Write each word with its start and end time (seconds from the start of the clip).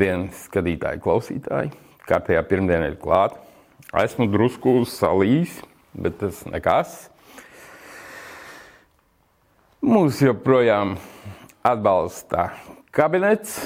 Labdien, 0.00 0.30
skatītāji, 0.32 0.96
klausītāji! 1.04 1.74
Kārtējā 2.08 2.40
pirmdiena 2.48 2.86
ir 2.88 2.94
klāta. 2.96 3.36
Esmu 4.00 4.30
drusku 4.32 4.72
salījis, 4.88 5.58
bet 5.92 6.14
tas 6.22 6.38
nekas. 6.48 6.94
Mūs 9.84 10.22
joprojām 10.24 10.94
atbalsta 11.68 12.46
kabinets, 12.96 13.58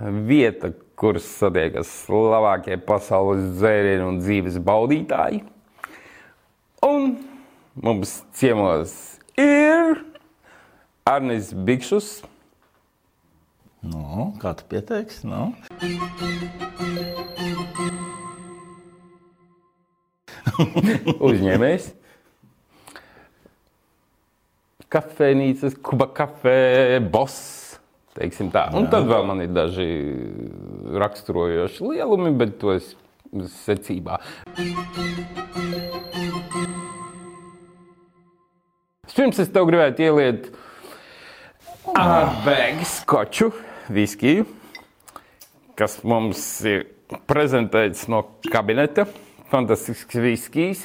vieta, 0.00 0.72
kur 0.96 1.20
satiekas 1.20 1.92
labākie 2.08 2.80
pasaules 2.88 3.44
dzērienu 3.58 4.08
un 4.14 4.22
dzīves 4.24 4.56
baudītāji. 4.64 5.42
Un 6.88 7.12
mums 7.76 8.22
ciemos 8.40 8.96
ir 9.36 10.00
Arnis 11.04 11.52
Bikšus. 11.52 12.22
Nu, 13.82 14.32
kā 14.42 14.54
tu 14.58 14.66
pieteiksi? 14.66 15.28
Nu? 15.30 15.52
Uzņēmējs. 21.28 21.92
Kafejnīcas, 24.88 25.76
kuba 25.84 26.08
kafē, 26.10 26.98
boss. 27.12 27.56
Un 28.18 28.88
tad 28.90 29.04
vēl 29.06 29.22
man 29.28 29.44
ir 29.44 29.52
daži 29.54 29.84
raksturojoši 30.98 31.84
lielumi, 31.86 32.32
bet 32.34 32.56
to 32.58 32.72
es 32.74 32.96
secībā. 33.62 34.18
Pirms 39.14 39.38
es 39.42 39.48
tev 39.50 39.66
gribētu 39.66 40.02
ieliet 40.06 40.50
ārvēgi 41.98 42.86
skoču 42.86 43.52
viskiju, 43.92 44.46
kas 45.78 45.98
mums 46.06 46.42
ir 46.68 46.86
prezentēts 47.30 48.06
no 48.10 48.24
kabineta. 48.50 49.06
Fantastisks 49.48 50.18
viskijs, 50.20 50.82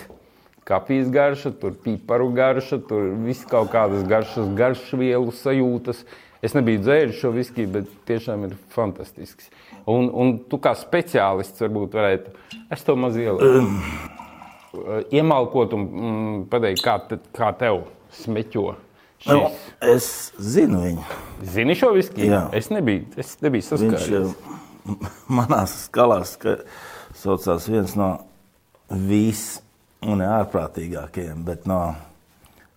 kafijas 0.67 1.09
garša, 1.11 1.51
tur 1.59 1.75
piparu 1.83 2.29
garša, 2.35 2.79
tur 2.87 3.09
viss 3.25 3.47
kaut 3.49 3.73
kādas 3.73 4.05
garšas, 4.07 4.51
garšvielu 4.57 5.33
sajūtas. 5.35 6.05
Es 6.43 6.55
nebiju 6.55 6.81
dzēris 6.83 7.19
šo 7.21 7.31
viskiju, 7.35 7.69
bet 7.71 7.91
tiešām 8.07 8.47
ir 8.47 8.55
fantastisks. 8.75 9.47
Un, 9.87 10.09
un 10.11 10.37
tu 10.51 10.59
kā 10.63 10.73
speciālists 10.75 11.63
varbūt 11.63 11.95
varētu, 11.95 12.33
es 12.71 12.83
to 12.83 12.95
maz 12.99 13.15
ieliku, 13.19 13.63
iemalkot 15.13 15.75
un 15.75 15.85
mm, 15.87 16.41
pateikt, 16.51 16.83
kā, 16.83 16.97
te, 17.07 17.19
kā 17.35 17.51
tev 17.59 17.85
smeķo. 18.23 18.73
Nu, 19.23 19.47
es 19.79 20.07
zinu 20.39 20.81
viņu. 20.83 21.03
Zini 21.53 21.75
šo 21.79 21.93
viskiju? 21.95 22.27
Jā. 22.27 22.41
Es 22.55 22.69
nebiju, 22.73 23.05
es 23.19 23.37
nebiju 23.43 23.63
Viņš 23.63 23.69
saskāries. 23.71 24.33
eh, 24.91 25.11
manā 25.31 25.61
skalās 25.71 26.35
ka 26.41 26.57
saucās 27.15 27.69
viens 27.71 27.95
no 27.99 28.09
vis 28.89 29.61
un 30.03 30.23
ārprātīgākajiem, 30.25 31.45
bet 31.47 31.67
no 31.69 31.79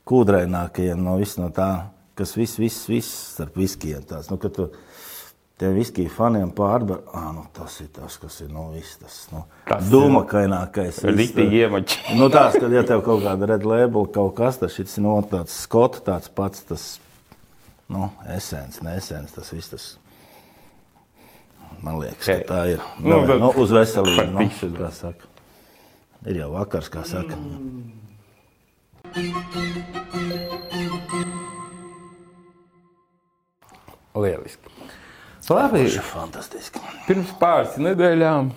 kūdrainākajiem, 0.07 1.03
no 1.03 1.17
vis 1.19 1.35
no 1.41 1.51
tā, 1.55 1.71
kas 2.19 2.37
viss, 2.39 2.61
viss, 2.63 2.87
viss 2.91 3.17
starp 3.35 3.59
viskijiem. 3.59 4.05
Tās, 4.07 4.31
nu, 4.31 4.39
kad 4.41 4.55
tu 4.55 4.69
tiem 5.61 5.73
viskiju 5.77 6.11
faniem 6.13 6.51
pārbar, 6.57 7.01
ah, 7.17 7.31
nu, 7.35 7.47
tas 7.57 7.79
ir 7.81 7.89
tas, 7.95 8.19
kas 8.21 8.41
ir, 8.45 8.51
nu, 8.53 8.69
viss 8.75 8.99
tas, 9.01 9.19
nu, 9.33 9.45
dūmakainākais. 9.91 11.01
viss, 11.01 11.19
Riktīgi 11.21 11.63
iemači. 11.65 12.01
Nu, 12.19 12.29
tās, 12.33 12.59
kad 12.61 12.73
ja 12.73 12.85
tev 12.87 13.05
kaut 13.07 13.25
kāda 13.25 13.49
red 13.55 13.65
label, 13.65 14.09
kaut 14.13 14.35
kas 14.37 14.61
tas 14.61 14.77
šis 14.77 14.99
no 15.05 15.17
tāds 15.31 15.57
skots, 15.65 16.03
tāds 16.05 16.29
pats, 16.33 16.65
tas, 16.69 16.89
nu, 17.93 18.11
esens, 18.37 18.83
ne 18.85 18.99
esens, 19.01 19.33
tas 19.37 19.53
viss 19.57 19.73
tas. 19.73 19.87
Man 21.85 22.01
liekas, 22.01 22.25
ka 22.25 22.37
tā 22.49 22.61
ir. 22.73 22.85
Nu, 23.01 23.21
Nu, 23.27 23.39
nu, 23.41 23.51
uz 23.61 23.73
veselību. 23.73 24.29
Nu, 24.33 24.47
kā 24.79 24.89
saka. 24.97 25.29
Ir 26.27 26.41
jau 26.41 26.51
vakars, 26.55 26.89
kā 26.91 27.05
saka. 27.07 27.37
Lieliski. 34.17 34.73
Labi, 35.51 35.85
Tas 35.87 35.95
ir 36.01 36.03
fantastiski. 36.03 36.81
pirms 37.07 37.31
pāris 37.41 37.77
nedēļām, 37.79 38.49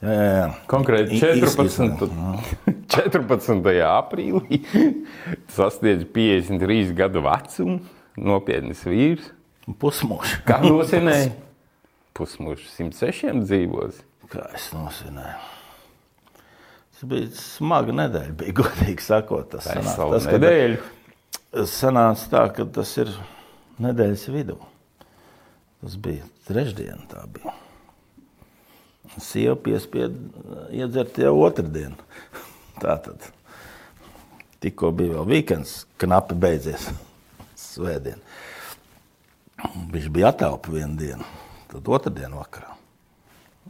Jā, 0.00 0.12
jā, 0.16 0.28
jā. 0.38 0.44
konkrēti 0.70 1.18
I- 1.18 1.20
14. 1.20 1.66
izskatās, 1.68 2.54
14. 2.88 3.66
aprīlī, 3.84 4.60
sasniedz 5.56 6.06
53 6.14 6.94
gadu 6.96 7.20
vecumu, 7.26 7.80
nopietns 8.16 8.80
vīrs. 8.88 9.26
Pusmuši. 9.78 10.40
Kā 10.48 10.62
nosinēja? 10.64 11.34
Pusmužs 12.16 12.70
106 12.78 13.44
dzīvos. 13.44 14.00
Kā 14.32 14.46
es 14.56 14.70
nosvinēju. 14.72 15.36
Tas 16.96 17.04
bija 17.08 17.28
smaga 17.36 17.92
nedēļa, 18.00 18.32
bija 18.40 18.56
godīgi 18.62 19.04
sakot. 19.04 19.50
Tas 19.52 19.68
sanāca 19.68 20.08
tas, 20.16 20.26
nedēļu. 20.32 20.80
sanāca 21.68 22.26
tā, 22.32 22.42
ka 22.56 22.66
tas 22.80 22.96
ir 23.04 23.12
nedēļas 23.82 24.28
vidū. 24.34 24.56
Tas 25.80 25.96
bija 25.96 26.28
trešdiena. 26.48 27.02
Tā 27.10 27.24
bija. 27.32 27.54
Sieva 29.20 29.56
piespiedu 29.58 30.46
iedzert 30.76 31.18
jau 31.18 31.34
otrdienu. 31.42 31.98
Tā 32.82 32.96
tad 33.04 33.30
tikko 34.60 34.92
bija 34.96 35.18
vēl 35.18 35.28
vikends, 35.30 35.84
knapi 36.00 36.36
beidzies. 36.40 36.90
Svētdien. 37.70 38.20
Viņš 39.92 40.08
bija 40.12 40.30
attēlpa 40.32 40.72
vienu 40.72 40.96
dienu, 40.96 41.26
tad 41.68 41.88
otrdienu 41.92 42.40
vakarā. 42.40 42.76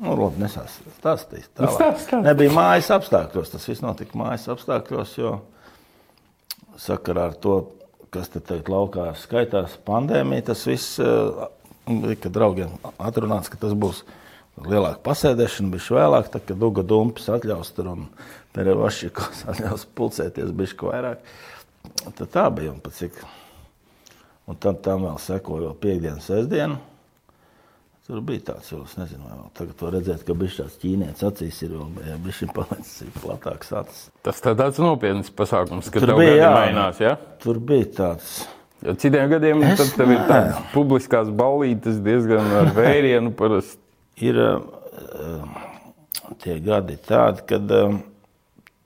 Nu, 0.00 0.14
labi, 0.14 0.38
nesāstīsim. 0.40 0.86
Nu, 0.86 0.94
stāsti, 1.00 1.40
stāsti. 1.44 2.20
Nebija 2.24 2.52
mājas 2.54 2.92
apstākļos. 2.94 3.50
Tas 3.52 3.66
viss 3.68 3.82
notika 3.82 4.16
mājas 4.16 4.46
apstākļos, 4.52 5.16
jo 5.18 5.32
sakarā 6.80 7.26
ar 7.32 7.34
to, 7.42 7.56
kas 8.14 8.30
te 8.32 8.42
tagad 8.42 8.70
laukā 8.72 9.10
skaitās, 9.18 9.76
pandēmija, 9.86 10.50
tas 10.50 10.64
viss 10.68 10.98
eh, 11.02 11.44
lika 11.90 12.32
draugiem 12.32 12.72
atrunāts, 12.98 13.50
ka 13.52 13.60
tas 13.60 13.74
būs 13.78 14.02
lielāka 14.66 15.00
pasēdēšana, 15.06 15.72
bišķi 15.74 15.96
vēlāk, 15.96 16.30
tad, 16.32 16.44
kad 16.48 16.68
Uga 16.70 16.84
Dumpis 16.86 17.30
atļaus 17.32 17.72
tur 17.76 17.92
un 17.94 18.06
Perevašķikos 18.56 19.44
atļaus 19.54 19.86
pulcēties 19.96 20.54
bišķi 20.58 20.90
vairāk. 20.90 21.34
Tad 22.04 22.26
tā 22.34 22.48
bija, 22.52 22.74
un 22.74 22.82
pat 22.84 22.98
cik. 22.98 23.22
Un 24.50 24.58
tad 24.60 24.82
tam 24.84 25.06
vēl 25.06 25.20
sekoja 25.22 25.68
vēl 25.68 25.76
piekdiena, 25.80 26.20
sestdiena. 26.24 26.80
Tur 28.10 28.18
bija 28.26 28.42
tāds, 28.48 28.66
jau 28.72 28.80
es 28.82 28.96
nezinu, 28.98 29.22
vēl 29.22 29.42
tagad 29.54 29.76
to 29.78 29.90
redzēt, 29.94 30.22
ka 30.26 30.34
bija 30.34 30.54
tāds 30.64 30.78
ķīnietis 30.82 31.22
acīs, 31.28 31.60
ir 31.62 31.76
vēl 31.76 32.16
bišķi 32.24 32.48
palicis 32.56 33.12
platāks 33.20 33.70
acis. 33.78 34.00
Tas 34.26 34.42
tā 34.42 34.54
tāds 34.58 34.80
nopietns 34.82 35.30
pasākums, 35.30 35.92
ka 35.94 36.02
Tur 36.02 36.16
bija, 36.18 36.32
jā. 36.40 36.48
mainās. 36.56 36.98
Ja? 36.98 37.12
Tur 37.38 37.60
bija 37.62 37.86
tāds. 38.00 38.32
Jo 38.82 38.96
citiem 38.98 39.30
gadiem 39.30 39.62
Es 39.68 39.78
tad 39.78 39.94
tev 40.00 40.10
ir 40.16 40.24
tādas 40.26 40.58
publiskās 40.72 41.30
ballītes 41.38 42.02
diezgan 42.02 42.50
ar 42.64 42.72
vērienu 42.74 43.30
parasti. 43.38 43.78
ir 44.26 44.42
uh, 44.42 45.60
tie 46.42 46.58
gadi 46.66 46.98
tādi, 47.06 47.46
kad 47.46 47.70
uh, 47.78 47.94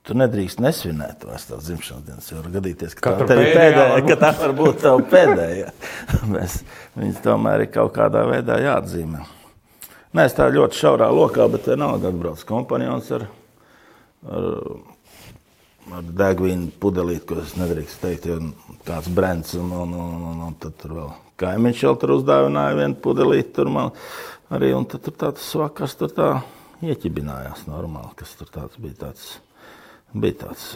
tu 0.05 0.17
nedrīkst 0.19 0.61
nesvinēt 0.61 1.25
vairs 1.25 1.47
tās 1.49 1.65
dzimšanas 1.69 2.05
dienas. 2.07 2.31
Jo 2.31 2.43
var 2.43 2.51
gadīties, 2.59 2.97
ka 2.99 3.13
Katru 3.13 3.29
tā, 3.31 3.37
pēdējā 3.39 3.55
pēdējā, 3.59 4.03
ka 4.09 4.17
tā 4.21 4.33
var 4.41 4.57
būt 4.59 4.83
tava 4.83 5.07
pēdējā. 5.15 5.71
Mēs, 6.35 6.59
viņas 6.99 7.23
tomēr 7.25 7.65
ir 7.65 7.73
kaut 7.73 7.95
kādā 7.97 8.27
veidā 8.29 8.59
jāatzīmē. 8.63 9.25
Nē, 10.15 10.29
es 10.29 10.37
tā 10.37 10.47
ļoti 10.53 10.79
šaurā 10.79 11.09
lokā, 11.11 11.49
bet 11.51 11.67
vienalga 11.73 12.13
atbrauc 12.13 12.43
kompanjons 12.47 13.09
ar, 13.17 13.25
ar, 14.31 14.45
ar 15.99 16.13
degvīnu 16.21 16.69
pudelīti, 16.83 17.25
ko 17.33 17.41
es 17.43 17.57
nedrīkstu 17.59 18.05
teikt, 18.05 18.29
jo 18.31 18.39
tāds 18.87 19.11
brands 19.11 19.57
un, 19.59 19.73
un, 19.75 19.97
un, 20.05 20.29
un, 20.31 20.45
un 20.51 20.59
tad 20.63 20.77
tur 20.79 20.95
vēl 21.01 21.11
kaimiņš 21.43 21.83
vēl 21.89 21.99
tur 21.99 22.15
uzdāvināja 22.21 22.77
vienu 22.79 23.01
pudelīti. 23.09 23.57
Tur 23.57 23.73
man 23.75 23.91
arī, 24.55 24.71
un 24.77 24.87
tad 24.87 25.03
tur 25.09 25.17
tāds 25.25 25.49
vakars 25.59 25.97
tur 25.99 26.15
tā 26.15 26.31
ieķibinājās 26.85 27.67
normāli, 27.67 28.13
kas 28.21 28.37
tur 28.39 28.53
tāds 28.55 28.79
bija 28.79 29.01
tāds. 29.07 29.33
Bija 30.15 30.37
tāds, 30.45 30.69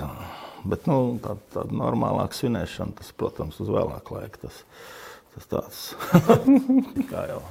bet 0.66 0.88
nu, 0.90 1.14
tāda, 1.22 1.38
tāda 1.54 1.78
normālāka 1.78 2.34
svinēšana, 2.34 2.96
tas, 2.98 3.12
protams, 3.14 3.60
uz 3.62 3.70
vēlāku 3.70 4.16
laiku. 4.16 4.40
Tas, 4.48 4.60
tas 5.36 5.50
tāds 5.52 5.82
kā 7.12 7.28
jau 7.30 7.42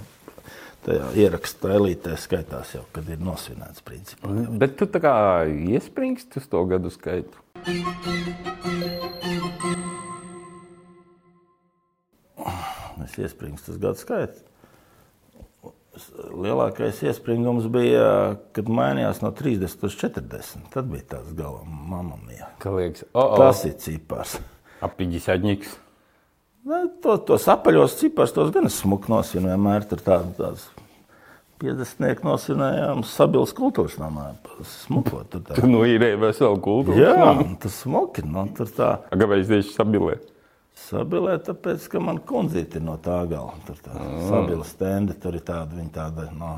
tajā 0.87 1.07
ierakstā 1.23 1.73
elītē 1.77 2.15
skaitās 2.19 2.73
jau, 2.75 2.83
kad 2.95 3.07
ir 3.11 3.23
nosvinēts 3.23 3.83
principā. 3.87 4.31
Bet 4.59 4.75
tu 4.79 4.87
tā 4.91 5.01
kā 5.03 5.15
iespringsti 5.47 6.41
uz 6.41 6.51
to 6.51 6.63
gadu 6.69 6.91
skaitu. 6.93 7.43
Es 13.07 13.15
iespringstu 13.15 13.71
tas 13.71 13.79
gadu 13.79 14.03
skaits. 14.03 14.43
Lielākais 16.37 16.99
iespringums 17.07 17.67
bija, 17.73 18.37
kad 18.55 18.69
mainījās 18.69 19.21
no 19.23 19.31
30 19.35 19.83
līdz 19.83 19.97
40. 20.03 20.69
Tad 20.73 20.89
bija 20.91 21.05
tāds 21.15 21.33
gala 21.37 21.63
mamma 21.65 22.19
mija. 22.27 22.51
Kā 22.61 22.73
liekas, 22.75 23.05
oh, 23.13 23.35
Tas 23.39 23.63
ir 23.67 23.75
cipars. 23.81 24.37
ap 24.81 24.97
50. 24.99 25.67
Ne, 26.67 26.81
to, 27.03 27.15
tos 27.23 27.47
apaļos 27.47 27.95
ciparus, 28.01 28.33
tos 28.35 28.51
gan 28.55 28.67
smuki 28.71 29.11
nosinu. 29.11 29.47
Vienmēr 29.53 29.87
tur 29.87 30.01
tādas 30.03 30.35
tādas 30.37 30.65
50 31.61 32.25
nosinājām 32.27 33.01
Sabils 33.07 33.53
kultūras 33.57 33.95
namā. 34.01 34.29
Smukot 34.67 35.29
tur 35.33 35.45
tā. 35.47 35.57
Tu 35.57 35.69
nu 35.69 35.81
īrēji 35.87 36.19
veselu 36.21 36.59
kultūru. 36.61 36.99
Jā, 36.99 37.31
tas 37.63 37.79
smuki, 37.85 38.25
nu, 38.27 38.45
tur 38.57 38.69
tā. 38.73 38.89
Kāpēc 39.09 39.47
tieši 39.49 39.73
sabilē? 39.73 40.19
Sabilē, 40.77 41.37
tāpēc, 41.43 41.87
ka 41.91 41.99
man 42.03 42.19
kundzīte 42.23 42.79
ir 42.79 42.85
no 42.85 42.95
tā 43.01 43.17
gala. 43.29 43.55
Tur 43.67 43.79
tā 43.83 43.95
sabila 44.27 44.65
stenda, 44.67 45.15
tur 45.17 45.35
ir 45.35 45.43
tāda, 45.47 45.73
viņa 45.75 45.93
tāda, 45.95 46.27
no, 46.37 46.51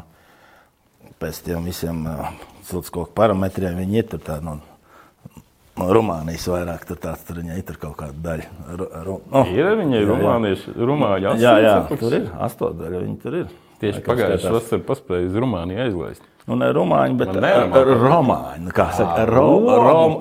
pēc 1.21 1.39
tiem 1.47 1.69
visiem 1.69 2.03
uh, 2.09 2.27
ciltskoku 2.67 3.15
parametriem, 3.17 3.79
viņi 3.79 4.01
ir 4.01 4.09
tur 4.11 4.21
tāda, 4.27 4.43
no, 4.51 5.39
no 5.79 5.87
Rumānijas 5.95 6.45
vairāk, 6.51 6.85
tur 6.89 6.99
tāds, 7.01 7.23
tur 7.25 7.39
viņai 7.41 7.61
ir 7.61 7.65
tur 7.71 7.79
kaut 7.81 7.97
kāda 8.03 8.19
daļa. 8.27 8.49
Ru, 8.75 8.89
ru, 9.07 9.17
oh, 9.31 9.53
Ir 9.55 9.71
viņai 9.79 10.03
jā. 10.03 10.09
rumānieši, 10.11 10.75
rumāņu 10.77 11.33
Jā, 11.39 11.55
jā, 11.63 11.75
asins, 11.79 12.03
tur 12.03 12.19
ir 12.19 12.29
astotdaļa, 12.49 13.03
viņi 13.07 13.19
tur 13.23 13.39
ir. 13.43 13.57
Tieši 13.79 14.03
pagājušajā 14.03 14.51
vasarā 14.51 14.83
paspēja 14.83 15.29
uz 15.29 15.35
Rumāniju 15.39 15.85
aizlaist. 15.85 16.25
Nu, 16.49 16.57
ne 16.59 16.67
rumāņi, 16.73 17.15
bet 17.19 17.29
Nu, 17.31 17.81
romāņi. 18.01 18.71
Kā 18.75 18.89
saka, 18.97 19.21
Ā, 19.21 19.27
rom, 19.29 19.67
rom, 19.69 20.15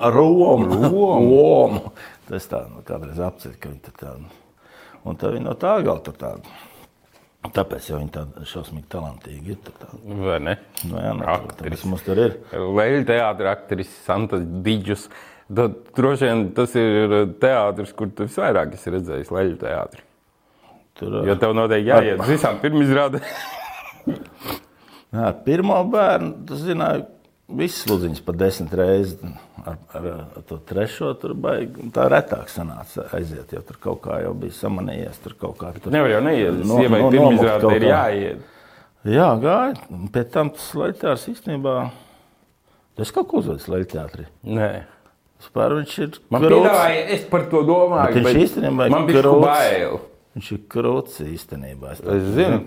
Tas 2.29 2.45
tā, 2.49 2.63
nu, 2.69 2.83
kādreiz 2.85 3.19
apceļ, 3.25 3.55
ka 3.57 3.71
viņi 3.71 3.85
tur 3.87 3.95
tādu. 3.97 4.27
Un 5.07 5.17
tā 5.17 5.31
viņi 5.33 5.47
no 5.47 5.55
tā 5.57 5.79
gala 5.85 6.03
tur 6.05 6.17
tādu. 6.19 6.59
Tāpēc 7.55 7.85
jau 7.87 8.01
viņi 8.01 8.11
tādi 8.13 8.45
šausmīgi 8.51 8.89
talantīgi 8.91 9.53
ir. 9.55 9.59
tādi. 9.65 10.17
Vai 10.19 10.37
ne? 10.43 10.55
Nu, 10.83 10.99
jā, 10.99 11.13
nu, 11.15 11.25
tāpēc 11.55 11.85
mums 11.87 12.03
tur 12.05 12.19
ir. 12.19 12.35
Leļu 12.51 13.05
teātris, 13.07 13.51
aktris 13.53 13.93
Santa 14.05 14.41
Digis. 14.65 15.07
Tad 15.49 15.79
droši 15.97 16.27
vien 16.27 16.43
tas 16.53 16.75
ir 16.77 17.15
teātris, 17.41 17.95
kur 17.97 18.11
tu 18.13 18.27
visvairāk 18.27 18.75
esi 18.77 18.93
redzējis 18.93 19.31
leļu 19.33 19.57
teātri. 19.63 20.03
Tur, 20.99 21.21
Jo 21.25 21.37
tev 21.39 21.55
noteikti 21.55 21.89
jāiet 21.89 22.19
uz 22.19 22.29
visām 22.29 22.59
pirmizrādēm. 22.61 23.23
Jā, 25.15 25.31
pirmo 25.45 25.79
bērnu, 25.89 26.43
tas 26.45 26.59
zināja, 26.67 27.07
visas 27.57 27.83
sludziņas 27.85 28.21
pa 28.25 28.33
desmit 28.37 28.73
reizes. 28.77 29.15
Ar, 29.65 29.75
ar, 29.93 30.05
ar 30.39 30.43
to 30.47 30.57
trešo 30.69 31.11
tur 31.19 31.33
baigi. 31.35 31.89
Tā 31.95 32.05
retāk 32.11 32.47
sanāca 32.51 33.07
aiziet, 33.17 33.51
jo 33.53 33.61
tur 33.67 33.79
kaut 33.83 33.99
kā 34.05 34.21
jau 34.23 34.33
bija 34.39 34.55
samanījies. 34.55 35.19
Tur 35.23 35.35
kaut 35.39 35.57
kā 35.59 35.73
tur 35.77 35.91
Nevar 35.93 36.13
jau 36.13 36.21
neiet. 36.25 36.61
No- 36.65 36.77
Sievai 36.79 37.01
no- 37.01 37.09
pirmizrādē 37.13 37.73
ir 37.75 37.87
jāiet. 37.89 38.45
Jā, 39.09 39.27
gāja. 39.39 39.75
Pēc 40.11 40.31
tam 40.31 40.49
tas 40.55 40.69
leģendārs 40.75 41.27
īstenībā. 41.33 41.75
Es 42.99 43.11
kaut 43.15 43.29
ko 43.31 43.39
uzvedu 43.39 43.71
leģendārī. 43.75 44.25
Nē. 44.43 44.71
Vispār 45.39 45.71
viņš 45.77 45.93
ir 46.03 46.17
piedāvāja, 46.33 47.03
es 47.15 47.21
par 47.31 47.45
to 47.51 47.61
domāju. 47.63 48.13
Bet 48.13 48.25
viņš 48.25 48.41
īstenībā 48.43 48.89
man 48.91 49.07
ir 49.09 49.29
bail. 49.39 50.01
Viņš 50.35 50.49
ir 50.51 50.59
krūts 50.71 51.21
īstenībā. 51.23 51.93
Es 51.95 52.01
Es 52.03 52.27
zinu. 52.35 52.65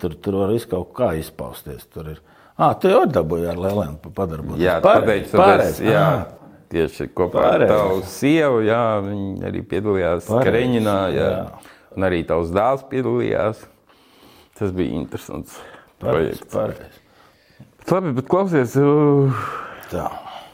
Tur, 0.00 0.14
tur 0.18 0.34
var 0.40 0.50
visu 0.50 0.66
kaut 0.70 0.90
kā 0.96 1.12
izpausties. 1.18 1.86
Tur 1.94 2.10
ir. 2.16 2.20
Ah, 2.58 2.74
tu 2.74 2.90
jau 2.90 3.04
dabūji 3.06 3.46
ar 3.52 3.58
Lēlēnu 3.62 4.10
padarboties. 4.16 4.62
Jā, 4.64 4.78
pareizi. 4.82 5.86
Jā, 5.86 6.06
tieši 6.72 7.06
kopā 7.14 7.38
ar 7.44 7.52
Pareizi. 7.52 7.70
tavu 7.70 8.00
sievu, 8.10 8.62
jā, 8.66 8.80
viņi 9.04 9.46
arī 9.46 9.62
piedalījās 9.70 10.26
Pareizi, 10.26 10.48
Kreņinā, 10.48 10.96
jā. 11.14 11.28
jā. 11.36 11.74
Un 11.96 12.06
arī 12.08 12.18
tavs 12.26 12.50
dēls 12.54 12.82
piedalījās. 12.90 13.62
Tas 14.58 14.74
bija 14.74 14.90
interesants 14.98 15.54
Pareizi, 16.02 16.42
projekts. 16.50 16.54
pareizi. 16.56 17.04
Bet 17.78 17.94
Labi, 17.94 18.12
bet 18.18 18.26
klausies, 18.28 18.74
uh, 18.82 19.46
Tā. 19.92 20.08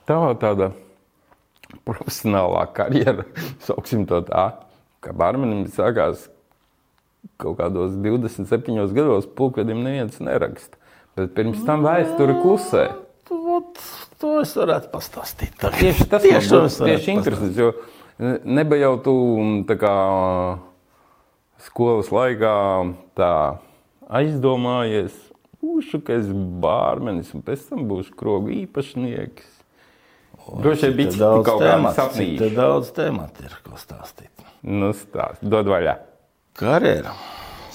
tava 0.06 0.34
tāda 0.38 0.68
profesionālā 1.88 2.66
karjera, 2.76 3.24
sauksim 3.66 4.04
to 4.08 4.20
tā, 4.28 4.44
kā 5.04 5.16
barmenim 5.16 5.64
sākās 5.72 6.28
kaut 7.40 7.56
kādos 7.58 7.96
27 8.04 8.92
gados, 8.94 9.24
pulkvedim 9.40 9.80
neviens 9.82 10.20
neraksta. 10.20 10.76
Bet 11.14 11.34
pirms 11.36 11.62
tam 11.66 11.84
vēsture 11.86 12.34
klusē. 12.42 12.84
Tu, 13.28 13.36
ot, 13.56 13.78
to 14.20 14.38
es 14.42 14.54
varētu 14.58 14.90
pastāstīt. 14.92 15.54
tagad. 15.60 15.78
Tieši 15.78 16.06
tas 16.10 16.24
Tieši 16.24 16.50
man 16.50 16.64
būtu 16.66 16.88
tieši 16.90 17.12
interesants, 17.14 17.60
jo 17.60 17.70
nebija 18.44 18.88
jau 18.88 18.96
tu 19.04 19.14
mm, 19.38 19.60
tā 19.68 19.76
kā 19.80 19.92
skolas 21.64 22.10
laikā 22.14 22.56
tā 23.18 23.30
aizdomājies, 24.10 25.14
būšu, 25.62 26.02
ka 26.04 26.18
es 26.18 26.28
bārmenis 26.64 27.30
un 27.36 27.46
pēc 27.46 27.62
tam 27.70 27.86
būšu 27.88 28.18
krogu 28.18 28.52
īpašnieks. 28.64 29.52
Droši 30.60 30.90
vien 30.90 30.98
bija 30.98 31.30
kaut 31.46 31.62
kāda 31.62 31.94
sapnīša. 31.96 32.42
te 32.42 32.50
daudz 32.58 32.90
tēmatu 32.98 33.46
ir, 33.46 33.54
ko 33.64 33.78
stāstīt. 33.80 34.44
Nu, 34.66 34.90
stāst, 34.98 35.46
dod 35.46 35.70
vaļā. 35.70 35.96
Karjera 36.58 37.14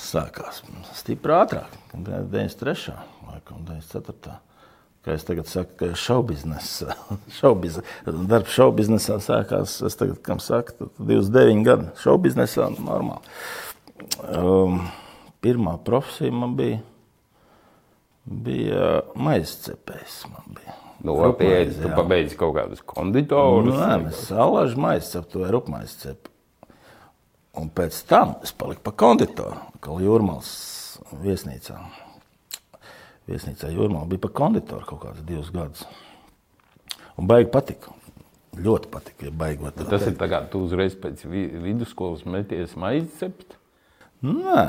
sākās 0.09 0.61
stipri 0.97 1.35
ātrāk, 1.35 1.73
93. 1.93 2.95
laikam 3.29 3.65
94. 3.67 4.39
Kā 4.99 5.13
es 5.15 5.23
tagad 5.23 5.47
saku, 5.47 5.77
ka 5.79 5.87
šaubiznesā, 5.95 6.95
šaubiz, 7.39 7.79
darbs 8.05 8.51
šaubiznesā 8.51 9.15
sākās, 9.23 9.77
es 9.87 9.95
tagad, 9.99 10.19
kam 10.25 10.41
saku, 10.43 10.75
tad 10.75 10.99
29 10.99 11.63
gadi 11.67 11.87
šaubiznesā, 12.01 12.67
normāli. 12.83 13.37
Um, 14.27 14.81
pirmā 15.43 15.77
profesija 15.87 16.35
man 16.35 16.57
bija, 16.59 16.81
bija 18.25 18.91
maizes 19.15 19.55
cepējs. 19.69 20.21
Man 20.33 20.55
bija. 20.57 20.75
Nu, 20.99 21.15
Rupmaize, 21.15 21.79
tu 21.79 21.87
jā. 21.87 21.95
pabeidzi 21.95 22.35
kaut 22.39 22.57
kādus 22.57 22.83
konditorus. 22.83 23.71
Nu, 23.71 23.79
nē, 23.79 23.93
mēs 24.09 24.25
salāžu 24.27 24.81
maizi 24.83 25.13
ceptu 25.13 25.45
vai 25.45 25.53
rupmaizi 25.55 25.95
cepu. 26.01 26.28
Un 27.59 27.67
pēc 27.75 27.97
tam 28.07 28.35
es 28.45 28.53
paliku 28.55 28.85
pa 28.87 28.93
konditoru, 28.95 29.57
kā 29.83 29.95
Jūrmāls 29.99 30.51
viesnīcā. 31.23 31.75
Viesnīcā 33.29 33.69
Jūrmālā 33.73 34.07
bija 34.09 34.23
pa 34.25 34.31
konditoru 34.41 34.87
kaut 34.89 35.01
kādus 35.03 35.25
divus 35.27 35.51
gadus. 35.53 35.83
Un 37.19 37.27
baigi 37.29 37.49
patika. 37.53 37.91
Ļoti 38.59 38.89
patika, 38.91 39.27
ja 39.27 39.31
baigot. 39.35 39.75
Tas 39.89 40.07
ir 40.09 40.15
tā 40.19 40.27
kā 40.31 40.39
tu 40.51 40.63
uzreiz 40.65 40.95
pēc 40.99 41.21
vi- 41.29 41.51
vidusskolas 41.63 42.23
meties 42.25 42.73
maizi 42.79 43.11
cept. 43.19 43.55
Nē, 44.25 44.63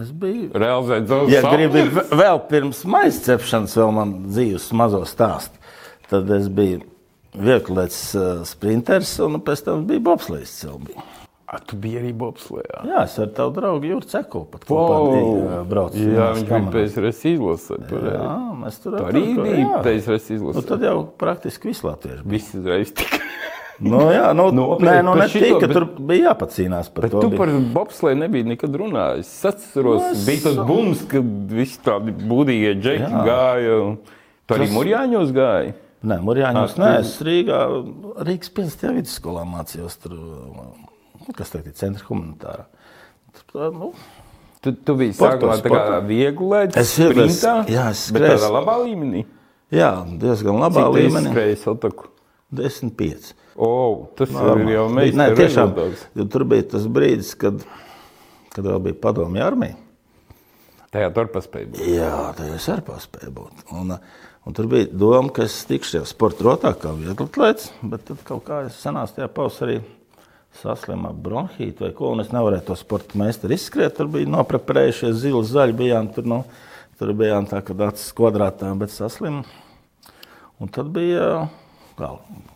es 0.00 0.12
biju. 0.12 0.50
Realizēt 0.56 1.08
savu 1.10 1.28
Ja 1.28 1.42
sapni. 1.42 1.66
gribi 1.68 2.00
vēl 2.16 2.38
pirms 2.48 2.84
maisa 2.88 3.20
cepšanas, 3.36 3.74
vēl 3.76 3.92
man 3.92 4.14
dzīves 4.30 4.70
mazo 4.72 5.02
stāstu, 5.04 5.58
tad 6.08 6.30
es 6.30 6.48
biju 6.48 6.80
vieglietas 7.34 8.14
uh, 8.16 8.44
sprinters 8.48 9.18
un 9.20 9.40
pēc 9.44 9.64
tam 9.66 9.84
bija 9.86 10.00
bobslēgs 10.00 10.54
cilvēks. 10.62 11.25
A, 11.46 11.60
tu 11.62 11.76
biji 11.78 12.00
arī 12.00 12.08
bobslējā. 12.18 12.80
Jā, 12.90 13.04
es 13.06 13.12
ar 13.22 13.28
tavu 13.36 13.52
draugu 13.54 13.86
Jūru 13.86 14.06
Ceku 14.10 14.40
pat 14.50 14.64
kopā 14.66 14.96
wow. 14.98 15.60
braucu. 15.70 16.00
Jā, 16.02 16.32
viņš 16.34 16.48
bija 16.48 16.70
PSRS 16.74 17.20
izlasē. 17.30 17.76
Jā, 17.86 18.30
mēs 18.64 18.80
tur 18.82 18.96
Tu 18.98 19.04
arī 19.06 19.22
jā. 19.62 19.76
PSRS 19.84 20.30
Nu, 20.32 20.36
izlasē. 20.40 20.64
tad 20.66 20.82
jau 20.82 20.96
praktiski 21.22 21.70
viss 21.70 21.84
latvieši 21.86 22.24
bija. 22.24 22.32
Viss 22.34 22.54
uzreiz 22.58 22.90
tika. 22.98 23.20
Nu, 23.78 24.00
jā, 24.10 24.32
nu, 24.34 24.48
Nopietni, 24.58 24.88
nē, 24.88 24.96
nu, 25.06 25.14
ne 25.20 25.28
šito, 25.30 25.46
tika, 25.60 25.68
bet- 25.68 25.76
tur 25.76 25.86
bija 26.10 26.32
jāpacīnās 26.32 26.90
par 26.96 27.06
Bet 27.06 27.14
to. 27.14 27.20
tu 27.20 27.30
bija. 27.30 27.38
par 27.44 27.48
bobslēju 27.78 28.18
nebija 28.24 28.48
nekad 28.50 28.74
runājis. 28.82 29.30
Es 29.30 29.44
atceros, 29.52 30.02
Nu, 30.02 30.10
es- 30.16 30.26
bija 30.26 30.42
tas 30.48 30.58
bums, 30.66 31.06
kad 31.14 31.30
visi 31.52 31.78
tādi 31.84 32.10
būdīgie 32.26 32.74
džeki 32.80 33.06
Jā. 33.12 33.22
gāja. 33.30 33.78
Tu 34.48 34.54
arī 34.58 34.66
Tas- 34.66 34.74
Murjāņos 34.80 35.30
gāji. 35.36 35.74
Nē, 36.06 36.18
Mūrjāņos, 36.26 36.74
Ah, 36.78 36.82
nē, 36.82 36.90
es 37.04 37.14
Rīgā, 37.22 37.60
Rīgas 38.26 38.50
5. 38.50 38.90
vidusskolā 38.98 39.46
mācījos 39.46 39.96
tur, 40.02 40.18
kas 41.34 41.50
tagad 41.50 41.66
ir 41.66 41.72
centra 41.78 42.04
humanitārā. 42.08 42.66
Tur, 43.52 43.72
nu, 43.72 43.92
Tu, 44.64 44.72
tu 44.72 44.94
biji 44.98 45.12
sākumā 45.14 45.56
tā 45.62 45.68
kā 45.70 45.78
sportos. 45.78 46.04
vieglēts, 46.08 46.76
Es 46.80 46.94
sprintā, 46.98 47.52
jā, 47.70 47.90
es 47.90 48.10
skrēju- 48.10 48.38
tādā 48.40 48.48
labā 48.50 48.74
līmenī. 48.82 49.24
jā, 49.70 49.90
diezgan 50.18 50.58
labā 50.58 50.82
Cik 50.82 50.94
tu 50.94 50.98
līmenī. 50.98 51.30
izskrēji 51.30 51.56
Sotaku? 51.62 52.08
10-5. 52.54 53.32
O, 53.56 54.08
tas 54.16 54.28
Normāli. 54.30 54.60
ir 54.66 54.74
jau 54.74 54.88
meistara 54.88 55.30
Nē, 55.30 55.36
tiešām, 55.36 55.74
jo 56.16 56.24
tur 56.24 56.44
bija 56.44 56.62
tas 56.70 56.86
brīdis, 56.86 57.34
kad, 57.38 57.62
kad 58.50 58.64
vēl 58.64 58.80
bija 58.82 58.94
padomju 59.00 59.42
armija. 59.44 59.76
Tajā 60.92 61.12
tur 61.14 61.26
paspēja 61.34 61.70
būt. 61.72 61.80
Jā, 61.86 62.12
tā 62.38 62.46
jau 62.48 62.54
es 62.58 62.68
arī 62.72 62.84
paspēju 62.86 63.32
būt. 63.36 63.64
Un, 63.72 63.90
uh, 63.92 63.98
un 64.46 64.52
tur 64.56 64.66
bija 64.70 64.86
doma, 64.92 65.30
ka 65.34 65.42
es 65.42 65.64
tikšu 65.68 65.98
jau 66.00 66.04
sporta 66.08 66.44
rotā 66.46 66.74
kā 66.78 66.92
vieglatlēts, 66.96 67.70
bet 67.82 68.04
tad 68.08 68.22
kaut 68.24 68.44
kā 68.44 68.66
es 68.66 68.78
sanācu 68.82 69.14
tajā 69.18 69.28
pavasarī 69.28 69.80
saslimu 70.60 71.10
ar 71.10 71.18
bronhītu 71.26 71.86
vai 71.86 71.92
ko, 71.96 72.12
un 72.14 72.22
es 72.24 72.32
nevarēju 72.34 72.66
to 72.68 72.76
sporta 72.78 73.18
meistaru 73.20 73.56
izskriet. 73.56 73.96
Tur 73.98 74.10
bija 74.12 74.30
nopreparējušies 74.32 75.20
zili, 75.22 75.44
zaļi 75.46 75.76
bijām, 75.78 76.10
tur, 76.14 76.28
nu, 76.32 76.40
tur 77.00 77.12
bijām 77.16 77.48
tā, 77.50 77.62
ka 77.66 77.76
acis 77.88 78.12
kvadrātā, 78.16 78.72
bet 78.80 78.94
saslimu. 78.94 79.44
Un 80.62 80.72
tad 80.72 80.88
bija, 80.94 81.46
kā 81.98 82.12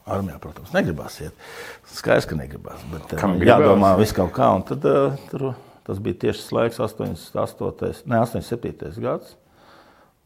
armijā, 0.09 0.39
protams, 0.41 0.73
negribās 0.77 1.19
iet. 1.21 1.49
Skaidrs, 1.93 2.29
ka 2.31 2.39
negribās, 2.39 2.81
bet 2.93 3.17
Kam 3.21 3.37
eh, 3.37 3.43
gribās? 3.43 3.67
jādomā 3.67 3.93
viss 4.01 4.17
kaut 4.17 4.33
kā, 4.37 4.49
un 4.57 4.65
tad 4.69 4.87
uh, 4.89 5.19
tur, 5.29 5.51
tas 5.89 6.01
bija 6.01 6.23
tieši 6.25 6.45
tas 6.47 6.55
laiks, 6.57 6.81
88, 6.87 8.07
ne, 8.09 8.23
87. 8.25 8.97
gads. 9.05 9.37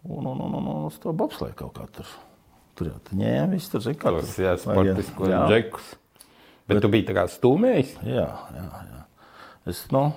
Un, 0.05 0.27
un, 0.29 0.39
un, 0.45 0.55
un, 0.61 0.67
un 0.69 0.87
uz 0.91 1.01
to 1.01 1.15
bobslēju 1.17 1.57
kaut 1.57 1.79
kā 1.79 1.89
tur. 1.97 2.09
Tur 2.77 2.91
jau 2.91 2.97
tā 3.07 3.17
ņēma, 3.17 3.53
viss 3.55 3.71
tur 3.73 3.83
zina, 3.83 3.97
kā 3.99 4.11
tur 4.13 4.27
jā, 4.27 4.53
vajag, 4.53 4.65
sportiskos 4.67 5.31
jā. 5.31 5.45
Džekus. 6.65 6.75
Bet 6.75 6.83
tu 6.83 6.93
biji 6.93 7.09
tā 7.09 7.17
kā 7.17 7.27
stūmējis. 7.29 7.97
Jā, 8.09 8.29
jā, 8.57 8.69
jā. 8.91 9.03
Es 9.71 9.85
nu, 9.93 10.13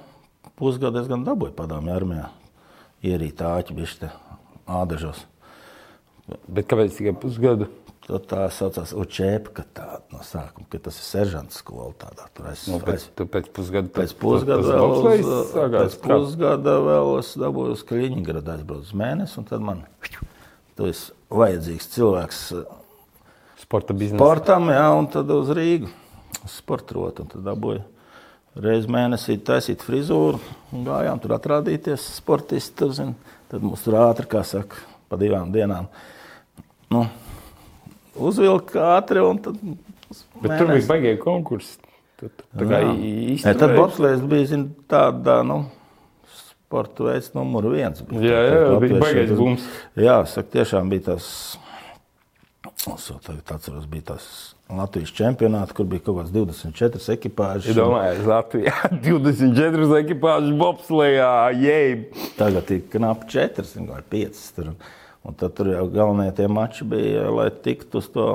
pusgadu 0.59 1.01
es 1.01 1.07
gan 1.07 1.25
dabūju 1.27 1.55
padomju 1.55 1.93
armijā. 1.93 2.29
Ierīt 3.05 3.41
āķi 3.45 3.75
bišķi 3.77 4.11
ādažos. 4.67 5.25
Bet 6.47 6.67
kāpēc 6.67 6.95
tikai 6.97 7.13
pusgadu? 7.19 7.69
Tad 8.07 8.23
tā 8.23 8.45
saucās 8.55 8.93
Učēpka 8.95 9.65
tāda 9.75 10.15
no 10.15 10.21
sākuma, 10.23 10.63
ka 10.71 10.79
tas 10.79 10.95
ir 10.95 11.03
seržants 11.03 11.57
skola 11.59 11.91
tādā. 11.99 12.29
Tur 12.31 12.47
es, 12.53 12.63
Nu, 12.71 12.79
pēc, 12.79 13.03
tu 13.19 13.25
pēc 13.27 13.49
pusgada 13.51 13.91
pēc 13.91 14.13
pusgada 14.15 14.63
tas 14.63 14.69
vēl 14.71 14.93
uz, 14.95 15.51
pēc 15.75 15.97
pusgada 16.05 16.77
vēl 16.85 17.11
es 17.19 17.33
dabūju 17.35 17.75
uz 17.75 17.83
Kaliņģeradu 17.89 18.53
aizbraucu 18.53 18.87
uz 18.87 18.95
mēnesi, 18.95 19.35
un 19.41 19.49
tad 19.51 19.65
man 19.67 19.83
tu 20.79 20.87
esi 20.87 21.11
vajadzīgs 21.35 21.91
cilvēks 21.97 22.41
sporta 23.65 23.91
biznesa. 23.91 24.21
sportam, 24.23 24.71
jā, 24.71 24.87
un 24.95 25.11
tad 25.11 25.35
uz 25.35 25.51
Rīgu 25.51 25.91
un 26.47 27.31
tad 27.33 27.41
dabūju 27.45 27.83
reizi 28.57 28.89
mēnesī 28.89 29.37
taisīt 29.45 29.83
frizūru, 29.85 30.39
un 30.73 30.85
gājām 30.87 31.19
tur 31.21 31.35
atrādīties 31.37 32.07
sportisti, 32.17 32.73
tur, 32.79 32.93
zin, 32.97 33.13
tad 33.51 33.61
mums 33.61 33.83
tur 33.85 33.99
ātri, 34.01 34.25
kā 34.31 34.41
saka, 34.47 34.79
pa 35.09 35.19
divām 35.21 35.51
dienām. 35.53 35.89
Nu, 36.89 37.03
uzvilka 38.17 38.95
ātri, 38.97 39.21
un 39.21 39.43
tad 39.45 39.59
Bet 40.41 40.53
tur 40.55 40.69
bija 40.71 40.87
baigīgi 40.87 41.19
konkursi. 41.19 41.79
Tad, 42.17 42.43
Jā. 42.57 42.79
īsti. 42.95 43.45
Ne, 43.45 43.53
tad 43.59 43.73
bobslēgs 43.77 44.23
bija 44.29 44.47
zin, 44.53 44.63
tāda, 44.89 45.41
nu, 45.45 45.59
sporta 46.33 47.09
veids 47.09 47.33
numur 47.35 47.67
viens. 47.73 48.01
bija. 48.07 48.21
Jā, 48.23 48.39
jā, 48.47 48.55
Tā 48.55 48.71
kā 48.71 48.79
bija 48.85 49.01
baigais 49.03 49.33
bums. 49.37 49.67
Jā, 49.99 50.17
saka, 50.31 50.49
tiešām 50.55 50.89
bija 50.93 51.11
tas, 51.11 51.27
es 52.85 53.07
tagad 53.25 53.51
atceros, 53.55 53.87
bija 53.89 54.13
tas 54.13 54.27
Latvijas 54.69 55.13
čempionāts, 55.15 55.73
kur 55.75 55.87
bija 55.89 56.03
kaut 56.05 56.19
kāds 56.19 56.33
24 56.35 57.15
ekipāžas. 57.15 57.75
Domāju, 57.77 58.27
Latvijā 58.27 58.75
24 58.91 59.89
ekipāžas 60.01 60.53
bobslējā, 60.59 61.31
jēj. 61.63 61.97
Tagad 62.37 62.71
ir 62.75 62.85
knapi 62.93 63.29
4 63.33 63.87
vai 63.87 64.01
5. 64.13 64.45
Tur. 64.57 64.71
Un 65.27 65.35
tad 65.35 65.57
tur 65.57 65.71
jau 65.71 65.87
galvenie 65.91 66.31
tie 66.35 66.47
mači 66.47 66.87
bija, 66.87 67.25
lai 67.33 67.49
tiktu 67.51 67.99
uz 67.99 68.07
to 68.13 68.27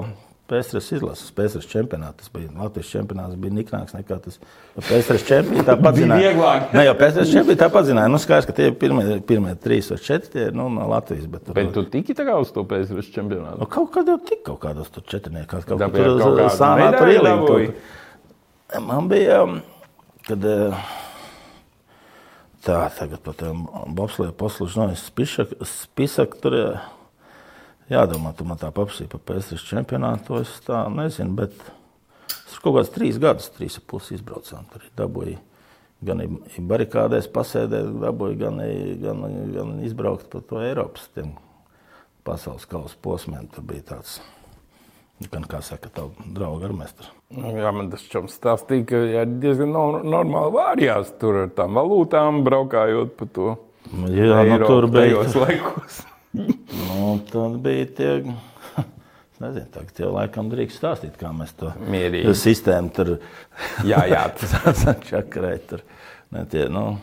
PSRS 0.53 0.93
izlases, 0.99 1.33
PSRS 1.35 1.69
čempionātu. 1.71 2.21
Tas 2.21 2.33
bija 2.35 2.51
Latvijas 2.59 2.93
čempionāts, 2.93 3.39
bija 3.41 3.57
niknāks 3.57 3.97
nekā 3.97 4.19
tas 4.27 4.37
PSRS 4.77 5.25
čempionāts. 5.31 5.69
Tā 5.71 5.77
Bija 5.83 5.95
zināja. 5.97 6.33
Ne, 6.77 6.85
jau 6.87 6.95
PSRS 7.01 7.33
čempionāts 7.33 7.63
tā 7.65 7.71
pazināja. 7.73 8.13
Nu, 8.13 8.21
skaidrs, 8.21 8.49
ka 8.51 8.57
tie 8.59 8.69
ir 8.71 8.77
pirmie, 8.81 9.19
pirmie 9.29 9.57
trīs 9.65 9.89
vai 9.93 9.99
četri 10.05 10.35
tie, 10.37 10.47
nu, 10.57 10.69
no 10.73 10.91
Latvijas. 10.93 11.25
Bet, 11.33 11.47
tur, 11.49 11.57
Bet 11.57 11.73
tu 11.73 11.87
tiki 11.97 12.17
tā 12.19 12.29
kā 12.29 12.37
uz 12.43 12.53
to 12.53 12.67
PSV 12.69 13.09
čempionātu? 13.15 13.63
nu, 13.63 13.69
kaut 13.71 13.93
kādā 13.95 14.19
tik 14.29 14.43
kaut 14.47 14.61
kādos 14.63 14.91
tur 14.93 15.05
četrniekās. 15.09 15.67
Kaut 15.69 15.79
kur 15.79 15.93
tur 15.95 16.09
kaut 16.09 16.17
uz 16.17 16.41
kādu 16.41 16.57
sānā 16.59 16.91
tur 16.97 17.13
kaut 17.23 17.47
kur. 17.47 18.83
Man 18.83 19.09
bija, 19.11 19.43
um, 19.45 19.59
kad 20.27 20.45
eh, 20.49 20.87
tā, 22.65 22.79
tagad 22.97 23.21
par 23.25 23.37
tiem 23.39 23.67
bobslēju 23.99 24.35
poslužnoju 24.41 24.99
spisak, 25.69 26.37
tur 26.43 26.57
eh, 26.57 26.91
jādomā, 27.93 28.33
tu 28.37 28.47
man 28.49 28.61
tā 28.61 28.73
paprasīja 28.75 29.11
par 29.13 29.23
PSRS 29.29 29.69
čempionātu, 29.69 30.41
es 30.43 30.53
tā 30.67 30.85
nezinu, 30.93 31.37
bet 31.39 31.55
es 32.33 32.59
kaut 32.63 32.79
kāds 32.79 32.93
trīs 32.95 33.21
gadus, 33.23 33.51
trīs 33.55 33.79
ar 33.79 33.87
pusi 33.91 34.17
izbraucām, 34.19 34.67
tur 34.73 34.85
dabūju. 34.99 35.39
Gan 36.03 36.19
barikādēs 36.67 37.29
pasēdēt, 37.31 37.93
dabūju, 38.03 38.39
gan, 38.41 38.59
gan, 39.05 39.25
gan 39.55 39.75
izbraukt 39.87 40.27
pa 40.33 40.41
to 40.43 40.59
Eiropas 40.65 41.07
tiem 41.15 41.37
pasaules 42.27 42.67
kausa 42.67 42.99
posmiem. 43.03 43.47
Tur 43.55 43.67
bija 43.69 43.85
tāds, 43.93 44.17
gan 45.31 45.47
kā 45.47 45.63
saka, 45.63 45.93
tā 45.95 46.09
drauga 46.35 46.67
ar 46.67 46.75
mestru. 46.83 47.11
Nu, 47.33 47.55
Jā, 47.55 47.71
man 47.75 47.91
tas 47.93 48.03
čoms 48.11 48.35
stāstīja, 48.35 48.87
ka 48.91 49.03
jā, 49.15 49.27
diezgan 49.45 49.71
no, 49.75 49.85
normāli 50.03 50.57
vārījās 50.59 51.15
tur 51.23 51.45
ar 51.45 51.53
tām 51.55 51.79
valūtām, 51.79 52.43
braukājot 52.47 53.15
pa 53.19 53.31
to. 53.39 53.53
Jā, 53.93 54.03
nu, 54.03 54.41
Eiropu 54.43 54.73
tur 54.73 54.91
tajos 54.95 55.39
laikos. 55.39 56.03
Nu, 56.33 57.21
tad 57.29 57.59
bija 57.65 57.87
tie. 57.97 58.11
es 58.25 59.41
Nezinu, 59.43 59.69
tagad 59.75 59.99
jau 60.01 60.13
laikam 60.15 60.51
drīkst 60.53 60.79
stāstīt, 60.81 61.17
kā 61.21 61.33
mēs 61.37 61.53
to 61.59 61.73
Mierīgi. 61.91 62.35
sistēmu 62.39 62.93
tur 62.95 63.15
Jā, 63.91 64.05
jā, 64.11 64.27
tas 64.39 64.85
čakarēt. 65.09 65.67
Tur. 65.73 65.83
Ne, 66.33 66.45
tie, 66.49 66.69
nu, 66.73 66.97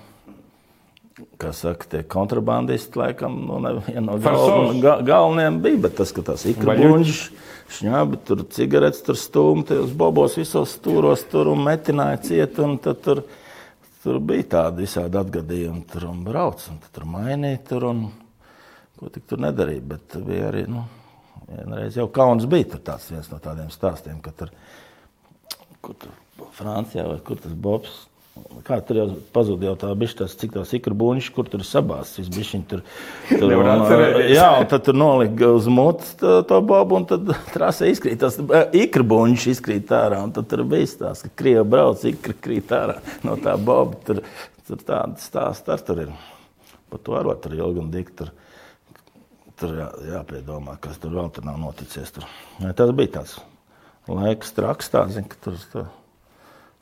kā 1.40 1.52
saka, 1.54 1.86
tie 1.92 2.02
kontrabandisti, 2.08 2.98
laikam, 3.00 3.36
nu, 3.46 3.60
viena 3.86 4.06
no 4.08 4.16
gal, 4.18 4.24
Farsovs. 4.24 4.80
ga, 4.84 4.96
galvenajiem 5.06 5.60
bija, 5.66 5.82
bet 5.86 5.98
tas, 6.00 6.14
ka 6.16 6.24
tās 6.32 6.46
ikrabunģis, 6.50 7.20
šņābi, 7.80 8.22
tur 8.26 8.46
cigaretes, 8.56 9.04
tur 9.06 9.20
stūmti, 9.20 9.78
uz 9.84 9.92
bobos 10.00 10.40
visos 10.40 10.74
stūros 10.80 11.28
tur 11.30 11.52
un 11.52 11.62
metināja 11.68 12.24
ciet, 12.26 12.58
un 12.64 12.80
tad 12.82 13.04
tur, 13.06 13.22
tur 14.04 14.18
bija 14.24 14.48
tādi 14.56 14.88
visādi 14.88 15.20
atgadījumi, 15.22 15.84
tur 15.92 16.08
un 16.10 16.24
brauc, 16.26 16.64
un 16.72 16.80
tad 16.82 16.96
tur 16.98 17.06
mainīja 17.12 17.62
tur, 17.70 17.90
un 17.92 18.08
ko 19.00 19.10
tik 19.14 19.28
tur 19.30 19.40
nedarīja, 19.40 19.86
bet 19.94 20.20
bija 20.28 20.50
arī, 20.52 20.66
nu, 20.68 20.84
vienreiz 21.48 21.98
jau 21.98 22.10
kauns 22.12 22.48
bija 22.50 22.74
tur 22.74 22.84
tāds 22.92 23.08
viens 23.14 23.32
no 23.32 23.40
tādiem 23.44 23.72
stāstiem, 23.74 24.20
ka 24.24 24.34
tur, 24.36 24.52
kur 25.80 25.96
tur 25.96 26.14
Francijā 26.56 27.08
vai 27.08 27.20
kur 27.24 27.40
tas 27.42 27.56
Bobs. 27.56 28.06
Kā 28.64 28.78
tur 28.86 28.96
jau 28.96 29.06
pazuda 29.36 29.68
jau 29.68 29.74
tā 29.76 29.90
tas, 30.16 30.36
cik 30.40 30.54
tās 30.54 30.70
ikra 30.78 30.96
buņš, 30.96 31.26
kur 31.36 31.50
tur 31.52 31.60
ir 31.60 31.68
sabāzts, 31.68 32.22
bišķiņ 32.32 32.62
tur. 32.70 32.84
atcerēties. 33.74 34.30
jā, 34.38 34.46
un 34.62 34.70
tad 34.72 34.86
tur 34.86 34.96
nolika 34.96 35.50
uz 35.58 35.68
mutes 35.68 36.14
to, 36.22 36.38
to 36.48 36.62
bobu, 36.64 37.02
un 37.02 37.08
tad 37.10 37.34
trasē 37.56 37.90
izkrīt, 37.92 38.22
tas 38.22 38.40
ikra 38.80 39.04
buņš 39.12 39.48
izkrīt 39.56 39.92
ārā, 39.92 40.22
un 40.24 40.32
tur 40.32 40.64
bija 40.72 40.88
stāsts, 40.88 41.28
ka 41.28 41.42
Krieva 41.42 41.66
brauc, 41.68 42.06
ikra 42.08 42.38
krīt 42.48 42.72
ārā 42.76 43.02
no 43.28 43.36
tā 43.44 43.58
boba. 43.60 44.00
Tur, 44.08 44.24
tur 44.70 44.86
tāda 44.88 45.20
stāsta 45.20 45.76
ar 45.76 45.84
tur 45.84 46.06
ir. 46.06 46.16
Par 46.90 47.04
to 47.04 47.20
arī 47.20 47.36
tur 47.44 47.60
ilgi 47.60 47.84
un 47.84 47.92
dikti. 47.92 48.30
Tur, 49.60 49.76
jā, 49.76 49.88
jāpiedomā, 50.14 50.78
kas 50.84 51.00
tur 51.02 51.16
vēl 51.18 51.32
tur 51.36 51.46
nav 51.48 51.58
noticies. 51.60 52.12
Tur. 52.16 52.28
Ne, 52.64 52.72
tas 52.78 52.92
bija 52.96 53.18
tāds 53.20 53.38
laiks 54.10 54.54
traks, 54.56 54.90
tāds, 54.94 55.18
zin, 55.18 55.28
ka 55.30 55.40
tur 55.44 55.58
tur 55.74 55.90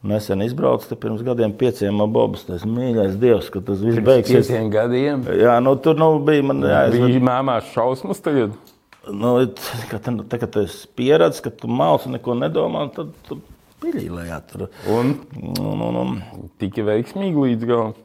nesen 0.08 0.44
izbraucu 0.46 0.88
te 0.88 0.96
pirms 1.00 1.24
gadiem 1.26 1.56
pieciem 1.58 2.00
ar 2.04 2.10
Bobas. 2.14 2.46
Tas 2.48 2.64
mīļais 2.70 3.18
dievs, 3.22 3.50
ka 3.54 3.64
tas 3.66 3.82
viss 3.84 4.02
beigsies. 4.06 4.48
pieciem 4.48 4.70
gadiem. 4.74 5.26
Jā, 5.42 5.58
nu 5.64 5.74
tur 5.82 5.98
nu, 6.00 6.12
bija 6.24 6.46
man 6.46 6.62
jāizved. 6.64 7.10
Bija 7.10 7.26
māmās 7.32 7.74
šausmas 7.74 8.22
tagad. 8.24 8.56
Nu, 9.08 9.34
kad 9.90 10.04
tu, 10.04 10.14
tā, 10.28 10.40
kad 10.42 10.52
tu 10.52 10.66
esi 10.68 10.88
pieredzējis, 11.00 11.44
ka 11.46 11.54
tu 11.64 11.70
māci 11.72 12.12
neko 12.12 12.36
nedomā, 12.38 12.86
tad 12.96 13.14
tu 13.28 13.40
piļīlējā 13.84 14.42
tur. 14.52 14.68
Un 14.92 15.16
Un, 15.58 15.82
un, 15.82 15.98
un, 16.02 16.18
tika 16.62 16.84
veiksmīgi 16.88 17.44
līdz 17.44 17.68
galam. 17.70 17.96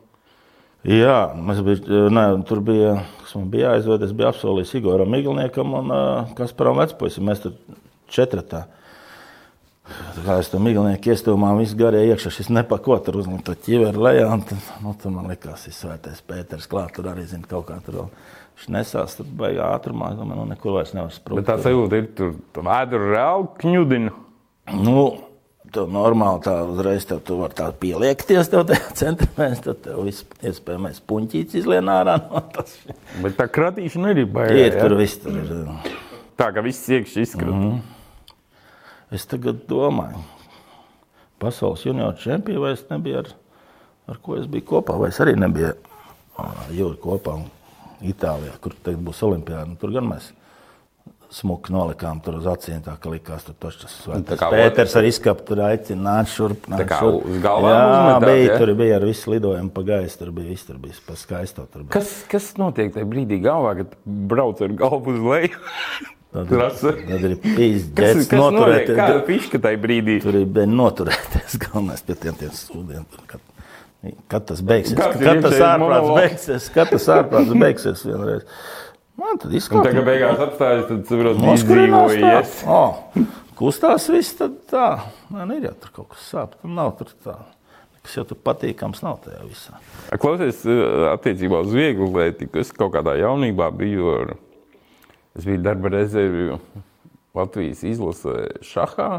Jā, 0.83 1.17
bija, 1.62 2.07
ne, 2.11 2.25
tur 2.49 2.59
bija, 2.67 2.97
kas 3.23 3.37
man 3.39 3.51
bija 3.53 3.71
jāizved, 3.71 4.03
es 4.03 4.15
biju 4.19 4.33
apsolījis 4.33 4.73
Igoram 4.81 5.12
Miglniekam 5.15 5.77
un 5.79 5.93
uh, 5.95 6.33
Kasparam 6.39 6.81
Vecpuisim. 6.81 7.29
Mēs 7.29 7.45
tur 7.45 7.55
četratā. 8.11 8.65
Tā 9.93 10.25
Kā 10.25 10.37
es 10.43 10.51
tam 10.51 10.65
Miglnieku 10.67 11.12
iestūmām, 11.12 11.61
viss 11.62 11.77
garie 11.79 12.03
iekšā, 12.09 12.33
šis 12.35 12.51
nepako 12.55 12.99
tur 13.07 13.21
uzlikt 13.23 13.47
to 13.47 13.55
ķiveru 13.67 14.03
lejā. 14.09 14.29
Tad, 14.49 14.69
nu, 14.83 14.95
tur 14.99 15.15
man 15.15 15.31
likās, 15.31 15.69
ir 15.71 15.77
svētais 15.77 16.23
Pēters 16.27 16.69
klāt, 16.71 16.95
tur 16.97 17.11
arī 17.12 17.27
zina 17.31 17.47
kaut 17.51 17.69
kā 17.71 17.79
tur. 17.87 18.09
Viņš 18.59 18.69
nesās, 18.75 19.17
tur 19.19 19.27
baigā 19.39 19.71
ātrumā, 19.75 20.12
es 20.12 20.19
domāju, 20.21 20.43
nu, 20.43 20.51
nekur 20.51 20.77
vairs 20.77 20.95
nevar 20.95 21.11
Bet 21.11 21.19
sprūkt. 21.19 21.47
tā 21.49 21.57
sajūta 21.62 21.99
ir, 21.99 22.09
tur 22.19 22.35
tu 22.55 22.65
vēdru 22.67 23.11
reāli 23.11 23.49
kņudina. 23.62 24.15
Nu, 24.83 24.97
Tev 25.73 25.88
normāli 25.88 26.43
tā 26.45 26.55
uzreiz 26.69 27.07
tev, 27.09 27.23
tu 27.25 27.38
vari 27.41 27.57
tā 27.57 27.71
pieliekties 27.81 28.50
tev 28.52 28.67
tajā 28.69 28.91
centrā, 29.00 29.49
tad 29.64 29.81
tev 29.87 30.02
viss 30.05 30.26
iespējamais 30.45 31.00
puņķīts 31.09 31.57
izlien 31.62 31.88
ārā 31.88 32.19
no 32.26 32.43
tas. 32.52 32.75
Bet 33.25 33.38
tā 33.38 33.49
kratīšana 33.49 34.12
arī 34.12 34.26
baigta. 34.29 34.59
Ir 34.61 34.76
tur 34.76 34.97
viss 35.00 35.23
tur 35.23 35.38
ir. 35.41 35.55
Tā 36.37 36.50
kā 36.52 36.64
viss 36.64 36.91
iekšā 36.93 37.25
izskatās. 37.25 37.55
Mm 37.55 37.71
-hmm. 37.71 37.81
Es 39.12 39.26
tagad 39.29 39.67
domāju, 39.69 40.21
pasaules 41.38 41.83
junioru 41.85 42.17
čempionu 42.17 42.61
vai 42.61 42.73
es 42.73 42.85
nebiju 42.91 43.19
ar, 43.19 43.26
ar 44.09 44.21
ko 44.23 44.37
es 44.37 44.47
biju 44.47 44.64
kopā, 44.71 44.97
vai 44.99 45.09
es 45.09 45.21
arī 45.21 45.35
nebiju 45.37 45.73
ar 46.37 46.71
Jūru 46.73 46.97
kopā 46.97 47.35
Itālijā, 48.02 48.57
kur 48.61 48.73
tagad 48.83 49.00
būs 49.05 49.21
olimpiāda. 49.23 49.67
Nu, 49.69 49.76
Tur 49.76 49.93
gan 49.95 50.09
mēs 50.09 50.33
smuki 51.33 51.73
nolikām 51.73 52.21
tur 52.25 52.37
uz 52.39 52.47
acīm, 52.51 52.83
tā 52.85 52.95
ka 53.01 53.11
likās, 53.12 53.47
taču 53.49 53.83
tas 53.83 53.93
Tā 53.95 54.05
svētais 54.05 54.41
kā 54.41 54.49
Pēters 54.53 54.97
ar 55.01 55.09
izkapu 55.09 55.47
tur 55.49 55.62
aicina, 55.65 56.03
nāc 56.05 56.33
šurp, 56.33 56.67
nāc 56.71 56.83
Tā 56.83 56.89
kā 56.91 56.99
šurp. 57.01 57.29
uz 57.31 57.39
galvām 57.45 57.73
Jā, 57.73 57.85
uzmetāt, 57.89 58.27
bija, 58.29 58.49
ja? 58.51 58.59
tur 58.61 58.73
bija 58.83 58.99
ar 58.99 59.07
visu 59.09 59.33
lidojumu 59.33 59.73
pa 59.73 59.85
gaisu, 59.89 60.19
tur 60.21 60.33
bija 60.37 60.51
viss, 60.51 60.67
tur 60.69 60.81
bija 60.83 60.99
pa 61.07 61.17
skaisto. 61.19 61.67
Bija. 61.75 61.93
Kas, 61.95 62.11
kas 62.31 62.51
notiek 62.61 62.93
tajā 62.95 63.09
brīdī 63.09 63.39
galvā, 63.45 63.77
kad 63.81 63.95
brauc 64.05 64.61
ar 64.65 64.75
galvu 64.83 65.17
uz 65.17 65.23
leju? 65.33 65.62
Tad, 66.33 66.49
tad 66.49 67.25
ir 67.29 67.35
pīzdēts 67.45 68.31
noturēties. 68.33 68.97
Kāda 68.97 69.25
pišķa 69.27 69.59
tajā 69.67 69.81
brīdī? 69.83 70.19
Tur 70.25 70.39
ir 70.41 70.69
noturēties 70.69 71.59
galvenais 71.61 72.05
pie 72.07 72.17
tiem, 72.23 72.39
tiem. 72.41 72.55
Tur, 73.12 73.27
kad, 73.29 73.43
kad 74.33 74.47
tas 74.49 74.62
beigsies, 74.65 74.97
ir 74.97 75.27
kad 75.29 75.45
tas 75.45 75.59
ārprāts 75.61 76.09
beigsies, 76.17 76.71
kad 76.73 76.95
tas 76.95 77.11
ārprāts 77.19 77.53
beigsies 77.61 78.07
vienreiz. 78.09 78.49
Man 79.21 79.38
tad 79.38 79.50
Un 79.52 79.59
izskatās, 79.59 79.88
tagad 79.90 80.07
beigās 80.09 80.40
apstājas, 80.40 80.87
tad 80.88 81.02
saprot, 81.11 81.40
Noskarinās 81.42 82.12
tā. 82.12 82.14
izdzīvojies. 82.16 82.54
O, 82.73 83.26
kustās 83.59 84.07
viss 84.12 84.38
tad 84.38 84.54
tā. 84.71 84.87
Nē, 85.33 85.45
nu 85.50 85.59
ir 85.59 85.66
jau 85.69 85.75
tur 85.83 85.92
kaut 85.99 86.14
kas 86.14 86.31
sāp. 86.33 86.54
Tur 86.62 86.73
nav 86.73 86.95
tur 87.00 87.12
tā. 87.25 87.37
kas 88.02 88.16
jau 88.19 88.25
tur 88.26 88.38
patīkams 88.42 89.02
nav 89.04 89.21
tajā 89.23 89.42
visā. 89.47 89.76
Klausies, 90.19 90.64
attiecībā 91.12 91.61
uz 91.62 91.71
vieglu 91.76 92.09
lietu, 92.16 92.49
es 92.59 92.73
kaut 92.75 92.97
kādā 92.97 93.14
jaunībā 93.21 93.69
biju, 93.78 94.09
ar, 94.16 94.33
es 95.38 95.47
biju 95.47 95.61
darba 95.62 95.92
rezervju 95.95 96.59
Latvijas 97.38 97.85
izlasē 97.87 98.59
šahā, 98.66 99.11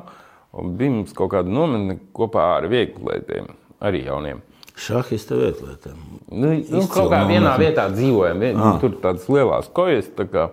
un 0.59 0.73
bija 0.77 0.97
mums 0.97 1.15
kaut 1.17 1.31
kāda 1.33 1.49
nometne 1.49 1.95
kopā 2.13 2.43
ar 2.57 2.67
vieglu 2.71 3.07
lietiem, 3.07 3.47
arī 3.79 4.03
jauniem. 4.09 4.43
Šahista 4.73 5.37
vietlietēm. 5.37 5.97
Nu, 6.33 6.53
nu, 6.57 6.85
kaut 6.89 7.11
kā 7.13 7.21
vienā 7.29 7.53
vietā 7.61 7.85
dzīvojam, 7.93 8.41
vien, 8.41 8.57
ah. 8.57 8.79
tur 8.81 8.95
tādas 9.03 9.27
lielas 9.29 9.69
kojas. 9.75 10.09
Tā 10.17 10.25
kā, 10.31 10.47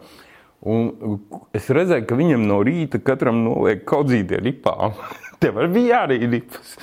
un 0.69 0.91
es 1.57 1.71
redzēju, 1.73 2.05
ka 2.09 2.19
viņam 2.19 2.45
no 2.50 2.61
rīta 2.67 3.00
katram 3.03 3.41
noliek 3.47 3.87
kaudzītie 3.89 4.43
ripām. 4.45 4.99
Tev 5.41 5.57
bija 5.73 6.03
arī 6.05 6.19
ripas. 6.29 6.75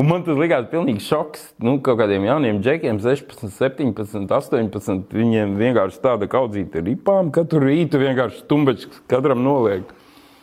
Un 0.00 0.08
man 0.08 0.22
tas 0.24 0.38
likās 0.40 0.70
pilnīgi 0.70 1.04
šoks. 1.04 1.42
Nu, 1.60 1.74
kaut 1.84 1.98
kādiem 2.00 2.24
jauniem 2.24 2.62
džekiem, 2.64 3.02
16, 3.04 3.52
17, 3.52 4.32
18. 4.32 5.12
Viņiem 5.12 5.58
vienkārši 5.60 6.00
tāda 6.06 6.30
kaudzīta 6.32 6.80
ripām. 6.86 7.28
Katru 7.36 7.60
rītu 7.66 8.00
vienkārši 8.00 8.46
stumbečs 8.46 8.88
katram 9.12 9.44
noliek. 9.44 9.92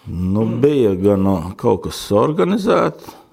Nu, 0.06 0.46
bija 0.62 0.94
gan 0.94 1.26
kaut 1.58 1.88
kas 1.88 2.06
organizēts. 2.14 3.25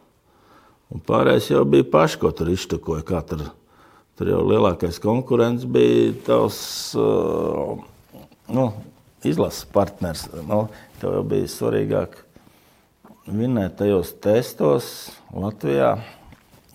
Un 0.93 1.01
pārējais 1.07 1.49
jau 1.55 1.63
bija 1.69 1.87
paši, 1.89 2.19
ko 2.21 2.31
tur 2.37 2.51
iztukoja. 2.53 3.05
Kā 3.09 3.23
tur, 3.25 3.47
jau 4.29 4.41
lielākais 4.45 5.01
konkurents 5.03 5.65
bija 5.65 6.13
tavs 6.27 6.59
uh, 7.01 7.79
nu, 8.53 8.67
izlases 9.25 9.65
partners. 9.73 10.27
Nu, 10.49 10.67
tev 11.01 11.17
jau 11.17 11.23
bija 11.33 11.49
svarīgāk 11.49 12.19
vinēt 13.27 13.79
tajos 13.81 14.13
testos 14.23 14.91
Latvijā. 15.33 15.97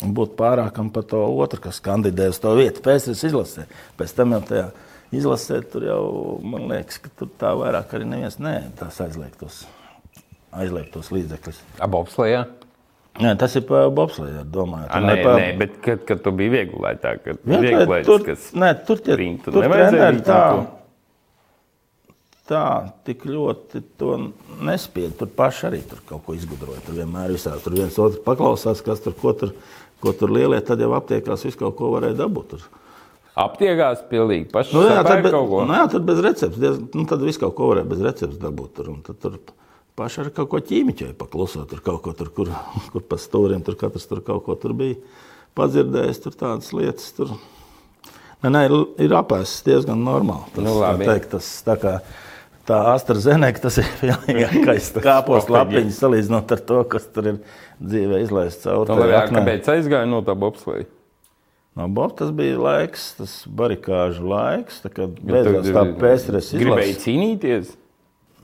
Un 0.06 0.12
būt 0.14 0.36
pārākam 0.38 0.92
par 0.94 1.08
to 1.10 1.24
otru, 1.42 1.62
kas 1.64 1.80
kandidē 1.82 2.28
uz 2.30 2.38
to 2.42 2.52
vietu. 2.58 2.84
Pēc 2.86 3.08
tam 3.08 3.18
izlasē. 3.30 3.66
Pēc 3.98 4.14
tam 4.18 4.36
jau 4.36 4.44
tajā 4.46 4.68
izlasē, 5.18 5.64
tur 5.72 5.88
jau 5.88 6.04
man 6.46 6.68
liekas, 6.70 7.00
ka 7.02 7.14
tur 7.18 7.32
tā 7.42 7.54
vairāk 7.58 7.96
arī 7.98 8.06
neviens 8.10 8.38
nē, 8.42 8.60
tās 8.78 9.00
aizliegtos, 9.02 9.64
aizliegtos 10.54 11.10
līdzekļus. 11.16 11.64
Abobslējā? 11.88 12.46
Nē, 13.18 13.34
tas 13.42 13.56
ir 13.58 13.64
par 13.66 13.88
bobsleju. 13.98 14.44
Domāju, 14.54 14.88
A, 14.94 15.00
nē, 15.02 15.16
pa... 15.26 15.36
nē, 15.40 15.46
bet 15.58 15.78
kad, 15.82 16.04
kad 16.06 16.20
tu 16.26 16.34
biji 16.38 16.54
vieglāk, 16.54 17.02
kad 17.02 17.40
vieglāk, 17.50 18.04
tur, 18.06 18.22
kas 18.28 18.52
nē, 18.54 18.74
tur 18.86 19.02
tie 19.02 19.18
rintu, 19.18 19.50
tur 19.54 19.66
nevajadzēja 19.66 20.12
treneri 20.12 20.26
tā, 20.28 20.42
tā 22.48 22.64
tik 23.08 23.26
ļoti 23.28 23.82
to 24.00 24.14
nespied. 24.68 25.18
Tur 25.20 25.32
paši 25.40 25.68
arī 25.72 25.82
tur 25.90 26.04
kaut 26.08 26.26
ko 26.28 26.38
izgudroja. 26.38 26.84
Tur 26.86 27.00
vienmēr 27.02 27.34
visā, 27.36 27.56
tur 27.64 27.76
viens 27.80 27.98
otru 28.02 28.22
paklausās, 28.26 28.84
kas 28.86 29.02
tur, 29.04 29.18
ko 29.20 29.34
tur, 29.38 29.54
ko 30.04 30.14
tur 30.16 30.34
lielie, 30.34 30.60
tad 30.66 30.82
jau 30.84 30.94
aptiekās 30.98 31.46
visu 31.48 31.60
kaut 31.66 31.76
ko 31.80 31.92
varēja 31.98 32.20
dabūt. 32.22 32.54
Tur. 32.54 32.68
Aptiekās 33.38 34.00
pilnīgi 34.10 34.48
paši 34.50 34.74
Nu, 34.74 34.82
jā, 34.90 35.02
tad, 35.06 35.22
be, 35.22 35.30
nu, 35.34 35.74
jā, 35.76 35.84
tad 35.92 36.06
bez 36.08 36.22
receptes. 36.26 36.58
diez- 36.58 36.80
Nu, 36.96 37.06
tad 37.10 37.22
visu 37.22 37.44
kaut 37.44 37.54
ko 37.60 37.68
varēja 37.74 37.90
bez 37.92 38.02
receptes 38.02 38.40
dabūt. 38.42 38.72
Tur, 38.80 38.90
un 38.96 39.02
tad 39.06 39.20
tur 39.22 39.36
paši 39.98 40.22
ar 40.24 40.30
kaut 40.38 40.50
ko 40.52 40.60
ķīmiķoja 40.62 41.16
paklusot. 41.20 41.68
Tur 41.72 41.82
kaut 41.86 42.02
ko 42.06 42.14
tur, 42.18 42.30
kur, 42.36 42.52
kur 42.94 43.04
pa 43.10 43.18
stūriem, 43.22 43.64
tur 43.66 43.78
katrs 43.80 44.06
tur 44.10 44.22
kaut 44.26 44.44
ko 44.46 44.56
tur 44.62 44.76
bija 44.78 45.00
padzirdējis. 45.58 46.22
Tur 46.24 46.38
tādas 46.38 46.72
lietas. 46.78 47.10
Tur. 47.18 47.34
Nē, 48.46 48.52
nē, 48.54 48.64
ir- 48.70 49.06
ir 49.08 49.16
apēsts 49.18 49.64
diezgan 49.66 50.04
normāli. 50.06 50.46
Tas, 50.54 50.64
Nu, 50.68 50.76
labi. 50.84 51.06
tā 51.08 51.16
teikt, 51.16 51.32
tas, 51.34 51.48
tā 51.66 51.74
kā, 51.82 51.94
tā 52.70 52.82
AstraZeneca 52.94 53.64
tas 53.66 53.80
ir 53.82 53.88
pilnīgākais 54.04 54.92
kāpos 55.08 55.50
lapiņas 55.50 55.98
salīdzinot 56.04 56.54
ar 56.54 56.62
to, 56.70 56.84
kas 56.92 57.08
tur 57.16 57.32
ir 57.34 57.40
dzīvē 57.82 58.22
izlaists 58.28 58.62
cauri. 58.68 58.92
Nu, 58.94 59.02
tajā 59.02 59.24
labi, 59.24 59.34
kāpēc 59.40 59.72
aizgāja 59.74 60.10
no 60.12 60.22
tā 60.26 60.38
bobsleja? 60.38 60.86
No 61.78 61.86
Bob, 61.94 62.16
tas 62.18 62.32
bija 62.34 62.56
laiks, 62.58 63.04
tas 63.20 63.34
barikāžu 63.54 64.24
laiks, 64.26 64.80
tā, 64.82 64.90
kad 64.94 65.18
beidzās 65.22 65.68
tā 65.76 65.84
pēcres 66.02 66.48
Gribēja 66.58 66.88
izlase. 66.90 67.02
cīnīties. 67.04 67.74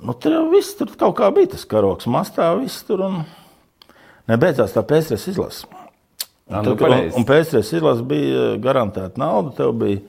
Nu, 0.04 0.14
tur 0.14 0.36
jau 0.36 0.48
viss 0.52 0.76
tur 0.76 0.92
kaut 1.00 1.16
kā 1.20 1.30
bija 1.32 1.54
tas 1.54 1.64
karoks, 1.70 2.10
mastā 2.12 2.50
viss 2.60 2.84
tur 2.88 3.06
un 3.06 3.22
nebeidzās 4.28 4.76
tā 4.76 4.84
pēcres 4.88 5.30
izlase. 5.32 5.70
Ā, 5.72 5.84
Un, 6.60 6.66
nu, 6.68 6.74
tad, 6.76 6.92
un, 6.92 7.06
un 7.22 7.26
pēcres 7.28 7.70
izlase 7.72 8.04
bija 8.04 8.58
garantēta 8.62 9.22
nauda, 9.22 9.54
tev 9.56 9.72
bija 9.80 10.02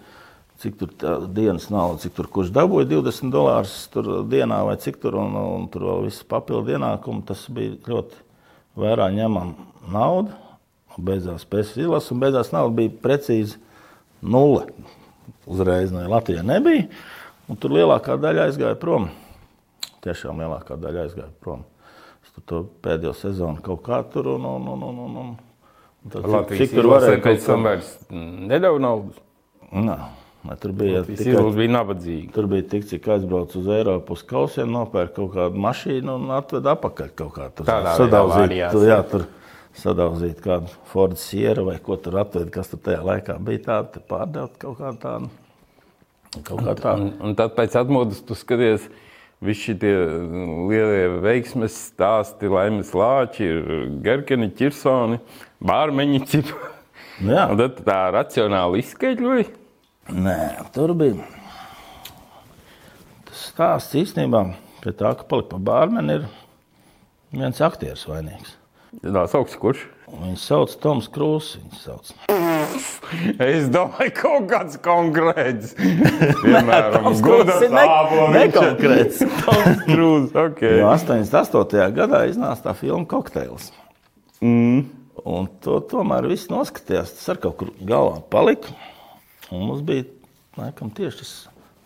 cik 0.65 0.77
tur 0.81 0.91
tā 0.99 1.15
dienas 1.35 1.69
nauda, 1.71 2.01
cik 2.03 2.17
tur 2.17 2.29
kurš 2.33 2.51
dabūja 2.55 2.89
20 2.91 3.31
dolārus 3.31 3.75
dienā 4.31 4.61
vai 4.67 4.75
cik 4.83 4.99
tur, 5.03 5.19
un, 5.23 5.35
un 5.39 5.69
tur 5.71 5.87
vēl 5.89 6.05
viss 6.09 6.27
papildu 6.27 6.75
ienākumu, 6.75 7.23
tas 7.29 7.47
bija 7.55 7.79
ļoti 7.87 8.19
vērā 8.83 9.11
ņemama 9.15 9.93
nauda. 9.95 10.41
Un 10.95 11.07
Beidzās 11.07 11.47
pēc 11.51 11.75
izlases, 11.79 12.13
un 12.15 12.21
beigās 12.23 12.53
nauda 12.55 12.75
bija 12.77 12.93
precīzi 13.03 13.59
nulle. 14.23 14.69
Uzreiz 15.51 15.91
no 15.95 16.05
Latvijas 16.09 16.47
nebija, 16.47 16.87
un 17.51 17.59
tur 17.61 17.75
lielākā 17.75 18.19
daļa 18.21 18.49
aizgāja 18.49 18.79
prom. 18.81 19.11
Tiešām 20.05 20.43
lielākā 20.43 20.77
daļa 20.81 21.07
aizgāja 21.07 21.31
prom. 21.41 21.65
Es 22.25 22.33
tur 22.49 22.67
pēdējo 22.85 23.15
sezonu 23.17 23.63
kaut 23.65 23.85
kā 23.87 24.01
tur 24.13 24.35
un, 24.35 24.49
un, 24.49 24.67
un, 24.75 24.83
un, 24.89 24.99
un, 25.05 25.17
un. 25.23 25.31
tad, 26.11 26.27
Latvijas 26.29 26.65
cik 26.65 26.77
tur 26.79 26.91
varēja 26.93 27.23
pēc 27.25 27.47
tam 27.49 27.69
vairs 27.69 27.95
nedēļu 28.11 28.83
naudas. 28.85 29.23
Nā, 29.75 29.97
nē, 30.47 30.57
tur 30.63 30.75
bija 30.79 31.05
izlase 31.11 31.55
bija 31.57 31.73
nabadzīga. 31.79 32.33
Tur 32.37 32.49
bija 32.53 32.67
tik, 32.75 32.85
cik 32.91 33.09
aizbraucu 33.17 33.61
uz 33.63 33.71
Eiropu, 33.75 34.17
uz 34.17 34.27
kausiem, 34.29 34.71
nopērku 34.73 35.17
kaut 35.23 35.33
kādu 35.39 35.65
mašīnu 35.65 36.19
un 36.21 36.35
atvedu 36.37 36.73
atpakaļ 36.75 37.15
kaut 37.23 37.33
kā 37.39 37.49
tur. 37.51 37.69
Tādā 37.69 37.97
sadauzīt, 37.99 38.59
tur, 38.75 38.87
jā, 38.89 39.01
tur 39.11 39.27
sadauzīt 39.79 40.43
kādu 40.45 40.71
Ford 40.93 41.17
Sierra 41.19 41.65
vai 41.67 41.79
ko 41.83 41.97
tur 42.01 42.21
atved, 42.23 42.53
kas 42.55 42.71
tur 42.71 42.83
tajā 42.85 43.01
laikā 43.05 43.39
bija 43.43 43.65
tāda, 43.69 44.05
pārdevot 44.11 44.61
kaut 44.61 44.79
kā 44.83 44.93
tādu. 45.03 45.33
Kaut 46.43 46.65
kā 46.67 46.75
tā. 46.79 46.95
Un, 46.99 47.11
un 47.23 47.35
tad 47.39 47.55
pēc 47.55 47.77
atmodas 47.79 48.23
tu 48.27 48.37
skaties, 48.39 48.89
visi 49.45 49.75
šie 49.75 49.93
lielie 50.71 51.21
veiksmes 51.25 51.77
stāsti, 51.91 52.51
laimes 52.51 52.93
lāči, 52.97 53.47
ir 53.47 53.87
Gerkeni, 54.05 54.51
Čirsoni, 54.57 55.21
Bārmeņi. 55.65 56.25
Nu, 57.23 57.37
tad 57.61 57.77
tā 57.87 58.01
racionāli 58.11 58.81
izskaidroja. 58.83 59.47
Nē, 60.11 60.39
tur 60.75 60.91
bija 60.99 61.23
tas 63.35 63.49
stāsts 63.51 63.97
īstenībā, 63.99 64.45
pie 64.83 64.93
tā, 64.95 65.11
ka 65.19 65.27
palika 65.27 65.55
pa 65.55 65.61
bārmeni 65.71 66.21
ir 66.21 66.27
viens 67.35 67.59
aktieris 67.67 68.05
vainīgs. 68.07 68.53
Tā 69.03 69.25
sauc 69.31 69.55
kurš? 69.59 69.87
Viņu 70.15 70.39
sauc 70.39 70.75
Toms 70.83 71.09
Krūss. 71.13 71.59
Es 73.45 73.69
domāju, 73.71 74.13
kaut 74.17 74.47
kāds 74.51 74.79
konkrēts. 74.83 75.75
Piemēram, 76.45 77.09
Krūss 77.23 77.61
āboliņš. 77.69 78.35
nekonkrēts. 78.35 79.23
Toms 79.45 79.83
Krūs, 79.87 80.29
ok. 80.45 80.63
Jo 80.81 80.91
88. 80.95 81.87
gadā 81.99 82.25
iznāca 82.31 82.71
tā 82.71 82.77
filma 82.79 83.07
Kokteils. 83.11 83.71
Mm. 84.43 84.87
Un 85.25 85.47
to 85.65 85.79
tomēr 85.89 86.27
viss 86.29 86.51
noskatījās. 86.53 87.15
Tas 87.19 87.35
ar 87.35 87.41
kaut 87.45 87.59
kur 87.61 87.71
galvā 87.87 88.19
palika. 88.33 88.75
Un 89.53 89.69
mums 89.69 89.85
bija 89.87 90.09
laikam, 90.59 90.91
tieši 90.95 91.21
tas 91.23 91.35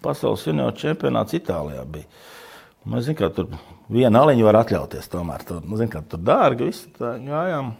pasaules 0.05 0.47
junioru 0.47 0.77
čempionāts 0.79 1.37
Itālijā. 1.37 1.85
Bija. 1.91 2.09
Un 2.87 2.95
Mēs 2.95 3.09
zinām, 3.09 3.19
ka 3.21 3.29
tur 3.35 3.51
viena 3.93 4.23
aliņa 4.25 4.47
var 4.49 4.63
atļauties. 4.63 5.11
Tomēr 5.13 5.45
tur, 5.49 5.61
nu, 5.67 5.77
zin, 5.81 5.91
kā, 5.93 6.01
tur 6.09 6.23
dārgi 6.25 6.71
viss 6.71 6.89
tā 6.97 7.17
gājām. 7.21 7.75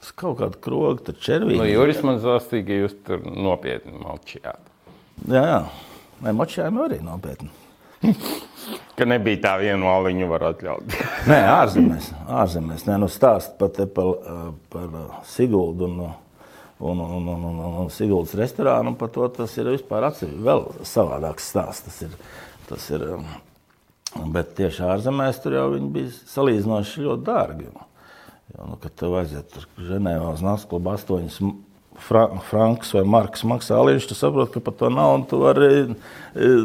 Uz 0.00 0.12
kaut 0.16 0.38
kādu 0.40 0.60
krogu, 0.64 1.04
tur 1.04 1.16
červīgi. 1.20 1.60
Nu, 1.60 1.68
Juris 1.68 2.00
man 2.06 2.20
stāstīja, 2.22 2.66
ka 2.66 2.78
jūs 2.84 2.94
tur 3.04 3.24
nopietni 3.28 3.98
malčījāt. 4.00 4.70
Jā, 5.28 5.42
jā. 5.44 5.58
Nē, 6.24 6.32
močājumi 6.36 6.82
arī 6.84 7.00
nopietni. 7.04 7.50
Ka 8.96 9.06
nebija 9.08 9.40
tā 9.44 9.52
viena 9.60 9.80
māliņa, 9.80 10.26
var 10.28 10.46
atļaut. 10.50 10.96
Nē, 11.30 11.38
ārzemēs. 11.52 12.10
ārzemēs. 12.28 12.86
Nē, 12.88 12.96
nu 13.00 13.08
stāst 13.12 13.56
pat 13.60 13.80
par, 13.94 14.10
eh, 14.20 14.42
par 14.72 14.96
eh, 15.02 15.18
Siguldu 15.28 15.88
un, 15.88 16.00
un, 16.04 17.04
un, 17.04 17.28
un, 17.34 17.44
un, 17.50 17.60
un 17.84 17.92
Siguldas 17.92 18.36
restorānu. 18.40 18.94
Par 19.00 19.12
to 19.14 19.28
tas 19.36 19.56
ir 19.60 19.72
vispār 19.72 20.08
atsevišķi. 20.10 20.42
Vēl 20.48 20.66
savādāks 20.88 21.48
stāsts. 21.52 21.88
Tas 21.88 22.00
ir, 22.08 22.16
tas 22.68 22.88
ir, 22.92 23.06
um, 23.16 24.32
bet 24.36 24.56
tieši 24.60 24.84
ārzemēs 24.94 25.40
tur 25.44 25.56
jau 25.56 25.68
viņi 25.76 25.92
bija 25.96 26.16
salīdzinoši 26.34 27.06
ļoti 27.06 27.28
dārgi. 27.28 27.72
Jo, 28.50 28.66
nu, 28.72 28.78
kad 28.82 28.94
tev 28.98 29.16
aiziet 29.20 29.50
tur 29.52 29.66
Ženēvā 29.78 30.32
uz 30.34 30.44
nakts 30.44 30.66
klubu 30.70 30.92
astoņas 30.94 31.40
fra, 32.00 32.26
frankus 32.50 32.92
vai 32.96 33.04
markas 33.08 33.44
maksā 33.46 33.78
aliņš, 33.80 34.08
tu 34.10 34.16
saproti, 34.18 34.56
ka 34.56 34.64
par 34.66 34.76
to 34.80 34.90
naudu 34.92 35.28
tu 35.30 35.40
vari 35.42 35.70
e, 35.80 35.88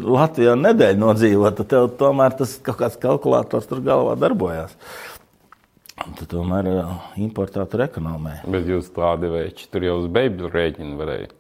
Latvijā 0.01 0.55
nedēļu 0.59 1.01
nodzīvot. 1.01 1.57
Tad 1.59 1.71
tev 1.73 1.89
tomēr 1.99 2.37
tas 2.39 2.57
kaut 2.65 2.79
kāds 2.81 2.99
kalkulators 3.01 3.69
tur 3.69 3.83
galvā 3.85 4.15
darbojās. 4.19 4.75
Tu 6.19 6.27
tomēr 6.29 6.69
e, 6.71 6.75
importā 7.25 7.65
tur 7.69 7.85
ekonomē. 7.87 8.41
Bet 8.51 8.69
jūs 8.69 8.91
tādi 8.95 9.31
veči 9.31 9.69
tur 9.71 9.87
jau 9.87 9.99
uz 10.03 10.11
beigšu 10.11 10.51
rēķinu 10.53 10.99
varēja 10.99 11.33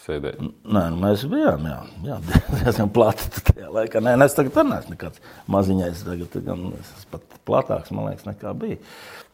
sēdēt. 0.00 0.40
Nē, 0.40 0.84
nu, 0.92 1.00
mēs 1.02 1.24
bijām 1.30 1.66
jā, 1.68 1.78
jā, 2.08 2.20
diezgan 2.60 2.92
plati 2.94 3.44
tajā 3.50 3.70
laikā. 3.74 4.02
Nē, 4.04 4.16
es 4.26 4.36
tagad 4.36 4.62
neesmu 4.66 4.96
nekāds 4.96 5.22
maziņais. 5.50 6.04
Tagad 6.08 6.38
gan 6.46 6.70
es 6.78 7.08
pat 7.12 7.40
platāks, 7.48 7.92
man 7.94 8.10
liekas, 8.10 8.28
nekā 8.28 8.54
bija. 8.58 8.80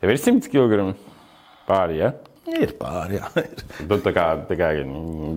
Tev 0.00 0.12
ir 0.12 0.18
100 0.20 0.50
kg 0.52 0.90
pāri, 1.68 2.00
ja? 2.02 2.12
Ir 2.46 2.74
pāri, 2.78 3.18
jā. 3.18 3.30
Ir. 3.42 3.64
Tu 3.88 3.96
tā 4.04 4.12
kā, 4.14 4.26
tā 4.46 4.59
kā 4.59 4.68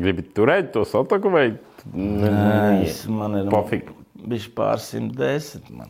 gribi 0.01 0.25
turēt 0.35 0.73
to 0.75 0.83
sotaku 0.85 1.31
vai 1.33 1.47
Nē, 1.95 2.83
es- 2.85 3.05
man 3.07 3.37
ir 3.39 3.47
Pofīgi. 3.49 3.95
bijis 4.27 4.49
pārsimt 4.53 5.15
desmit. 5.17 5.69
Man, 5.71 5.89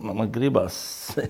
man, 0.00 0.16
man 0.22 0.30
gribās 0.32 0.74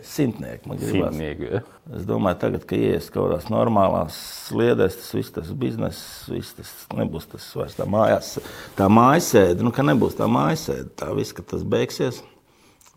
simtnieku. 0.06 0.70
Man 0.70 0.78
gribās. 0.78 1.10
simtnieki? 1.12 1.50
Ja? 1.52 1.60
Es 1.98 2.06
domāju, 2.08 2.38
tagad, 2.46 2.64
kad 2.70 2.78
ienāks 2.78 3.10
kaut 3.12 3.28
kādās 3.32 3.50
normālās 3.52 4.16
sliedēs, 4.48 4.96
tas 5.02 5.12
viss 5.18 5.34
tas 5.36 5.50
bizness, 5.58 6.00
viss 6.30 6.54
tas 6.56 6.72
nebūs 6.96 7.26
tas 7.34 7.50
vairs 7.58 7.76
tā 7.76 7.84
mājās. 7.90 8.38
Tā 8.78 8.88
mājasēde, 8.88 9.60
nu, 9.66 9.74
ka 9.74 9.82
nebūs 9.90 10.16
tā 10.16 10.30
mājasēde, 10.30 10.88
tā 11.02 11.10
viss, 11.18 11.34
ka 11.36 11.42
tas 11.42 11.66
beigsies. 11.66 12.22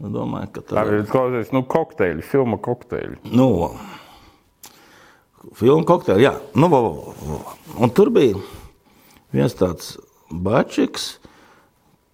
Es 0.02 0.10
domāju, 0.10 0.50
ka 0.56 0.64
Tā 0.66 0.84
ir 0.90 1.04
klausies, 1.10 1.52
nu, 1.54 1.62
kokteļi, 1.70 2.24
filma 2.26 2.58
kokteļi. 2.62 3.20
nu, 3.38 3.50
filmu 5.58 5.86
kokteili, 5.86 6.26
jā. 6.26 6.36
Nu, 6.58 6.70
vo, 6.72 6.82
vo, 6.88 7.14
vo. 7.26 7.42
Un 7.82 7.94
tur 7.94 8.10
bija 8.14 8.40
viens 9.36 9.54
tāds 9.58 9.96
bačiks, 10.32 11.14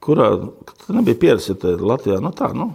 kurā 0.04 0.34
nebija 0.92 1.22
pieredzēta 1.24 1.78
Latvijā. 1.80 2.20
Nu, 2.24 2.34
tā, 2.36 2.52
nu, 2.58 2.72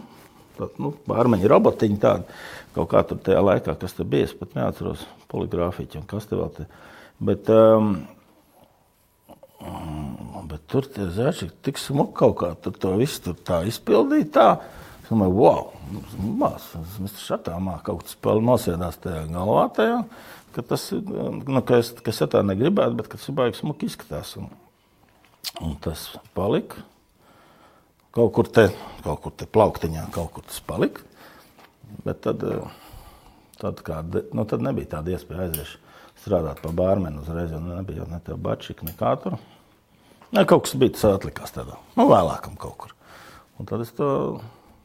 tā, 0.58 0.70
nu, 0.82 0.94
Bārmeņa 1.08 1.52
robotiņa 1.52 2.02
tāda. 2.02 2.40
Kaut 2.72 2.88
kā 2.88 3.02
tur 3.04 3.20
tajā 3.20 3.40
laikā, 3.44 3.76
kas 3.76 3.92
tur 3.98 4.08
bija, 4.08 4.30
es 4.30 4.36
pat 4.36 4.54
neatceros 4.56 5.04
poligrāfiķi 5.28 6.00
un 6.00 6.08
kas 6.08 6.24
te 6.28 6.38
vēl 6.38 6.52
te. 6.56 6.64
Bet, 7.20 7.50
um, 7.52 7.90
mm, 9.60 10.46
bet 10.48 10.64
tur 10.72 10.88
tie 10.88 11.10
zēči 11.12 11.50
tik 11.66 11.80
smuki 11.80 12.16
kaut 12.22 12.38
kā, 12.40 12.54
tur 12.64 12.78
to 12.80 12.94
visu 12.96 13.26
tur 13.26 13.36
tā 13.44 13.60
izpildīja 13.68 14.30
tā. 14.32 14.46
Domāju, 15.12 15.34
wow, 15.36 15.66
mās, 16.40 16.70
mēs 17.02 17.18
šatā 17.20 17.58
mā 17.60 17.74
kaut 17.84 18.06
kas 18.06 18.16
nosēdās 18.40 18.96
tajā 19.02 19.26
galvā 19.28 19.66
tajā, 19.76 19.98
ka 20.54 20.64
tas, 20.70 20.86
nu, 20.94 21.60
ka 21.68 21.82
es, 21.82 21.90
ka 22.00 22.14
es 22.14 22.22
tā 22.32 22.40
negribētu, 22.46 22.96
bet 22.96 23.10
ka 23.12 23.20
tas 23.20 23.28
baigi 23.36 23.60
smuki 23.60 23.90
izskatās. 23.90 24.30
Un, 24.40 24.48
un 25.60 25.76
tas 25.84 26.06
palika. 26.36 26.86
Kaut 28.12 28.32
kur 28.36 28.48
te, 28.48 28.70
kaut 29.04 29.20
kur 29.24 29.34
te 29.36 29.48
plauktiņā, 29.48 30.06
kaut 30.16 30.32
kur 30.36 30.46
tas 30.48 30.60
palika. 30.64 31.04
Bet 32.06 32.22
tad, 32.24 32.44
tad, 33.60 33.84
kā, 33.84 34.00
nu, 34.32 34.46
tad 34.48 34.64
nebija 34.64 34.94
tāda 34.96 35.12
iespēja 35.12 35.48
aiziet 35.48 35.76
strādāt 36.22 36.62
par 36.62 36.72
bārmeni 36.78 37.20
uzreiz, 37.20 37.52
jo 37.52 37.60
nebija 37.60 38.00
jau 38.00 38.08
ne 38.08 38.20
tā 38.24 38.38
bačika, 38.38 38.86
nekā 38.88 39.12
tur. 39.24 39.36
Ne, 40.32 40.46
kaut 40.48 40.64
kas 40.64 40.76
bija, 40.80 40.94
tas 40.96 41.04
atlikās 41.10 41.52
tādā, 41.52 41.76
nu, 41.98 42.08
vēlākam 42.08 42.56
kaut 42.60 42.78
kur. 42.80 42.96
Un 43.60 43.68
tad 43.68 43.84
es 43.84 43.92
to, 43.96 44.08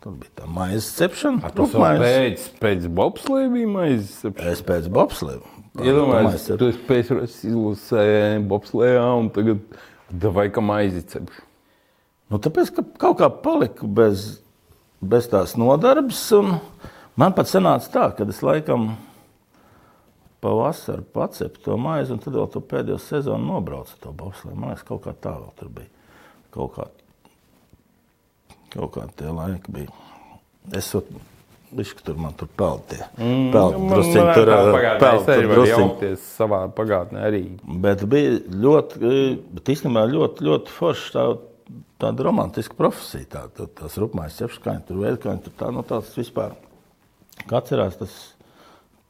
tad 0.08 0.18
bija 0.22 0.34
tā 0.40 0.48
maizes 0.48 0.88
cepšana. 0.96 1.52
Tas 1.52 1.76
jau 1.76 1.84
pēc, 2.00 2.48
pēc 2.64 2.88
bobslēja 2.96 3.52
bija 3.52 3.72
maizes. 3.76 4.16
Es 4.48 4.64
pēc 4.66 4.88
bobslēju. 4.96 5.44
Iedomājieties, 5.78 6.48
tu 6.58 6.72
esi 6.72 6.84
pēc 6.88 7.12
izlasē 7.52 8.06
bobslējā 8.50 9.04
un 9.20 9.28
tagad 9.36 9.78
vai 10.34 10.48
kā 10.54 10.64
maizi 10.64 11.04
cepš. 11.12 11.44
Nu, 12.32 12.40
tāpēc, 12.44 12.72
ka 12.76 12.84
kaut 13.04 13.20
kā 13.20 13.30
paliku 13.44 13.88
bez, 13.88 14.40
bez 15.04 15.28
tās 15.32 15.54
nodarbes. 15.60 16.24
un 16.36 16.56
Man 17.18 17.34
pat 17.34 17.50
sanāca 17.50 17.90
tā, 17.90 18.08
ka 18.14 18.26
es 18.30 18.44
laikam 18.46 18.92
pavasarī 20.44 21.02
pacepu 21.16 21.64
to 21.66 21.78
maizi, 21.82 22.14
un 22.14 22.22
tad 22.22 22.36
vēl 22.38 22.46
to 22.54 22.62
pēdējo 22.62 23.00
sezonu 23.02 23.56
nobraucu 23.56 23.98
to 24.04 24.12
bobslēju. 24.14 24.58
Man 24.58 24.70
liekas, 24.70 24.86
kaut 24.86 25.02
kā 25.08 25.16
tā 25.18 25.34
vēl 25.34 25.50
tur 25.58 25.72
bija. 25.80 25.90
Kaut 26.54 26.76
kā, 26.76 26.86
kaut 28.78 28.94
kā 28.96 29.08
tie 29.18 29.34
laiki 29.34 29.74
bija. 29.80 29.98
Es 30.78 30.94
Viņš 31.68 31.90
tur 32.00 32.16
man 32.16 32.36
tur 32.40 32.48
peldi. 32.56 32.96
Mm, 33.20 33.50
tur, 33.52 33.74
pagātnē 34.72 35.00
peldi 35.02 35.18
es 35.18 35.26
tur 35.26 35.34
arī 35.34 35.48
varu 35.50 35.58
drusciņi. 35.58 35.82
jaukties 35.82 36.28
savā 36.38 36.60
pagātnē 36.78 37.26
arī. 37.28 37.42
Bet 37.84 38.06
bija 38.08 38.38
ļoti, 38.64 39.12
bet 39.58 39.72
īstenībā 39.74 40.06
ļoti, 40.08 40.46
ļoti 40.48 40.72
forši 40.78 41.12
tā, 41.18 41.26
tāda 42.00 42.28
romantiska 42.30 42.78
profesija. 42.80 43.28
Tā, 43.34 43.42
tā, 43.58 43.68
tās 43.82 44.00
rupmājas 44.00 44.40
cepškaņi, 44.40 44.86
tur 44.88 45.04
veidkaņi, 45.04 45.44
tur 45.44 45.58
tā, 45.60 45.74
nu 45.76 45.84
tāds 45.88 46.16
vispār. 46.16 46.56
Kā 47.44 47.60
atcerās, 47.60 48.00
tas 48.00 48.16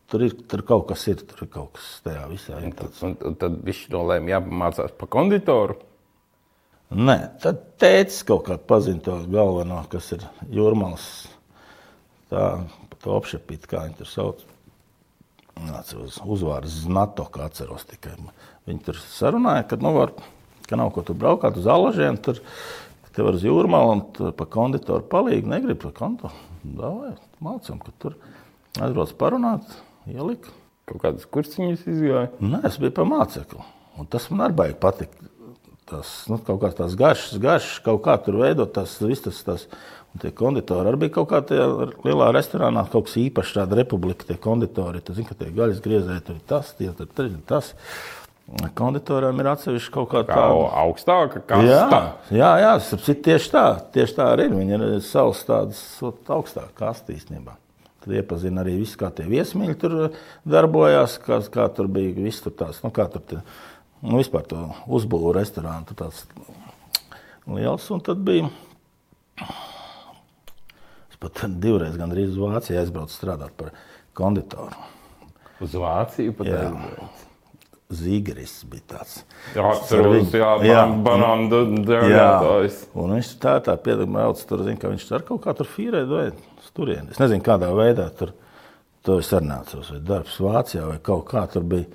tur 0.10 0.26
ir, 0.26 0.34
tur 0.50 0.66
kaut 0.66 0.88
kas 0.90 1.06
ir, 1.14 1.22
tur 1.30 1.46
ir 1.46 1.54
kaut 1.54 1.76
kas 1.78 1.92
tajā 2.08 2.26
visā. 2.32 2.58
Ir 2.66 2.74
tāds. 2.80 3.06
Un, 3.06 3.14
un 3.22 3.38
tad 3.38 3.62
viņš 3.70 3.84
nolēma 3.94 4.34
jāpamācās 4.34 4.98
par 4.98 5.14
konditoru. 5.14 5.78
Nē, 6.88 7.16
tad 7.44 7.64
tēcis 7.82 8.24
kaut 8.28 8.46
kā 8.48 8.56
pazina 8.56 9.02
to 9.04 9.18
galveno, 9.28 9.82
kas 9.92 10.14
ir 10.16 10.24
jūrmals. 10.56 11.28
Tā, 12.32 12.46
to 13.04 13.18
apšapīt, 13.18 13.68
kā 13.68 13.84
viņi 13.84 13.98
tur 14.00 14.10
sauc. 14.12 14.46
Atceros, 15.76 16.22
uzvārds 16.24 16.84
Znato, 16.86 17.26
kā 17.34 17.48
atceros 17.50 17.84
tikai. 17.90 18.16
Viņi 18.70 18.84
tur 18.86 19.00
sarunāja, 19.02 19.66
ka, 19.68 19.80
nu, 19.84 19.92
var, 19.98 20.14
ka 20.70 20.80
nav 20.80 20.94
ko 20.96 21.04
tur 21.04 21.18
braukāt 21.20 21.60
uz 21.60 21.68
alažiem, 21.72 22.20
tur 22.24 22.40
te 23.12 23.26
var 23.26 23.36
uz 23.36 23.44
jūrmālu 23.44 23.96
un 23.98 24.04
tur 24.16 24.36
pa 24.38 24.48
konditoru 24.48 25.04
palīgi, 25.12 25.50
negrib 25.50 25.82
pa 25.84 25.92
konto. 25.98 26.32
Davai, 26.64 27.16
mācam, 27.44 27.82
ka 27.84 27.92
tur 28.00 28.16
aizbrauc 28.80 29.16
parunāt, 29.20 29.66
ielika. 30.08 30.54
Kaut 30.88 31.02
kādas 31.04 31.28
kursiņas 31.28 31.84
izgāja. 31.84 32.30
Nē, 32.40 32.62
es 32.70 32.78
biju 32.80 32.94
pa 32.96 33.04
mācekli. 33.08 33.66
Un 34.00 34.08
tas 34.08 34.30
man 34.32 34.46
arī 34.46 34.56
baigi 34.62 34.78
patika. 34.80 35.28
Tas 35.88 36.10
nu, 36.28 36.40
kaut 36.44 36.60
kāds 36.64 36.76
tāds 36.76 36.98
garšs, 37.00 37.38
garšs, 37.40 37.78
kaut 37.86 38.02
kā 38.04 38.18
tur 38.20 38.42
veidot 38.42 38.74
tas, 38.76 38.98
viss 39.00 39.24
tas, 39.24 39.40
tas. 39.48 39.64
Un 40.16 40.22
tie 40.24 40.34
konditori 40.36 40.90
arī 40.90 41.06
bija 41.06 41.16
kaut 41.20 41.30
kā 41.32 41.40
tajā 41.46 41.66
lielā 42.04 42.30
restorānā, 42.36 42.84
kaut 42.92 43.08
kas 43.08 43.18
īpašs, 43.22 43.56
tāda 43.60 43.78
republika, 43.80 44.28
tie 44.28 44.36
konditori. 44.42 45.04
Tu 45.04 45.16
zini, 45.16 45.28
ka 45.30 45.38
tie 45.40 45.52
gaļas 45.56 45.84
griezēji 45.84 46.24
tur 46.28 46.40
ir 46.40 46.46
tas, 46.50 46.72
tie 46.80 46.92
tur 46.92 47.28
ir 47.28 47.38
tas. 47.48 47.74
Konditoriem 48.80 49.44
ir 49.44 49.50
atsevišķi 49.52 49.92
kaut 49.92 50.10
kā 50.14 50.24
tāda. 50.28 50.68
augstāka, 50.86 51.42
kā 51.44 51.60
Jā, 51.68 52.02
jā, 52.32 52.52
jā 52.64 52.74
sapsit, 52.88 53.20
tieši 53.26 53.52
tā. 53.52 53.66
Tieši 53.96 54.16
tā 54.20 54.28
arī 54.34 54.48
ir. 54.48 54.56
Viņi 54.56 54.78
ir 54.78 54.86
savs 55.04 55.44
tādas 55.48 55.82
augstākas 56.04 56.76
kastes 56.80 57.20
īstenībā. 57.20 57.58
Tad 58.04 58.16
iepazina 58.16 58.64
arī 58.64 58.78
visu, 58.80 58.96
kā 59.02 59.10
tie 59.12 59.26
viesmīļi 59.28 59.76
tur 59.82 59.96
darbojās, 60.48 61.18
kā, 61.26 61.42
kā 61.52 61.68
tur 61.76 61.90
bija 61.92 62.16
viss 62.16 62.46
tur 62.46 62.56
tās, 62.56 62.80
nu, 62.86 62.92
kā 62.96 63.10
tur 63.12 63.26
tie, 63.28 63.42
nu, 64.02 64.18
vispār 64.20 64.46
to 64.50 64.64
uzbūvu 64.88 65.34
restorānu, 65.38 65.96
tāds 65.98 66.26
liels. 67.48 67.88
Un 67.94 68.04
tad 68.06 68.22
bija, 68.28 68.50
es 71.12 71.20
pat 71.22 71.46
divreiz 71.62 71.98
gandrīz 72.00 72.34
uz 72.36 72.42
Vāciju 72.42 72.82
aizbraucu 72.82 73.16
strādāt 73.16 73.56
par 73.60 73.74
konditoru. 74.18 74.76
Uz 75.64 75.74
Vāciju 75.74 76.36
pat 76.38 76.52
Jā. 76.52 76.68
aizbrauc. 76.68 77.24
Zīgeris 77.88 78.66
bija 78.68 78.84
tāds. 78.92 79.22
Jā, 79.56 79.64
atceros, 79.72 80.34
jā, 80.36 80.50
Jā. 80.68 80.82
banānu 81.06 81.48
Jā, 81.48 81.86
dārgātājs. 81.88 82.82
un 83.00 83.14
viņš 83.16 83.30
tā 83.40 83.54
tā 83.64 83.78
piedalījās, 83.80 84.44
tur 84.50 84.66
zina, 84.66 84.76
ka 84.82 84.92
viņš 84.92 85.06
ar 85.16 85.24
kaut 85.30 85.46
kā 85.46 85.54
tur 85.56 85.70
fīrē 85.72 86.02
uz 86.04 86.68
turieni. 86.76 87.16
Es 87.16 87.22
nezinu, 87.22 87.40
kādā 87.46 87.72
veidā 87.72 88.10
tur 88.12 88.34
to 89.08 89.20
es 89.22 89.32
arī 89.32 89.48
neatceros, 89.54 89.94
vai 89.96 90.02
darbs 90.04 90.36
Vācijā 90.44 90.84
vai 90.84 90.98
kaut 91.00 91.30
kā 91.32 91.46
tur 91.48 91.64
bija. 91.64 91.88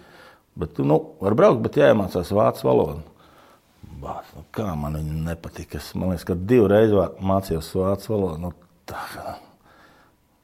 Bet, 0.59 0.79
nu, 0.85 0.99
var 1.23 1.37
braukt, 1.39 1.63
bet 1.65 1.79
jāiemācās 1.81 2.33
vācu 2.37 2.67
valodu. 2.69 3.01
Bāt, 4.03 4.29
nu, 4.37 4.45
kā 4.55 4.73
man 4.77 4.99
viņa 4.99 5.19
nepatika. 5.31 5.81
Es, 5.81 5.93
man 5.97 6.13
liekas, 6.13 6.27
ka 6.29 6.37
divreiz 6.37 6.93
mācījos 7.23 7.73
vācu 7.79 8.13
valodu. 8.13 8.41
Nu, 8.43 8.53
tā, 8.91 9.03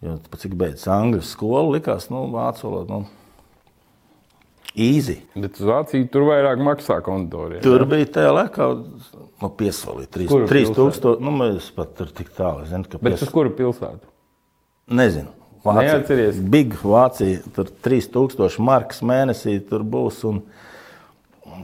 jo, 0.05 0.16
pat 0.31 0.44
cik 0.44 0.57
beidzas 0.59 0.88
angļu 0.94 1.23
skolu, 1.27 1.77
likās, 1.77 2.09
nu, 2.12 2.25
vācu 2.33 2.68
valoda. 2.71 3.01
Nu, 3.01 3.14
Easy. 4.79 5.16
Bet 5.35 5.57
uz 5.59 5.66
Vāciju 5.66 6.07
tur 6.12 6.29
vairāk 6.29 6.61
maksā 6.62 7.01
konditoriem. 7.03 7.59
Tur 7.64 7.83
bija 7.88 8.07
tajā 8.14 8.35
laikā, 8.37 8.68
nu, 9.42 9.49
piesolīta 9.59 10.23
Kura 10.29 10.47
3000. 10.51 11.16
Nu, 11.25 11.33
mēs 11.35 11.73
pat 11.75 11.97
tur 11.99 12.12
tik 12.14 12.31
tālu 12.37 12.68
zinām, 12.68 12.85
ka 12.87 13.01
Bet 13.01 13.16
pies... 13.16 13.25
uz 13.27 13.33
kuru 13.35 13.51
pilsētu? 13.59 14.07
nezinu. 14.88 15.35
Neatceries? 15.76 16.40
Big 16.54 16.74
Vācija, 16.83 17.42
tur 17.57 17.70
3000 17.85 18.59
markas 18.64 19.02
mēnesī 19.07 19.59
tur 19.68 19.85
būs. 19.85 20.22
Un... 20.28 20.42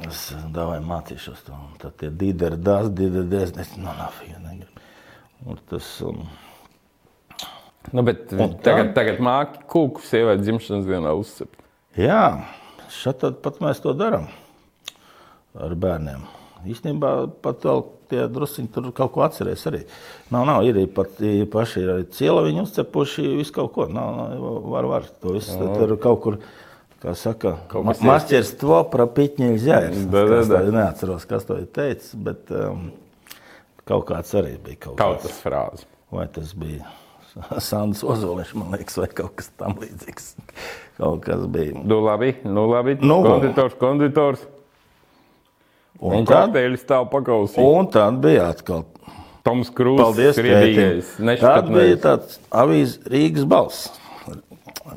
Es 0.08 0.26
domāju, 0.52 0.82
mācīšos 0.88 1.44
to. 1.46 1.54
Un 1.54 1.76
Tad 1.80 1.94
tie 2.00 2.10
dīderi, 2.10 2.58
dās, 2.60 2.88
dīderi, 2.90 3.42
es 3.62 3.76
no 3.78 3.92
nafija 3.98 4.40
negribu. 4.42 4.82
Un 5.44 5.60
tas, 5.70 5.90
um, 6.04 6.24
Nu, 7.92 8.02
bet 8.06 8.32
Un 8.32 8.54
tagad, 8.64 8.90
tā? 8.90 8.94
tagad 8.96 9.18
māki 9.24 9.60
kūku 9.68 10.00
sievai 10.04 10.38
dzimšanas 10.40 10.86
dienā 10.88 11.12
uzcept. 11.18 11.58
jā, 12.00 12.46
tad 13.20 13.42
pat 13.44 13.60
mēs 13.60 13.82
to 13.84 13.92
darām 13.92 14.30
ar 15.54 15.74
bērniem. 15.76 16.24
Īstenībā 16.64 17.10
pat 17.44 17.66
vēl 17.68 17.84
tie 18.10 18.24
druskuļi 18.30 18.70
tur 18.74 18.90
kaut 18.96 19.12
ko 19.14 19.22
atcerēs 19.26 19.64
arī. 19.70 19.82
Nav, 20.34 20.46
nav, 20.48 20.64
ir 20.68 20.76
arī 20.78 20.84
pat 20.96 21.20
paši 21.52 21.84
viņi 22.46 22.62
uzcepuši 22.64 23.24
visu 23.40 23.54
kaut 23.56 23.72
ko. 23.76 23.86
Nav, 23.90 24.12
nav, 24.18 24.50
var, 24.72 24.88
var, 24.90 25.08
to 25.22 25.36
visu 25.36 25.56
tur 25.58 25.94
kaut 26.02 26.20
kur, 26.24 26.38
kā 27.04 27.14
saka, 27.18 27.56
kas 27.72 28.02
mašķirs 28.04 28.52
to 28.62 28.80
da. 30.50 30.62
Neatceros, 30.80 31.28
kas 31.30 31.48
to 31.48 31.60
ir 31.60 31.70
teicis, 31.76 32.14
bet 32.16 32.52
um, 32.54 32.90
kaut 33.88 34.06
kāds 34.12 34.32
arī 34.40 34.56
bija 34.64 34.86
kaut, 34.88 34.98
Kaut 35.00 35.18
kāds. 35.18 35.28
tas 35.28 35.42
frāzi. 35.44 35.88
Vai 36.14 36.28
tas 36.30 36.52
bija 36.56 36.86
Sandrs 37.68 38.04
Ozoliņš, 38.06 38.54
man 38.60 38.74
liekas, 38.76 38.96
vai 39.02 39.08
kaut 39.10 39.34
kas 39.40 39.48
tam 39.58 39.74
līdzīgs. 39.82 40.34
Kaut 41.00 41.24
kas 41.26 41.46
bija. 41.50 41.74
Nu, 41.82 41.98
labi, 42.04 42.36
nu, 42.46 42.68
labi. 42.70 42.94
Nu, 43.02 43.16
konditors, 43.26 43.74
konditors. 43.80 44.44
Un, 46.04 46.18
un 46.20 46.26
tad, 46.28 46.50
kokteļi 46.50 46.80
stāv 46.80 47.06
pakausī. 47.12 47.62
un 47.64 47.88
tad 47.92 48.18
bija 48.24 48.50
atkal. 48.52 48.84
Toms 49.44 49.68
Krūzs, 49.76 50.00
Paldies, 50.00 50.38
tētim. 50.40 51.30
Tad 51.40 51.68
bija 51.72 51.96
tāds 52.00 52.38
avīzes 52.52 52.98
Rīgas 53.12 53.44
balss. 53.48 53.90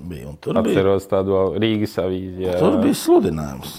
Bija, 0.08 0.32
tur 0.44 0.60
bija, 0.60 0.64
Atceros 0.64 1.08
tādu 1.12 1.40
Rīgas 1.60 1.96
avīzi. 2.04 2.46
jā. 2.46 2.58
tur 2.60 2.78
bija 2.84 2.96
sludinājums. 2.96 3.78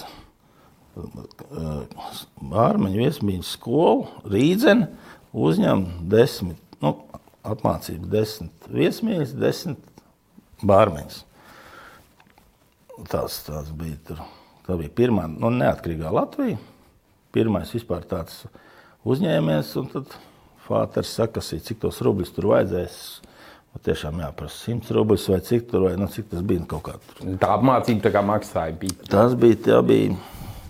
Bārmeņu 2.49 3.01
viesmīļas 3.05 3.53
skolu 3.55 4.07
Rīdzen 4.29 4.87
uzņem 5.33 5.85
desmit, 6.11 6.59
nu, 6.83 6.95
apmācību 7.47 8.09
desmit 8.11 8.69
viesmīļas, 8.73 9.35
desmit 9.39 10.03
bārmeņus. 10.65 11.23
Tas, 13.09 13.37
tas 13.45 13.69
bija 13.71 13.95
tur. 14.09 14.25
Tā 14.67 14.75
bija 14.77 14.91
pirmā 14.93 15.29
nu, 15.31 15.49
neatkarīgā 15.55 16.11
Latvija. 16.13 16.59
Pirmais 17.35 17.71
vispār 17.75 18.05
tāds 18.09 18.43
uzņēmējs, 19.07 19.75
un 19.81 19.89
tad 19.93 20.15
Fāters 20.69 21.11
sakasīja, 21.17 21.65
cik 21.65 21.81
tos 21.81 21.99
rubļus 22.05 22.33
tur 22.35 22.51
vajadzēs. 22.51 22.97
Man 23.69 23.83
tiešām 23.85 24.17
jāprasa 24.21 24.71
100 24.71 24.95
rubļus 24.97 25.27
vai 25.29 25.39
cik 25.45 25.67
tur, 25.69 25.85
vai 25.87 25.93
nu, 25.97 26.07
cik 26.09 26.29
tas 26.31 26.43
bija 26.45 26.65
kaut 26.69 26.83
kā 26.87 26.95
tur. 27.05 27.21
Tā 27.41 27.51
apmācība 27.53 28.05
tā 28.07 28.11
kā 28.13 28.23
maksāja. 28.25 28.73
Bija. 28.81 28.97
Tas 29.09 29.35
bija, 29.37 29.57
tie 29.65 29.77
bija, 29.85 30.15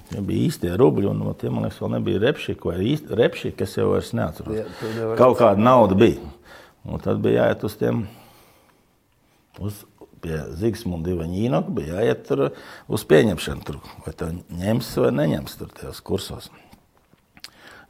tie 0.09 0.23
bija 0.27 0.47
īstie 0.49 0.71
rubļi, 0.79 1.07
un 1.11 1.21
no 1.23 1.35
tiem, 1.39 1.55
man 1.55 1.67
liekas, 1.67 1.79
vēl 1.83 1.93
nebija 1.95 2.23
repšika 2.25 2.71
vai 2.71 2.77
īsti 2.91 3.19
repšika, 3.19 3.57
kas 3.61 3.77
jau 3.79 3.87
vairs 3.93 4.11
neatceros. 4.19 4.75
Kaut 5.19 5.39
kāda 5.39 5.63
nauda 5.63 5.95
bija. 5.99 6.33
Un 6.87 7.03
tad 7.03 7.23
bija 7.23 7.45
jāiet 7.45 7.63
uz 7.67 7.75
tiem, 7.79 8.03
uz 9.63 9.83
pie 10.23 10.37
Zigsmunda 10.59 11.13
Ivaņīnoka, 11.13 11.73
bija 11.75 11.99
jāiet 11.99 12.23
tur 12.27 12.45
uz 12.91 13.05
pieņemšanu, 13.09 13.65
tur, 13.67 13.79
vai 14.05 14.13
tā 14.17 14.31
ņems 14.35 14.91
vai 15.03 15.11
neņems 15.17 15.59
tur 15.59 15.73
tajos 15.75 16.01
kursos. 16.05 16.49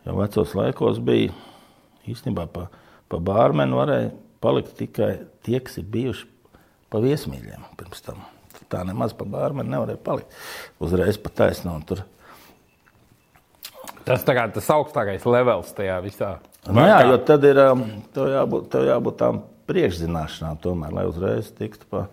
Jo 0.05 0.15
vecos 0.19 0.55
laikos 0.57 1.01
bija 1.03 1.33
īstenībā 2.09 2.47
pa, 2.53 2.67
pa 3.11 3.21
bārmenu 3.21 3.79
varēja 3.79 4.11
palikt 4.43 4.77
tikai 4.79 5.11
tie, 5.45 5.59
kas 5.63 5.79
ir 5.81 5.89
bijuši 5.91 6.27
pa 6.89 7.01
viesmīļiem 7.03 7.67
pirms 7.79 8.05
tam. 8.05 8.23
Tā 8.69 8.83
nemaz 8.85 9.15
pa 9.17 9.25
bārmenu 9.25 9.71
nevarēja 9.73 10.01
palikt. 10.05 10.33
Uzreiz 10.81 11.17
pa 11.21 11.31
taisno 11.41 11.73
un 11.77 11.85
tur. 11.89 12.03
Tas 14.05 14.23
tā 14.25 14.35
kā 14.37 14.45
tas 14.53 14.69
augstākais 14.73 15.25
levels 15.29 15.73
tajā 15.77 15.97
visā. 16.05 16.37
Nu, 16.69 16.83
jā, 16.85 16.99
jo 17.07 17.17
tad 17.25 17.45
ir 17.47 17.59
um, 17.63 17.83
tev 18.13 18.29
jābūt, 18.33 18.69
tev 18.73 18.85
jābūt 18.87 19.17
tām 19.21 19.41
priekšzināšanām, 19.69 20.57
tomēr, 20.63 20.93
lai 20.97 21.05
uzreiz 21.09 21.51
tiktu 21.55 21.87
pa, 21.91 22.07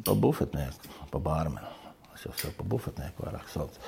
pa 0.00 0.14
bufetnieku, 0.16 0.92
pa 1.12 1.20
bārmenu. 1.22 1.68
Es 2.16 2.24
jau 2.26 2.32
sev 2.38 2.56
pa 2.56 2.64
bufetnieku 2.68 3.26
vairāk 3.26 3.48
saucu. 3.52 3.80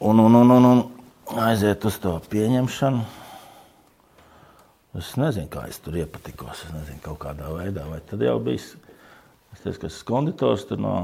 Un, 0.00 0.20
un, 0.22 0.34
un, 0.40 0.50
un, 0.56 0.68
un 0.72 1.40
aiziet 1.46 1.84
uz 1.86 1.98
to 2.02 2.16
pieņemšanu. 2.32 3.02
Es 4.98 5.12
nezinu, 5.20 5.46
kā 5.52 5.68
es 5.70 5.78
tur 5.78 6.00
iepatikos. 6.00 6.64
Es 6.66 6.72
nezinu, 6.74 6.98
kaut 7.04 7.20
kādā 7.22 7.50
veidā. 7.54 7.84
Vai 7.86 8.00
tad 8.02 8.24
jau 8.24 8.38
bija. 8.42 8.62
Es 9.54 9.62
teicu, 9.62 9.84
ka 9.84 9.90
esmu 9.90 10.08
konditors 10.08 10.64
tur 10.66 10.80
no, 10.82 10.94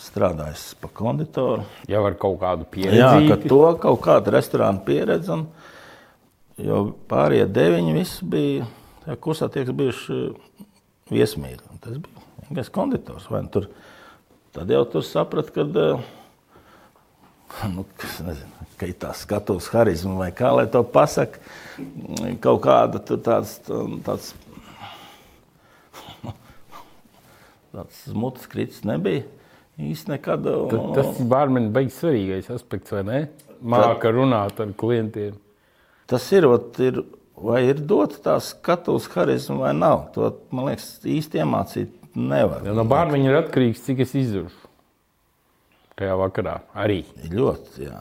strādājis 0.00 0.70
pa 0.80 0.90
konditoru. 1.00 1.64
Jau 1.90 2.04
ar 2.06 2.16
kaut 2.20 2.38
kādu 2.42 2.66
Jā, 2.78 3.10
ka 3.10 3.36
pieredzi. 3.36 3.50
to 3.50 3.60
kaut 3.82 4.00
kāda 4.04 4.36
restorāna 4.36 4.84
pieredze. 4.86 5.34
Un, 5.34 5.46
jo 6.60 6.84
pārējie 7.10 7.48
deviņi 7.50 7.96
visi 7.96 8.30
bija 8.30 9.16
kursā, 9.20 9.50
tie, 9.50 9.64
kas 9.66 9.76
bijuši 9.76 10.20
viesmīļi. 11.10 11.62
Un 11.72 11.82
Tas 11.82 11.96
bija 11.96 12.19
vienkārši 12.50 12.74
konditors. 12.74 13.28
nu 13.30 13.48
Tur, 13.52 13.68
tad 14.54 14.70
jau 14.70 14.84
tur 14.90 15.06
sapratu, 15.06 15.54
ka. 15.54 15.64
Nu, 17.70 17.84
kas 17.98 18.20
nezinu, 18.22 18.68
ka 18.78 18.86
ir 18.86 18.94
tā 19.02 19.10
skatuves 19.16 19.70
harizma, 19.72 20.14
vai 20.20 20.30
kā 20.34 20.52
lai 20.54 20.68
to 20.70 20.84
pasakā. 20.86 21.40
Kaut 22.42 22.62
kāda 22.62 23.00
tāds, 23.02 23.56
tāds, 24.06 24.32
tāds 27.74 28.02
mutes 28.14 28.46
krits 28.50 28.82
nebija. 28.86 29.26
Īsti 29.80 30.12
nekad. 30.12 30.44
Tad 30.44 30.90
Tas 30.98 31.22
ir 31.22 31.30
bārmeņa 31.30 31.72
beigas 31.72 32.02
svarīgais 32.02 32.50
aspekts, 32.52 32.92
vai 32.92 33.06
ne? 33.08 33.20
Māka 33.60 34.12
runāt 34.12 34.60
ar 34.60 34.74
klientiem. 34.76 35.38
Tas 36.10 36.26
ir, 36.34 36.46
ot, 36.48 36.76
ir 36.82 37.00
vai 37.40 37.62
ir 37.70 37.80
dota 37.88 38.18
tā 38.24 38.36
skatuves 38.44 39.08
harizma 39.14 39.56
vai 39.64 39.72
nav. 39.76 40.10
To, 40.14 40.28
man 40.54 40.70
liekas, 40.70 40.92
īsti 41.08 41.40
iemācīt 41.40 41.99
nevar. 42.18 42.64
Jo 42.66 42.74
no 42.76 42.84
bārmeņa 42.88 43.30
ir 43.30 43.38
atkarīgs, 43.42 43.84
cik 43.86 44.02
es 44.06 44.14
izdzeršu. 44.18 44.68
Tajā 46.00 46.16
vakarā 46.16 46.56
arī. 46.80 47.02
Ļoti, 47.28 47.86
jā. 47.90 48.00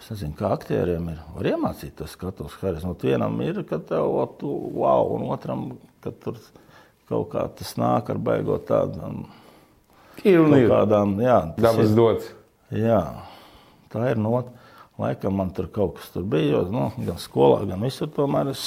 Es 0.00 0.08
nezinu, 0.10 0.32
kā 0.38 0.48
aktieriem 0.56 1.10
ir. 1.12 1.18
Var 1.36 1.50
iemācīt 1.52 1.92
to 1.98 2.06
skatuves 2.08 2.56
harizmu. 2.62 2.94
Ot 2.96 3.04
Vienam 3.04 3.36
ir, 3.44 3.60
ka 3.68 3.78
tev 3.84 4.08
ot, 4.22 4.40
wow, 4.42 5.12
un 5.18 5.26
otram, 5.30 5.66
ka 6.02 6.10
tur 6.24 6.38
kaut 7.10 7.28
kā 7.34 7.44
tas 7.58 7.74
nāk 7.78 8.08
ar 8.12 8.18
baigot 8.22 8.64
tādām, 8.70 9.26
Ir 10.24 10.40
un 10.42 10.52
ir. 10.56 10.66
kādām, 10.68 11.14
jā. 11.22 11.36
Dabas 11.60 11.92
dots. 11.96 12.32
Jā, 12.74 13.00
tā 13.92 14.10
ir 14.12 14.18
nota. 14.20 14.52
Laikam 15.00 15.32
man 15.38 15.48
tur 15.56 15.64
kaut 15.72 15.94
kas 15.96 16.10
tur 16.12 16.26
bija. 16.28 16.58
Jo, 16.58 16.64
nu, 16.68 16.82
gan 17.06 17.16
skolā, 17.20 17.62
gan 17.68 17.80
visur 17.80 18.10
tomēr 18.12 18.50
es 18.52 18.64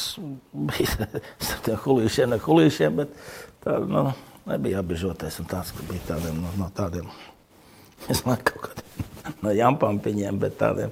biju 0.49 1.05
ar 1.53 1.59
tiem 1.65 1.77
hulīšiem, 1.83 2.31
ne 2.33 2.39
hulīšiem, 2.41 2.95
bet 3.03 3.13
tā 3.63 3.79
nu, 3.87 4.05
nebija 4.49 4.81
apbežoties. 4.83 5.39
un 5.43 5.49
Tāds 5.51 5.73
ka 5.75 5.85
bija 5.89 6.03
tādiem, 6.13 6.39
no, 6.43 6.53
no 6.59 6.69
tādiem, 6.75 7.07
no 9.43 9.53
jampampiņiem, 9.55 10.39
bet 10.41 10.59
tādiem 10.59 10.91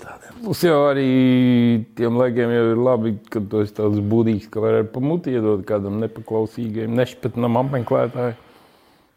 tādiem. 0.00 0.36
Mums 0.44 0.60
jau 0.64 0.76
arī 0.88 1.84
tiem 1.98 2.16
laikiem 2.16 2.52
jau 2.54 2.66
ir 2.72 2.80
labi, 2.80 3.14
ka 3.32 3.42
tu 3.44 3.60
esi 3.64 3.74
tāds 3.76 3.98
būdīgs, 4.00 4.46
ka 4.52 4.62
var 4.64 4.78
ar 4.80 4.86
pamuti 4.92 5.34
iedot 5.36 5.64
kādam 5.68 5.98
nepaklausīgajam, 6.04 6.94
nešpatnam 6.96 7.58
apmeklētājam. 7.64 8.38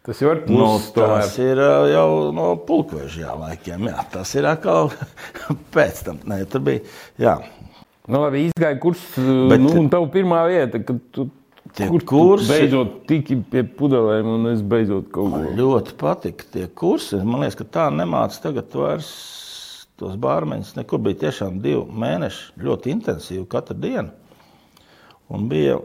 Tas 0.01 0.17
jau 0.23 0.31
ir 0.34 0.39
Nu, 0.49 0.65
pluss. 0.65 0.88
tomēr. 0.95 1.21
tas 1.21 1.36
ir 1.38 1.60
ā, 1.62 1.73
jau 1.93 2.31
no 2.34 2.47
pulkveža 2.65 3.36
laikiem. 3.38 3.86
Jā, 3.91 4.01
tas 4.10 4.31
ir 4.34 4.47
atkal 4.49 4.89
pēc 5.75 6.01
tam. 6.07 6.17
Nē, 6.25 6.39
tur 6.49 6.63
bija. 6.65 6.81
Jā, 7.21 7.36
Nu, 8.08 8.22
labi, 8.24 8.48
izgāja 8.50 8.80
kurs, 8.82 9.02
Bet- 9.18 9.62
nu, 9.62 9.72
un 9.84 9.90
tev 9.90 10.08
pirmā 10.14 10.42
vieta, 10.50 10.80
kad 10.86 11.00
tu 11.14 11.30
Tie 11.76 11.88
kur 11.88 12.02
kursi- 12.04 12.50
beidzot 12.50 13.06
tiki 13.08 13.36
pie 13.50 13.62
pudelēm, 13.64 14.26
un 14.28 14.48
es 14.52 14.62
beidzot 14.62 15.06
kaut 15.14 15.30
ko. 15.32 15.38
Man 15.38 15.54
ļoti 15.56 15.94
patika 15.96 16.44
tie 16.52 16.66
kursi. 16.68 17.22
Man 17.24 17.42
liekas, 17.46 17.56
ka 17.62 17.64
tā 17.64 17.86
nemāca 17.94 18.42
tagad 18.44 18.74
vairs 18.76 19.86
tos 20.02 20.18
bārmeņus. 20.20 20.74
Nekur 20.76 21.00
bija 21.00 21.22
tiešām 21.30 21.62
divi 21.62 21.86
mēneši 21.86 22.58
ļoti 22.66 22.92
intensīvi 22.96 23.46
katru 23.48 23.78
dienu. 23.80 24.12
Un 25.32 25.48
bija, 25.48 25.78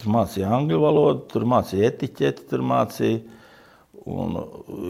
tur 0.00 0.10
mācīja 0.16 0.50
angļu 0.58 0.80
valodu, 0.82 1.22
tur 1.30 1.46
mācīja 1.46 1.92
etiķeti, 1.92 2.48
tur 2.50 2.64
mācīja. 2.66 3.20
Un 4.06 4.34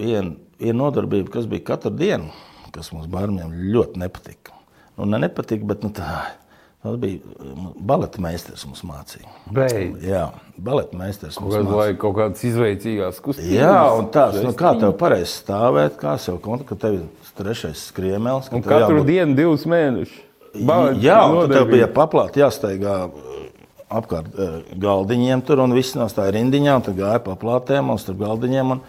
viena 0.01 0.33
vien 0.61 0.77
nodarbība, 0.81 1.29
kas 1.37 1.45
bija 1.51 1.65
katru 1.75 1.91
dienu, 1.93 2.31
kas 2.73 2.93
mums 2.95 3.11
bērniem 3.13 3.53
ļoti 3.75 4.01
nepatika. 4.01 4.56
Nu, 4.97 5.05
ne 5.05 5.19
nepatika, 5.19 5.65
bet 5.69 5.83
nu, 5.85 5.91
tā, 5.93 6.23
tas 6.83 6.97
bija 6.97 7.19
baleta 7.77 8.21
meistars 8.25 8.65
mums 8.65 8.81
mācīja. 8.87 9.29
Beidz. 9.53 10.05
Jā, 10.07 10.23
baleta 10.57 10.97
meistars 10.97 11.37
mums 11.43 11.55
Kaut, 11.69 11.99
kaut 12.01 12.17
kādas 12.17 12.45
izveicīgās 12.49 13.21
kustības. 13.21 13.53
Jā, 13.59 13.75
un 13.99 14.09
tāds, 14.15 14.41
nu, 14.45 14.55
kā 14.57 14.73
tev 14.81 14.95
pareizi 15.01 15.35
stāvēt, 15.43 15.99
kā 16.01 16.17
sev 16.23 16.39
konta, 16.45 16.65
ka 16.71 16.79
tev 16.87 16.95
ir 17.01 17.33
trešais 17.37 17.91
skriemēls. 17.91 18.49
ka 18.49 18.57
Un 18.57 18.63
katru 18.65 19.01
jābūt- 19.03 19.07
dienu 19.13 19.37
divus 19.37 19.67
mēnešus. 19.69 20.23
Balets 20.57 21.03
Jā, 21.05 21.19
un 21.29 21.35
tad 21.43 21.51
tev 21.51 21.67
nodarbība. 21.67 21.73
bija 21.75 21.89
paplāti 21.93 22.41
jāsteigā 22.41 23.11
apkārt 23.93 24.33
galdiņiem 24.81 25.43
tur, 25.47 25.61
un 25.61 25.75
viss 25.77 25.93
nostāja 25.95 26.33
rindiņā, 26.35 26.77
un 26.81 26.83
tad 26.83 26.97
gāja 26.97 27.21
paplātēm 27.23 27.91
un 27.93 27.99
starp 28.01 28.19
galdiņiem. 28.25 28.71
Un, 28.73 28.81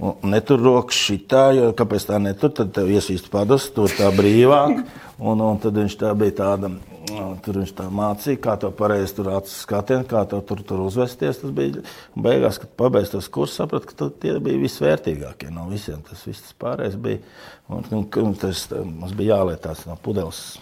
un 0.00 0.32
netur 0.32 0.62
rokas 0.62 0.96
šitā, 0.96 1.50
jo 1.56 1.72
kāpēc 1.76 2.06
tā 2.08 2.20
netur, 2.22 2.52
tad 2.56 2.72
tev 2.76 2.90
iesīst 2.92 3.28
padus, 3.32 3.68
tur 3.74 3.92
tā 3.92 4.08
brīvāk. 4.14 4.82
Un, 5.22 5.42
un 5.44 5.58
tad 5.62 5.76
viņš 5.78 5.96
tā 6.00 6.10
bija 6.18 6.34
tāda, 6.40 6.70
uh, 6.72 7.34
tur 7.44 7.60
viņš 7.60 7.74
tā 7.78 7.86
mācīja, 7.92 8.40
kā 8.42 8.56
to 8.58 8.72
pareizi 8.74 9.18
tur 9.18 9.28
acis 9.36 9.60
skatienu, 9.66 10.06
kā 10.10 10.24
to 10.30 10.40
tur, 10.48 10.62
tur 10.66 10.80
uzvesties. 10.86 11.42
Tas 11.42 11.52
bija 11.54 11.82
un 12.16 12.24
beigās, 12.24 12.58
kad 12.62 12.72
pabeidz 12.80 13.12
tos 13.12 13.28
kursus, 13.32 13.60
saprat, 13.60 13.86
ka 13.86 14.08
tie 14.22 14.38
bija 14.42 14.62
visvērtīgākie 14.64 15.52
no 15.54 15.68
visiem. 15.70 16.00
Tas 16.08 16.24
viss 16.26 16.56
pārējais 16.62 16.96
bija, 17.02 17.20
un, 17.68 17.84
un, 17.92 18.08
un 18.24 18.34
tas, 18.40 18.64
mums 18.82 19.14
bija 19.18 19.36
jāliet 19.36 19.62
tās 19.68 19.84
no 19.86 19.98
pudeles 20.02 20.56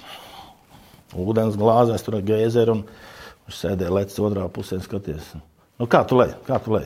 ūdens 1.16 1.56
glāzēs, 1.58 2.04
tur 2.06 2.20
ir 2.20 2.28
gēzeri. 2.34 2.76
un 2.76 2.84
Viņš 3.50 3.64
sēdēja 3.64 3.90
lecis 3.90 4.20
otrā 4.22 4.44
pusē 4.46 4.76
un 4.78 4.84
skaties. 4.84 5.32
Nu, 5.80 5.88
kā 5.90 6.04
tu 6.06 6.14
lej? 6.20 6.36
Kā 6.46 6.60
tu 6.62 6.70
lej? 6.76 6.84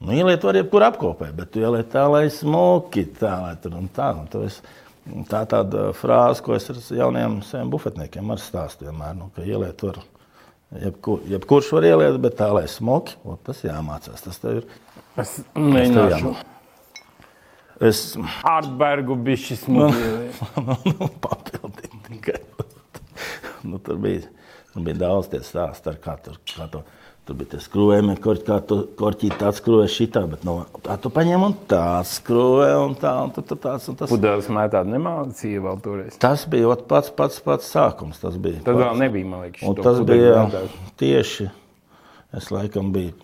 Nu, 0.00 0.14
ieliet 0.16 0.44
var 0.44 0.56
jebkur 0.56 0.84
apkopē, 0.86 1.28
bet 1.36 1.50
tu 1.52 1.60
ieliet 1.60 1.90
tā, 1.92 2.06
lai 2.08 2.26
smuki 2.32 3.04
tā, 3.18 3.34
lai 3.44 3.56
tur 3.60 3.76
un 3.76 3.88
tā. 3.92 4.12
Un 4.16 4.30
esi 4.46 4.62
Tā 5.30 5.40
tāda 5.48 5.90
frāze, 5.96 6.42
ko 6.44 6.54
es 6.54 6.68
ar 6.70 6.78
jauniem 6.78 7.40
saviem 7.42 7.70
bufetniekiem 7.72 8.30
arī 8.30 8.42
stāstu 8.44 8.86
vienmēr, 8.86 9.14
nu, 9.16 9.30
ka 9.34 9.42
ieliet 9.46 9.82
var. 9.82 10.00
Jebkur, 10.80 11.24
jebkurš 11.26 11.70
var 11.74 11.86
ieliet, 11.88 12.18
bet 12.22 12.36
tā, 12.38 12.50
lai 12.54 12.66
smuki, 12.70 13.16
o, 13.26 13.34
tas 13.46 13.64
jāmācās. 13.64 14.22
Tas 14.22 14.38
tev 14.38 14.60
ir. 14.60 14.68
Es 15.18 15.40
mēģināšu 15.56 16.34
Es 17.80 18.00
Ārtbergu 18.44 19.16
bišķi 19.24 19.56
smuki. 19.62 20.10
nu, 20.60 21.08
papildīt 21.24 21.96
tikai. 22.10 22.36
nu, 23.70 23.80
tur, 23.80 23.96
bija, 24.04 24.28
tur 24.74 24.84
bija 24.84 25.00
daudz 25.00 25.30
tie 25.32 25.40
stāsti, 25.42 25.88
ar 25.90 25.96
kā 26.04 26.18
tur, 26.20 26.36
kā 26.44 26.68
to, 26.70 26.84
tie 27.38 27.60
skrūvējumi, 27.62 28.14
kur, 28.22 28.38
kā 28.46 28.58
tu 28.66 28.78
korķīt 28.98 29.36
tāds 29.40 29.60
skrūvē 29.60 29.86
šitā, 29.90 30.22
bet 30.30 30.44
no, 30.46 30.56
tā 30.84 30.96
tu 31.00 31.12
paņem 31.14 31.46
un 31.46 31.56
tā 31.70 32.00
skrūvē 32.06 32.68
un 32.82 32.94
tā, 33.00 33.12
un 33.24 33.32
tur, 33.34 33.46
tur 33.48 33.60
tāds 33.62 33.88
un 33.92 33.98
tas. 33.98 34.10
Pudeles 34.12 34.50
mētāt 34.52 34.90
nemācīja 34.90 35.64
vēl 35.64 35.80
toreiz. 35.84 36.18
Tas 36.22 36.44
bija 36.50 36.70
ot 36.72 36.86
pats, 36.90 37.12
pats, 37.16 37.40
pats 37.44 37.72
sākums. 37.72 38.20
Tas 38.22 38.38
bija. 38.40 38.60
Tad 38.60 38.74
pats. 38.74 38.82
vēl 38.84 39.02
nebija, 39.04 39.30
man 39.30 39.44
liekas, 39.46 39.64
Un 39.68 39.80
tas 39.80 40.00
bija 40.06 40.44
mētāt. 40.44 40.78
tieši, 41.00 41.48
es 42.40 42.50
laikam 42.54 42.92
biju, 42.94 43.16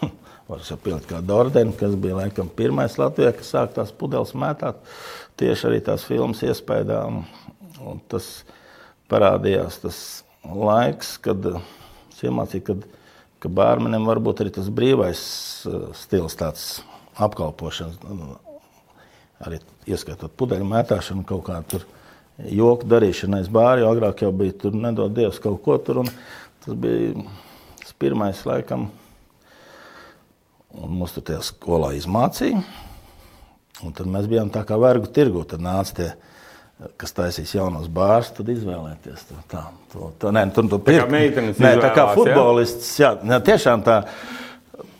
varu 0.50 0.66
sapilt 0.66 1.06
kā 1.10 1.22
Dordeni, 1.24 1.76
kas 1.78 1.94
bija 2.00 2.22
laikam 2.22 2.50
pirmais 2.52 2.98
Latvijā, 3.00 3.32
kas 3.36 3.54
sāk 3.54 3.76
tās 3.78 3.94
pudeles 3.94 4.34
mētāt. 4.38 4.82
Tieši 5.40 5.70
arī 5.70 5.80
tās 5.86 6.04
filmas 6.06 6.42
iespējā. 6.46 7.00
Un, 7.10 7.24
un 7.84 8.04
tas 8.10 8.44
parādījās 9.10 9.80
tas 9.82 9.98
laiks, 10.44 11.16
kad 11.24 11.46
eh, 11.48 11.72
es 12.12 12.22
iemācīju, 12.26 12.64
kad, 12.68 12.84
ka 13.44 13.52
bērniem 13.52 14.08
var 14.08 14.22
būt 14.24 14.40
arī 14.42 14.54
tas 14.56 14.70
brīvais 14.72 15.20
eh, 15.68 15.82
stils, 16.00 16.38
tāds 16.40 16.68
apkalpošanas. 17.20 18.00
nu, 18.08 18.34
Arī 19.44 19.58
ieskaitot 19.90 20.32
pudeļu 20.38 20.64
mētāšanu, 20.70 21.24
kaut 21.28 21.42
kādu 21.44 21.74
tur 21.74 21.82
joku 22.48 22.86
darīšanu 22.88 23.40
aiz 23.40 23.50
bāra, 23.52 23.82
jo 23.82 23.90
agrāk 23.90 24.22
jau 24.24 24.30
bija 24.32 24.54
tur 24.62 24.76
nedod 24.78 25.12
Dievs 25.12 25.42
kaut 25.42 25.58
ko 25.66 25.76
tur. 25.82 26.00
un 26.04 26.12
Tas 26.64 26.78
bija 26.80 27.12
tas 27.82 27.92
pirmais 28.00 28.38
laikam, 28.48 28.86
un 30.80 30.94
mūs 30.96 31.12
tur 31.12 31.26
tajā 31.28 31.42
skolā 31.44 31.90
izmācīja. 31.98 32.62
Un 33.84 33.92
tad 33.92 34.08
mēs 34.08 34.30
bijām 34.30 34.48
tā 34.54 34.62
kā 34.64 34.78
vergu 34.80 35.10
tirgu. 35.12 35.42
Tad 35.44 35.60
nāca 35.60 35.96
tie, 35.98 36.06
kas 37.00 37.14
taisīs 37.16 37.54
jaunos 37.54 37.88
bārus, 37.92 38.32
tad 38.34 38.50
izvēlēties 38.52 39.28
to. 39.28 39.36
Tā, 39.50 39.62
to, 39.92 40.10
to, 40.20 40.32
nē, 40.34 40.46
tur 40.54 40.68
tur 40.72 41.06
meitenes 41.12 41.60
Nē, 41.62 41.76
tā 41.82 41.92
kā 41.96 42.08
futbolists. 42.16 42.96
Jā, 43.00 43.14
jā, 43.22 43.40
tiešām 43.52 43.84
tā. 43.86 44.02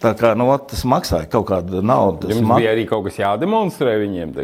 Tā 0.05 0.13
kā 0.19 0.35
nu, 0.37 0.51
ot, 0.53 0.67
tas 0.69 0.83
maksāja 0.85 1.27
kaut 1.33 1.47
kādu 1.49 1.81
naudu. 1.81 2.29
Jums 2.29 2.45
mak- 2.45 2.61
bija 2.61 2.75
arī 2.75 2.85
kaut 2.89 3.07
kas 3.07 3.17
jādemonstrē 3.23 3.97
viņiem. 4.03 4.35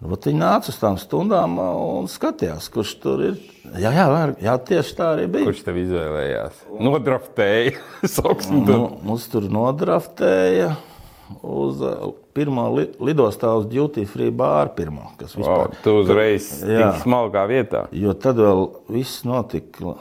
Vat 0.00 0.24
Viņi 0.24 0.40
nāca 0.40 0.70
uz 0.70 0.78
tām 0.80 0.94
stundām 0.96 1.58
un 1.60 2.06
skatījās, 2.08 2.70
kurš 2.72 2.94
tur 3.02 3.24
ir. 3.26 3.34
Jā, 3.76 3.90
jā, 3.92 4.06
jā 4.40 4.54
tieši 4.70 4.94
tā 4.96 5.10
arī 5.16 5.26
bija. 5.34 5.50
Kurš 5.50 5.64
tev 5.66 5.80
izvēlējās? 5.82 6.62
Nodraftēja. 6.80 7.74
Sauksim. 8.16 8.62
Nu, 8.64 8.78
mums 9.04 9.26
tur 9.28 9.50
nodraftēja 9.52 10.70
uz 11.42 11.82
uh, 11.84 12.14
pirmā 12.36 12.66
li 12.74 12.84
lidostā 13.00 13.50
uz 13.58 13.66
duty 13.70 14.04
free 14.06 14.30
bāru. 14.30 14.72
Pirmā, 14.76 15.10
kas 15.18 15.34
Wow, 15.36 15.42
vispār. 15.42 15.76
tu 15.84 15.96
uzreiz 16.02 16.48
tik 16.62 17.02
smalkā 17.04 17.44
vietā. 17.50 17.86
Jo 17.92 18.12
tad 18.14 18.36
vēl 18.40 18.68
viss 18.88 19.24
notika 19.24 19.94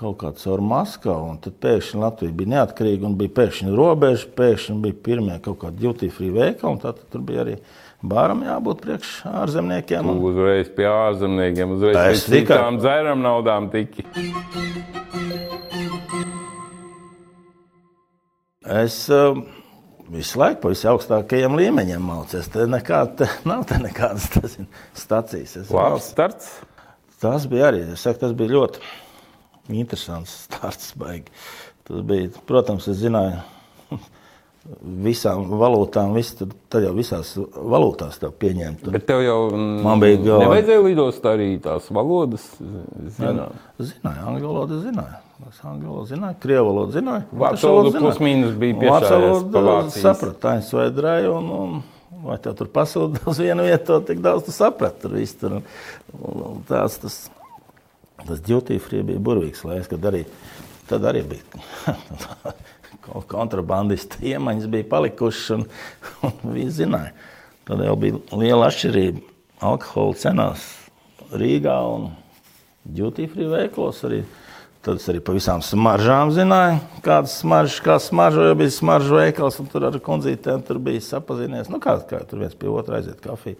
kaut 0.00 0.16
kā 0.22 0.30
caur 0.40 0.62
Maskavu, 0.64 1.26
un 1.34 1.36
tad 1.44 1.58
pēkšņi 1.60 1.98
Latvija 2.00 2.32
bija 2.32 2.48
neatkarīga 2.54 3.04
un 3.04 3.18
bija 3.20 3.34
pēkšņi 3.36 3.74
robeža, 3.76 4.30
pēkšņi 4.38 4.78
bija 4.80 4.96
pirmie 5.04 5.36
kaut 5.44 5.58
kādi 5.60 5.82
duty 5.84 6.08
free 6.10 6.30
veikali, 6.32 6.72
un 6.72 6.78
tad 6.80 7.02
tur 7.12 7.20
bija 7.20 7.44
arī 7.44 7.58
bāram 8.00 8.40
jābūt 8.46 8.80
priekš 8.80 9.10
ārzemniekiem. 9.28 10.08
Tu 10.08 10.14
Un, 10.14 10.22
uzreiz 10.30 10.70
pie 10.72 10.88
ārzemniekiem, 10.88 11.76
uzreiz 11.76 11.96
Tā 11.98 12.06
pie 12.08 12.16
es 12.16 12.24
tikai- 12.24 12.56
citām 12.56 12.80
dzēram 12.80 13.20
naudām 13.20 13.68
tiki. 13.74 14.06
Es 18.70 19.08
uh, 19.10 19.34
visu 20.10 20.40
laiku 20.40 20.64
pa 20.64 20.72
visaugstākajiem 20.72 21.54
līmeņiem 21.60 22.02
mācījos. 22.10 22.50
Te 22.52 22.66
nekāda, 22.70 23.12
te 23.22 23.28
nav 23.48 23.64
te 23.70 23.78
nekādas 23.82 24.28
tas 24.34 24.56
stacijas. 24.98 25.56
Es 25.62 25.70
Labs 25.74 26.10
starts. 26.14 26.50
Tas 27.20 27.44
bija 27.50 27.68
arī 27.68 27.82
es 27.92 28.00
saku, 28.06 28.22
tas 28.22 28.32
bija 28.36 28.54
ļoti 28.54 28.80
interesants 29.76 30.38
starts. 30.46 30.92
Baigi. 30.98 31.28
Tas 31.86 32.04
bija, 32.08 32.30
protams, 32.48 32.88
es 32.90 32.98
zināju 33.02 33.40
visām 35.08 35.46
valūtām, 35.60 36.14
visu, 36.16 36.36
tad, 36.42 36.54
tad 36.72 36.86
jau 36.88 36.92
visās 36.96 37.32
valūtās 37.54 38.18
tev 38.22 38.34
pieņemt. 38.40 38.86
Bet 38.94 39.06
tev 39.08 39.22
jau 39.24 39.38
mm, 39.52 39.80
Man 39.86 40.02
bija 40.02 40.20
galva. 40.22 40.44
nevajadzēja 40.46 40.84
lidot 40.88 41.28
arī 41.32 41.50
tās 41.64 41.90
valodas. 41.94 42.46
Zināt. 43.18 43.58
Zināju, 43.80 44.26
angļu 44.32 44.52
valodu 44.54 44.80
zināju. 44.84 45.20
Es 45.48 45.58
angļu 45.66 45.88
valodu 45.88 46.08
zināju, 46.12 46.36
krievu 46.42 46.66
valodu 46.68 46.92
zināju. 46.98 47.24
Vācu 47.32 47.66
valodu 47.66 47.90
zināju. 47.90 48.04
plus 48.04 48.18
mīnus 48.22 48.52
bija 48.60 48.76
Vācijas. 48.84 49.96
sapratu, 50.04 50.36
tā 50.42 50.52
es 50.60 50.68
vajadzēju. 50.76 51.32
Un, 51.38 51.48
un, 51.56 51.80
vai 52.26 52.36
tev 52.44 52.54
tur 52.58 52.68
pasūta 52.74 53.22
uz 53.30 53.40
vienu 53.42 53.64
vietu, 53.66 53.86
to 53.88 53.98
tik 54.10 54.20
daudz 54.24 54.44
tu 54.46 54.54
saprati. 54.54 55.00
Tur 55.02 55.16
viss 55.16 55.34
tur. 55.40 55.56
Tās, 56.68 56.98
tas, 57.02 57.16
tas 58.26 58.42
duty 58.46 58.78
free 58.84 59.02
bija 59.06 59.18
burvīgs 59.18 59.64
laiks, 59.66 59.88
kad 59.90 60.04
arī, 60.12 60.22
tad 60.90 61.06
arī 61.10 61.24
bija 61.32 61.94
ko- 63.06 63.24
kontrabandisti 63.30 64.30
iemaņas 64.34 64.68
bija 64.70 64.88
palikušas 64.92 65.50
un, 65.56 65.66
un 66.28 66.54
visi 66.54 66.82
zināja. 66.84 67.14
Tad 67.66 67.82
jau 67.86 67.96
bija 68.02 68.20
liela 68.38 68.68
atšķirība 68.70 69.26
alkohola 69.66 70.16
cenās 70.16 70.68
Rīgā 71.30 71.74
un 71.94 72.08
duty 72.84 73.26
free 73.30 73.46
veikalos 73.50 74.00
arī. 74.08 74.22
Tad 74.80 74.96
es 74.96 75.04
arī 75.12 75.20
par 75.20 75.36
visām 75.36 75.60
smaržām 75.60 76.30
zināju, 76.32 76.78
kādas 77.04 77.34
smaržas, 77.42 77.80
kā 77.84 77.98
smaržo, 78.00 78.46
jo 78.48 78.54
bija 78.56 78.72
smaržu 78.72 79.18
veikals, 79.18 79.58
un 79.60 79.66
tur 79.68 79.84
ar 79.90 79.98
kundzītēm 80.00 80.62
tur 80.64 80.78
bija 80.80 81.02
sapazinies. 81.04 81.68
Nu, 81.68 81.76
kā, 81.84 81.98
kā 82.08 82.22
tur 82.30 82.40
viens 82.40 82.56
pie 82.56 82.70
otra 82.72 82.96
aiziet 82.96 83.20
kafiju 83.20 83.58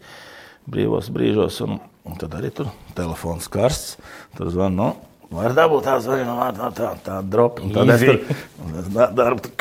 brīvos 0.70 1.10
brīžos, 1.12 1.58
un, 1.66 1.76
un 2.08 2.16
tad 2.20 2.38
arī 2.38 2.48
tur 2.56 2.70
telefons 2.96 3.50
karsts. 3.52 3.98
Tur 4.38 4.48
zvan, 4.54 4.72
nu, 4.80 4.88
var 5.34 5.52
dabūt 5.56 5.84
tās 5.90 6.08
vai 6.08 6.22
nu, 6.24 6.38
tā, 6.56 6.70
tā, 6.78 6.94
tā 7.04 7.18
dropa. 7.20 7.66
Un 7.68 7.74
tad 7.76 7.92
es 7.98 8.06
tur, 8.06 8.22
un 8.64 8.80
es 8.80 8.88
da- 8.96 9.10
darbu, 9.20 9.52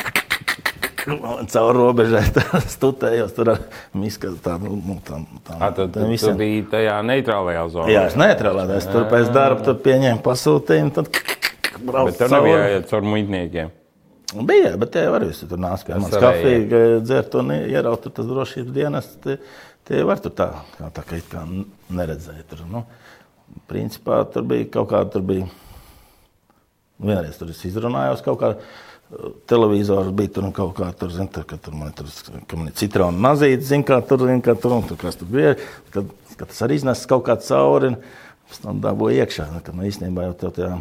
caur 1.52 1.76
robežai 1.76 2.24
tā 2.36 2.44
stutējos, 2.76 3.34
tur 3.36 3.52
ar 3.54 3.60
miskas 3.96 4.38
tādu, 4.44 4.72
nu, 4.80 4.96
tā, 5.04 5.20
tā, 5.44 5.56
Ā, 5.60 5.70
Tad 5.76 5.92
tiem 5.92 6.06
tu 6.06 6.08
visiem. 6.12 6.36
biji 6.40 6.64
tajā 6.72 6.96
neitrālajā 7.08 7.66
zonā. 7.72 7.92
Jā, 7.92 8.06
es 8.08 8.16
neutralizēju. 8.20 8.80
Es 8.80 8.88
tur 8.92 9.06
pēc 9.12 9.32
darba 9.34 9.76
pieņēmu 9.84 10.24
pasūtījumu. 10.24 10.94
Tad 11.00 11.12
braucu 11.86 12.12
Bet 12.12 12.20
tev 12.22 12.32
nebija 12.34 12.62
jāiet 12.64 12.88
caur 12.90 13.06
muitniekiem. 13.06 13.76
Bija, 14.46 14.76
bet 14.78 14.92
tie 14.94 15.08
arī 15.10 15.32
visi 15.32 15.48
tur 15.50 15.58
pie 15.58 15.96
manis. 15.96 16.12
savējie. 16.14 16.66
Kafiju 16.68 17.00
dzert 17.02 17.34
un 17.40 17.54
ieraut 17.56 18.02
tur 18.04 18.12
tas 18.14 18.28
drošības 18.28 18.74
dienas. 18.74 19.08
Tie, 19.24 19.40
tie 19.88 20.02
var 20.06 20.22
tur 20.22 20.34
tā, 20.38 20.52
kā, 20.76 20.90
tā 20.94 21.02
kā, 21.08 21.18
kā 21.32 21.42
neredzēja. 21.98 22.44
Tur, 22.52 22.62
nu, 22.70 22.84
principā 23.70 24.20
tur 24.30 24.46
bija 24.46 24.68
kaut 24.76 24.92
kāda, 24.92 25.10
tur 25.16 25.24
bija, 25.26 25.48
vienreiz 27.02 27.40
tur 27.40 27.50
es 27.50 27.64
izrunājos 27.66 28.22
kaut 28.26 28.38
kā. 28.42 28.52
Televizors 29.50 30.12
bija 30.14 30.30
tur 30.36 30.46
un 30.46 30.54
kaut 30.54 30.76
kā 30.78 30.92
tur, 30.94 31.10
zin, 31.10 31.26
tur, 31.34 31.42
ka 31.50 31.58
tur 31.58 31.74
man 31.74 31.90
tur, 31.98 32.06
ka 32.46 32.54
man 32.54 32.70
ir 32.70 32.76
citrona 32.78 33.18
mazīte, 33.18 33.66
zin, 33.66 33.82
kā 33.82 33.98
tur, 34.06 34.22
zin, 34.28 34.38
kā 34.46 34.54
tur, 34.54 34.76
un 34.76 34.86
tur 34.86 35.00
kas 35.00 35.18
tur 35.18 35.26
bija. 35.32 35.56
Kad, 35.90 36.12
kad 36.36 36.52
tas 36.52 36.62
arī 36.62 36.78
iznes 36.78 37.02
kaut 37.10 37.24
kā 37.26 37.34
cauri, 37.42 37.90
un 37.90 37.98
pēc 38.46 38.62
tam 38.62 38.78
dabūja 38.84 39.24
iekšā. 39.24 39.50
Nu, 39.50 39.64
Kad, 39.66 39.74
nu, 39.74 39.88
īstenībā 39.90 40.28
jau 40.28 40.36
tev 40.44 40.54
tajā 40.60 40.78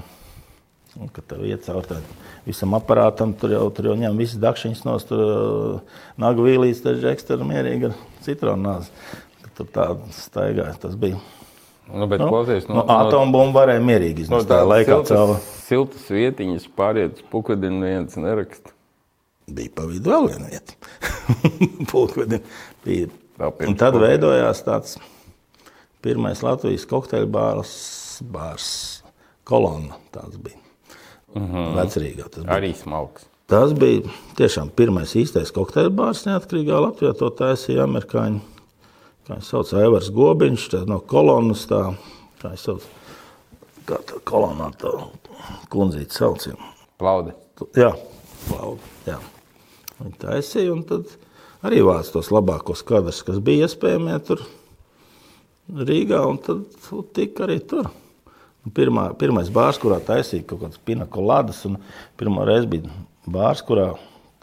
Un, 0.97 1.09
kad 1.13 1.27
tev 1.29 1.43
iet 1.45 1.61
cauri 1.67 1.85
tam 1.85 2.05
visam 2.47 2.73
aparātam, 2.73 3.35
tur 3.37 3.53
jau, 3.53 3.65
tur 3.75 3.91
jau 3.91 3.97
ņem 3.99 4.17
visas 4.19 4.39
dakšiņas 4.41 4.81
no 4.87 4.95
nagu 6.19 6.45
vīlīs, 6.47 6.81
tad 6.81 6.97
žeks 7.03 7.27
tur 7.27 7.43
mierīgi 7.45 7.91
ar 7.91 7.99
citronu 8.25 8.65
nāzi. 8.65 8.89
Tur 9.59 9.67
tā 9.75 9.85
staigāja, 10.15 10.73
tas 10.81 10.95
bija. 10.99 11.19
Nu, 11.89 12.05
bet, 12.07 12.21
Nu, 12.21 12.29
klausies, 12.29 12.67
no, 12.69 12.83
no 12.83 12.97
atombumbu 13.03 13.57
varēja 13.57 13.81
mierīgi 13.83 14.27
no 14.29 14.39
iznest. 14.39 14.49
tā 14.51 14.59
laikā 14.63 14.99
cauri. 15.09 15.39
siltas, 15.65 16.05
vietiņas 16.13 16.67
pāriet 16.77 17.17
uz 17.17 17.25
pukvedinu 17.31 17.81
viens 17.85 18.17
nerakst. 18.19 18.73
Bija 19.49 19.73
pa 19.75 19.87
vidu 19.89 20.13
vēl 20.13 20.29
viena 20.29 20.51
vieta. 20.51 20.77
Pulkvedi 21.91 22.41
bija. 22.85 23.09
Un 23.09 23.75
tad 23.79 23.95
pulkvediem. 23.95 24.05
veidojās 24.05 24.63
tāds 24.67 24.97
pirmais 26.05 26.43
Latvijas 26.45 26.85
kokteļu 26.89 27.29
bārs, 27.33 27.73
bārs 28.21 28.69
kolonna. 29.49 29.97
Tāds 30.13 30.37
bija. 30.37 30.58
Uh 31.35 31.41
-huh. 31.41 31.73
Vecrīgā 31.77 32.29
tas 32.29 32.43
bija. 32.43 32.55
Arī 32.57 32.73
smalks. 32.75 33.25
Tas 33.49 33.73
bija 33.73 34.01
tiešām 34.37 34.69
pirmais 34.69 35.15
īstais 35.15 35.51
kokteļu 35.51 35.89
bārs 35.89 36.25
neatkarīgā 36.25 36.81
Latvijā. 36.83 37.13
To 37.17 37.29
taisīja 37.29 37.83
amerikāņi. 37.83 38.39
Kā 39.27 39.37
viņš 39.37 39.49
sauc, 39.49 39.73
Aivars 39.73 40.09
Gobiņš, 40.09 40.69
tā 40.69 40.85
no 40.85 40.99
kolonas. 40.99 41.65
Tā, 41.69 41.95
kā 42.41 42.49
viņš 42.49 42.65
sauc, 42.65 42.85
kā 43.85 43.97
tā 44.05 44.19
kolonā 44.23 44.71
tā 44.77 44.93
kundzīte 45.69 46.13
sauc. 46.13 46.47
Plaude. 46.97 47.33
Jā, 47.77 47.95
lauka. 48.51 48.81
Jā. 49.05 49.17
Viņi 49.99 50.15
taisīja, 50.21 50.73
un 50.73 50.83
tad 50.83 51.09
arī 51.65 51.81
vāc 51.83 52.11
tos 52.13 52.29
labākos 52.31 52.83
kadrus, 52.87 53.23
kas 53.27 53.41
bija 53.43 53.67
iespējami. 53.67 54.19
Tur 54.27 54.45
Rīgā, 55.69 56.21
un 56.25 56.37
tad 56.37 56.65
tika 57.13 57.45
arī 57.45 57.59
tur. 57.65 57.89
Pirmā, 58.75 59.05
pirmais 59.17 59.47
bārs, 59.55 59.79
kurā 59.79 60.01
taisīja 60.03 60.43
kaut 60.47 60.65
kādas 60.65 60.81
pinakolādes, 60.85 61.61
un 61.69 61.77
pirmā 62.19 62.43
reize 62.47 62.67
bija 62.69 62.91
bārs, 63.29 63.63
kurā 63.65 63.93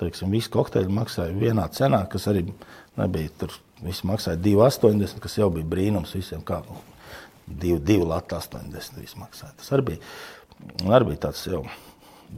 teiksim, 0.00 0.32
visi 0.32 0.50
kokteļi 0.52 0.92
maksāja 0.92 1.36
vienā 1.36 1.66
cenā, 1.72 2.02
kas 2.10 2.28
arī 2.32 2.46
nebija 2.96 3.32
tur. 3.42 3.54
Visi 3.84 4.08
maksāja 4.08 4.40
2,80, 4.40 5.20
kas 5.20 5.36
jau 5.36 5.50
bija 5.52 5.68
brīnums 5.68 6.14
visiem. 6.16 6.40
Kā, 6.48 6.62
2, 7.46 7.76
2 7.84 8.06
lati 8.08 8.34
80 8.34 9.02
viss 9.02 9.18
maksāja. 9.20 9.52
Tas 9.60 9.68
arī 9.76 9.92
bija, 9.92 9.98
arī 10.88 11.12
bija 11.12 11.26
tāds 11.28 11.44
jau 11.46 11.62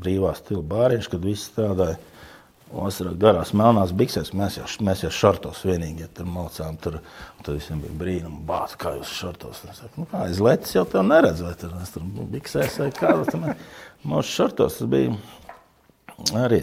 brīvā 0.03 0.35
stila 0.37 0.65
bāriņš, 0.69 1.09
kad 1.13 1.25
visi 1.25 1.47
strādāja. 1.47 1.99
Vasarā 2.69 3.15
garās 3.17 3.55
melnās 3.57 3.95
biksēs, 3.97 4.35
mēs 4.37 4.59
jau, 4.59 4.67
mēs 4.85 5.01
jau 5.07 5.11
šortos 5.15 5.63
vienīgi 5.65 6.05
ja 6.05 6.09
tur 6.13 6.27
maucām. 6.29 6.77
Tur, 6.83 6.99
tur 7.47 7.57
visiem 7.57 7.81
bija 7.81 7.97
brīnumi, 7.97 8.43
bāz, 8.49 8.75
kā 8.81 8.93
jūs 8.99 9.13
šortos. 9.17 9.63
Es 9.71 9.81
saku, 9.81 10.03
nu 10.03 10.09
kā, 10.11 10.27
aiz 10.27 10.43
lecis 10.45 10.77
jau 10.77 10.85
tev 10.89 11.07
neredz, 11.09 11.41
vai 11.47 11.55
tur, 11.57 11.73
tur 11.95 12.05
biksēs 12.35 12.77
vai 12.83 12.91
kā. 12.93 13.15
Mūsu 14.05 14.35
šortos 14.35 14.77
tas 14.83 14.91
bija 14.91 15.17
arī. 16.37 16.61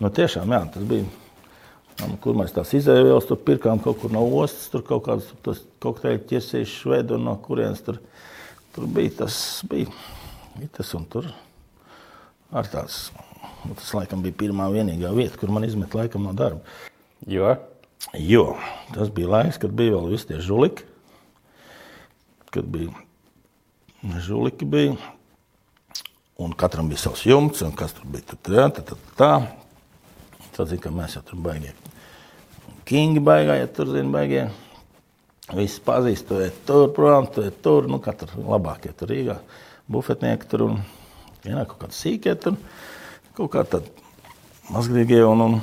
Nu, 0.00 0.08
tiešām, 0.12 0.56
jā, 0.56 0.62
tas 0.72 0.88
bija. 0.88 1.04
Kur 2.20 2.36
mēs 2.36 2.52
tās 2.52 2.74
izēvielas 2.76 3.28
tur 3.28 3.38
pirkām 3.40 3.80
kaut 3.84 4.02
kur 4.02 4.12
no 4.12 4.24
ostas, 4.40 4.66
tur 4.72 4.82
kaut 4.84 5.06
kādas 5.06 5.62
kokteļu 5.80 6.26
ķirsīšu 6.28 6.82
švedu 6.82 7.16
un 7.16 7.24
no 7.30 7.36
kurienes 7.40 7.80
tur, 7.84 8.02
tur 8.76 8.88
bija 8.92 9.22
tas, 9.22 9.38
bija, 9.68 9.88
bija 10.58 10.74
tas 10.76 10.92
un 10.98 11.08
tur 11.08 11.30
ar 12.52 12.68
Nu, 12.68 13.25
tas 13.74 13.88
laikam 13.96 14.22
bija 14.24 14.36
pirmā 14.44 14.68
vienīgā 14.72 15.10
vieta, 15.16 15.38
kur 15.40 15.50
man 15.54 15.66
izmet 15.66 15.94
laikam 15.96 16.26
no 16.26 16.34
darba. 16.36 16.60
Jo? 17.26 17.56
Jo 18.14 18.54
tas 18.94 19.10
bija 19.10 19.32
laiks, 19.32 19.58
kad 19.58 19.74
bija 19.76 19.96
vēl 19.96 20.12
visi 20.12 20.30
tie 20.30 20.40
žuliki. 20.44 20.86
Kad 22.54 22.68
bija 22.72 22.92
žuliki, 24.22 24.64
bija, 24.64 24.94
un 26.40 26.54
katram 26.56 26.88
bija 26.88 27.02
savs 27.02 27.24
jumts, 27.26 27.64
un 27.66 27.74
kas 27.76 27.96
tur 27.96 28.06
bija. 28.12 28.36
Tā, 28.36 28.68
tā, 28.76 28.84
tā, 28.84 28.98
tā. 29.18 29.32
Tad, 30.56 30.70
zin, 30.70 30.80
mēs 30.94 31.18
jau 31.18 31.24
tur 31.26 31.40
baigie. 31.44 31.74
Kingi 32.86 33.20
baigā, 33.20 33.58
ja 33.58 33.66
tur 33.68 33.90
zina, 33.92 34.12
baigie. 34.14 34.46
Visi 35.54 35.82
pazīst, 35.84 36.26
tu 36.28 36.38
ej 36.42 36.52
tur, 36.66 36.88
prom, 36.94 37.28
tu 37.30 37.44
ej 37.44 37.52
tur. 37.62 37.86
Nu, 37.90 38.00
katrs 38.02 38.34
labākie 38.38 38.94
tur 38.96 39.10
Rīgā. 39.12 39.36
Bufetnieki 39.90 40.48
tur 40.50 40.64
un 40.64 40.80
vienā 41.44 41.62
kaut 41.68 41.84
kāda 41.84 41.94
sīkie 41.94 42.34
tur 42.42 42.56
kaut 43.36 43.52
kā 43.52 43.64
tāda 43.68 43.92
mazgrīgie 44.72 45.20
un, 45.26 45.42
un 45.44 45.56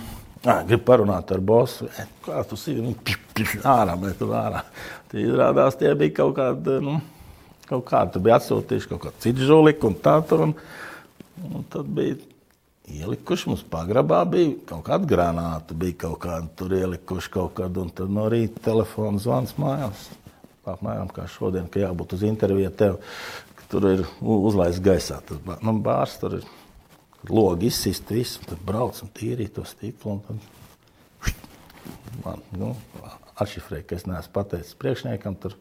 ā, 0.45 0.59
grib 0.67 0.83
parunāt 0.87 1.31
ar 1.33 1.41
bosu. 1.43 1.87
E, 1.89 2.05
kā 2.25 2.43
tu 2.47 2.59
sīvi, 2.59 2.83
nu, 2.85 2.93
pš, 3.05 3.19
pš, 3.33 3.55
ārā, 3.69 3.95
bet 3.99 4.19
tur 4.21 4.35
ārā. 4.37 4.63
Tie 5.11 5.23
izrādās, 5.25 5.77
tie 5.79 5.93
bija 5.97 6.17
kaut 6.21 6.35
kādi, 6.37 6.77
nu, 6.83 6.99
kaut 7.69 7.85
kādi, 7.89 8.15
tu 8.15 8.23
bija 8.23 8.37
atsūtījuši 8.39 8.91
kaut 8.93 9.03
kādu 9.07 9.25
citu 9.25 9.49
žuliku 9.49 9.89
un 9.89 9.97
tā 10.03 10.17
tur. 10.29 10.47
Un, 10.47 10.55
un 11.49 11.67
tad 11.73 11.89
bija 11.97 12.19
ielikuši 12.93 13.49
mums 13.49 13.63
pagrabā, 13.73 14.23
bija 14.29 14.57
kaut 14.69 14.85
kāda 14.89 15.09
granāta, 15.09 15.77
bija 15.77 16.03
kaut 16.05 16.19
kāda 16.25 16.51
tur 16.59 16.75
ielikuši 16.77 17.31
kaut 17.33 17.55
kādu, 17.59 17.87
un 17.87 17.95
tad 17.95 18.11
no 18.13 18.27
rīta 18.31 18.67
telefona 18.69 19.21
zvans 19.23 19.55
mājās. 19.61 20.09
Apmēram 20.63 21.09
kā 21.11 21.25
šodien, 21.27 21.65
ka 21.67 21.81
jābūt 21.81 22.13
uz 22.15 22.21
interviju 22.23 22.69
tev, 22.79 22.99
tur 23.71 23.87
ir 23.89 24.03
uzlaists 24.21 24.83
gaisā. 24.83 25.17
Tas 25.27 25.63
nu, 25.65 25.73
bārs 25.83 26.15
tur 26.21 26.37
ir 26.37 26.45
logi 27.29 27.69
izsist, 27.71 28.11
visu, 28.11 28.41
tad 28.47 28.61
brauc 28.65 28.99
un 29.03 29.11
tīrīt 29.15 29.55
to 29.55 29.65
stiklu. 29.67 30.19
Tad, 30.27 31.31
man, 32.23 32.43
nu, 32.57 32.73
atšifrēja, 33.41 33.87
ka 33.87 33.99
es 33.99 34.07
neesmu 34.09 34.35
pateicis 34.35 34.77
priekšniekam, 34.79 35.37
tur 35.39 35.55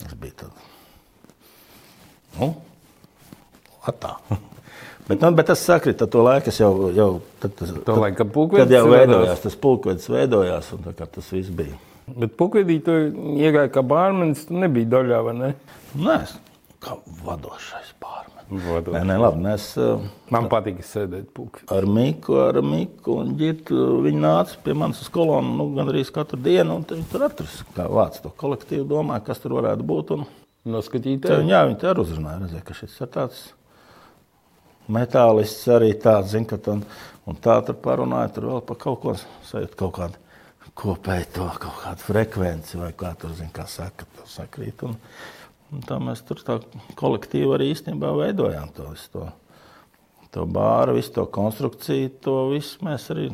tas 0.00 0.14
bija 0.20 0.44
tad. 0.44 0.62
Nu, 2.38 2.54
atā. 3.90 4.16
Bet, 5.10 5.24
nu, 5.24 5.32
bet 5.34 5.48
tas 5.50 5.58
sakrita 5.66 6.06
to 6.06 6.20
laiku, 6.22 6.52
jau, 6.54 6.68
jau 6.94 7.08
tad, 7.42 7.54
tas, 7.58 7.72
to 7.82 7.94
laiku 7.98 8.28
pulkvedis 8.30 8.68
tad 8.68 8.74
jau 8.76 8.82
veidojās. 8.92 9.40
Tas 9.42 9.56
pulkvedis 9.58 10.06
veidojās 10.06 10.68
un 10.76 10.84
tā 10.84 10.92
kā 10.94 11.08
tas 11.10 11.32
viss 11.34 11.50
bija. 11.50 11.74
Bet 12.06 12.36
pulkvedī 12.38 12.76
tu 12.86 12.94
iegāji 13.42 13.72
kā 13.74 13.82
bārmenis, 13.90 14.44
tu 14.46 14.54
nebija 14.62 14.92
daļā, 14.92 15.18
vai 15.26 15.34
ne? 15.40 15.50
Nē, 15.98 16.20
kā 16.86 16.94
vadošais 17.26 17.90
bārmenis. 17.98 18.29
Vadošais. 18.50 18.96
Nē, 18.96 19.02
nē, 19.06 19.16
labi. 19.22 19.42
Mēs, 19.44 19.66
Man 20.34 20.48
patīk 20.50 20.80
sēdēt 20.86 21.28
pulkvedī. 21.36 21.68
ar 21.76 21.86
Miku, 21.86 22.36
ar 22.42 22.58
Miku 22.66 23.14
un 23.22 23.36
Girtu. 23.38 23.78
Viņi 24.04 24.20
nāca 24.24 24.58
pie 24.64 24.74
manis 24.74 25.02
uz 25.04 25.10
kolonu 25.14 25.54
nu, 25.60 25.68
gandrīz 25.76 26.10
katru 26.14 26.40
dienu, 26.42 26.80
un 26.80 26.84
viņi 26.88 27.06
tur 27.12 27.28
atrast, 27.28 27.62
kā 27.76 27.86
vāc 27.86 28.18
to 28.22 28.32
kolektīvu, 28.42 28.88
domāja, 28.90 29.24
kas 29.30 29.42
tur 29.42 29.54
varētu 29.60 29.86
būt. 29.86 30.14
Un, 30.18 30.26
Noskatīties. 30.70 31.46
jā, 31.48 31.62
viņi 31.68 31.78
tur 31.80 32.02
uzrunāja, 32.02 32.42
redzēja, 32.42 32.64
ka 32.66 32.74
šis 32.76 32.98
ir 33.00 33.08
tāds 33.14 33.38
metālists 34.90 35.68
arī 35.72 35.92
tāds, 36.02 36.34
zin, 36.34 36.44
ka 36.44 36.58
un, 36.72 36.82
un 37.30 37.38
tā 37.40 37.56
tur 37.64 37.78
parunāja, 37.80 38.32
tur 38.34 38.50
vēl 38.50 38.64
par 38.66 38.80
kaut 38.82 39.00
ko 39.04 39.14
sajūt, 39.48 39.76
kaut 39.78 39.94
kādu 39.96 40.20
kopēju 40.80 41.28
to, 41.34 41.46
kaut 41.62 41.80
kādu 41.84 42.06
frekvenci 42.06 42.80
vai 42.80 42.90
kā 42.96 43.12
tur, 43.20 43.32
zin, 43.36 43.50
kā 43.54 43.66
saka, 43.70 44.06
to 44.16 44.26
sakrīt. 44.30 44.84
Un, 44.86 44.96
un 45.74 45.84
tā 45.86 46.00
mēs 46.02 46.24
tur 46.26 46.42
tā 46.46 46.58
kolektīvi 46.98 47.54
arī 47.56 47.70
īstenībā 47.74 48.10
veidojām 48.18 48.72
to 48.76 48.90
visu 48.90 49.14
to, 49.14 49.28
to 50.34 50.46
bāru, 50.50 50.96
visu 50.98 51.14
to 51.18 51.26
konstrukciju, 51.30 52.12
to 52.24 52.36
visu 52.52 52.84
mēs 52.86 53.08
arī 53.14 53.30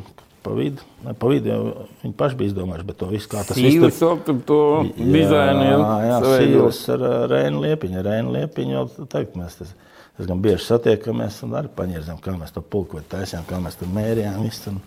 pa 0.47 0.53
vidu, 0.55 0.85
ne 1.03 1.13
pa 1.17 1.31
vidu, 1.31 1.51
jau 1.51 1.87
viņi 2.03 2.15
paši 2.17 2.39
bija 2.39 2.53
izdomājuši, 2.53 2.87
bet 2.87 2.99
to 3.01 3.09
visu 3.11 3.31
kā 3.31 3.43
tas 3.43 3.57
viss 3.57 3.75
Sīlis 3.75 3.99
vēl 4.05 4.21
tur 4.27 4.39
to 4.47 4.61
dizainu 4.95 5.65
jau. 5.67 5.81
Sīlis 6.27 6.81
ar 6.93 7.03
ā, 7.03 7.13
Reinu 7.33 7.63
Liepiņu. 7.65 8.03
Reinu 8.05 8.35
Liepiņu 8.37 8.77
jau 8.77 8.85
teikt, 9.11 9.35
mēs 9.39 9.59
tas 9.59 9.73
diezgan 10.17 10.41
bieži 10.41 10.63
satiekamies 10.65 11.41
un 11.45 11.57
arī 11.59 11.71
paņērzām, 11.77 12.21
kā 12.23 12.35
mēs 12.37 12.55
to 12.55 12.63
pulkvedu 12.63 13.09
taisījām, 13.11 13.47
kā 13.49 13.59
mēs 13.63 13.79
tur 13.81 13.91
mērījām. 13.97 14.39
Visu, 14.45 14.71
un 14.71 14.79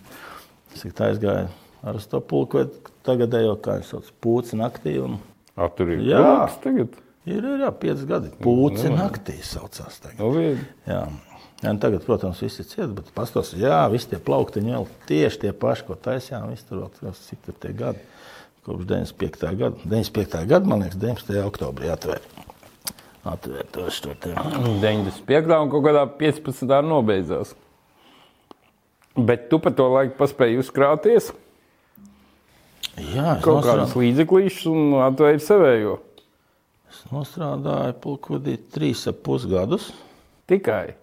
es 0.73 0.97
tā 0.97 1.11
aizgāju 1.11 1.51
ar 1.91 2.01
to 2.09 2.23
pulkvedu, 2.31 2.91
tagadējo, 3.07 3.55
kā 3.63 3.77
viņš 3.79 3.93
sauc, 3.93 4.11
pūci 4.23 4.59
naktī. 4.59 4.97
Un 5.03 5.19
A, 5.55 5.67
tur 5.69 5.93
ir 5.93 6.03
Jā. 6.07 6.21
pulks 6.25 6.59
tagad. 6.63 6.99
Ir, 7.25 7.41
ir, 7.41 7.63
jā, 7.65 7.71
pieci 7.83 8.07
gadi. 8.09 8.31
Pūci 8.41 8.91
naktī 8.93 9.37
saucās 9.45 9.99
tagad. 10.03 10.21
Nu. 10.21 10.45
Jā. 10.87 11.03
Un 11.61 11.77
tagad, 11.77 12.01
protams, 12.07 12.39
viss 12.41 12.57
ir 12.63 12.65
ciets, 12.65 12.93
bet 12.97 13.11
pastos, 13.13 13.51
jā, 13.53 13.83
visi 13.93 14.09
tie 14.09 14.17
plauktiņi 14.17 14.73
vēl 14.73 14.87
tieši 15.09 15.43
tie 15.43 15.51
paši, 15.53 15.85
ko 15.85 15.97
taisījām, 16.07 16.47
visi 16.49 16.65
tur 16.65 16.87
vēl, 16.87 17.13
cik 17.27 17.43
tur 17.45 17.57
tie 17.61 17.73
gadi. 17.77 18.01
Kopš 18.65 18.87
95. 18.89 19.51
gada. 19.57 19.83
95. 19.85 20.47
gada, 20.49 20.69
man 20.69 20.81
liekas, 20.85 20.97
19. 21.01 21.37
oktobrī 21.45 21.91
atvēra. 21.93 22.47
Atvēra 23.29 23.67
to 23.73 23.85
te. 24.17 24.33
95. 24.33 25.53
un 25.61 25.69
kaut 25.69 25.85
kādā 25.85 26.07
15. 26.17 26.73
nobeidzās. 26.89 27.53
Bet 29.17 29.49
tu 29.51 29.59
pa 29.61 29.73
to 29.75 29.85
laiku 29.91 30.15
paspēji 30.17 30.61
uzkrāties 30.61 31.29
Jā, 32.99 33.37
kaut 33.39 33.63
kādus 33.63 33.91
nostrādāju, 33.91 34.01
līdzeklīšus 34.03 34.69
un 34.71 34.95
atvēri 35.05 35.43
sevējo. 35.43 35.97
Nostrādāju 37.09 37.95
pulkvedī 38.03 38.57
trīs 38.73 39.07
ap 39.09 39.21
pus 39.25 39.47
gadus. 39.49 39.89
Tikai. 40.51 40.93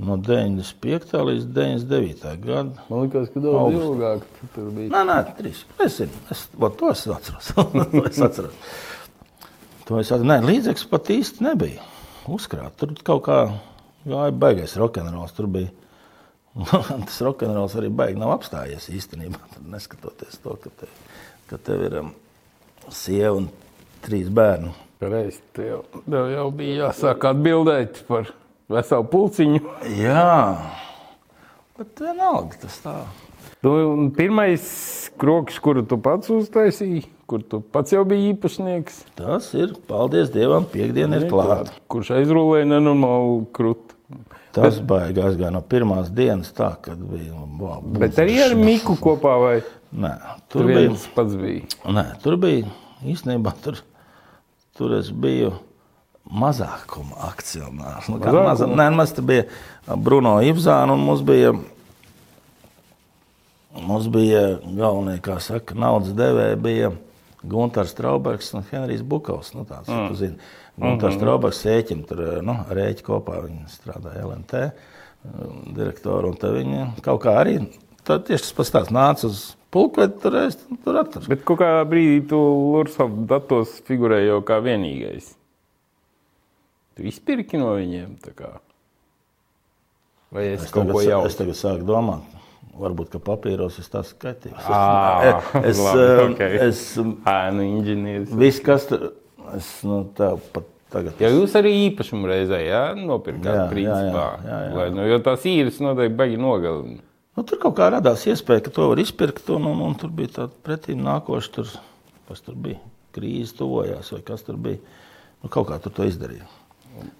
No 0.00 0.16
95. 0.16 1.12
līdz 1.28 1.48
99. 1.52 2.36
gadam. 2.44 2.70
Man 2.88 3.02
liekas, 3.04 3.28
ka 3.34 3.42
daudz 3.42 3.58
Augsts. 3.60 3.82
ilgāk 3.84 4.22
tu 4.38 4.48
tur 4.54 4.70
bija. 4.76 4.92
Nē, 4.94 5.02
nē, 5.10 5.18
trīs. 5.36 5.64
Es 5.84 5.98
zinu, 6.00 6.22
es, 6.32 6.46
vat 6.62 6.78
to 6.80 6.92
es 6.94 7.04
atceros. 7.04 7.50
to 7.56 8.04
es 8.08 8.22
atceros. 8.24 8.70
To 9.88 10.00
es 10.00 10.08
atceros. 10.08 10.30
Nē, 10.30 10.38
līdzekļus 10.46 10.88
pat 10.94 11.12
īsti 11.16 11.44
nebija. 11.44 11.84
Uzkrāt. 12.32 12.78
Tur 12.80 12.94
kaut 13.04 13.26
kā 13.28 13.38
gāja 14.06 14.32
baigais 14.32 14.76
rokenrols. 14.80 15.36
Tur 15.36 15.50
bija. 15.52 15.72
Tas 17.06 17.20
rokenrols 17.26 17.76
arī 17.78 17.92
baigi 17.92 18.20
nav 18.20 18.32
apstājies 18.38 18.88
īstenībā. 18.96 19.42
Tad 19.52 19.68
neskatoties 19.74 20.40
to, 20.40 20.56
ka 20.64 20.72
tev, 20.80 20.96
ka 21.50 21.60
tev 21.68 21.84
ir 21.90 21.98
um, 22.00 22.14
sieva 22.88 23.36
un 23.36 23.50
trīs 24.00 24.32
bērni. 24.32 24.72
Reiz 25.00 25.38
tev, 25.56 25.86
tev 26.04 26.28
jau 26.28 26.50
bija 26.52 26.86
jāsāk 26.90 27.24
atbildēt 27.30 28.02
par 28.08 28.28
veselu 28.70 29.06
pulciņu. 29.08 29.60
Jā, 29.96 30.26
bet 31.78 32.02
vienalga 32.04 32.60
tas 32.66 32.76
tā. 32.84 32.96
Tu, 33.64 33.68
un 33.72 34.10
pirmais 34.16 34.62
kroks, 35.20 35.58
kuru 35.60 35.82
tu 35.88 35.96
pats 36.00 36.28
uztaisīji, 36.32 37.02
kur 37.28 37.42
tu 37.44 37.60
pats 37.60 37.92
jau 37.92 38.04
biji 38.08 38.34
īpašnieks, 38.34 39.00
Tas 39.20 39.50
ir, 39.56 39.74
paldies 39.88 40.32
Dievam, 40.32 40.64
piekdiena 40.68 41.20
ir 41.20 41.26
klāta. 41.32 41.74
kurš 41.92 42.14
aizrulēja 42.20 42.68
nenormālu 42.74 43.42
krūti. 43.56 43.96
Tas 44.56 44.80
baigi 44.82 45.22
aizgāja 45.22 45.52
no 45.54 45.60
pirmās 45.62 46.08
dienas, 46.12 46.50
tā, 46.56 46.72
kad 46.82 46.98
bija. 46.98 47.36
Wow, 47.60 47.84
Bet 48.00 48.16
arī 48.18 48.40
ar 48.42 48.56
Miku 48.58 48.96
kopā, 48.98 49.36
vai 49.40 49.58
Nē, 49.92 50.10
tur 50.50 50.64
tur 50.64 50.72
bija. 50.72 50.96
pats 51.14 51.36
bija? 51.38 51.68
Nē, 51.86 52.04
tur 52.24 52.36
bija 52.40 52.66
īstenībā 53.06 53.52
tur, 53.62 53.78
tur 54.80 54.96
es 54.96 55.10
biju 55.12 55.52
mazākuma 56.30 57.18
akcionārs. 57.28 58.08
Nu, 58.08 58.16
kā 58.22 58.32
maza, 58.32 58.68
nē, 58.68 58.88
mums 58.94 59.12
tur 59.16 59.26
bija 59.28 59.44
Bruno 60.00 60.38
Ivzāna 60.44 60.96
un 60.96 61.04
mums 61.04 61.24
bija. 61.26 61.52
Mums 63.80 64.08
bija 64.10 64.56
galvenie, 64.64 65.20
kā 65.22 65.36
saka, 65.40 65.76
naudas 65.78 66.16
devēja, 66.18 66.56
bija 66.58 66.88
Gunārs 67.46 67.92
Straubergs 67.94 68.48
un 68.58 68.64
Henrijs 68.66 69.04
Bukovs. 69.06 69.52
Nu, 69.54 69.62
tāds, 69.68 69.86
mm. 69.86 70.16
zini, 70.18 70.40
Gunārs 70.74 70.96
mm 70.96 71.04
-hmm. 71.04 71.18
Straubergs 71.20 71.62
sēķim 71.66 72.02
tur 72.08 72.42
nu, 72.42 72.56
rēķi 72.68 73.06
kopā. 73.06 73.44
Viņi 73.44 73.70
strādāja 73.70 74.26
LMT 74.26 74.64
direktoru, 75.76 76.28
un 76.28 76.36
viņi 76.56 76.90
kaut 77.04 77.22
kā 77.22 77.36
arī 77.44 77.60
Tad 78.04 78.24
tieši 78.26 78.46
tas 78.46 78.54
pats 78.56 78.72
tāds 78.72 78.92
nāca 78.94 79.28
uz 79.28 79.40
pulku, 79.74 80.06
tur 80.22 80.36
es 80.44 80.58
tur 80.84 80.98
atradu. 81.02 81.28
Bet 81.30 81.44
kādā 81.48 81.84
brīdī 81.88 82.24
tu 82.32 82.40
Lursovs 82.74 83.26
datos 83.30 83.76
figurēji 83.88 84.30
jau 84.32 84.40
kā 84.46 84.58
vienīgais. 84.64 85.32
Tu 86.98 87.06
izpirki 87.10 87.60
no 87.60 87.74
viņiem 87.78 88.16
tā 88.24 88.34
kā. 88.36 88.50
Vai 90.34 90.48
es, 90.52 90.66
es 90.66 90.74
kaut 90.74 90.86
tagad, 90.86 90.94
ko 90.94 91.04
jau? 91.06 91.22
Es 91.26 91.38
tagad 91.38 91.58
sāku 91.58 91.86
domāt. 91.88 92.26
Varbūt, 92.80 93.10
ka 93.12 93.18
papīros 93.20 93.80
es 93.82 93.88
tāds 93.92 94.12
skaitīgs. 94.14 94.66
Ah, 94.70 95.42
es, 95.68 95.80
labi, 95.82 96.04
um, 96.06 96.34
okay. 96.34 96.60
es, 96.68 96.82
Ēnu 97.28 97.64
inženieris. 97.66 98.30
viss, 98.40 98.60
kas 98.64 98.86
tur, 98.88 99.10
es, 99.56 99.68
nu, 99.84 100.04
tā 100.16 100.30
pat 100.54 100.68
tagad. 100.94 101.18
Ja 101.22 101.28
jūs 101.34 101.54
arī 101.58 101.72
īpašumu 101.88 102.30
reizē 102.30 102.60
jā, 102.62 102.82
nopirkāt, 102.98 103.50
Jā, 103.50 103.64
jā, 103.64 103.68
principā. 103.72 104.24
jā, 104.38 104.48
jā, 104.48 104.60
jā. 104.68 104.72
Lai, 104.78 104.86
nu, 104.94 105.04
jo 105.10 105.18
tās 105.26 105.44
īres 105.50 105.80
noteikti 105.82 106.16
baigi 106.22 106.38
nogalina. 106.40 107.02
Nu, 107.40 107.44
tur 107.48 107.56
kaut 107.62 107.72
kā 107.78 107.86
radās 107.88 108.26
iespēja, 108.28 108.66
ka 108.66 108.70
to 108.76 108.90
var 108.90 109.00
izpirkt. 109.00 109.46
Un, 109.54 109.64
un, 109.64 109.78
un 109.86 109.94
tur 109.96 110.10
bija 110.12 110.28
tāda 110.42 110.52
pretīm 110.66 110.98
nākoša, 111.06 111.52
tur, 111.54 111.70
kas 112.28 112.42
tur 112.44 112.52
bija. 112.60 112.76
Krīze 113.16 113.54
tuvojās, 113.56 114.10
vai 114.12 114.20
kas 114.26 114.44
tur 114.44 114.58
bija. 114.60 114.76
Nu, 115.40 115.48
kaut 115.48 115.70
kā 115.70 115.78
tur 115.80 115.94
to 115.96 116.04
izdarīja. 116.04 116.44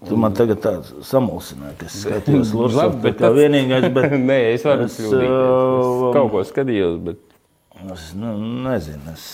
Tu 0.05 0.13
man 0.19 0.35
tagad 0.37 0.59
tāds 0.61 0.91
samulsināji, 1.09 1.73
ka 1.79 1.87
es 1.89 1.95
skatījos 2.03 2.51
Labi, 2.53 2.67
Lūdzu, 2.75 3.01
bet 3.01 3.17
kā 3.17 3.23
tas- 3.31 3.37
vienīgais, 3.39 3.87
bet 3.97 4.13
Nē, 4.29 4.37
es 4.53 4.67
varu 4.69 4.85
Es, 4.85 4.99
kļūdīties. 4.99 5.25
Es 5.25 5.89
um, 5.89 6.05
kaut 6.19 6.29
ko 6.35 6.43
skatījos, 6.51 6.99
bet. 7.09 7.25
es 7.95 8.05
nu, 8.21 8.35
nezinu. 8.69 9.15
Es, 9.17 9.25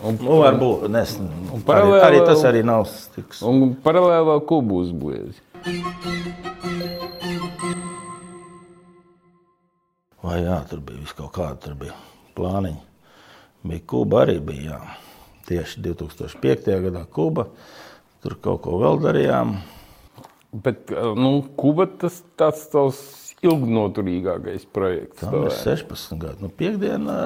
Un, 0.00 0.16
nu, 0.24 0.38
varbūt, 0.40 0.86
nes, 0.90 1.10
arī, 1.20 1.62
paralēli 1.68 2.04
arī 2.08 2.20
tas 2.24 2.38
vēl- 2.40 2.48
arī 2.50 2.62
nav 2.66 2.86
tiks. 3.14 3.42
un 3.46 3.74
paralēli 3.86 4.26
vēl 4.32 4.40
kubu 4.50 4.78
uzbūvēs. 4.82 5.42
Vai 10.20 10.42
jā, 10.44 10.58
tur 10.68 10.82
bija 10.84 11.00
viss 11.00 11.16
kaut 11.16 11.32
kāda, 11.36 11.56
tur 11.64 11.76
bija 11.80 11.96
plāniņi. 12.36 12.82
Bija 13.64 13.84
Kuba 13.88 14.24
arī 14.24 14.38
bija, 14.44 14.76
jā. 14.76 14.98
Tieši 15.48 15.82
2005. 15.84 16.68
gadā 16.86 17.04
Kuba. 17.12 17.48
Tur 18.20 18.36
kaut 18.44 18.62
ko 18.66 18.76
vēl 18.82 19.00
darījām. 19.00 19.56
Bet, 20.52 20.92
nu, 21.16 21.32
Kuba 21.56 21.86
tas 22.00 22.20
tāds 22.40 22.66
tavs 22.72 23.00
ilgnoturīgākais 23.40 24.66
projekts. 24.74 25.22
Tā 25.22 25.32
ir 25.32 25.54
16 25.56 26.20
gadi. 26.20 26.44
Nu, 26.44 26.50
piekdiena, 26.52 27.16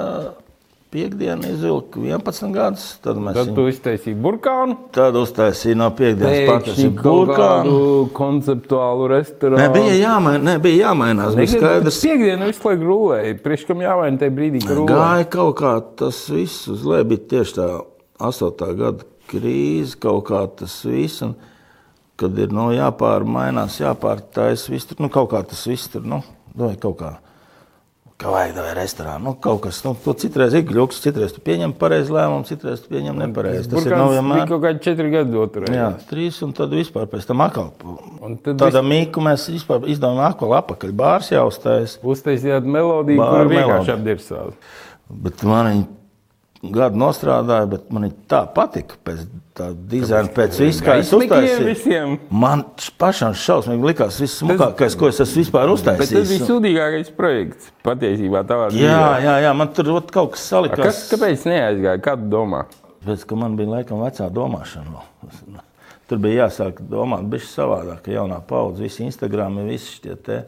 piekdiena 0.94 1.50
izvilka 1.50 1.98
11 1.98 2.52
gadus. 2.54 2.84
Tad 3.02 3.18
mēs 3.18 3.34
Tad 3.34 3.48
viņu 3.50 3.56
tu 3.56 3.64
iztaisīji 3.72 4.18
burkānu, 4.22 4.76
tad 4.94 5.16
uztaisījām 5.18 5.80
no 5.82 5.88
piekdienas 5.98 6.44
kaut 7.00 7.00
burkānu. 7.02 7.78
konceptuālu 8.14 9.08
restorānu. 9.10 9.58
Ne, 9.58 9.70
bija, 9.74 9.96
jāmain, 9.98 10.38
ne, 10.46 10.54
bija 10.62 10.90
jāmainās. 10.90 11.34
Bija 11.38 11.54
skaidrs, 11.56 11.98
Piektdiena 12.04 12.50
visu 12.50 12.68
laiku 12.68 12.86
rulēja. 12.90 13.34
Priekš 13.42 13.66
kam 13.70 13.82
jāmaina 13.82 14.22
tajā 14.22 14.36
brīdī. 14.38 14.62
Gāja 14.90 15.26
kaut 15.34 15.58
kā 15.58 15.74
tas 15.98 16.22
viss 16.30 16.68
uz 16.70 16.86
leju, 16.86 17.10
bija 17.10 17.26
tieši 17.34 17.58
tā 17.58 17.68
8. 18.30 18.70
gada 18.78 19.10
krīze, 19.32 19.98
kaut 19.98 20.28
kā 20.30 20.44
tas 20.62 20.78
viss. 20.86 21.24
Un, 21.26 21.34
kad 22.20 22.38
ir 22.38 22.54
nu, 22.54 22.68
jāpārmainās, 22.70 23.80
jāpārtais, 23.82 24.68
viss 24.70 24.86
tur 24.86 25.02
nu, 25.02 25.10
kaut 25.10 25.32
kā 25.34 25.42
tas 25.42 25.66
viss 25.66 25.90
tur, 25.90 26.06
nu, 26.06 26.22
vai 26.54 26.76
kaut 26.78 27.00
kā. 27.02 27.14
Kā 28.14 28.30
vajag, 28.30 28.58
vai 28.62 28.74
restorānā. 28.78 29.18
Nu, 29.24 29.32
kaut 29.42 29.64
kas, 29.64 29.80
nu, 29.82 29.90
to 29.98 30.12
citreiz 30.22 30.54
ir 30.54 30.62
gluks, 30.68 31.00
citreiz 31.02 31.32
tu 31.34 31.40
pieņem 31.42 31.72
pareizi 31.78 32.14
lēmumu, 32.14 32.46
citreiz 32.46 32.84
tu 32.84 32.92
pieņem 32.92 33.16
nepareizi. 33.24 33.66
Tas 33.72 33.88
ir 33.88 33.96
nav 33.96 34.12
vienmēr. 34.14 34.44
kaut 34.52 34.62
kādi 34.62 34.82
četri 34.84 35.10
gadi 35.10 35.40
otrē. 35.42 35.72
Jā, 35.74 35.88
trīs 36.06 36.38
un 36.46 36.52
tad 36.54 36.70
vispār 36.78 37.08
pēc 37.10 37.26
tam 37.26 37.42
atkal. 37.42 37.72
Tāda 38.46 38.84
mīku 38.86 39.24
mēs 39.24 39.48
vispār 39.50 39.88
izdevām 39.90 40.22
atkal 40.28 40.54
apakaļ. 40.60 40.94
Bārs 40.94 41.32
jāuztais. 41.34 41.98
Uztaisījāt 42.06 42.70
melodiju, 42.76 43.18
kur 43.18 43.50
vienkārši 43.50 43.94
apdirsāt. 43.96 44.70
Bet 45.10 45.42
man 45.42 45.72
viņa 45.72 46.72
gadu 46.78 47.02
nostrādāja, 47.02 47.66
bet 47.74 47.90
man 47.90 48.06
viņa 48.06 48.20
tā 48.30 48.44
patika. 48.54 49.00
Pēc 49.04 49.26
tā 49.54 49.68
dizaina, 49.90 50.28
pēc 50.34 50.56
uztaisīju. 51.38 51.66
visiem. 51.68 52.14
Man 52.30 52.64
pašam 52.98 53.34
šausmīgi 53.38 53.86
likās 53.92 54.18
viss 54.20 54.40
smukākais, 54.42 54.96
ko 54.98 55.08
es 55.12 55.20
esmu 55.22 55.42
vispār 55.44 55.70
Bet 55.70 55.84
tas 55.84 56.10
bija 56.10 56.22
uztaisījis. 56.24 56.46
sūdīgākais 56.48 57.12
projekts 57.16 57.70
patiesībā 57.86 58.42
tavā 58.48 58.70
Jā, 58.72 58.74
dzīvē. 58.74 59.20
jā, 59.28 59.36
jā, 59.46 59.52
man 59.54 59.70
tur 59.76 59.92
kaut 60.10 60.32
kas 60.34 60.42
A, 60.42 60.48
salikās. 60.56 60.84
Kas, 60.88 61.04
kāpēc 61.12 61.46
neaizgāja? 61.50 62.02
Kā 62.02 62.16
tu 62.18 62.26
domā? 62.32 62.64
Pēc, 63.04 63.24
ka 63.28 63.36
man 63.36 63.54
bija 63.56 63.68
laikam 63.76 64.02
vecā 64.02 64.26
domāšana. 64.32 65.04
Tur 66.08 66.18
bija 66.20 66.44
jāsāk 66.48 66.82
domāt, 66.90 67.24
bija 67.32 67.46
savādāk, 67.48 68.02
ka 68.04 68.12
jaunā 68.12 68.42
paudze, 68.44 68.82
visi 68.84 69.06
Instagram, 69.06 69.62
visi 69.68 70.00
šie 70.02 70.16
te, 70.20 70.42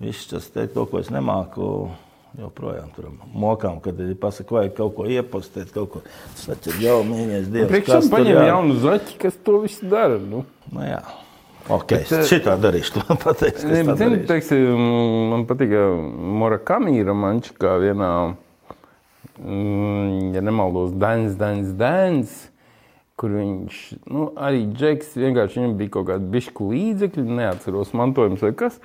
visi 0.00 0.30
tas 0.30 0.46
te, 0.54 0.66
to, 0.72 0.86
ko 0.88 1.02
es 1.02 1.10
nemāku. 1.12 1.90
Joprojām 2.38 2.88
tur 2.96 3.10
mokām, 3.36 3.80
kad 3.84 3.98
ir 4.00 4.14
pasakā, 4.16 4.54
vajag 4.56 4.76
kaut 4.78 4.94
ko 4.96 5.04
iepostēt, 5.04 5.72
kaut 5.74 5.90
ko 5.92 6.00
tādu 6.46 6.72
jau 6.80 7.02
mīļais 7.04 7.50
dievs. 7.52 7.68
Priekš 7.68 7.90
kas 7.90 8.06
tam 8.08 8.14
paņem 8.14 8.38
jā- 8.38 8.46
jaunu 8.48 8.76
zaķi, 8.80 9.18
kas 9.20 9.36
to 9.44 9.58
visu 9.66 9.88
dara. 9.92 10.16
Nu. 10.18 10.44
Nu, 10.72 10.80
jā. 10.86 11.02
Ok, 11.68 11.92
Bet, 11.92 12.12
es 12.12 12.30
šitā 12.32 12.56
darīšu. 12.58 13.02
Man 13.10 13.18
pateiksi, 13.22 13.66
Ne, 13.68 13.82
bet, 13.84 13.98
darīšu. 14.00 14.26
teiksim, 14.26 14.80
man 15.30 15.44
patīk 15.46 15.74
Morakamī 16.40 16.96
romančs, 17.06 17.52
kā 17.54 17.76
vienā, 17.78 18.08
mm, 19.38 20.32
ja 20.34 20.40
nemaldos, 20.42 20.92
Dance, 20.98 21.36
Dance, 21.38 21.72
Dance, 21.78 22.48
kur 23.16 23.30
viņš, 23.36 23.78
nu, 24.10 24.30
arī 24.36 24.64
Džeks, 24.72 25.12
vienkārši 25.20 25.60
viņam 25.60 25.76
bija 25.78 25.92
kaut 25.98 26.08
kāda 26.10 26.30
bišku 26.32 26.70
līdzekļi, 26.72 27.26
neatceros 27.38 27.92
mantojums 27.94 28.42
vai 28.42 28.52
kas. 28.58 28.80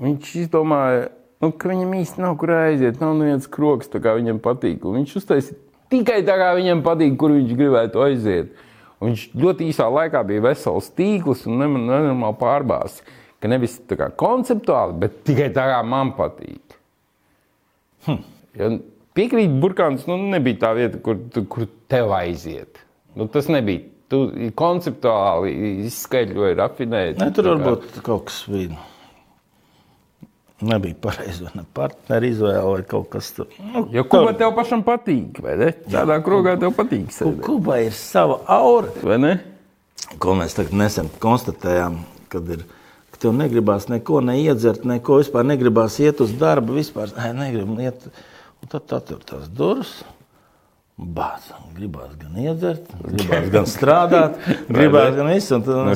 Viņš 0.00 0.30
izdomāja, 0.46 1.10
nu, 1.42 1.52
ka 1.52 1.70
viņam 1.70 1.94
īsti 1.98 2.22
nav 2.22 2.36
kur 2.40 2.54
aiziet, 2.56 3.00
nav 3.02 3.16
neviens 3.18 3.48
kroks, 3.50 3.90
tā 3.92 4.00
kā 4.02 4.14
viņam 4.18 4.40
patīk. 4.44 4.84
Un 4.88 5.00
viņš 5.00 5.16
uztaisīja 5.20 5.58
tikai 5.92 6.20
tā, 6.26 6.36
kā 6.40 6.52
viņam 6.58 6.84
patīk, 6.86 7.16
kur 7.20 7.34
viņš 7.34 7.56
gribētu 7.58 8.04
aiziet. 8.06 8.54
Un 9.02 9.10
viņš 9.10 9.26
ļoti 9.42 9.68
īsā 9.72 9.88
laikā 9.90 10.22
bija 10.28 10.46
vesels 10.46 10.92
tīkls 10.96 11.44
un 11.50 11.58
nenormāli 11.64 12.38
pārbāzts. 12.40 13.02
Ka 13.42 13.50
nevis 13.50 13.74
tā 13.90 13.98
kā 13.98 14.06
konceptuāli, 14.14 14.94
bet 15.02 15.22
tikai 15.26 15.48
tā, 15.50 15.66
kā 15.72 15.80
man 15.82 16.12
patīk. 16.14 16.76
Hm. 18.06 18.20
Ja 18.58 18.68
piekrīt, 19.16 19.56
burkāns 19.62 20.06
nu, 20.10 20.18
nebija 20.32 20.60
tā 20.66 20.72
vieta, 20.78 21.00
kur, 21.02 21.18
kur 21.50 21.66
tev 21.90 22.14
aiziet. 22.16 22.80
Nu, 23.18 23.28
tas 23.30 23.50
nebija. 23.52 23.88
Tu 24.12 24.50
konceptuāli 24.60 25.52
izskaidroji, 25.86 26.56
rafinēji. 26.58 27.14
Ne, 27.16 27.30
tur 27.32 27.54
varbūt 27.54 28.02
kaut 28.04 28.26
kas 28.28 28.42
bija. 28.52 28.76
Nebija 30.62 30.94
pareizi, 31.02 31.48
ne 31.58 31.64
partneri 31.74 32.28
izvēle 32.30 32.62
vai 32.68 32.82
kaut 32.86 33.08
kas 33.10 33.32
tāds. 33.34 33.56
Nu, 33.72 33.86
Jo 33.90 34.04
kuba 34.06 34.30
tev 34.38 34.52
pašam 34.54 34.84
patīk, 34.86 35.40
vai 35.42 35.56
ne? 35.58 35.70
Tādā 35.90 36.20
krogā 36.22 36.54
tev 36.60 36.74
patīk. 36.76 37.08
Sēdēt, 37.14 37.40
Kubai 37.42 37.80
ir 37.88 37.96
sava 37.98 38.40
aura, 38.46 38.92
Vai 39.02 39.18
ne? 39.18 39.32
ko 40.22 40.34
mēs 40.38 40.54
tagad 40.54 40.76
nesen 40.76 41.08
konstatējām, 41.22 41.98
kad 42.32 42.48
ir. 42.54 42.62
Tev 43.22 43.30
negribās 43.38 43.84
neko 43.86 44.18
neiedzert, 44.26 44.82
neko 44.88 45.20
vispār 45.20 45.44
negribās 45.46 45.94
iet 46.02 46.18
uz 46.24 46.32
darbu. 46.34 46.74
Vispār 46.74 47.12
Ai, 47.14 47.28
negribu 47.38 47.76
iet. 47.78 48.08
Un 48.62 48.70
tad 48.72 48.90
atver 48.96 49.20
tās 49.26 49.44
durvis. 49.46 49.92
Bāc, 50.98 51.46
gribās 51.76 52.16
gan 52.18 52.34
iedzert, 52.42 52.90
gribās 53.02 53.46
gan 53.54 53.66
strādāt, 53.70 54.36
gribās 54.74 55.14
gan 55.14 55.30
visu. 55.30 55.54
Un, 55.58 55.62
tad, 55.66 55.78
un, 55.82 55.94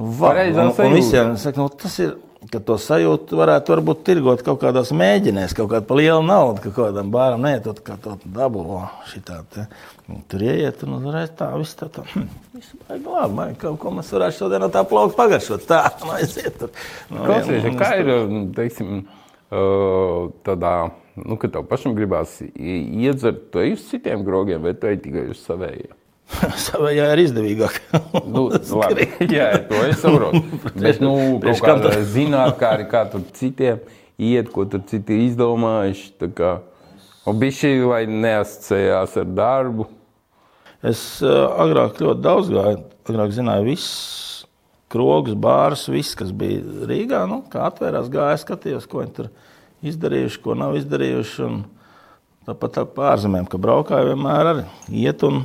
Nu, 0.00 0.06
Pareizā 0.16 0.62
un, 0.64 0.70
un 0.70 0.74
sajūta. 0.76 0.94
visiem 0.96 1.32
es 1.34 1.44
saku, 1.44 1.60
nu, 1.60 1.68
tas 1.82 1.96
ir. 2.00 2.12
Ka 2.48 2.56
to 2.64 2.78
sajūtu 2.80 3.36
varētu 3.36 3.74
varbūt 3.74 3.98
tirgot 4.06 4.42
kaut 4.44 4.62
kādās 4.62 4.94
mēģinēs, 4.96 5.52
kaut 5.58 5.68
kāda 5.74 5.96
liela 5.98 6.22
nauda, 6.24 6.62
ka 6.62 6.70
kaut 6.70 6.86
kādam 6.88 7.10
bāram 7.12 7.42
neiet, 7.44 7.66
tad 7.66 7.82
kā 7.84 7.98
to 8.00 8.14
dabū 8.24 8.62
šitā 9.10 9.42
te. 9.52 9.66
Tur 10.32 10.46
ieiet 10.46 10.80
un 10.86 10.96
uzreiz 10.96 11.34
tā, 11.36 11.50
viss 11.60 11.76
tā, 11.76 11.90
tā. 11.92 12.06
Hm, 12.14 12.24
viss 12.56 12.72
baigi 12.88 13.04
labi, 13.04 13.36
baigi, 13.42 13.58
kaut 13.60 13.76
ko 13.82 13.92
mēs 13.98 14.14
varētu 14.16 14.38
šodien 14.38 14.64
no 14.64 14.70
tā 14.72 14.86
plaukt 14.88 15.18
pagaršot. 15.20 15.68
Tā, 15.68 15.82
nu 16.06 16.16
aiziet 16.16 16.56
tur. 16.62 16.72
Nu, 17.12 17.26
Klausies, 17.28 17.68
kā 17.76 17.92
ir 18.00 18.10
teiksim, 18.56 19.04
ā, 19.52 19.62
tādā, 20.48 20.74
nu, 21.20 21.36
kad 21.36 21.52
tev 21.58 21.68
pašam 21.68 21.92
gribās 21.98 22.40
iedzert, 22.56 23.50
tu 23.52 23.60
ej 23.60 23.76
uz 23.76 23.84
citiem 23.92 24.24
grogiem, 24.24 24.64
vai 24.64 24.72
tu 24.72 24.88
ej 24.88 25.02
tikai 25.04 25.28
uz 25.34 25.44
savējiem? 25.44 25.99
Savējā 26.66 27.06
ir 27.14 27.22
izdevīgāk. 27.26 27.80
Nu, 28.30 28.46
labi, 28.50 29.06
jā, 29.32 29.48
to 29.66 29.80
es 29.88 30.02
saprotu. 30.02 30.42
Bet, 30.82 31.00
nu, 31.02 31.14
kaut 31.16 31.40
priekš 31.44 31.62
kam 31.64 31.80
kādā 31.80 32.02
zināt, 32.06 32.60
kā 32.90 33.04
tur 33.10 33.24
citiem 33.36 33.80
iet, 34.20 34.50
ko 34.52 34.66
tur 34.70 34.84
citi 34.86 35.16
izdomājuši. 35.26 36.12
šī, 37.54 37.72
lai 37.84 38.04
neasociējās 38.10 39.16
ar 39.22 39.32
darbu. 39.36 39.88
Es 40.86 41.02
uh, 41.24 41.50
agrāk 41.60 42.00
ļoti 42.00 42.24
daudz 42.24 42.52
gāju. 42.52 42.80
Agrāk 43.10 43.34
zināju, 43.36 43.66
viss 43.66 44.20
krogs, 44.90 45.34
bārs, 45.38 45.86
viss, 45.92 46.16
kas 46.18 46.32
bija 46.36 46.86
Rīgā. 46.88 47.24
Nu, 47.30 47.42
kā 47.50 47.66
atvērās, 47.68 48.10
gāja, 48.12 48.38
skatījos, 48.40 48.88
ko 48.90 49.02
viņi 49.02 49.16
tur 49.18 49.30
izdarījuši, 49.86 50.42
ko 50.44 50.56
nav 50.58 50.76
izdarījuši. 50.80 51.46
Un 51.46 51.62
tāpat 52.48 52.78
tā 52.78 52.86
ārzemēm, 53.12 53.48
ka 53.50 53.60
braukāju 53.60 54.12
vienmēr 54.12 54.52
arī 54.54 54.66
iet 55.04 55.24
un, 55.26 55.44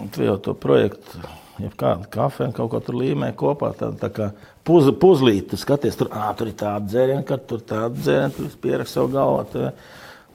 un 0.00 0.12
tu 0.12 0.24
jau 0.26 0.36
to 0.42 0.54
projektu, 0.58 1.22
ja 1.62 1.70
kādu 1.78 2.08
kafiju 2.10 2.54
kaut 2.56 2.72
ko 2.72 2.80
tur 2.84 2.98
līmē 2.98 3.32
kopā, 3.38 3.72
tā, 3.78 3.90
tā 3.98 4.10
kā 4.14 4.30
puz, 4.66 4.88
puzlīt, 5.00 5.50
tu 5.50 5.58
skaties, 5.60 5.98
tur, 6.00 6.10
ā, 6.14 6.30
tur 6.38 6.50
ir 6.50 6.56
tāda 6.58 6.86
dzēriena, 6.88 7.26
kad 7.28 7.44
tur 7.50 7.62
tāda 7.62 7.92
dzēriena, 7.94 8.32
tur 8.36 8.56
pierakst 8.64 8.98
savu 8.98 9.14
galvā. 9.14 9.44
Tu, 9.52 9.68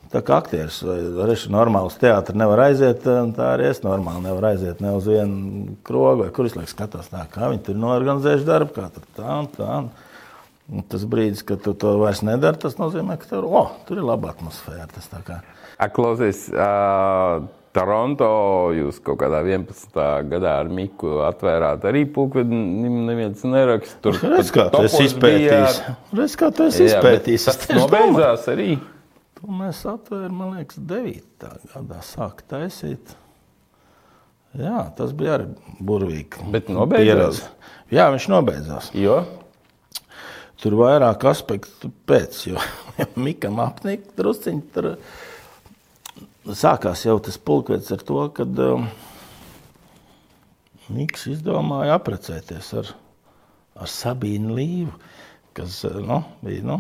Tā 0.10 0.24
kā 0.26 0.40
aktieris 0.42 0.80
vai 0.82 0.96
režisors 1.30 1.52
normāli 1.54 1.92
uz 1.92 1.96
teātri 2.02 2.34
nevar 2.42 2.64
aiziet, 2.64 3.04
tā 3.06 3.50
arī 3.54 3.68
es 3.70 3.84
normāli 3.84 4.24
nevaru 4.24 4.48
aiziet 4.50 4.80
ne 4.82 4.96
uz 4.98 5.06
vienu 5.06 5.76
krogu, 5.86 6.24
vai 6.24 6.32
kur 6.34 6.50
es 6.50 6.56
laikam 6.58 6.72
skatos, 6.72 7.12
tā, 7.12 7.28
kā 7.30 7.52
viņi 7.52 7.62
tur 7.68 7.78
norganizējuši 7.78 8.48
darbu, 8.48 8.74
kā 8.74 8.88
tur 8.96 9.06
tā 9.20 9.36
un 9.36 9.52
tā. 9.54 9.76
Un 10.70 10.86
tas 10.90 11.06
brīdis, 11.10 11.46
kad 11.46 11.62
tu 11.66 11.76
to 11.78 11.96
vairs 12.02 12.24
nedari, 12.26 12.58
tas 12.62 12.76
nozīmē, 12.82 13.20
ka 13.22 13.30
tur, 13.30 13.46
oh, 13.46 13.70
tur 13.86 14.02
ir 14.02 14.06
laba 14.06 14.34
atmosfēra. 14.34 14.86
Tas 14.94 15.08
tā 15.10 15.22
kā. 15.26 15.40
Klausies, 15.94 16.44
uh, 16.54 17.46
Toronto 17.76 18.28
jūs 18.74 18.98
kaut 19.06 19.20
kādā 19.22 19.44
11. 19.46 20.00
gadā 20.32 20.56
ar 20.64 20.70
Miku 20.74 21.20
atvērāt 21.28 21.86
arī 21.86 22.06
pulkvedi, 22.10 22.58
neviens 23.06 23.44
neraksta. 23.46 24.00
Tur 24.06 24.18
Redz, 24.24 24.50
kā 24.56 24.66
tu 24.74 24.82
esi 24.88 25.06
izpētījis. 25.06 25.82
Redz, 26.18 26.38
kā 26.40 26.50
tu 26.56 26.66
esi 26.66 26.88
izpētījis. 26.88 27.46
Tas 27.52 27.70
nobeidzās 27.78 28.48
arī. 28.56 28.72
To 29.40 29.54
mēs 29.56 29.84
atvērām, 29.88 30.34
man 30.42 30.58
liekas, 30.58 30.82
9. 30.90 31.52
gadā 31.76 32.02
sākt 32.04 32.48
taisīt. 32.52 33.14
Jā, 34.58 34.88
tas 34.98 35.14
bija 35.14 35.38
arī 35.38 35.52
burvīgi. 35.86 36.50
Bet 36.52 36.74
nobeidzās? 36.74 37.44
Jā, 37.94 38.10
viņš 38.10 38.26
nobeidzās. 38.34 38.90
Jo? 38.98 39.22
Tur 40.60 40.76
vairāk 40.82 41.24
aspektu 41.30 41.92
pēc, 42.10 42.42
jo 42.50 42.60
Mikam 43.24 43.62
apnika 43.64 44.12
drusciņi 44.18 44.64
tur 44.74 44.90
sākās 46.58 47.06
jau 47.06 47.18
tas 47.24 47.38
pulkvedis 47.38 47.92
ar 47.94 48.04
to, 48.06 48.22
kad 48.36 48.62
um, 48.64 48.88
Miks 50.90 51.28
izdomāja 51.30 52.00
aprecēties 52.00 52.72
ar, 52.80 52.88
ar 53.78 53.92
Sabīnu 53.94 54.56
Līvu, 54.58 54.96
kas 55.58 55.84
nu, 56.02 56.24
bija, 56.42 56.64
nu, 56.66 56.80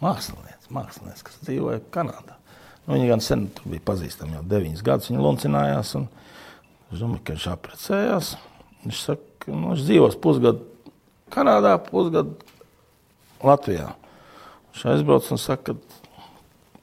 mākslinieks, 0.00 0.70
mākslinieks, 0.72 1.24
kas 1.26 1.42
dzīvoja 1.44 1.82
Kanādā. 1.92 2.38
Nu, 2.86 2.94
viņa 2.94 3.08
gan 3.10 3.24
sen 3.24 3.46
bija 3.64 3.84
pazīstama, 3.90 4.38
jau 4.38 4.46
deviņus 4.48 4.84
gadus 4.84 5.10
viņa 5.10 5.24
luncinājās. 5.24 5.92
Un, 6.00 6.08
es 6.92 7.00
domāju, 7.00 7.22
ka 7.24 7.36
viņš 7.36 7.48
apprecējās. 7.52 8.30
Viņš 8.84 9.02
saka, 9.10 9.52
nu, 9.52 9.74
viņš 9.74 9.84
dzīvos 9.84 10.18
pusgadu 10.24 10.64
Kanādā, 11.32 11.76
pusgadu 11.84 12.36
Latvijā. 13.44 13.90
Viņš 14.72 14.88
aizbrauc 14.92 15.28
un 15.32 15.40
saka, 15.40 15.72
ka 15.72 15.93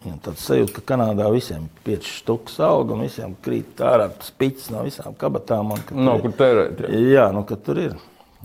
viņam 0.01 0.19
tāds 0.25 0.45
sajūta, 0.47 0.73
ka 0.77 0.83
Kanādā 0.93 1.27
visiem 1.33 1.67
ir 1.67 1.83
pieci 1.85 2.11
štukas 2.17 2.57
auga 2.65 2.95
un 2.95 3.03
visiem 3.05 3.35
krīt 3.45 3.81
ārā 3.85 4.09
spiķis 4.25 4.71
no 4.73 4.85
visām 4.87 5.15
kabatām. 5.17 5.73
Un, 5.75 5.83
no, 6.07 6.17
kur 6.23 6.33
tērēt? 6.39 6.83
Jā, 6.89 7.01
jā 7.15 7.25
nu, 7.35 7.43
tur 7.51 7.81
ir. 7.81 7.97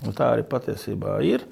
Un 0.05 0.13
tā 0.17 0.31
arī 0.35 0.45
patiesībā 0.47 1.17
ir. 1.25 1.45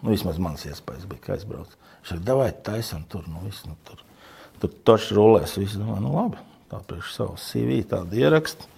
Nu, 0.00 0.12
vismaz 0.12 0.40
mans 0.40 0.64
iespējas 0.68 1.06
bija, 1.08 1.24
ka 1.24 1.34
aizbraucu. 1.36 1.76
Viņš 2.00 2.12
saka, 2.12 2.24
davai 2.24 2.50
taisam 2.64 3.04
tur, 3.08 3.24
nu 3.28 3.42
viss, 3.44 3.64
nu 3.68 3.76
tur. 3.88 4.00
Tur 4.60 4.72
taču 4.84 5.16
rulēs, 5.16 5.56
viss 5.60 5.78
domā, 5.80 5.98
nu 6.00 6.12
labi. 6.14 6.40
Tā 6.70 6.80
priekš 6.86 7.14
savu 7.16 7.38
CV 7.40 7.80
tādu 7.88 8.20
ierakstu, 8.20 8.68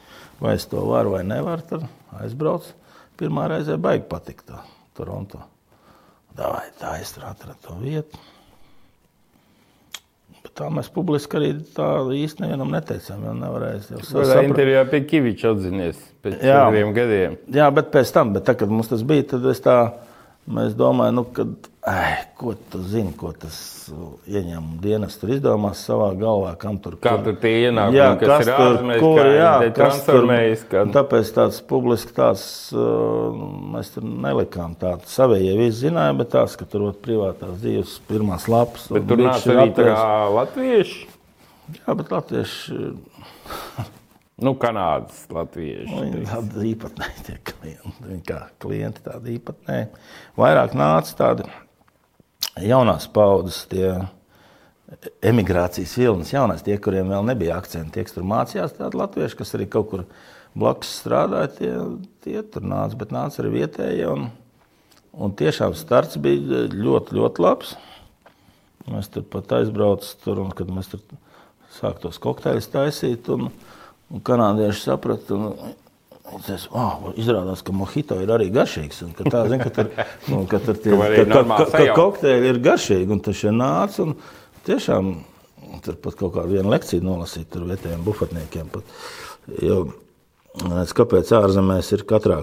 vai 0.41 0.57
es 0.59 0.67
to 0.71 0.83
varu 0.87 1.17
vai 1.17 1.23
nevaru, 1.27 1.67
tad 1.69 1.87
aizbrauc. 2.23 2.67
Pirmā 3.21 3.49
reizē 3.51 3.77
baigi 3.79 4.07
patikt 4.11 4.49
tā 4.49 4.63
Toronto. 4.97 5.43
Davai, 6.35 6.71
tā 6.81 6.97
atradu 7.29 7.59
to 7.67 7.77
vietu. 7.83 8.19
Tā 10.59 10.67
mēs 10.69 10.91
publiski 10.93 11.39
arī 11.39 11.51
tā 11.73 11.87
īsti 12.13 12.45
nevienam 12.45 12.73
neteicām, 12.75 13.23
jo 13.25 13.33
nevarēja 13.39 13.79
jau 13.95 14.01
saprast. 14.05 14.33
Tā 14.35 14.43
intervijā 14.45 14.83
pie 14.91 14.99
Kiviča 15.09 15.55
atzinies 15.55 16.01
pēc 16.25 16.43
jā, 16.45 16.59
diviem 16.69 16.93
gadiem. 16.97 17.37
Jā, 17.57 17.71
bet 17.73 17.89
pēc 17.95 18.13
tam, 18.13 18.35
bet 18.37 18.45
tā, 18.49 18.55
kad 18.61 18.73
mums 18.73 18.91
tas 18.93 19.05
bija, 19.09 19.25
tad 19.31 19.47
es 19.49 19.65
tā, 19.65 19.77
mēs 20.47 20.75
domājam, 20.79 21.21
nu, 21.21 21.27
kad 21.37 21.73
Ai, 21.83 22.15
ko 22.39 22.53
tu 22.71 22.79
zini, 22.87 23.11
ko 23.19 23.33
tas 23.35 23.57
ieņēmuma 24.31 24.77
dienas 24.85 25.17
tur 25.19 25.33
izdomās 25.35 25.81
savā 25.83 26.13
galvā, 26.15 26.53
kam 26.55 26.77
tur 26.79 26.95
kā 27.03 27.17
tur 27.25 27.35
tie 27.43 27.51
ienākumi, 27.65 27.97
jā, 27.99 28.05
kas, 28.21 28.29
kas 28.31 28.45
ir 28.47 28.53
ārzemēs, 28.55 29.01
kur, 29.03 29.19
kā 29.19 29.25
jā, 29.35 29.49
transformējas. 29.75 30.63
Kad... 30.71 30.93
Tāpēc 30.95 31.33
tāds 31.35 31.59
publiski 31.73 32.15
tāds, 32.15 32.45
uh, 32.71 33.41
mēs 33.75 33.91
tur 33.97 34.07
nelikām 34.07 34.77
tādu 34.79 35.11
savējie 35.11 35.57
visi 35.59 35.89
zināja, 35.89 36.15
bet 36.21 36.31
tās, 36.37 36.55
ka 36.61 36.69
tur 36.71 36.87
ot 36.93 37.03
privātās 37.03 37.59
dzīves 37.65 37.97
pirmās 38.07 38.47
lapas. 38.53 38.87
Bet 38.95 39.11
tur 39.11 39.25
nāca 39.25 39.57
arī 39.57 39.75
tā 39.75 39.89
kā 39.91 40.07
latvieši? 40.39 41.03
Jā, 41.81 41.99
bet 41.99 42.15
latvieši 42.15 42.79
Nu, 44.41 44.55
Kanādas 44.57 45.27
latvieši. 45.31 45.91
Nu, 45.91 46.07
viņi 46.07 46.25
tādi 46.31 46.71
īpatnēji 46.73 47.23
tie 47.27 47.37
klienti. 47.53 47.93
Viņi 48.07 48.25
kā 48.29 48.41
klienti 48.63 49.05
tādi 49.05 49.37
īpatnēji. 49.37 49.89
Vairāk 50.41 50.77
nāca 50.79 51.17
tādi 51.19 51.47
jaunās 52.65 53.09
paudzes, 53.13 53.65
tie 53.71 53.93
emigrācijas 55.25 55.95
vilnis, 55.97 56.33
jaunās, 56.35 56.65
tie, 56.65 56.77
kuriem 56.83 57.13
vēl 57.13 57.25
nebija 57.29 57.57
akcenti, 57.61 57.95
tie, 57.95 58.05
kas 58.07 58.17
tur 58.17 58.27
mācījās, 58.29 58.75
tādi 58.77 58.99
latvieši, 59.01 59.39
kas 59.39 59.55
arī 59.57 59.69
kaut 59.73 59.89
kur 59.93 60.05
blakus 60.59 60.91
strādāja, 61.01 61.53
tie, 61.57 61.73
tie 62.25 62.43
tur 62.45 62.67
nāca, 62.69 62.99
bet 63.01 63.15
nāca 63.15 63.41
arī 63.43 63.55
vietējie. 63.61 64.09
Un, 64.13 64.29
un 65.13 65.37
tiešām 65.39 65.77
starts 65.79 66.21
bija 66.21 66.67
ļoti, 66.73 67.17
ļoti 67.21 67.45
labs. 67.45 67.77
Mēs 68.91 69.09
tur 69.15 69.25
pat 69.31 69.53
aizbraucām, 69.61 70.19
tur, 70.25 70.43
un 70.43 70.51
kad 70.57 70.73
mēs 70.73 70.91
tur 70.93 71.05
sākām 71.77 72.03
tos 72.03 72.19
kokteļus 72.23 72.73
taisīt. 72.73 73.31
Un, 73.33 73.49
un 74.13 74.25
kanādieši 74.25 74.85
saprata, 74.87 75.39
un 75.39 75.79
Es, 76.49 76.63
oh, 76.73 77.11
izrādās, 77.21 77.61
ka 77.61 77.75
mojito 77.77 78.17
ir 78.23 78.31
arī 78.33 78.47
garšīgs. 78.55 79.03
Ka 79.19 79.27
tā, 79.27 79.43
zin, 79.51 79.61
ka 79.61 79.73
tur, 79.75 79.91
nu, 80.31 80.39
ka 80.49 80.63
tur 80.65 80.79
tie 80.81 80.95
ka, 81.19 81.43
ka, 81.45 81.67
ka 81.69 81.97
kokteļi 81.99 82.49
ir 82.49 82.61
garšīgi. 82.65 83.11
Un 83.13 83.21
tas 83.21 83.43
nāca. 83.53 84.07
Un 84.07 84.15
tiešām 84.65 85.11
tur 85.85 85.99
pat 86.01 86.17
kaut 86.17 86.33
kādu 86.39 86.63
lekciju 86.73 87.05
nolasīt 87.05 87.51
tur 87.53 87.67
vietējiem 87.69 88.07
bufatniekiem. 88.07 88.71
Pat, 88.73 88.97
jo, 89.61 89.83
redz, 90.63 90.95
kāpēc 90.97 91.35
ārzemēs 91.37 91.93
ir 91.99 92.07
katrā 92.09 92.43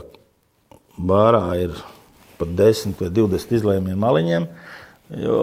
bārā 1.00 1.44
ir 1.64 1.76
pat 2.38 2.54
10 2.60 3.00
vai 3.00 3.10
20 3.16 3.58
izlēmiem 3.58 4.00
maliņiem? 4.06 4.48
Jo 5.24 5.42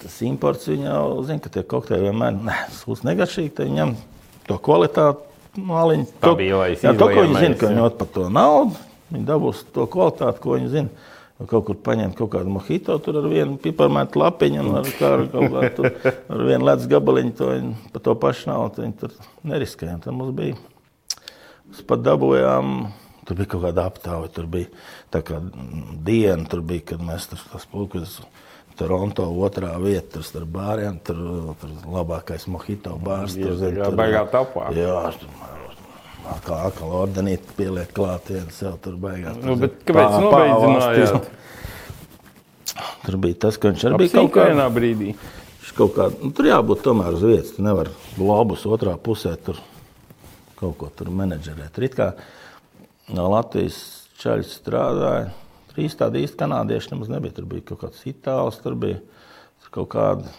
tas 0.00 0.20
imports 0.24 0.68
jau 0.68 1.22
zina, 1.28 1.40
ka 1.40 1.52
tie 1.52 1.64
kokteļi 1.64 2.08
vienmēr 2.08 2.36
ne, 2.36 2.56
negašīgi. 3.08 3.54
To 4.50 4.58
kvalitāti. 4.58 5.26
Tā 6.22 6.34
bija 6.38 6.58
lai 6.60 6.74
jā, 6.74 6.92
to, 6.94 7.06
ko 7.10 7.24
viņi 7.26 7.38
zina, 7.42 7.56
ka 7.58 7.70
viņi 7.70 7.86
par 7.98 8.10
to 8.14 8.26
naudu, 8.30 8.82
viņi 9.10 9.24
dabūs 9.26 9.64
to 9.74 9.86
kvalitāti, 9.90 10.42
ko 10.42 10.58
viņi 10.58 10.70
zina. 10.74 11.08
Kaut 11.40 11.64
kur 11.70 11.76
paņemt 11.80 12.18
kaut 12.18 12.34
kādu 12.34 12.52
mohito, 12.52 12.98
tur 13.00 13.16
ar 13.16 13.26
vienu 13.32 13.56
piparmētu 13.62 14.20
lapiņu, 14.20 14.60
un 14.60 14.74
ar, 14.82 14.88
kā, 14.98 15.12
ar, 15.16 15.68
tur, 15.72 15.86
ar 16.04 16.42
vienu 16.50 16.66
ledus 16.68 16.88
gabaliņu 16.90 17.32
to 17.38 17.48
viņi, 17.48 17.70
par 17.94 18.02
to 18.04 18.14
pašu 18.26 18.50
naudu 18.50 18.84
viņi 18.84 18.96
tur 19.00 19.14
neriskējām. 19.48 20.02
Tad 20.04 20.18
mums 20.18 20.34
bija, 20.36 20.58
mēs 21.70 21.80
pat 21.88 22.04
dabūjām, 22.04 22.74
tur 23.24 23.40
bija 23.40 23.52
kaut 23.54 23.64
kāda 23.64 23.86
aptāve, 23.88 24.28
tur 24.36 24.50
bija 24.52 24.68
tā 25.14 25.24
kā 25.24 25.40
diena, 26.10 26.44
tur 26.50 26.60
bija, 26.60 26.90
kad 26.92 27.08
mēs 27.08 27.30
tur 27.32 27.64
pulkas. 27.72 28.20
Toronto 28.80 29.26
otrā 29.44 29.74
vieta, 29.82 30.16
tur 30.16 30.24
starp 30.24 30.48
bāriem, 30.54 30.96
tur, 31.04 31.18
tur 31.60 31.72
labākais 31.92 32.46
mojito 32.48 32.96
bārs. 33.04 33.36
Tur, 33.36 33.58
tur, 33.60 33.76
tur 33.76 33.98
baigā 33.98 34.24
tapā. 34.32 34.70
Jā, 34.76 35.10
kā 36.46 36.62
akla 36.70 37.02
ordenīt 37.02 37.44
pieliek 37.58 37.90
klātienu 37.96 38.54
sev 38.54 38.78
tur 38.84 38.96
baigā. 39.00 39.34
Nu, 39.42 39.56
bet 39.60 39.82
kāpēc 39.88 40.16
nobeidzinājāt? 40.24 41.28
Tur 43.04 43.18
bija 43.20 43.38
tas, 43.46 43.58
ka 43.60 43.72
viņš 43.72 43.84
arī 43.88 44.00
bija 44.04 44.14
kaut 44.16 44.32
kādā 44.38 44.66
brīdī. 44.72 45.14
Kaut 45.76 45.92
kā, 45.96 46.08
nu, 46.20 46.32
tur 46.34 46.48
jābūt 46.48 46.82
tomēr 46.84 47.14
uz 47.16 47.22
vietas. 47.24 47.52
Tu 47.56 47.64
nevari 47.64 47.92
globus 48.16 48.64
otrā 48.68 48.96
pusē 49.00 49.36
tur 49.40 49.60
kaut 50.60 50.76
ko 50.80 50.88
tur 50.96 51.12
menedžerēt. 51.14 51.72
Tur 51.76 51.86
kā 51.94 52.08
no 53.16 53.28
Latvijas 53.32 53.78
čaļi 54.20 54.48
strādāja 54.48 55.30
Tur 55.70 55.84
īsti 55.84 56.00
tādi 56.02 56.24
īsti 56.24 56.40
kanādieši 56.40 56.90
nemaz 56.90 57.10
nebija. 57.12 57.36
Tur 57.36 57.46
bija 57.50 57.68
kaut 57.68 57.84
kāds 57.84 58.02
itālis, 58.10 58.58
tur 58.58 58.74
bija 58.78 58.98
tur 59.62 59.74
kaut 59.76 59.90
kāda. 59.94 60.32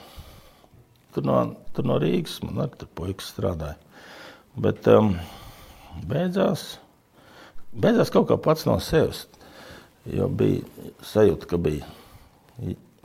Tur 1.15 1.27
no, 1.27 1.37
tur 1.75 1.87
no 1.87 1.95
Rīgas 2.03 2.41
man 2.43 2.65
arī 2.65 2.81
tur 2.81 2.89
puikas 2.99 3.31
strādāja. 3.31 3.77
Bet 4.59 4.87
um, 4.91 5.13
beidzās, 6.07 6.75
beidzās 7.71 8.11
kaut 8.11 8.27
kā 8.27 8.35
pats 8.43 8.67
no 8.67 8.75
sevis. 8.83 9.25
Jo 10.11 10.27
bija 10.27 10.65
sajūta, 11.05 11.47
ka 11.47 11.59
bija 11.61 11.87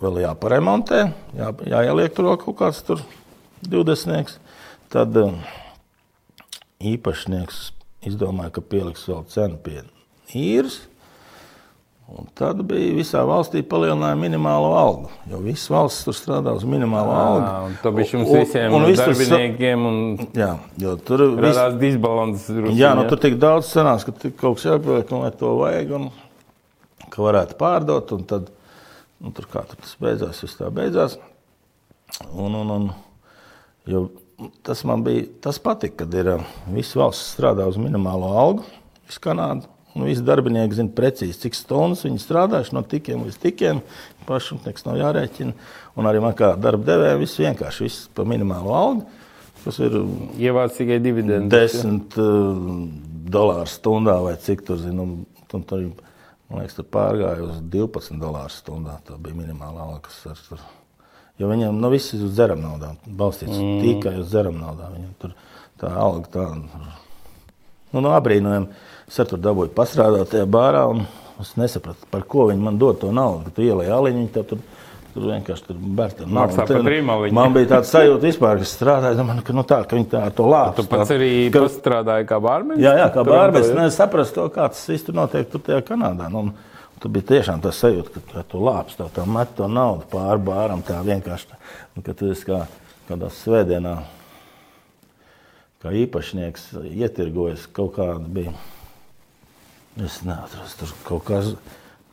vēl 0.03 0.20
jāparemontē, 0.22 1.03
jā, 1.37 1.53
jāieliek 1.68 2.14
tur 2.16 2.33
kaut 2.41 2.59
kāds 2.59 2.83
tur 2.89 3.03
20. 3.70 4.35
Tad 4.93 5.18
um, 5.20 5.39
īpašnieks 6.83 7.62
izdomāja, 8.07 8.55
ka 8.57 8.64
pieliks 8.64 9.07
vēl 9.09 9.24
cenu 9.31 9.61
pie 9.62 9.81
īres. 10.35 10.83
Un 12.07 12.28
tad 12.38 12.61
bija 12.62 12.92
visā 12.94 13.24
valstī 13.26 13.64
palielināja 13.66 14.14
minimālo 14.20 14.68
algu. 14.78 15.09
Jo 15.26 15.40
visas 15.42 15.66
valsts 15.74 16.04
tur 16.07 16.14
strādā 16.14 16.52
uz 16.54 16.62
minimālo 16.62 17.16
algu. 17.18 17.72
Tā 17.82 17.90
bija 17.96 18.12
jums 18.12 18.30
visiem 18.30 18.70
un, 18.70 18.84
un, 18.84 18.92
un 18.92 19.00
darbiniekiem. 19.00 19.86
Un... 19.88 20.28
Jā, 20.38 20.52
jo 20.84 20.94
tur 21.02 21.24
radās 21.32 21.74
vis... 21.74 21.80
disbalans. 21.82 22.46
Jā, 22.78 22.92
nu 22.94 23.09
tur 23.11 23.18
tik 23.24 23.40
daudz 23.42 23.72
sanās, 23.72 24.07
ka 24.07 24.14
kaut 24.28 24.61
kas 24.61 24.68
jāpieliek, 24.68 25.11
un 25.11 25.26
lai 25.26 25.32
to 25.34 25.50
vajag, 25.59 25.92
un 25.98 26.07
ka 27.11 27.26
varētu 27.26 27.59
pārdot. 27.59 28.14
Un 28.14 28.24
tad, 28.30 28.54
nu, 29.18 29.34
tur 29.34 29.50
kā 29.50 29.66
tur 29.66 29.82
tas 29.82 29.98
beidzās, 30.07 30.46
viss 30.46 30.62
tā 30.62 30.70
beidzās. 30.70 31.18
Un, 32.30 32.54
un, 32.54 32.74
un, 32.78 32.90
jo 33.90 34.07
tas 34.62 34.86
man 34.86 35.02
bija, 35.02 35.26
tas 35.42 35.59
patika, 35.59 36.04
kad 36.04 36.14
ir 36.22 36.36
visas 36.70 37.00
valsts 37.02 37.34
strādā 37.34 37.66
uz 37.66 37.82
minimālo 37.82 38.30
algu, 38.38 38.70
visu 39.11 39.26
Kanādu. 39.26 39.66
Un 39.97 40.05
visi 40.05 40.20
darbinieki 40.24 40.76
zina 40.76 40.92
precīzi, 40.92 41.38
cik 41.40 41.55
stundas 41.57 42.03
viņi 42.05 42.20
strādājuši 42.20 42.74
no 42.76 42.82
tikiem 42.84 43.22
līdz 43.24 43.38
tikiem. 43.40 43.78
Pašam 44.28 44.59
nekas 44.66 44.84
nav 44.84 44.99
jārēķina. 45.01 45.55
Un 45.97 46.09
arī 46.11 46.20
man 46.20 46.34
kā 46.36 46.51
darba 46.61 46.84
devējiem 46.90 47.22
viss 47.22 47.40
vienkārši 47.40 47.86
viss 47.86 48.11
par 48.12 48.28
minimālo 48.28 48.74
algu. 48.76 49.07
Tas 49.62 49.78
ir 49.82 49.97
ievāc 50.38 50.76
tikai 50.76 50.99
dividendes. 51.03 51.51
Desmit 51.51 52.18
uh, 52.20 52.59
dolāru 53.32 53.70
stundā 53.72 54.18
vai 54.22 54.36
cik 54.42 54.66
tur 54.68 54.82
zinu. 54.82 55.07
Un, 55.57 55.64
tur, 55.64 55.86
man 56.51 56.61
liekas, 56.61 56.76
tur 56.76 56.86
pārgāja 56.92 57.47
uz 57.47 57.62
12 57.72 58.20
dolāru 58.20 58.53
stundā. 58.53 58.99
Tā 59.09 59.16
bija 59.16 59.38
minimālā 59.38 59.88
alga, 59.88 60.05
kas 60.11 60.20
ar 60.34 60.42
tur. 60.51 60.61
Jo 61.40 61.49
viņam 61.51 61.80
nu, 61.80 61.88
viss 61.92 62.12
ir 62.12 62.22
uz 62.28 62.36
dzeram 62.36 62.61
naudām. 62.64 63.01
Balstīts 63.07 63.57
mm. 63.57 63.80
tikai 63.84 64.14
uz 64.20 64.28
dzeram 64.28 64.61
naudām. 64.61 64.92
Viņam 65.01 65.16
tur 65.24 65.34
tā 65.80 65.97
alga 66.05 66.30
tā. 66.36 66.47
Nu, 67.94 68.05
no 68.05 68.12
abrīnojuma. 68.12 68.84
Es 69.07 69.20
to 69.30 69.38
dabūju 69.38 69.70
pastrādāt 69.76 70.32
tajā 70.32 70.46
bārā, 70.50 70.82
un 70.90 71.04
es 71.42 71.52
nesapratu, 71.61 72.09
par 72.11 72.24
ko 72.26 72.48
viņi 72.50 72.64
man 72.64 72.78
dod 72.80 72.98
to 73.02 73.12
naudu. 73.14 73.46
Kad 73.46 73.57
tu 73.59 73.64
ielēji 73.66 73.92
aliņu, 73.94 74.24
tad 74.34 74.48
tur, 74.50 74.62
tur 75.14 75.28
vienkārši 75.30 75.66
tur 75.68 75.78
bērta 75.98 76.26
naudu. 76.26 77.30
Man 77.36 77.54
bija 77.54 77.76
tāds 77.76 77.92
sajūta 77.94 78.26
vispār, 78.26 78.62
ka 78.62 78.70
strādāju, 78.70 79.26
man, 79.28 79.42
ka, 79.46 79.54
nu 79.54 79.62
tā, 79.68 79.82
ka 79.86 79.98
viņi 79.98 80.11
tā 80.16 80.24
to 80.34 80.48
lāp. 80.50 80.74
Tu 80.80 80.86
pats 80.90 81.12
arī 81.14 81.30
ka, 81.54 81.62
pastrādāji 81.68 82.26
kā 82.32 82.40
bārmenis? 82.42 82.82
Jā, 82.82 82.96
jā, 83.04 83.11
kā 83.14 83.26
bārmenis. 83.28 83.70
Es 83.86 84.00
saprastu 84.00 84.42
to, 84.42 84.48
kā 84.57 84.66
tas 84.74 84.82
viss 84.90 85.07
tur 85.07 85.20
notiek 85.20 85.46
tur 85.52 85.62
tajā 85.68 85.84
Kanādā. 85.86 86.26
Nu, 86.32 86.48
Tu 86.96 87.11
bija 87.12 87.26
tiešām 87.28 87.61
tas 87.61 87.76
sajūta, 87.82 88.22
ka 88.30 88.42
tu 88.48 88.61
lāpst 88.64 88.96
to, 88.96 89.04
tā 89.12 89.26
met 89.28 89.50
to 89.59 89.66
naudu 89.68 90.07
pāri 90.09 90.40
bāram 90.40 90.80
tā 90.84 90.96
vienkārši. 91.04 91.50
Tā, 91.50 92.04
ka 92.07 92.14
tu 92.16 92.30
esi 92.32 92.46
kā 92.48 92.62
kādā 93.04 93.28
svētdienā, 93.36 93.92
kā 95.84 95.92
īpašnieks 95.92 96.70
ietirgojas 96.88 97.66
kaut 97.76 97.98
kādu 97.98 98.32
bija 98.38 98.54
Es 100.05 100.20
neatrastu 100.26 100.84
tur 100.84 100.97
kaut 101.07 101.24
kādas, 101.30 101.55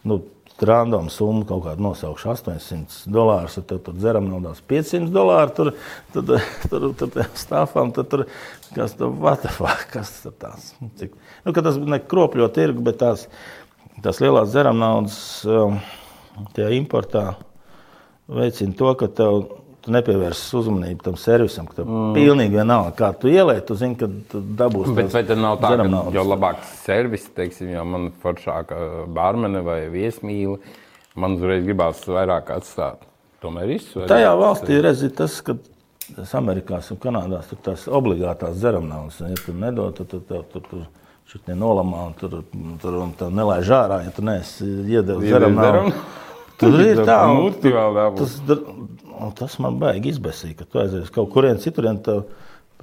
nu, 0.08 0.22
random 0.64 1.10
summu, 1.12 1.44
kaut 1.48 1.66
kādu 1.66 1.84
nosaukšu 1.84 2.30
800 2.32 3.12
dolārus, 3.12 3.58
tad 3.68 3.82
tur 3.84 3.96
dzeram 3.98 4.30
naudās 4.30 4.62
500 4.70 5.10
dolāru, 5.12 5.52
tur, 5.58 5.72
tad, 6.14 6.30
tur, 6.72 6.86
tur, 7.00 7.10
tur 7.16 7.32
stāfām, 7.40 7.92
tad 7.96 8.08
tur, 8.12 8.26
kas 8.76 8.96
tur, 9.00 9.12
fuck, 9.58 9.88
kas 9.92 10.14
tur 10.24 10.36
tās, 10.40 10.72
cik, 11.00 11.18
nu, 11.44 11.56
ka 11.56 11.66
tas 11.66 11.80
ne 11.82 12.00
kropļo 12.00 12.48
tirgu, 12.56 12.86
bet 12.86 13.02
tās, 13.02 13.26
tās 14.06 14.22
lielās 14.24 14.54
dzeram 14.54 14.80
naudas, 14.80 15.18
um, 15.50 15.82
tie 16.56 16.70
importā 16.78 17.34
veicina 18.32 18.78
to, 18.80 18.94
ka 19.00 19.10
tev 19.12 19.42
tu 19.84 19.92
nepievērsi 19.94 20.56
uzmanību 20.60 21.04
tam 21.04 21.18
servisam, 21.20 21.68
ka 21.68 21.82
tev 21.82 21.90
mm. 21.90 22.14
pilnīgi 22.16 22.56
vienalga, 22.56 22.94
kā 23.00 23.10
tu 23.20 23.32
ielēji, 23.32 23.66
tu 23.68 23.78
zini, 23.80 23.98
ka 24.00 24.08
tu 24.32 24.40
dabūsi. 24.62 24.96
Bet 24.98 25.12
vai 25.16 25.24
tad 25.28 25.42
nav 25.44 25.60
tā, 25.62 25.74
ka 25.76 25.88
naudas. 25.88 26.16
jo 26.16 26.24
labāks 26.28 26.78
servis, 26.86 27.28
teiksim, 27.36 27.74
jo 27.76 27.84
man 27.88 28.08
foršāka 28.24 28.80
bārmene 29.14 29.64
vai 29.66 29.82
viesmīle, 29.94 30.58
man 31.20 31.38
uzreiz 31.40 31.68
gribās 31.68 32.02
vairāk 32.08 32.54
atstāt. 32.56 33.04
Tomēr 33.44 33.76
izsver. 33.76 34.08
Tajā 34.08 34.32
valstī 34.40 34.80
redzi 34.84 35.12
tas, 35.12 35.42
ka 35.44 35.58
tas 36.16 36.34
Amerikās 36.40 36.90
un 36.94 37.00
Kanādās 37.04 37.52
tur 37.52 37.60
tās 37.66 37.88
obligātās 37.92 38.56
dzeramnaudas, 38.62 39.20
ja 39.28 39.40
tu 39.44 39.56
nedod, 39.56 39.98
tad 40.00 40.12
tu, 40.14 40.24
tu, 40.24 40.44
tu, 40.54 40.64
tu, 40.64 40.84
tu 40.84 41.04
šit 41.32 41.48
nenolamā 41.52 42.08
un 42.10 42.18
tur, 42.18 42.42
tur 42.82 43.00
un 43.02 43.14
tā 43.18 43.30
nelaiž 43.34 43.72
ārā, 43.74 44.04
ja 44.06 44.12
tu 44.16 44.26
neesi 44.26 44.68
iedevis 44.68 45.32
dzeramnaudu. 45.32 45.94
Tur 46.62 46.80
ir 46.86 47.02
tā, 47.08 47.20
un, 47.34 47.56
tas, 48.20 48.36
Un 49.22 49.34
tas 49.38 49.60
man 49.62 49.78
baigi 49.82 50.14
izbēsīja, 50.14 50.58
ka 50.62 50.68
tu 50.70 50.82
aizies 50.82 51.14
kaut 51.14 51.32
kurien 51.34 51.62
citurien. 51.62 52.02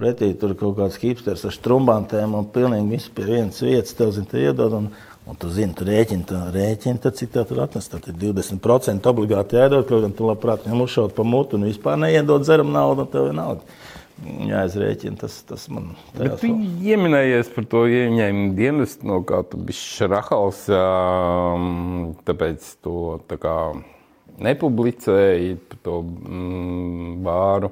Pretī 0.01 0.31
tur 0.39 0.55
kaut 0.57 0.77
kāds 0.79 0.97
hipsters 0.97 1.43
ar 1.45 1.53
strumbantēm 1.53 2.31
un 2.33 2.47
pilnīgi 2.49 2.95
visu 2.95 3.11
pie 3.13 3.25
vienas 3.27 3.59
vietas 3.61 3.93
tev 3.93 4.13
zina, 4.15 4.39
iedod. 4.39 4.73
Un, 4.73 4.87
un 5.29 5.37
tu 5.37 5.51
zini, 5.53 5.75
tu 5.77 5.85
rēķini, 5.85 6.25
tu 6.25 6.39
rēķini, 6.55 7.01
tad 7.03 7.19
cik 7.19 7.33
tā 7.35 7.43
tur 7.45 7.61
atnes. 7.67 7.89
Tad 7.91 8.07
ir 8.09 8.17
20% 8.23 9.11
obligāti 9.11 9.59
jādod, 9.59 9.85
kaut 9.89 10.07
gan 10.07 10.15
tu 10.17 10.25
labprāt 10.25 10.65
viņam 10.65 10.85
uzšaut 10.87 11.13
pa 11.17 11.27
mutu 11.27 11.59
un 11.59 11.67
vispār 11.69 11.99
neiedod 12.01 12.47
dzeram 12.47 12.73
naudu, 12.73 13.05
un 13.05 13.13
tev 13.13 13.29
ir 13.29 13.37
nauda. 13.37 13.77
Jāizrēķina 14.21 15.17
tas, 15.21 15.39
tas 15.49 15.67
man. 15.73 15.93
Bet 16.17 16.39
tu 16.41 16.49
ieminējies 16.85 17.53
par 17.53 17.65
to 17.69 17.85
ieņēmumu 17.89 18.51
dienestu, 18.57 19.07
no 19.09 19.21
kā 19.25 19.43
tu 19.49 19.57
biji 19.61 19.81
šrahals, 20.01 20.67
tāpēc 22.27 22.75
to 22.85 22.99
tā 23.29 23.37
kā 23.41 23.55
nepublicēji 24.39 25.55
par 25.69 25.79
to 25.85 26.01
mm, 26.03 27.15
bāru. 27.25 27.71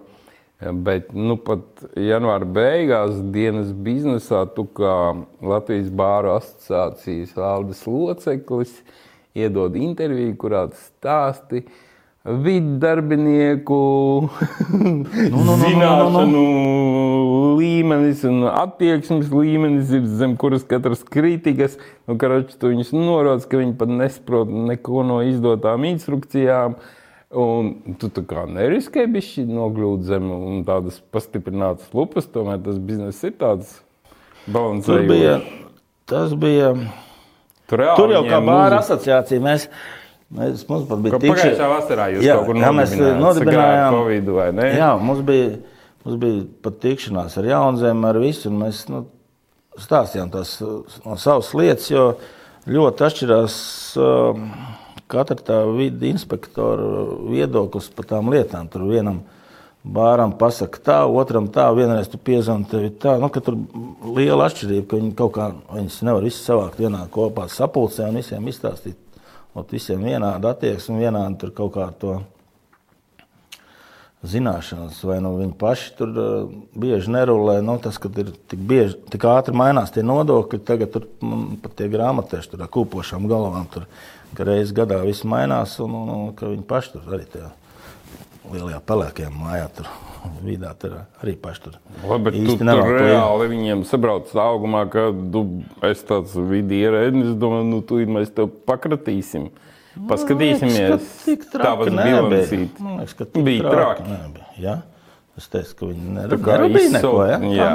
Bet 0.60 1.14
nu, 1.16 1.38
pat 1.40 1.86
janvāra 1.96 2.44
beigās 2.44 3.22
dienas 3.32 3.70
biznesā, 3.72 4.42
tu 4.52 4.66
kā 4.76 4.96
Latvijas 5.40 5.88
Bāru 5.88 6.34
asociācijas 6.34 7.32
valdes 7.38 7.86
loceklis, 7.88 8.74
iedod 9.40 9.78
interviju, 9.80 10.36
kurā 10.42 10.66
tu 10.74 11.62
stāsti 12.30 12.44
vidu 12.44 12.80
darbinieku 12.80 14.30
nu, 14.72 15.06
nu, 15.30 15.44
nu, 15.44 15.56
zināšanu 15.58 16.44
līmenis 17.60 18.24
un 18.26 18.48
attieksmes 18.48 19.30
līmenis 19.32 19.92
ir 19.92 20.06
zem 20.06 20.38
kuras 20.38 20.64
katras 20.64 21.04
kritikas. 21.04 21.78
Nu, 22.08 22.18
karoči, 22.18 22.58
tu 22.60 22.70
viņus 22.70 22.94
norādi, 22.94 23.48
ka 23.50 23.58
viņi 23.58 23.76
pat 23.78 23.90
nesaprot 23.90 24.48
neko 24.50 25.04
no 25.04 25.22
izdotām 25.22 25.86
instrukcijām. 25.86 26.80
Un 27.30 27.96
tu 28.02 28.10
tā 28.10 28.24
kā 28.26 28.48
neriskēji 28.50 29.12
bišķi 29.14 29.44
nogļūt 29.46 30.08
zem 30.08 30.32
un 30.34 30.64
tādas 30.66 30.98
pastiprinātas 31.14 31.92
lupas, 31.94 32.26
tomēr 32.26 32.58
tas 32.66 32.80
bizness 32.82 33.22
ir 33.24 33.36
tāds 33.38 33.84
balansējums. 34.50 35.12
Bija, 35.12 35.36
tas 36.10 36.34
bija. 36.34 36.74
Tur, 37.70 37.84
Tur 37.94 38.10
jau 38.10 38.24
kā 38.26 38.40
bāra 38.42 38.80
asociācija 38.82 39.44
mēs 39.46 39.68
Mēs, 40.30 40.62
mums 40.70 40.86
pat 40.86 41.00
bija 41.02 41.18
tikšanās. 41.18 41.40
Pagājušā 41.42 41.68
vasarā 41.72 42.04
jūs 42.14 42.26
jā, 42.28 42.36
kaut 42.38 42.52
kur 42.52 42.60
jā, 42.62 42.74
mēs 42.78 42.92
nodibinājām 43.18 43.96
Covid 43.96 44.28
vai 44.36 44.50
ne? 44.54 44.68
Jā, 44.78 44.90
mums 45.02 45.24
bija, 45.26 45.56
mums 46.04 46.20
bija 46.22 46.44
pat 46.66 46.78
tikšanās 46.84 47.38
ar 47.42 47.48
Jaunzēm, 47.50 48.04
ar 48.06 48.20
visu, 48.22 48.52
mēs 48.54 48.84
nu, 48.94 49.08
stāstījām 49.82 50.30
tās 50.36 50.52
no 50.62 51.18
savas 51.18 51.50
lietas, 51.58 51.90
jo 51.90 52.06
ļoti 52.70 53.08
atšķirās 53.08 53.58
uh, 53.98 54.46
katra 55.10 55.40
tā 55.50 55.60
vidi 55.74 56.14
inspektora 56.14 57.08
viedoklis 57.32 57.90
par 57.98 58.12
tām 58.14 58.30
lietām. 58.30 58.70
Tur 58.70 58.86
vienam 58.92 59.24
bāram 59.82 60.38
pasaka 60.38 60.86
tā, 60.86 61.02
otram 61.10 61.50
tā, 61.50 61.72
vienreiz 61.74 62.14
tu 62.14 62.22
piezvani 62.22 62.70
tevi 62.70 62.94
tā. 63.02 63.18
Nu, 63.18 63.34
ka 63.34 63.42
tur 63.42 63.58
liela 64.14 64.46
atšķirība, 64.46 64.86
ka 64.86 65.02
viņi 65.02 65.14
kaut 65.18 65.38
kā, 65.42 65.52
viņas 65.74 66.02
nevar 66.06 66.30
visu 66.30 66.46
savākt 66.46 66.78
vienā 66.86 67.08
kopā 67.10 67.50
sapulcē 67.50 68.12
un 68.12 68.22
visiem 68.22 68.54
izstāstīt 68.54 69.09
Ot, 69.58 69.72
visiem 69.74 70.04
vienāda 70.06 70.54
attieksme, 70.54 71.00
vienāda 71.02 71.40
tur 71.42 71.54
kaut 71.58 71.74
kā 71.74 71.88
to 72.02 72.20
zināšanas, 74.30 75.00
vai 75.08 75.18
nu 75.24 75.32
viņi 75.38 75.56
paši 75.60 75.94
tur 75.98 76.12
uh, 76.12 76.50
bieži 76.76 77.12
nerulē. 77.16 77.60
Nu, 77.64 77.78
tas, 77.82 77.98
ka 78.02 78.12
ir 78.20 78.34
tik, 78.52 78.60
bieži, 78.68 78.98
tik 79.14 79.26
ātri 79.32 79.56
mainās 79.56 79.94
tie 79.96 80.04
nodokļi, 80.04 80.60
tagad 80.68 80.92
tur 80.96 81.08
pat 81.64 81.78
tie 81.80 81.88
grāmatieši 81.92 82.52
tur 82.52 82.66
ar 82.66 82.72
kūpošām 82.76 83.30
galvām, 83.32 83.70
tur, 83.72 83.88
ka 84.36 84.48
reizes 84.48 84.76
gadā 84.76 85.00
viss 85.08 85.26
mainās, 85.28 85.78
un, 85.84 85.96
un, 86.02 86.12
un 86.18 86.36
ka 86.38 86.52
viņi 86.52 86.68
paši 86.68 86.98
tur 86.98 87.16
arī 87.16 87.26
tajā 87.32 87.54
lielajā 88.54 88.80
pelēkajā 88.90 89.32
mājā 89.34 89.70
tur 89.78 89.90
vidā 90.44 90.74
tur 90.80 90.96
arī 91.22 91.36
paši 91.40 91.64
tur. 91.66 91.80
Labi, 92.04 92.30
bet 92.30 92.38
tu 92.48 92.58
tur 92.60 92.94
reāli 93.00 93.48
viņiem 93.54 93.84
sabrauc 93.88 94.32
augumā, 94.36 94.84
ka 94.92 95.10
tu 95.34 95.46
esi 95.86 96.06
tāds 96.10 96.36
vidi 96.50 96.82
ierēdnis, 96.84 97.34
domāju, 97.40 97.68
nu 97.72 97.82
tu 97.86 98.02
mēs 98.10 98.34
tev 98.36 98.52
pakratīsim. 98.70 99.50
Paskatīsimies, 100.10 101.08
kā 101.52 101.74
tas 101.82 101.90
bilancīt. 101.90 102.78
Man 102.80 103.02
liekas, 103.02 103.16
ka 103.20 103.28
bija 103.36 103.74
traki. 103.74 104.06
Nebija. 104.08 104.54
Ja? 104.62 104.76
Es 105.40 105.50
teicu, 105.52 105.76
ka 105.80 105.90
viņi 105.90 106.16
nerabīja 106.16 106.94
neko, 106.98 107.14
ja? 107.28 107.40
Jā. 107.56 107.74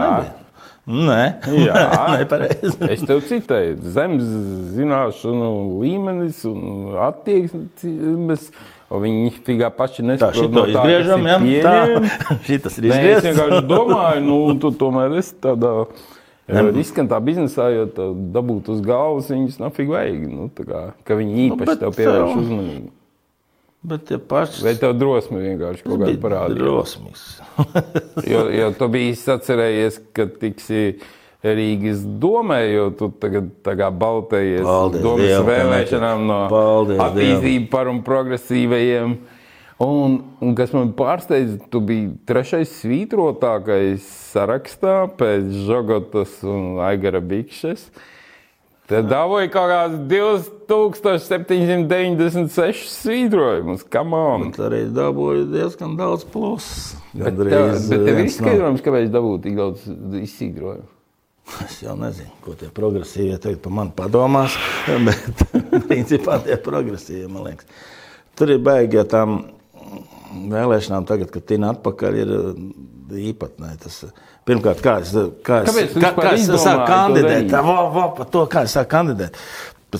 Nē, 0.85 1.21
Jā, 1.65 1.83
nepareizi. 2.19 2.77
es 2.93 3.05
tev 3.09 3.23
citēju, 3.25 3.79
zemes 3.95 4.27
zināšanu 4.77 5.51
līmenis 5.81 6.43
un 6.51 6.97
attieksmes 7.07 8.51
Viņi 8.95 9.31
figā 9.43 9.71
paši 9.75 10.05
nesaprot, 10.07 10.53
no 10.55 10.67
tā, 10.69 10.75
izgriežam, 10.75 11.25
ja? 11.27 11.39
tā, 11.65 11.79
šitas 12.47 12.77
ir 12.79 12.91
izgriežams. 12.91 13.17
Es 13.17 13.25
vienkārši 13.27 13.63
domāju, 13.73 14.21
nu, 14.27 14.37
tu 14.61 14.71
tomēr 14.79 15.17
esi 15.19 15.35
tādā 15.43 15.73
Jo 16.45 16.69
Riskan 16.75 17.07
tā 17.09 17.17
biznesā, 17.25 17.71
jo 17.73 17.87
dabūt 18.35 18.67
uz 18.75 18.83
galvas 18.85 19.31
viņus 19.33 19.55
nafig 19.63 19.89
vajag. 19.89 20.27
Nu, 20.29 20.51
kā, 20.53 20.91
ka 21.01 21.17
viņi 21.17 21.47
īpaši 21.47 21.71
bet 21.71 21.81
tev 21.81 21.95
pievērš 21.97 22.35
uzmanību. 22.43 22.91
Bet 23.85 24.07
tie 24.09 24.17
paši 24.17 24.65
Vai 24.65 24.73
tev 24.81 24.95
drosme 24.97 25.43
vienkārši 25.43 25.85
kaut 25.85 26.01
kāda 26.01 26.17
parādīja? 26.23 26.61
drosmīgs. 26.63 27.25
Jo, 28.33 28.47
jo 28.49 28.71
tu 28.79 28.89
biji 28.89 29.19
atcerējies, 29.35 30.01
ka 30.17 30.27
tiksi 30.41 30.97
Rīgas 31.45 32.01
domē, 32.23 32.63
jo 32.73 32.87
tu 32.97 33.11
tagad 33.21 33.51
tā 33.67 33.75
kā 33.77 33.91
baltējies 33.93 34.65
Paldies 34.65 35.05
domas 35.05 35.27
Dievam, 35.29 35.51
vēlēšanām 35.51 36.25
no 36.31 36.39
attīstību 37.05 37.69
par 37.75 37.91
un 37.93 38.01
progresīvajiem. 38.07 39.19
Un, 39.85 40.17
un 40.41 40.57
kas 40.57 40.73
man 40.73 40.95
pārsteidza, 40.97 41.59
tu 41.69 41.83
biji 41.85 42.15
trešais 42.25 42.73
svītrotākais 42.79 44.07
sarakstā 44.33 45.03
pēc 45.19 45.53
Žogotas 45.67 46.39
un 46.49 46.79
Aigara 46.87 47.21
Bikšas. 47.21 47.91
Tad 48.89 49.11
dabūja 49.13 49.51
kaut 49.53 49.71
kāds 49.73 50.01
2796 50.71 52.89
svītrojumus. 52.95 53.83
Bet 53.91 54.59
arī 54.67 54.81
dabūju 54.95 55.43
diezgan 55.53 55.93
daudz 56.01 56.23
plusu. 56.29 56.97
Bet 57.15 57.35
tev, 57.39 57.65
bet 57.91 58.01
tev 58.09 58.17
ir 58.19 58.27
izskaidrojums, 58.27 58.85
kāpēc 58.85 59.07
dabūja 59.15 59.39
tik 59.47 59.55
daudz 59.61 59.79
izsīdrojumu. 60.25 60.91
Es 61.67 61.75
jau 61.83 61.95
nezinu, 62.01 62.33
ko 62.45 62.51
tie 62.57 62.69
progresīvie 62.73 63.37
tagad 63.37 63.61
par 63.65 63.73
mani 63.77 63.93
padomās. 63.97 64.53
Bet, 65.07 65.35
principā, 65.91 66.35
tie 66.45 66.57
progresīvie, 66.61 67.29
man 67.29 67.43
liekas, 67.51 67.67
tur 68.39 68.47
ir 68.55 68.61
baigi, 68.65 68.97
ja 68.97 69.05
tam 69.09 69.29
vēlēšanām 70.51 71.07
tagad, 71.09 71.31
kad 71.35 71.47
tina 71.47 71.73
atpakaļ, 71.75 72.19
ir 72.23 72.33
īpatnē. 73.31 73.75
Tas, 73.83 74.01
pirmkārt, 74.49 74.83
kā 74.85 74.97
es, 75.05 75.13
kā 75.47 75.61
es, 75.63 75.95
kā, 75.95 76.13
kā 76.17 76.35
es 76.39 76.49
sāku 76.49 76.89
kandidēt? 76.89 77.49
Tā, 77.53 77.63
vo, 77.67 77.79
vo, 77.95 78.09
par 78.19 78.31
to, 78.33 78.45
kā 78.51 78.65
es 78.69 78.77
sāku 78.77 78.93
kandidēt. 78.97 79.39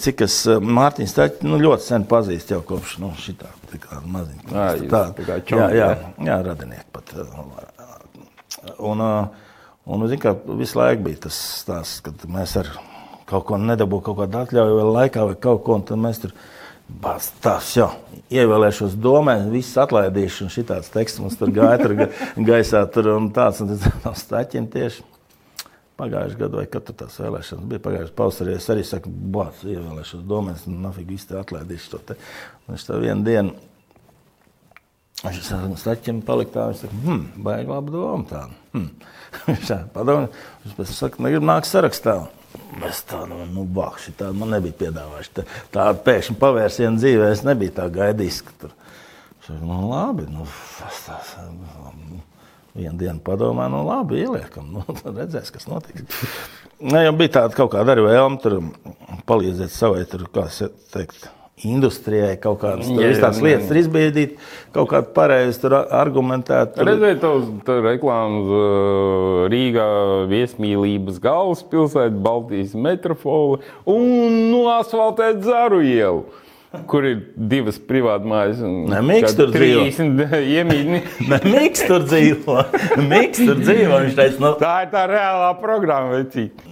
Cik 0.01 0.21
es 0.27 0.37
eh, 0.51 0.59
Mārtiņu 0.61 1.11
Staķi 1.11 1.47
nu, 1.49 1.59
ļoti 1.63 1.87
sen 1.87 2.05
pazīstu 2.11 2.57
jau 2.57 2.63
kopš 2.67 2.97
nu, 3.03 3.13
šitā, 3.21 3.51
tā 3.71 3.79
kā 3.83 4.01
maziņa. 4.05 4.47
Ā, 4.51 4.65
jūs 4.79 4.91
tā, 4.91 5.03
tā 5.19 5.27
kā 5.29 5.39
čomi, 5.47 5.63
jā, 5.79 5.89
jā? 5.93 6.13
jā, 6.31 6.39
radinieki 6.51 6.91
pat. 6.93 7.15
eh, 7.19 7.71
Un, 8.79 9.01
eh, 9.01 9.27
un 9.93 10.07
zin, 10.09 10.19
kā, 10.23 10.33
visu 10.57 10.79
laiku 10.79 11.03
bija 11.05 11.25
tas 11.27 11.37
stāsts, 11.61 12.01
kad 12.07 12.23
mēs 12.31 12.55
ar 12.63 12.71
kaut 13.29 13.45
ko 13.49 13.59
nedabūjām, 13.61 14.05
kaut 14.07 14.19
kādu 14.23 14.39
atļauju 14.41 14.77
vai 14.79 14.87
laikā 15.09 15.25
vai 15.29 15.35
kaut 15.37 15.65
ko, 15.67 15.75
un 15.81 15.83
tad 15.85 16.01
mēs 16.01 16.23
tur 16.23 16.33
Bāc, 16.85 17.31
tas 17.41 17.71
jau 17.77 17.87
ievēlēšos 18.29 18.93
domē, 19.01 19.39
viss 19.49 19.77
atlaidīšu, 19.81 20.45
un 20.45 20.51
šitāds 20.53 20.91
teksts 20.93 21.21
mums 21.23 21.37
tur 21.41 21.49
gāja 21.49 21.79
tur 21.81 21.95
ga- 21.97 22.09
gaisā, 22.45 22.83
tur 22.93 23.09
un 23.15 23.31
tāds, 23.33 23.63
un 23.65 23.71
tas 23.73 23.87
no 24.05 24.13
staķiem 24.13 24.67
tieši. 24.73 25.03
Pagājušajā 25.95 26.41
gadā, 26.41 26.59
vai 26.59 26.67
kad 26.67 26.89
tās 26.91 27.21
vēlēšanas 27.23 27.69
bija 27.71 27.83
pagājušajā 27.85 28.17
pavasarī, 28.19 28.57
es 28.59 28.67
arī 28.73 28.83
saku, 28.87 29.13
bāc, 29.35 29.61
ievēlēšos 29.63 30.25
domē, 30.27 30.57
un 30.67 30.81
nafig 30.83 31.07
viss 31.15 31.29
te 31.29 31.39
atlaidīšu 31.39 31.93
to 31.93 32.01
te. 32.09 32.17
Un 32.65 32.75
viņš 32.75 32.87
tā 32.89 32.99
vienu 32.99 33.27
dienu, 33.29 33.55
viņš 35.23 35.43
saka, 35.47 35.69
staķiem 35.85 36.23
palikt 36.27 36.57
tā, 36.57 36.67
viņš 36.73 36.83
saka, 36.83 37.03
hm, 37.05 37.21
baigi 37.47 37.71
labi 37.71 37.95
doma 37.95 38.27
tā. 38.31 38.43
Hm. 38.75 38.89
Viņš 39.49 39.67
tā 39.67 39.77
padomā, 39.95 40.29
viņš 40.63 40.75
pēc 40.79 40.91
saka, 40.95 41.23
negribu 41.25 41.47
nākt 41.49 41.67
sarakstā. 41.67 42.13
Es 42.87 43.01
tādu, 43.09 43.41
nu, 43.51 43.65
bakši, 43.67 44.15
tādu 44.19 44.39
man 44.39 44.55
nebija 44.55 44.77
piedāvājuši. 44.85 45.33
Tā, 45.35 45.45
tādu 45.75 46.03
pēkšņu 46.07 46.37
pavērsienu 46.39 47.01
dzīvē 47.01 47.31
es 47.35 47.43
nebiju 47.47 47.75
tā 47.75 47.89
gaidījis. 47.93 48.41
ka 48.47 48.55
Tur. 48.63 48.75
Es 49.41 49.49
saku, 49.49 49.59
nu, 49.67 49.81
labi, 49.91 50.27
nu, 50.31 50.47
tas 50.79 51.35
nu, 51.51 51.74
vienu 52.75 52.99
dienu 52.99 53.23
padomā, 53.25 53.69
nu, 53.73 53.85
labi, 53.87 54.25
ieliekam, 54.25 54.73
nu, 54.75 54.85
tad 55.01 55.15
redzēs, 55.23 55.53
kas 55.55 55.69
notiks. 55.71 56.27
Ne, 56.83 57.05
jau 57.07 57.15
bija 57.17 57.39
tāda 57.39 57.57
kaut 57.57 57.73
kāda 57.77 57.95
arī 57.95 58.09
vēlme 58.09 58.43
tur 58.43 58.61
palīdzēt 59.29 59.73
savai, 59.73 60.03
tur, 60.11 60.27
kā 60.35 60.49
teikt, 60.95 61.29
industrijai 61.63 62.35
kaut 62.43 62.59
kādas 62.65 62.89
Jā, 62.91 62.99
jā, 62.99 63.11
jā, 63.13 63.19
tādas 63.23 63.39
jā. 63.39 63.47
lietas 63.47 63.69
tur 63.71 63.79
izbīdīt, 63.79 64.33
kaut 64.75 64.91
kādu 64.91 65.13
pareizi 65.15 65.71
argumentēt. 65.71 66.75
Tur, 66.75 66.89
Redzēju, 66.91 67.35
tev 67.67 67.81
reklāmas 67.87 68.51
uh, 68.51 69.45
Rīgā 69.53 69.89
viesmīlības 70.33 71.21
galvaspilsēta, 71.23 72.17
Baltijas 72.27 72.75
metropole 72.75 73.63
un 73.87 74.09
nu, 74.51 74.65
asfaltēt 74.75 75.45
Zaru 75.47 75.85
ielu. 75.87 76.25
Kur 76.91 77.07
ir 77.09 77.19
divas 77.37 77.79
privātmājas? 77.79 78.61
un 78.67 78.77
Ne, 78.93 79.01
Miks 79.07 79.37
tur 79.39 79.51
dzīvo. 79.55 79.85
30 79.89 80.37
iemītni. 80.55 81.01
Ne, 81.31 81.41
Miks 81.49 81.85
tur 81.89 82.05
dzīvo. 82.07 82.59
Miks 83.09 83.43
tur 83.43 83.61
dzīvo. 83.61 83.99
Viņš 84.07 84.17
teica, 84.19 84.43
nu, 84.45 84.53
Tā 84.61 84.75
ir 84.85 84.93
tā 84.95 85.05
reālā 85.11 85.51
programma, 85.61 86.23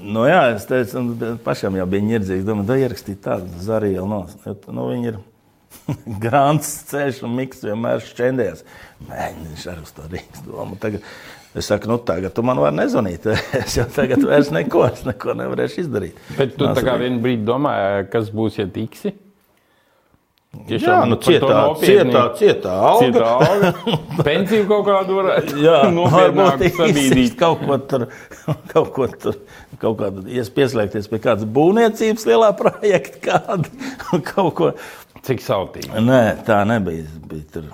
nu 0.03 0.25
jā, 0.29 0.41
es 0.57 0.69
teicu, 0.69 1.01
un 1.01 1.37
pašam 1.45 1.77
jau 1.81 1.87
bija 1.91 2.09
ņirdzīgi. 2.13 2.47
Domāju, 2.47 2.69
da 2.71 2.79
ierakstīt 2.85 3.21
tādu 3.25 3.63
zarielu 3.63 4.09
no. 4.09 4.25
Nu, 4.73 4.89
viņi 4.93 5.13
ir 5.13 5.21
grāns 6.25 6.71
ceļš 6.91 7.23
un 7.27 7.37
Miks 7.39 7.63
vienmēr 7.65 8.03
šķendējas. 8.05 8.65
Mēģinājums 9.09 9.69
ar 9.73 9.83
uz 9.83 9.95
to 9.97 10.09
Rīgas 10.13 10.45
domu. 10.47 10.79
Tagad, 10.83 11.05
es 11.59 11.69
saku, 11.69 11.91
nu 11.91 11.99
tagad 11.99 12.35
tu 12.37 12.45
man 12.47 12.61
vari 12.63 12.79
nezvanīt. 12.83 13.27
Es 13.63 13.77
jau 13.79 13.87
tagad 13.93 14.23
vairs 14.27 14.53
neko, 14.55 14.87
es 14.91 15.05
neko 15.09 15.37
nevarēšu 15.39 15.85
izdarīt. 15.87 16.23
Bet 16.39 16.57
tu 16.59 16.69
Nāc, 16.69 16.79
tā 16.79 16.87
kā 16.87 16.97
vienu 17.03 17.23
brīdi 17.25 17.47
domāji, 17.49 18.09
kas 18.13 18.31
būs, 18.35 18.61
ja 18.63 18.69
tiksi? 18.71 19.15
Jā, 20.53 20.99
nu 21.09 21.17
to 21.17 21.33
cietā, 21.33 21.61
cietā, 21.81 22.23
cietā 22.37 22.73
alga. 22.77 23.07
Cietā 23.07 23.29
alga. 23.41 23.95
Pensiju 24.21 24.67
kaut 24.69 24.83
kādu 24.85 25.15
varētu 25.17 25.61
Jā, 25.65 25.79
varbūt 26.13 26.65
izsist 26.69 27.39
kaut 27.41 27.63
ko 27.65 27.79
tur, 27.89 28.05
kaut 28.73 28.91
ko 28.93 29.09
tur, 29.25 29.39
kaut 29.81 29.97
kādu, 30.03 30.27
ies 30.29 30.53
pieslēgties 30.53 31.09
pie 31.09 31.23
kādas 31.25 31.49
būvniecības 31.57 32.29
lielā 32.29 32.51
projekta 32.59 33.23
kādu, 33.25 33.73
kaut 34.35 34.53
ko. 34.59 34.71
Cik 35.25 35.41
sautīgi. 35.41 35.89
Nē, 36.05 36.21
tā 36.45 36.61
nebija. 36.69 37.07
Es 37.07 37.17
biju 37.33 37.49
tur. 37.55 37.73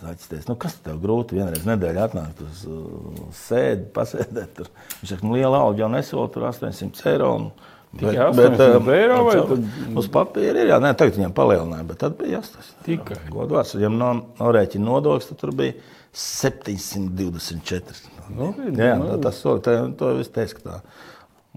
Atcerieties, 0.00 0.46
nu 0.48 0.54
kas 0.56 0.78
tev 0.80 0.96
grūti 1.02 1.36
vienreiz 1.36 1.66
nedēļā 1.68 2.06
atnākt 2.08 2.38
uz 2.40 2.62
uh, 2.64 3.18
sēdi, 3.36 3.90
pasēdēt. 3.92 4.54
Tur. 4.56 4.70
Viņš 5.02 5.12
saka, 5.12 5.26
nu 5.28 5.36
liela 5.36 5.60
alga 5.60 5.84
jau 5.84 5.90
nesola, 5.92 6.30
tur 6.32 6.46
800 6.48 7.10
eiro. 7.12 7.34
Un, 7.36 7.50
Tikai 7.98 8.14
800 8.30 8.76
um, 8.78 8.88
eiro 8.94 9.16
vai 9.26 9.34
tad- 9.34 9.96
Uz 9.98 10.06
papīra 10.14 10.62
ir, 10.62 10.68
jā, 10.70 10.76
nē, 10.80 10.92
tagad 10.94 11.16
viņiem 11.18 11.32
palielināja, 11.34 11.86
bet 11.88 11.98
tad 11.98 12.14
bija 12.20 12.38
jāstas. 12.38 12.68
Tikai. 12.86 13.16
Godvārds, 13.34 13.74
ja 13.82 13.88
no, 13.90 14.12
norēķina 14.38 14.84
nodoklis, 14.86 15.26
tad 15.32 15.40
tur 15.42 15.50
bija 15.58 15.74
724. 16.14 18.06
Nopietni, 18.30 18.78
jā, 18.78 18.94
nu. 19.00 19.08
tā, 19.10 19.18
tas 19.26 19.40
soli, 19.42 19.62
tā, 19.66 19.74
to 19.98 20.12
viss 20.20 20.30
teiks, 20.34 20.54
ka 20.58 20.62
tā. 20.68 20.76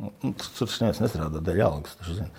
Nu, 0.01 0.09
Tur 0.33 0.65
tas 0.65 0.79
neviens 0.81 1.01
nestrādā 1.03 1.41
dēļ 1.45 1.59
algas. 1.67 1.93
taču 1.99 2.15
zini. 2.17 2.31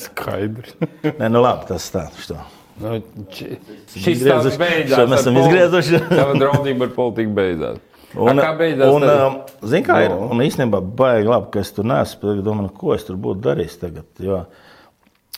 Skaidrs. 0.00 0.74
Nē, 1.16 1.28
nu 1.32 1.40
labi, 1.40 1.64
tas 1.70 1.86
tā. 1.94 2.02
Što. 2.20 2.36
Nu, 2.80 2.98
či- 3.32 3.56
Šis 3.96 4.20
stāsts 4.22 4.58
beidzās. 4.60 5.08
mēs 5.08 5.22
esam 5.24 5.36
izgriezuši. 5.40 6.00
Tava 6.12 6.34
draudzība 6.40 6.86
ar 6.88 6.92
politiku 6.96 7.32
beidzās. 7.36 7.80
Un, 8.18 8.38
A, 8.38 8.42
kā 8.42 8.54
beidzās? 8.58 8.90
un, 8.90 9.04
tad? 9.06 9.20
um, 9.26 9.68
zini, 9.70 9.84
kā 9.86 10.00
ir? 10.02 10.10
No. 10.10 10.30
Un 10.34 10.40
īstenībā 10.42 10.80
baigi 10.98 11.28
labi, 11.30 11.50
ka 11.54 11.60
es 11.62 11.70
tur 11.76 11.86
neesmu. 11.86 12.32
Domāju, 12.42 12.66
nu, 12.66 12.74
ko 12.74 12.94
es 12.96 13.04
tur 13.06 13.14
būtu 13.22 13.44
darījis 13.44 13.76
tagad. 13.78 14.06
Jo, 14.18 14.40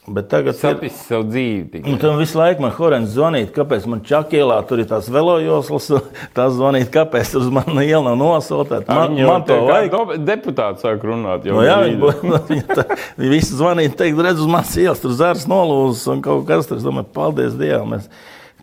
bet 0.09 0.31
tagad 0.33 0.55
ir. 0.55 0.59
Sapnis 0.59 0.97
savu 1.07 1.27
dzīvi. 1.29 1.83
Un 1.87 1.99
tam 2.01 2.17
visu 2.19 2.39
laiku 2.41 2.65
man 2.65 2.73
Horēns 2.75 3.13
zvanīja, 3.13 3.51
kāpēc 3.55 3.85
man 3.93 4.01
Čakielā 4.09 4.57
tur 4.67 4.81
ir 4.83 4.89
tās 4.91 5.11
velojoslas, 5.13 5.91
tās 6.39 6.57
zvanīt, 6.57 6.89
kāpēc 6.95 7.35
tur 7.35 7.45
uz 7.45 7.51
mani 7.55 7.85
iela 7.85 8.07
nav 8.09 8.17
nosoltēta. 8.23 8.89
Man, 8.89 9.19
Viņa 9.21 9.29
man 9.29 9.45
to 9.51 9.59
vajag. 9.69 9.99
Deputāts 10.27 10.83
sāk 10.87 11.05
runāt. 11.07 11.45
jau 11.47 11.59
Nu, 11.61 11.67
jā, 11.69 11.77
brīdi. 11.83 11.93
viņi 11.93 12.01
būtu- 12.01 12.49
viņi 12.55 12.87
viņi 13.21 13.31
visi 13.37 13.59
zvanīja, 13.61 13.93
teikt, 14.01 14.25
redz 14.27 14.41
uz 14.41 14.49
manas 14.51 14.73
ielas, 14.81 15.05
tur 15.05 15.13
zars 15.21 15.45
nolūzis 15.51 16.09
un 16.17 16.25
kaut 16.25 16.49
kas 16.49 16.67
tur. 16.73 16.81
Es 16.81 16.89
domāju, 16.89 17.13
paldies 17.21 17.53
Dievam, 17.61 17.95
es, 18.01 18.09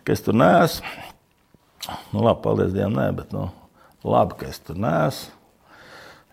ka 0.04 0.18
es 0.18 0.26
tur 0.26 0.34
neesmu. 0.34 0.98
Nu, 2.12 2.26
labi, 2.26 2.42
paldies 2.44 2.74
Dievam, 2.74 2.98
nē, 2.98 3.06
bet 3.16 3.32
nu, 3.32 3.46
labi, 4.06 4.38
ka 4.40 4.48
es 4.50 4.60
tur 4.64 4.80
neesmu. 4.80 5.36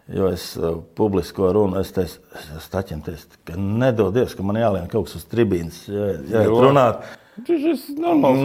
Jo 0.08 0.30
es 0.32 0.54
uh, 0.56 0.78
publisko 0.96 1.50
runu, 1.52 1.82
es 1.82 1.90
teicu, 1.92 2.22
es 2.56 2.70
taķiem 2.72 3.02
teicu, 3.04 3.42
ka 3.44 3.58
nedodies, 3.60 4.38
ka 4.40 4.46
man 4.48 4.56
jālien 4.56 4.86
kaut 4.88 5.10
kas 5.10 5.18
uz 5.20 5.26
tribīnas, 5.28 5.82
ja, 5.92 6.06
ja 6.32 6.44
runāt. 6.48 7.02
Tas 7.44 7.66
ir 7.68 8.00
normāls. 8.00 8.40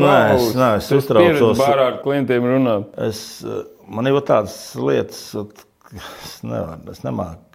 Nē, 0.58 0.72
es 0.80 0.88
Tu 0.90 0.96
esi 0.96 0.98
uztraucos. 0.98 1.62
Bārā 1.62 1.86
ar 1.92 2.00
klientiem 2.02 2.48
runāt. 2.50 2.90
Es, 3.06 3.22
eh, 3.46 3.62
man 3.86 4.10
ir 4.10 4.18
tādas 4.26 4.56
lietas, 4.74 5.22
es 5.94 6.34
nevaru, 6.42 6.82
es 6.90 7.06
nemāku 7.06 7.52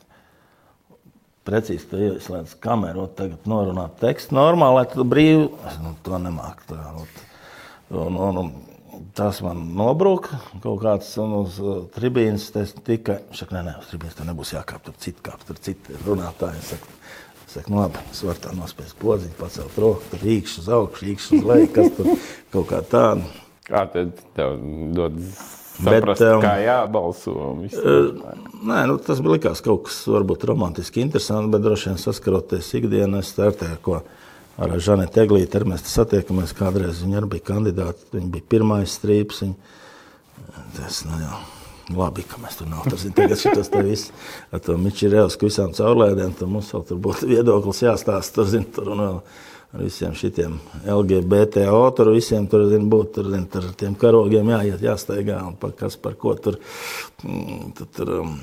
precīzi 1.47 1.88
to 1.91 1.99
ieslēgt 2.09 2.57
kameru, 2.63 3.05
ot, 3.07 3.15
tagad 3.20 3.47
norunāt 3.49 3.99
tekstu 4.01 4.36
normāli, 4.38 4.80
lai 4.80 4.88
tu 4.91 5.05
brīvi, 5.07 5.47
es 5.70 5.78
nu, 5.84 5.93
to 6.03 6.20
nemāku. 6.22 6.65
Tā, 6.72 6.80
un, 7.95 8.18
un, 8.18 8.41
un, 8.43 8.51
tas 9.18 9.41
man 9.45 9.64
nobruka 9.78 10.39
kaut 10.64 10.82
kāds 10.84 11.10
uz 11.22 11.58
uh, 11.64 11.82
tribīnas, 11.95 12.50
tas 12.56 12.74
tikai, 12.76 13.20
saka, 13.36 13.58
nē, 13.58 13.66
nē, 13.68 13.76
uz 13.82 13.91
tribīnas 13.91 14.18
tā 14.20 14.28
nebūs 14.28 14.54
jākāp, 14.56 14.86
tur 14.86 14.98
citi 15.02 15.24
kāp, 15.26 15.43
tur 15.48 15.60
citi 15.64 15.98
runātāji. 16.06 16.64
Es 16.64 16.74
saku, 17.56 17.72
nu 17.72 17.82
labi, 17.82 18.02
es 18.12 18.24
varu 18.28 18.43
tā 18.43 18.54
nospiest 18.58 18.98
podziņu, 19.02 19.38
pacelt 19.39 19.78
roku, 19.82 20.08
tur 20.12 20.26
rīkšu 20.26 20.64
uz 20.64 20.72
augšu, 20.78 21.06
rīkšu 21.08 21.39
uz 21.39 21.45
leju, 21.52 21.70
kas 21.78 21.93
tur 21.98 22.12
kaut 22.54 22.68
kā 22.72 22.82
tāda. 22.95 23.30
Kā 23.68 23.84
tad 23.91 24.20
tev 24.36 24.60
dod 24.95 25.16
saprast, 25.78 26.22
Bet, 26.22 26.28
um, 26.28 26.43
kā 26.43 26.54
jābalso. 26.64 27.34
viss. 27.62 27.82
Nē, 28.68 28.84
nu, 28.89 28.98
tas 29.04 29.22
bija 29.24 29.38
likās 29.38 29.62
kaut 29.66 29.88
kas 29.88 30.00
varbūt 30.10 30.45
romantiski 30.50 31.04
interesants, 31.04 31.52
bet 31.54 31.66
droši 31.66 31.91
vien 31.91 32.00
saskaroties 32.02 32.72
ikdienā, 32.80 33.22
es 33.24 33.34
startēju, 33.36 33.80
ko 33.86 34.02
ar 34.58 34.78
Žanetu 34.84 35.24
Eglīti 35.24 35.60
arī 35.60 35.74
mēs 35.74 35.86
satiekamies. 35.91 36.55
Kādreiz 36.58 37.03
viņa 37.03 37.22
arī 37.22 37.32
bija 37.36 37.47
kandidāta, 37.51 38.10
viņa 38.16 38.32
bija 38.34 38.49
pirmais 38.55 38.97
strīps. 38.99 39.43
Viņa, 39.45 39.76
tas, 40.80 41.03
nu, 41.10 41.22
jā. 41.24 41.43
Labi, 41.95 42.26
ka 42.28 42.36
mēs 42.43 42.58
tur. 42.60 42.72
Tas 42.91 43.05
ir 43.08 43.14
tagad 43.16 43.39
šis 43.39 43.70
te 43.72 43.82
viss. 43.86 44.10
Ar 44.51 44.60
to 44.60 44.76
Mičerēvsku 44.82 45.47
visām 45.47 45.72
caurlēdēm, 45.78 46.34
tad 46.36 46.51
mums 46.51 46.74
vēl 46.76 46.84
tur 46.89 46.99
būtu 47.05 47.30
viedoklis 47.30 47.86
jāstāsta. 47.86 48.41
Tur, 48.41 48.49
zin, 48.51 48.66
tur 48.76 48.91
un 48.91 49.03
vēl 49.05 49.22
ar 49.74 49.84
visiem 49.84 50.16
šitiem 50.16 50.58
LGBTO, 50.84 51.82
tur 51.95 52.12
visiem 52.16 52.47
tur, 52.51 52.68
zin, 52.72 52.88
būtu, 52.91 53.12
tur, 53.20 53.30
zin, 53.34 53.45
tur 53.51 53.70
tiem 53.80 53.95
karogiem 53.99 54.51
jāiet, 54.53 54.84
jāsteigā 54.84 55.41
un 55.47 55.58
pa, 55.60 55.72
kas 55.76 55.99
par 55.99 56.16
ko 56.20 56.36
tur, 56.39 56.60
mm, 57.24 57.74
tur, 57.78 57.91
tur, 57.95 58.14
um, 58.22 58.36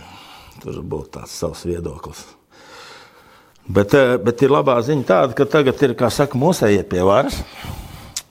tur 0.62 0.80
būtu 0.82 1.16
tāds 1.18 1.36
savs 1.40 1.64
viedoklis. 1.68 2.26
Bet, 3.64 3.94
eh, 3.96 4.18
bet 4.20 4.42
ir 4.44 4.52
labā 4.52 4.76
ziņa 4.84 5.06
tāda, 5.08 5.34
ka 5.36 5.46
tagad 5.48 5.80
ir, 5.86 5.94
kā 5.96 6.10
saka, 6.12 6.36
mūsējie 6.36 6.82
pie 6.84 7.00
varas, 7.00 7.38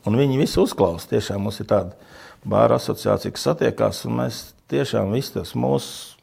un 0.05 0.17
viņi 0.19 0.37
visu 0.37 0.61
uzklausa. 0.61 1.09
Tiešām 1.09 1.41
mums 1.41 1.57
ir 1.59 1.65
tāda 1.71 1.95
bāra 2.45 2.77
asociācija, 2.77 3.33
kas 3.33 3.47
satiekās, 3.47 4.03
un 4.05 4.19
mēs 4.21 4.41
tiešām 4.69 5.09
visi 5.15 5.33
tas 5.33 5.55
mūsu, 5.57 6.19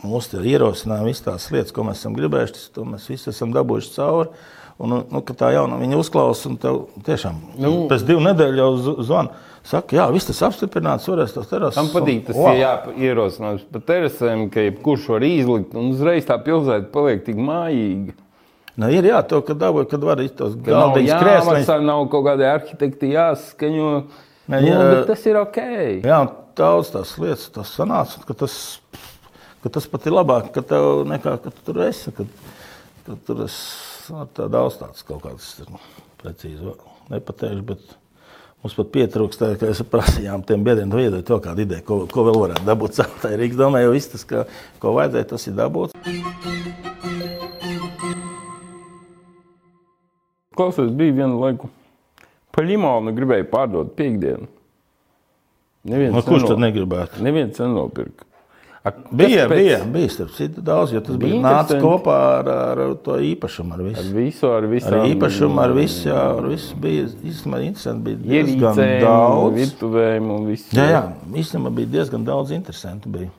mūsu 0.00 0.40
ierosinājumi, 0.40 1.12
visas 1.12 1.26
tās 1.26 1.50
lietas, 1.52 1.74
ko 1.76 1.84
mēs 1.84 2.00
esam 2.00 2.16
gribējuši, 2.16 2.70
to 2.72 2.86
mēs 2.88 3.10
visi 3.12 3.28
esam 3.34 3.52
dabūjuši 3.52 3.92
cauri. 3.98 4.32
Un, 4.76 4.92
nu, 5.08 5.20
tā 5.24 5.52
jauna 5.54 5.78
viņa 5.80 5.96
uzklausa, 5.96 6.50
un 6.50 6.58
tev 6.60 6.82
tiešām 7.04 7.36
nu, 7.60 7.70
pēc 7.88 8.02
divu 8.04 8.20
nedēļu 8.24 8.60
jau 8.60 8.96
zvana. 9.04 9.44
Saka, 9.66 9.96
jā, 9.98 10.04
viss 10.14 10.28
tas 10.28 10.38
apstiprināts, 10.46 11.08
varēs 11.10 11.32
tas 11.34 11.48
terases. 11.50 11.78
Man 11.80 11.88
patīk 11.90 12.26
tas 12.28 12.36
Wow. 12.38 12.92
ierosinājums 13.02 13.64
par 13.72 13.82
terasēm, 13.88 14.44
ka 14.54 14.62
jebkurš 14.62 15.08
var 15.10 15.24
izlikt, 15.26 15.74
un 15.74 15.90
uzreiz 15.90 16.28
tā 16.28 16.36
pilsēta 16.44 16.86
paliek 16.94 17.24
tik 17.26 17.34
mājīga. 17.36 18.14
Nu, 18.76 18.90
ir 18.92 19.08
jā, 19.08 19.22
to, 19.26 19.40
kad 19.42 19.56
dabūju, 19.58 19.88
kad 19.90 20.02
var 20.04 20.20
tos 20.36 20.54
Ka 20.62 20.70
Nav 20.70 20.92
galdiņus 20.92 21.18
krēsliņus. 21.22 21.66
jāmaksā, 21.66 21.76
nav 21.82 22.04
kaut 22.12 22.24
kādai 22.28 22.50
arhitekti 22.54 23.10
jāskaņo. 23.14 23.90
Ne, 24.46 24.60
Nu, 24.60 24.66
jā. 24.68 24.78
bet 24.92 25.06
tas 25.08 25.26
ir 25.26 25.36
ok. 25.40 25.56
Jā, 26.04 26.20
daudz 26.54 26.92
tās 26.94 27.16
lietas, 27.18 27.48
tas 27.50 27.72
sanāca, 27.74 28.22
ka 28.28 28.34
tas, 28.44 28.78
ka 29.64 29.68
tas 29.68 29.86
pat 29.90 30.06
ir 30.06 30.12
labāk, 30.12 30.52
ka 30.54 30.62
tev 30.62 31.02
nekā, 31.08 31.38
ka 31.42 31.50
tu 31.50 31.72
tur 31.72 31.82
esi. 31.88 32.12
Ka, 32.14 32.22
ka 33.08 33.16
tur 33.26 33.42
es 33.48 33.56
nu, 34.12 34.22
tā 34.36 34.46
daudz 34.52 34.76
tādas 34.78 35.02
kaut 35.02 35.24
kādas 35.24 35.56
nu, 35.66 35.80
precīzi 36.22 36.76
nepateikšu, 37.10 37.64
bet 37.66 37.96
mums 38.66 38.74
pat 38.76 38.88
pietrūkst, 38.94 39.38
tā, 39.40 39.52
ka 39.60 39.70
es 39.70 39.80
prasījām 39.86 40.42
tiem 40.46 40.64
biedriem, 40.66 40.90
tu 40.90 40.98
iedod 40.98 41.22
to 41.26 41.38
kādu 41.44 41.62
ideju, 41.62 41.84
ko, 41.86 41.98
ko 42.10 42.26
vēl 42.26 42.38
varētu 42.42 42.66
dabūt 42.66 42.94
celtai 42.98 43.36
Rīgas 43.38 43.60
domē, 43.62 43.84
jo 43.86 43.94
viss 43.94 44.10
tas, 44.12 44.26
ka, 44.26 44.44
ko 44.82 44.96
vajadzēja, 44.98 45.28
tas 45.32 45.46
ir 45.46 45.56
dabūts. 45.58 45.94
Klausies, 50.56 50.90
bija 50.96 51.12
viena 51.12 51.36
laiku. 51.36 51.68
Pa 52.56 52.64
limonu 52.64 53.12
gribēju 53.12 53.46
pārdot 53.52 53.90
piekdienu. 53.98 54.46
Neviens 55.86 56.14
No, 56.16 56.22
kurš 56.24 56.42
neno- 56.46 56.48
tad 56.54 56.62
negribētu? 56.64 57.20
Neviens 57.22 57.60
nenopirka. 57.60 58.24
Kas 58.86 59.10
Bija, 59.18 59.46
pēc- 59.50 59.56
bija, 59.58 59.78
bija 59.92 60.08
starp 60.14 60.30
citu 60.36 60.62
daudz, 60.62 60.92
jo 60.94 61.00
tas 61.02 61.16
bija 61.18 61.34
interesanti. 61.34 61.82
kopā 61.82 62.16
ar, 62.38 62.48
ar, 62.54 62.82
to 63.02 63.16
īpašumu, 63.18 63.72
ar 63.74 63.80
Ar 63.80 63.86
visu. 63.88 64.12
visu, 64.14 64.50
ar 64.52 64.66
visu. 64.70 64.86
Ar 64.86 65.06
īpašumu, 65.10 65.58
ar 65.62 65.72
visu, 65.74 66.08
jā, 66.08 66.20
ar 66.38 66.46
visu 66.46 66.76
bija 66.76 67.06
īstenībā 67.26 67.60
interesanti. 67.66 68.04
Bija 68.04 68.16
diezgan 68.44 68.76
ierīcēm, 68.76 69.00
daudz. 69.02 69.56
virtuvēm 69.58 70.30
un 70.36 70.46
viss. 70.46 70.70
Jā, 70.72 70.86
jā, 70.92 71.02
īstenībā 71.42 71.74
bija 71.74 71.86
diezgan 71.96 72.24
daudz 72.24 72.50
interesantu. 72.54 73.08
Bija. 73.10 73.30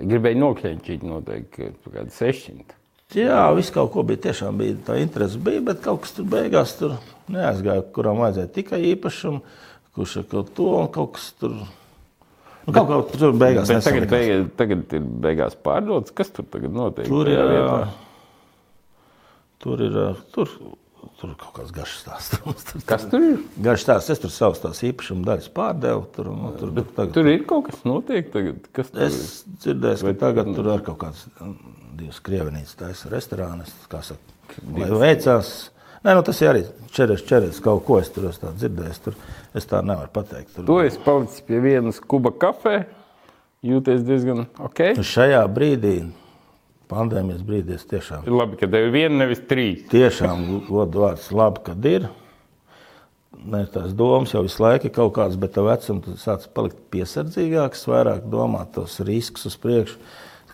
Gribēju 0.00 0.38
nokļūt 0.40 1.02
noteikti 1.08 1.70
kaut 1.84 1.94
kādu 1.94 2.10
sešsimt. 2.10 2.76
Jā, 3.14 3.40
viss 3.56 3.70
kaut 3.74 3.90
ko 3.92 4.02
bija. 4.06 4.20
Tiešām 4.28 4.56
bija 4.60 4.76
tā 4.86 5.00
interese, 5.00 5.38
bija, 5.38 5.60
bet 5.60 5.80
kaut 5.82 6.02
kas 6.02 6.12
tur 6.12 6.24
beigās 6.30 6.76
tur 6.78 6.98
neaizgāja, 7.32 7.82
kuram 7.92 8.20
vajadzēja 8.22 8.52
tikai 8.54 8.82
īpašumu, 8.94 9.40
kurš 9.96 10.18
ar 10.18 10.24
kaut 10.30 10.54
to 10.54 10.68
un 10.78 10.88
kaut 10.88 11.14
kas 11.16 11.32
tur. 11.40 11.56
Nu, 12.66 12.74
kaut 12.76 12.90
kā 12.90 12.98
tur 13.18 13.32
beigās 13.40 13.70
Bet 13.72 13.86
tagad, 13.86 14.04
beigās, 14.10 14.44
tagad 14.58 14.92
ir 14.98 15.06
beigās 15.24 15.56
pārdots. 15.64 16.12
Kas 16.16 16.28
tur 16.36 16.44
tagad 16.52 16.74
notiek? 16.76 17.08
Tur 17.08 17.30
ir, 17.32 17.40
tur 19.64 19.82
ir, 19.84 19.96
tur, 20.34 20.52
tur 21.20 21.32
ir 21.32 21.36
kaut 21.40 21.54
kāds 21.58 21.72
garš 21.74 21.96
stāsts. 22.02 22.38
Tur- 22.70 22.84
Kas 22.88 23.06
tur 23.10 23.24
ir? 23.30 23.40
Garš 23.64 23.84
stāsts, 23.86 24.12
es 24.14 24.22
tur 24.22 24.32
savus 24.34 24.62
tās 24.62 24.82
īpašuma 24.90 25.24
daļas 25.30 25.50
pārdevu. 25.56 26.06
Tur, 26.16 26.30
nu, 26.36 26.52
tur, 26.60 26.72
bet 26.76 26.92
tagad, 26.96 27.14
Tur 27.16 27.32
ir 27.32 27.44
kaut 27.48 27.66
kas 27.70 27.82
notiek 27.88 28.30
tagad. 28.34 28.62
Kas 28.76 28.92
tur? 28.92 29.02
Es 29.08 29.42
dzirdēju, 29.64 30.04
ka 30.10 30.16
tagad 30.26 30.52
tur 30.56 30.70
ir 30.76 30.84
kaut 30.86 31.00
kāds 31.02 31.26
mm, 31.40 31.56
divas 32.00 32.22
krievenītes, 32.24 32.76
taisa 32.80 33.12
restorāns, 33.12 33.72
kā 33.92 34.04
saka, 34.06 34.38
veicās. 35.00 35.54
Nē, 36.00 36.14
nu, 36.16 36.22
tas 36.24 36.38
ir 36.40 36.48
arī 36.48 36.62
čeres, 36.96 37.20
čeres, 37.28 37.58
kaut 37.60 37.82
ko 37.84 37.98
es 38.00 38.08
tur 38.14 38.30
esmu 38.30 38.54
dzirdējis. 38.56 39.00
Tur, 39.04 39.16
es 39.56 39.66
tā 39.68 39.82
nevaru 39.84 40.08
pateikt. 40.14 40.54
Tur. 40.56 40.64
Tu 40.64 40.78
esi 40.86 41.00
palicis 41.04 41.42
pie 41.44 41.58
vienas 41.60 41.98
kuba 42.00 42.32
kafē, 42.32 42.86
jūties 43.66 44.06
diezgan 44.08 44.46
ok. 44.64 44.80
Nu, 44.96 45.04
Šajā 45.04 45.42
brīdī, 45.52 45.98
pandēmijas 46.90 47.42
brīdī, 47.44 47.76
es 47.76 47.84
tiešām, 47.90 48.24
Ir 48.24 48.32
labi, 48.38 48.56
ka 48.62 48.70
tev 48.72 48.88
ir 48.88 48.94
viena, 48.96 49.18
nevis 49.26 49.44
trīs. 49.50 49.84
tiešām 49.92 50.46
godu 50.70 51.04
vārds 51.04 51.28
labi, 51.36 51.64
kad 51.68 51.90
ir. 51.92 52.08
Ne, 53.40 53.62
tās 53.72 53.92
domas 53.96 54.32
jau 54.34 54.42
visu 54.44 54.60
laiku 54.60 54.88
ir 54.88 54.92
kaut 54.96 55.14
kādas, 55.16 55.36
bet 55.40 55.52
tā 55.54 55.62
vecuma 55.64 56.02
tu 56.04 56.16
sāc 56.20 56.48
palikt 56.56 56.80
piesardzīgāks, 56.92 57.86
vairāk 57.88 58.26
domāt 58.32 58.72
tos 58.74 58.98
riskus 59.04 59.46
uz 59.52 59.56
priekšu. 59.60 60.00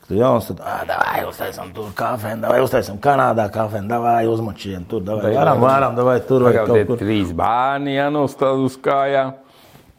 Kad 0.07 0.15
tu 0.15 0.21
jauns, 0.21 0.47
tad, 0.47 0.61
ah, 0.63 0.83
davai, 0.87 1.25
uztaisam 1.27 1.73
tur 1.75 1.89
kafēnu, 1.99 2.45
davai, 2.45 2.61
uztaisam 2.63 2.99
Kanādā 3.03 3.49
kafēnu, 3.51 3.89
davai, 3.91 4.29
uzmačiem 4.31 4.85
tur, 4.87 5.03
davai, 5.03 5.33
varam, 5.35 5.59
varam, 5.59 5.97
davai, 5.99 6.21
tur 6.29 6.45
vai 6.47 6.53
kaut 6.61 6.87
kur. 6.87 7.01
trīs 7.01 7.33
bērni 7.35 7.97
jānostāv 7.97 8.63
uz 8.69 8.77
kājām. 8.79 9.33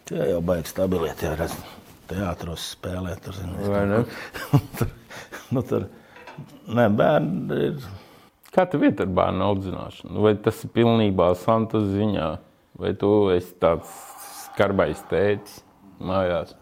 Tie 0.07 0.29
jau 0.29 0.39
baigi 0.47 0.71
stabiliet, 0.71 1.25
ja 1.27 1.33
redz, 1.35 1.57
teātros 2.07 2.69
spēlē, 2.77 3.17
tur, 3.19 3.35
zinu, 3.35 3.59
Vai 3.67 3.83
ne? 3.91 3.99
tur, 4.79 4.93
nu, 5.51 5.65
tur, 5.67 5.89
nē, 6.71 6.87
bērni 6.95 7.61
ir, 7.67 7.87
Kā 8.55 8.63
tev 8.65 8.87
iet 8.87 9.03
ar 9.03 9.11
bērnu 9.11 9.43
audzināšanu? 9.43 10.21
Vai 10.23 10.37
tas 10.39 10.63
ir 10.63 10.71
pilnībā 10.73 11.33
Santas 11.37 11.91
ziņā, 11.91 12.29
vai 12.79 12.95
tu 12.97 13.11
esi 13.35 13.51
tāds 13.59 13.91
skarbais 14.47 15.03
tētis 15.11 15.59
mājās? 15.99 16.55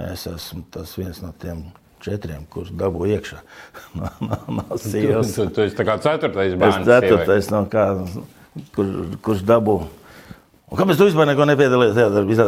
es 0.00 0.24
esmu 0.26 0.64
tas 0.74 0.94
viens 0.98 1.20
no 1.22 1.28
tiem 1.38 1.66
četriem, 2.04 2.44
kurš 2.52 2.72
dabū 2.78 3.08
iekšā 3.16 3.40
no, 3.98 4.10
no, 4.20 4.38
no 4.60 4.78
sievas. 4.80 5.34
Tu, 5.36 5.48
tu 5.56 5.64
esi 5.64 5.86
kā 5.88 5.96
ceturtais 6.04 6.52
Es 6.54 6.58
bērns. 6.60 6.88
ceturtais 6.88 7.50
no 7.54 7.64
kā, 7.72 7.86
kur, 8.76 8.90
kurš 9.24 9.44
dabū. 9.48 9.78
Un 10.74 10.78
kāpēc 10.80 10.98
tu 10.98 11.06
vispār 11.06 11.28
neko 11.28 11.44
nepiedalījies 11.46 11.94
darbā? 11.94 12.46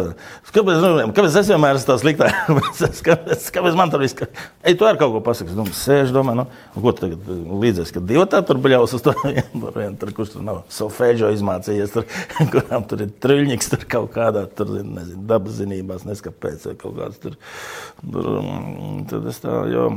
Kāpēc, 0.50 0.80
nu, 0.82 0.88
kāpēc 1.14 1.36
es 1.38 1.50
vienmēr 1.52 1.76
esmu 1.78 1.86
tāds 1.92 2.02
sliktāks? 2.02 2.88
kāpēc, 3.06 3.44
kāpēc 3.54 3.76
man 3.78 3.92
tur 3.92 4.02
viss? 4.02 4.16
Ka... 4.18 4.26
Ej, 4.66 4.74
tu 4.80 4.88
ar 4.88 4.96
kaut 4.98 5.12
ko 5.14 5.20
pasaki. 5.22 5.54
Domāju, 5.54 5.76
sēž, 5.78 6.10
domāju, 6.10 6.40
nu, 6.40 6.46
ko 6.74 6.90
tu 6.96 7.04
tagad 7.04 7.28
līdzies, 7.62 7.92
ka 7.94 8.02
divi 8.02 8.24
tā 8.32 8.40
tur 8.48 8.58
bļaus 8.64 8.96
uz 8.98 9.04
to 9.06 9.14
vienu, 9.22 9.70
vienu 9.70 9.94
tur, 10.00 10.10
kurš 10.16 10.32
tur 10.32 10.46
nav 10.48 10.58
solfēģo 10.74 11.30
izmācījies, 11.36 11.94
tur, 11.94 12.08
kurām 12.56 12.88
tur 12.90 13.04
ir 13.06 13.12
truļņiks, 13.22 13.70
tur 13.76 13.86
kaut 13.94 14.10
kādā, 14.16 14.42
tur, 14.58 14.74
nezinu, 14.80 15.22
dabas 15.30 15.60
zinībās, 15.60 16.02
neskapēc, 16.10 16.66
vai 16.72 16.74
kaut 16.82 16.98
kāds 16.98 17.22
tur. 17.22 17.38
tur 18.02 18.32
mm, 18.40 19.04
tad 19.12 19.30
es 19.30 19.38
tā, 19.44 19.60
jo. 19.70 19.92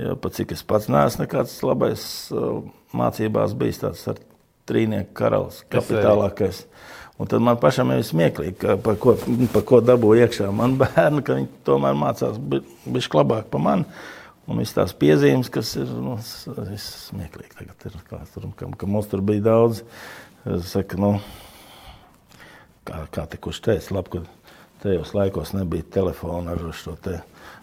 Jo 0.00 0.18
pat 0.18 0.34
cik 0.34 0.56
es 0.56 0.62
pats 0.64 0.90
neesmu 0.90 1.26
nekāds 1.26 1.54
labais 1.66 2.02
uh, 2.32 2.62
mācībās 2.96 3.54
bijis 3.58 3.82
tāds 3.82 4.06
ar 4.10 4.18
trīnieku 4.70 5.12
karalis, 5.20 5.64
kapitālākais. 5.72 6.64
Un 7.20 7.28
tad 7.28 7.42
man 7.44 7.58
pašam 7.60 7.90
ir 7.92 8.00
smieklīgi, 8.06 8.78
par, 8.80 8.96
ko, 9.00 9.12
par 9.52 9.64
ko 9.68 9.82
dabūju 9.84 10.24
iekšā. 10.24 10.48
Man 10.56 10.78
bērni, 10.80 11.20
ka 11.26 11.36
viņi 11.36 11.50
tomēr 11.68 11.98
mācās 12.00 12.40
bišķi 12.40 13.20
labāk 13.20 13.50
par 13.52 13.64
mani. 13.66 14.00
Un 14.50 14.58
viss 14.58 14.74
tās 14.74 14.94
piezīmes, 14.96 15.50
kas 15.52 15.74
ir 15.78 15.90
nu, 16.00 16.16
viss 16.70 17.10
smieklīgi. 17.10 17.52
Tagad 17.58 17.84
ir 17.86 18.00
klāts 18.08 18.32
tur, 18.34 18.48
ka, 18.56 18.70
ka 18.80 18.88
mums 18.88 19.10
tur 19.10 19.22
bija 19.22 19.44
daudz. 19.50 19.84
Es 20.48 20.72
saku, 20.72 20.96
nu, 20.98 21.12
kā, 22.88 23.04
kā 23.12 23.26
te 23.30 23.38
kurš 23.38 23.60
teica, 23.68 23.98
labi, 23.98 24.16
ka 24.16 24.56
tajos 24.82 25.12
laikos 25.14 25.52
nebija 25.54 25.86
telefona 26.00 26.56
ar 26.56 26.64
šo 26.74 26.96
te. 27.04 27.20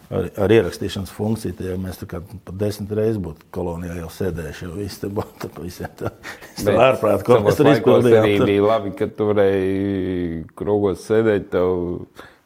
Ar, 0.08 0.24
ar 0.40 0.52
ierakstīšanas 0.52 1.10
funkciju, 1.12 1.52
tad 1.58 1.66
jau 1.68 1.74
mēs 1.82 1.98
pat 2.08 2.54
desmit 2.56 2.92
reizes 2.96 3.18
būtu 3.20 3.50
kolonijā 3.52 3.98
jau 3.98 4.08
sēdējuši. 4.14 4.64
Jau 4.64 4.76
viss 4.78 5.02
te 5.02 5.10
būtu 5.12 5.50
visiem 5.60 5.92
tā, 6.00 6.14
tā 6.62 6.76
ārprāt, 6.86 7.24
ko 7.26 7.36
mēs 7.44 7.58
tur 7.58 7.68
izpildījām. 7.74 8.28
Tur. 8.30 8.44
bija 8.48 8.62
labi, 8.64 8.92
ka 8.96 9.10
tu 9.12 9.26
varēji 9.28 10.46
krogos 10.56 11.04
sēdēt, 11.04 11.50
tev 11.52 11.74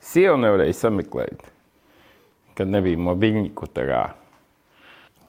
sieva 0.03 0.35
nevarēja 0.43 0.75
sameklēt, 0.81 1.47
kad 2.59 2.73
nebija 2.73 2.99
mobiļņiku 3.07 3.71
tā 3.79 3.87
kā. 3.93 4.03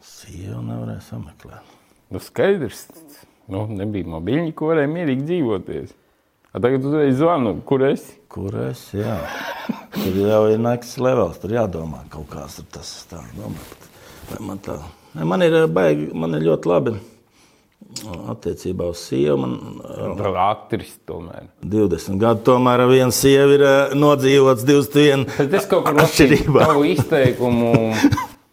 Sieva 0.02 0.64
nevarēja 0.66 1.06
sameklēt. 1.12 1.78
Nu, 2.10 2.22
skaidrs, 2.22 2.88
nu, 3.54 3.68
nebija 3.78 4.10
mobiļņiku, 4.16 4.74
varēja 4.74 4.90
mierīgi 4.90 5.30
dzīvoties. 5.30 5.94
A 6.54 6.62
tagad 6.66 6.90
uzreiz 6.90 7.14
zvanu, 7.22 7.60
kur 7.66 7.86
esi? 7.86 8.18
Kur 8.34 8.56
es? 8.72 8.88
Jā. 8.98 9.20
Tur 9.94 10.16
jau 10.18 10.44
ir 10.50 10.62
naktas 10.62 10.96
levels, 10.98 11.38
tur 11.38 11.54
jādomā 11.54 12.00
kaut 12.10 12.32
tur 12.34 12.66
tas 12.74 12.92
tā. 13.12 13.20
Man 14.42 14.62
tā. 14.64 14.80
Ne, 15.14 15.28
Man 15.30 15.46
ir, 15.46 15.54
baigi, 15.70 16.08
man 16.18 16.34
ir 16.34 16.48
ļoti 16.48 16.72
labi 16.72 16.96
attiecībā 18.34 18.88
uz 18.90 19.04
sievu. 19.06 19.38
Man 19.44 19.54
uh, 19.84 20.16
Tā 20.18 20.32
ir 20.32 20.40
aktris 20.48 20.96
tomēr. 21.06 21.46
20 21.62 22.18
gadu 22.22 22.42
tomēr 22.50 22.88
ar 22.88 22.90
vienu 22.90 23.14
sievu 23.14 23.58
ir 23.60 23.66
uh, 23.68 23.94
nodzīvots 23.98 24.66
21. 24.66 25.28
Bet 25.38 25.58
es 25.62 25.70
kaut 25.70 25.86
lasīju 25.94 26.08
Atšķirībā. 26.08 26.66
tavu 26.66 26.86
izteikumu. 26.90 27.72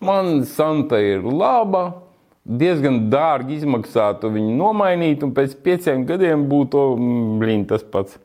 Man 0.04 0.42
Santa 0.48 1.00
ir 1.00 1.24
laba. 1.24 1.86
Diezgan 2.50 3.06
dārgi 3.12 3.58
izmaksātu 3.60 4.30
viņu 4.32 4.54
nomainīt, 4.56 5.20
un 5.24 5.32
pēc 5.36 5.52
pieciem 5.64 6.06
gadiem 6.08 6.46
būtu 6.50 6.80
mm, 6.96 7.34
blīn, 7.40 7.66
tas 7.68 7.84
pats. 7.84 8.16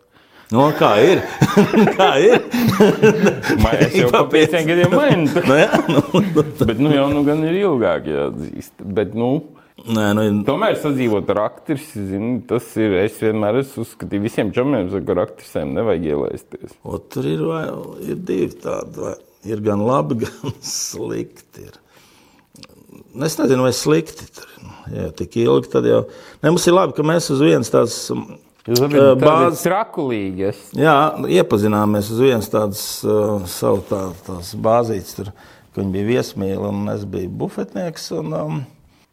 No, 0.54 0.68
kā 0.78 0.92
ir? 1.02 1.24
kā 1.98 2.12
ir? 2.22 2.44
Es 3.86 3.96
jau 3.98 4.10
pa 4.14 4.22
pieciem 4.30 4.68
gadiem 4.68 4.94
mainu. 4.94 5.26
nu, 5.50 5.58
jā, 5.58 5.80
nu, 5.90 6.02
Bet 6.62 6.82
nu 6.82 6.92
jau 6.94 7.08
nu 7.14 7.24
gan 7.26 7.42
ir 7.48 7.58
ilgāk 7.64 8.10
jāatzīst. 8.12 8.84
Bet, 8.98 9.16
nu, 9.18 9.30
nē, 9.90 10.12
nu, 10.18 10.26
tomēr 10.46 10.78
sadzīvot 10.82 11.32
ar 11.34 11.42
aktrisi, 11.48 12.04
zini, 12.12 12.36
tas 12.50 12.68
ir. 12.78 12.94
Es 13.02 13.18
vienmēr 13.24 13.62
esmu 13.64 13.88
uzskatījis, 13.88 14.26
visiem 14.28 14.54
čomiem, 14.56 14.92
ka 14.94 15.16
ar 15.16 15.24
aktrisēm 15.26 15.74
nevajag 15.80 16.12
ielaisties. 16.12 16.78
o, 16.84 17.00
tur 17.02 17.30
ir, 17.32 17.42
vai, 17.50 17.66
ir 18.06 18.22
divi 18.30 18.54
tādi. 18.62 19.02
Vai, 19.02 19.16
ir 19.50 19.66
gan 19.66 19.82
labi, 19.86 20.22
gan 20.28 20.56
slikti. 20.62 21.66
Ir. 21.66 21.82
Es 23.26 23.40
nezinu, 23.42 23.66
vai 23.66 23.74
slikti 23.74 24.30
tur 24.30 24.50
ir. 24.52 24.66
Jā, 24.94 25.10
tik 25.18 25.40
ilgi 25.42 25.72
tad 25.74 25.88
jau. 25.90 26.04
Ne, 26.44 26.52
mums 26.52 26.66
ir 26.70 26.76
labi, 26.76 26.94
ka 26.94 27.06
mēs 27.06 27.32
uz 27.34 27.42
vienas 27.42 27.72
tādas. 27.74 28.04
Bāzes- 28.66 29.62
trakulīgi. 29.66 30.48
Es... 30.50 30.62
Jā, 30.74 30.96
iepazināmies 31.30 32.08
uz 32.10 32.22
vienas 32.24 32.48
tādas 32.50 32.82
uh, 33.06 33.44
savu 33.46 33.84
tā, 33.86 34.00
tās 34.26 34.54
bāzītes, 34.58 35.12
tur, 35.20 35.34
ka 35.76 35.84
viņi 35.84 35.92
bija 35.94 36.08
viesmīli 36.16 36.70
un 36.72 36.88
es 36.96 37.04
biju 37.06 37.30
bufetnieks. 37.44 38.08
Un, 38.18 38.32
um, 38.34 38.64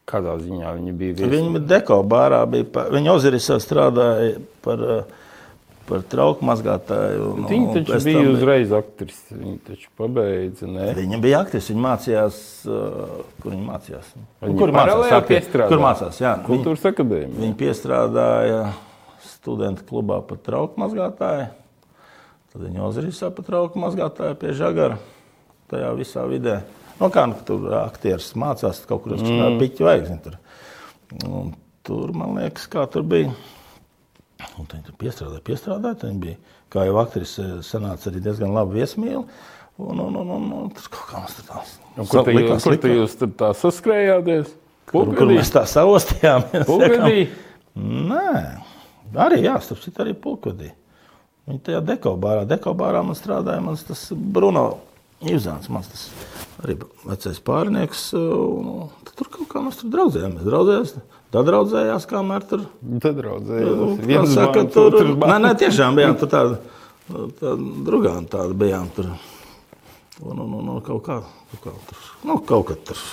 Kādā 0.09 0.39
ziņā 0.41 0.71
viņi 0.79 0.93
bija 0.99 1.17
viesi? 1.19 1.33
viņi 1.35 1.51
bija 1.59 1.69
deko 1.77 1.99
bārā, 2.09 2.41
bija, 2.51 2.87
viņi 2.91 3.11
Ozirisā 3.13 3.59
strādāja 3.63 4.41
par, 4.65 4.81
par 5.87 6.03
trauku 6.11 6.49
mazgātāju. 6.49 7.27
Un, 7.35 7.45
Viņi 7.51 7.67
un 7.69 7.77
taču 7.77 7.93
pēc 7.93 8.07
bija 8.09 8.23
uzreiz 8.33 8.73
aktrise. 8.77 9.37
Viņi 9.37 9.59
taču 9.69 9.93
pabeidza. 10.01 10.71
Ne? 10.71 10.89
Viņa 10.97 11.21
bija 11.23 11.43
aktivists, 11.45 11.71
viņa 11.71 11.85
mācījās, 11.87 12.39
uh, 12.67 13.21
kur 13.45 13.53
viņa 13.53 13.69
mācījās. 13.69 14.09
Viņa 14.49 14.59
kur 14.65 14.73
piestrādā? 15.29 15.69
Kur 15.75 15.85
mācās? 15.85 16.23
Jā, 16.25 16.33
Kultūras 16.49 16.89
akadēmija. 16.89 17.37
viņa 17.45 17.59
piestrādāja 17.63 18.65
studentu 19.43 19.85
klubā 19.89 20.21
par 20.27 20.39
trauku 20.39 20.79
mazgātāju. 20.81 21.49
Tad 22.53 22.63
viņa 22.63 22.85
Ozirisā 22.87 23.33
par 23.35 23.47
trauku 23.49 23.81
mazgātāju 23.83 24.39
pie 24.39 24.53
žagara. 24.55 25.01
Tajā 25.73 25.91
visā 25.99 26.25
vidē. 26.29 26.61
Nu, 27.01 27.09
kā 27.11 27.25
nu, 27.27 27.39
tur 27.47 27.65
aktieris 27.81 28.29
mācās, 28.39 28.85
kaut 28.87 29.07
kur 29.07 29.17
mm. 29.17 29.59
piķu 29.59 29.89
vajag. 29.89 30.07
zini, 30.11 30.21
Tur. 30.23 30.39
Un 31.27 31.51
tur, 31.85 32.13
man 32.17 32.37
liekas, 32.39 32.69
kā 32.71 32.85
tur 32.93 33.03
bija. 33.09 33.33
Un 34.61 34.69
viņi 34.69 34.85
tur 34.87 34.99
piestrādāja, 35.01 35.43
piestrādāja. 35.49 35.99
Viņi 36.05 36.23
bija, 36.23 36.39
kā 36.73 36.87
jau 36.87 36.99
aktrise, 37.03 37.49
sanāca 37.67 38.11
arī 38.13 38.23
diezgan 38.23 38.55
labi 38.55 38.79
viesmīli. 38.81 39.25
Un, 39.83 39.99
un, 39.99 40.19
un, 40.21 40.35
un, 40.37 40.51
un 40.61 40.73
tur 40.77 40.91
kaut 40.93 41.09
kā 41.09 41.23
mums 41.23 41.39
tur 41.39 41.49
tās. 41.49 41.77
Un 41.97 42.07
Kur, 42.07 42.27
te, 42.27 42.35
likās, 42.37 42.67
kur 42.67 42.77
likās. 42.77 42.99
jūs 43.01 43.17
tur 43.19 43.33
tā 43.41 43.51
saskrējāties? 43.59 44.53
Kur, 44.93 45.15
kur 45.17 45.33
mēs 45.33 45.51
tā 45.55 45.65
savostījāmies? 45.69 46.67
Pulkvedī? 46.71 47.25
Nē, 47.81 48.35
arī 49.19 49.43
jā, 49.45 49.57
starp 49.65 49.83
citu, 49.83 50.03
arī 50.05 50.15
pulkvedī. 50.19 50.73
Viņi 51.49 51.63
tajā 51.67 51.83
dekobārā, 51.85 52.47
dekobārā 52.49 53.03
man 53.05 53.19
strādāja 53.19 53.63
mans 53.65 53.83
tas 53.87 54.07
Bruno 54.15 54.67
Ivzāns, 55.23 55.69
mans 55.71 55.89
tas 55.91 56.07
arī 56.63 56.77
vecais 57.07 57.41
pārnieks. 57.43 58.11
un 58.19 58.91
Tur 59.13 59.29
kaut 59.29 59.49
kā 59.51 59.61
mēs 59.61 59.77
tur 59.79 59.91
draudzējāmies, 59.93 60.45
draudzējāmies, 60.47 60.93
tad 61.35 61.49
draudzējās, 61.51 62.07
kamēr 62.09 62.47
tur. 62.49 62.63
Tad 63.05 63.19
raudzējās. 63.27 63.83
kā 64.01 64.07
Viens 64.09 64.33
saka, 64.33 64.55
bērns, 64.57 64.73
tur, 64.73 64.89
otrs 64.89 65.13
nē, 65.21 65.37
nē, 65.45 65.51
tiešām 65.61 65.99
bijām 65.99 66.17
tur 66.21 66.31
tādi, 66.33 66.57
tādi 67.43 67.69
drugāni 67.87 68.31
tādi 68.33 68.57
bijām 68.65 68.89
tur. 68.97 69.13
Un, 70.23 70.39
un, 70.39 70.57
un, 70.59 70.73
un 70.73 70.81
kaut 70.87 71.05
kā, 71.05 71.19
kaut 71.53 71.63
kā 71.67 71.75
tur, 71.91 72.09
nu, 72.29 72.39
kaut 72.49 72.67
kā 72.71 72.79
tur. 72.89 73.05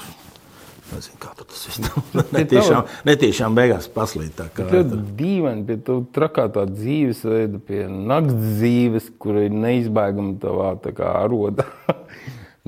Nezinu, 0.89 1.19
kā 1.21 1.31
tas 1.37 1.65
viss 1.67 1.81
tur 1.85 2.29
netiešām, 2.33 2.87
netiešām 3.07 3.57
beigās 3.57 3.89
paslīd 3.93 4.33
tā 4.37 4.47
kā. 4.53 4.65
Ļoti 4.71 5.01
dīvaini 5.19 5.65
pie 5.67 5.77
tā 5.85 5.97
trakā 6.15 6.47
tā 6.55 6.65
dzīvesveida, 6.69 7.61
pie 7.65 7.83
nakts 7.89 8.37
dzīves, 8.59 9.11
kur 9.21 9.41
ir 9.43 9.53
neizbēgama 9.53 10.37
tavā 10.41 10.71
tā 10.83 10.93
kā 10.97 11.11
aroda. 11.21 11.67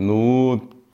nu, 0.08 0.22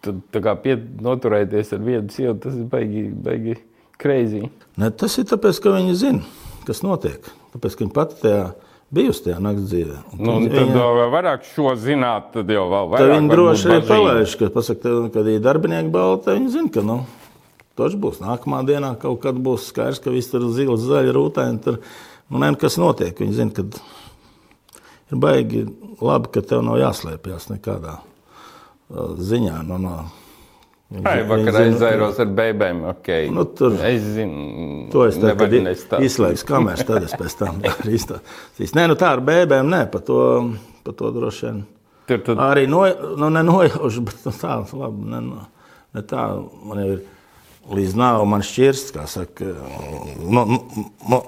tad 0.05 0.21
tā 0.33 0.43
kā 0.45 0.55
pie, 0.63 0.77
noturēties 1.03 1.73
ar 1.75 1.83
vienu 1.83 2.13
sievu, 2.13 2.37
tas 2.45 2.55
ir 2.55 2.69
baigi, 2.71 3.07
baigi 3.27 3.57
crazy. 3.99 4.45
Ne, 4.79 4.91
tas 4.93 5.17
ir 5.19 5.27
tāpēc, 5.27 5.59
ka 5.63 5.75
viņi 5.75 5.97
zina, 5.99 6.23
kas 6.67 6.83
notiek. 6.85 7.27
Tāpēc, 7.55 7.75
ka 7.75 7.85
viņi 7.85 7.95
pati 7.95 8.21
tajā 8.23 8.47
bijusi 8.93 9.23
tajā 9.27 9.39
naktas 9.43 9.67
dzīvē. 9.71 9.97
Un 10.13 10.19
Nu, 10.25 10.35
un 10.37 10.47
viņi- 10.47 10.55
tad 10.55 10.69
vēl 10.75 11.11
vairāk 11.11 11.43
šo 11.43 11.75
zināt, 11.75 12.31
tad 12.33 12.47
jau 12.49 12.65
vēl 12.71 12.91
Tad 12.91 12.99
vairāk. 12.99 13.15
viņi 13.17 13.29
droši 13.33 13.65
arī 13.71 13.87
palaiž, 13.87 14.37
ka, 14.39 14.49
pasaka, 14.49 14.81
tev, 14.81 15.11
kad 15.13 15.27
ir 15.27 15.39
darbinieki 15.39 15.91
balti, 15.91 16.25
tad 16.25 16.37
viņi 16.39 16.49
zina, 16.49 16.69
ka 16.71 16.81
nu, 16.81 17.05
tas 17.75 17.93
būs 17.95 18.19
nākamā 18.23 18.65
dienā. 18.65 18.97
Kaut 18.99 19.21
kad 19.21 19.35
būs 19.35 19.67
skaidrs, 19.71 19.99
ka 20.01 20.09
viss 20.11 20.31
tur 20.31 20.41
ir 20.41 20.53
zils, 20.55 20.81
zaļa, 20.87 21.13
rūtēni. 21.13 21.61
Tur 21.63 21.79
nu, 22.29 22.39
nezinu, 22.39 22.57
kas 22.59 22.77
notiek. 22.77 23.15
Viņi 23.17 23.33
zina, 23.33 23.51
ka 23.51 23.61
ir 25.11 25.17
baigi 25.17 25.65
labi, 26.01 26.27
ka 26.31 26.41
tev 26.41 26.63
nav 26.63 26.75
jāslēpjas 26.81 27.49
nekādā 27.51 27.99
uh, 28.89 29.15
ziņā. 29.19 29.65
Nu, 29.67 29.77
no, 29.77 29.97
viņi 29.99 30.26
Ai, 30.87 31.01
zina- 31.01 31.27
vakar 31.27 31.51
viņi 31.51 31.51
zina, 31.51 31.63
aizairos 31.67 32.19
ar 32.23 32.29
bēbēm. 32.37 32.77
Okay. 32.93 33.25
Nu, 33.33 33.43
tur- 33.45 33.75
es 33.83 34.01
zinu, 34.15 34.89
To 34.93 35.03
es 35.09 35.17
nestāstīt. 35.19 36.05
izslēgšu 36.07 36.45
kameras, 36.47 36.85
tad 36.87 37.03
es 37.03 37.11
pēc 37.19 37.35
tam 37.41 37.57
arī 37.71 37.97
izstāstīšu. 37.99 38.75
Nē, 38.77 38.85
nu 38.87 38.95
tā 38.95 39.09
ar 39.17 39.23
bēbēm, 39.27 39.67
nē, 39.73 39.81
par 39.91 40.01
to, 40.07 40.19
par 40.87 40.93
to 40.95 41.11
droši 41.11 41.45
vien. 41.49 41.59
Tur 42.07 42.21
tad 42.23 42.39
Arī 42.39 42.67
no, 42.71 42.85
nu, 43.19 43.27
nenojaušu, 43.35 44.05
bet 44.07 44.23
nu, 44.23 44.31
tā, 44.31 44.53
labi, 44.79 45.09
ne, 45.11 45.21
ne 45.97 46.01
tā, 46.07 46.23
man 46.63 46.79
ir 46.85 47.01
līdz 47.67 47.97
nāvu 47.99 48.23
man 48.31 48.45
šķirsts, 48.47 48.93
kā 48.95 49.03
saka, 49.11 49.43
nu, 50.23 50.45
nu, 50.47 50.61
nu, 51.11 51.19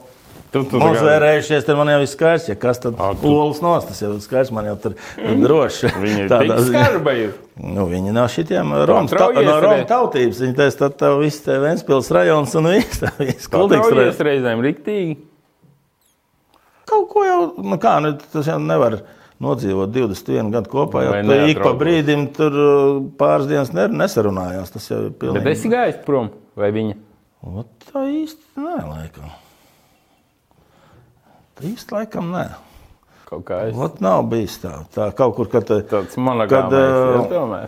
Tu- 0.50 0.64
tu 0.66 0.80
tā 0.80 0.82
kā- 0.82 0.88
Nozvērējušies, 0.96 1.66
tad 1.68 1.78
man 1.78 1.92
jau 1.92 2.00
ir 2.02 2.08
skaidrs, 2.10 2.48
ja 2.50 2.56
kas 2.58 2.80
tad 2.82 2.96
Ā, 2.98 3.12
tu- 3.22 3.30
olas 3.30 3.60
nost, 3.62 3.88
tas 3.92 4.00
jau 4.02 4.16
ir 4.16 4.22
skaidrs, 4.24 4.50
man 4.56 4.66
jau 4.66 4.76
tur 4.82 4.96
droši. 5.44 5.92
viņi 6.04 6.24
ir 6.24 6.30
Tādā 6.32 6.56
skarba. 6.66 7.14
Nu, 7.62 7.86
viņi 7.92 8.14
nav 8.16 8.32
šitiem 8.34 8.72
Romas, 8.90 9.12
ta, 9.14 9.28
no 9.36 9.60
Romas 9.62 9.86
tautības. 9.92 10.40
Viņi 10.42 10.56
teica, 10.58 10.78
tad 10.88 10.96
tev 11.04 11.20
viss 11.22 11.44
te 11.46 11.58
Ventspils 11.62 12.10
rajons 12.18 12.56
un 12.58 12.70
viss, 12.74 13.04
viss 13.20 13.48
kuldīgs 13.52 13.92
rajons. 13.94 14.24
reizēm 14.26 14.64
riktīgi. 14.66 15.20
Kaut 16.90 17.06
ko 17.12 17.24
jau, 17.28 17.42
nu 17.62 17.78
kā, 17.78 18.00
nu, 18.02 18.16
tas 18.34 18.48
jau 18.50 18.58
nevar 18.58 18.96
nodzīvot 19.40 19.92
21 19.94 20.50
gadu 20.52 20.72
kopā, 20.72 21.04
Vai 21.12 21.20
tu 21.28 21.36
ik 21.52 21.62
pa 21.62 21.76
brīdim 21.78 22.26
tur 22.34 22.58
uh, 22.58 22.96
pāris 23.22 23.46
dienas 23.52 23.70
ne, 23.78 23.86
nesarunājās. 24.02 24.74
Tas 24.74 24.90
jau 24.90 25.04
ir 25.06 25.12
Bet 25.14 25.20
pilnīgi. 25.22 25.54
esi 25.54 25.70
gājis 25.72 26.02
prom 26.08 26.32
vai 26.58 26.72
viņa? 26.76 26.98
Ot, 27.54 27.70
tā 27.94 28.02
īsti 28.10 28.66
nē, 28.66 28.80
laikam. 28.90 29.30
Tā 31.60 31.68
īsti 31.68 31.92
laikam 31.98 32.32
nē. 32.34 32.46
Kaut 33.30 33.44
kā 33.46 33.68
es. 33.70 33.76
Ot, 33.78 34.00
nav 34.02 34.24
bijis 34.32 34.56
tā. 34.64 34.78
tā 34.96 35.12
kaut 35.14 35.36
kur, 35.38 35.50
kad, 35.52 35.68
Tāds 35.70 36.16
Kad, 36.16 36.16
monogāmais, 36.18 36.72
ā, 36.74 37.10
jā, 37.20 37.26
tomēr. 37.30 37.68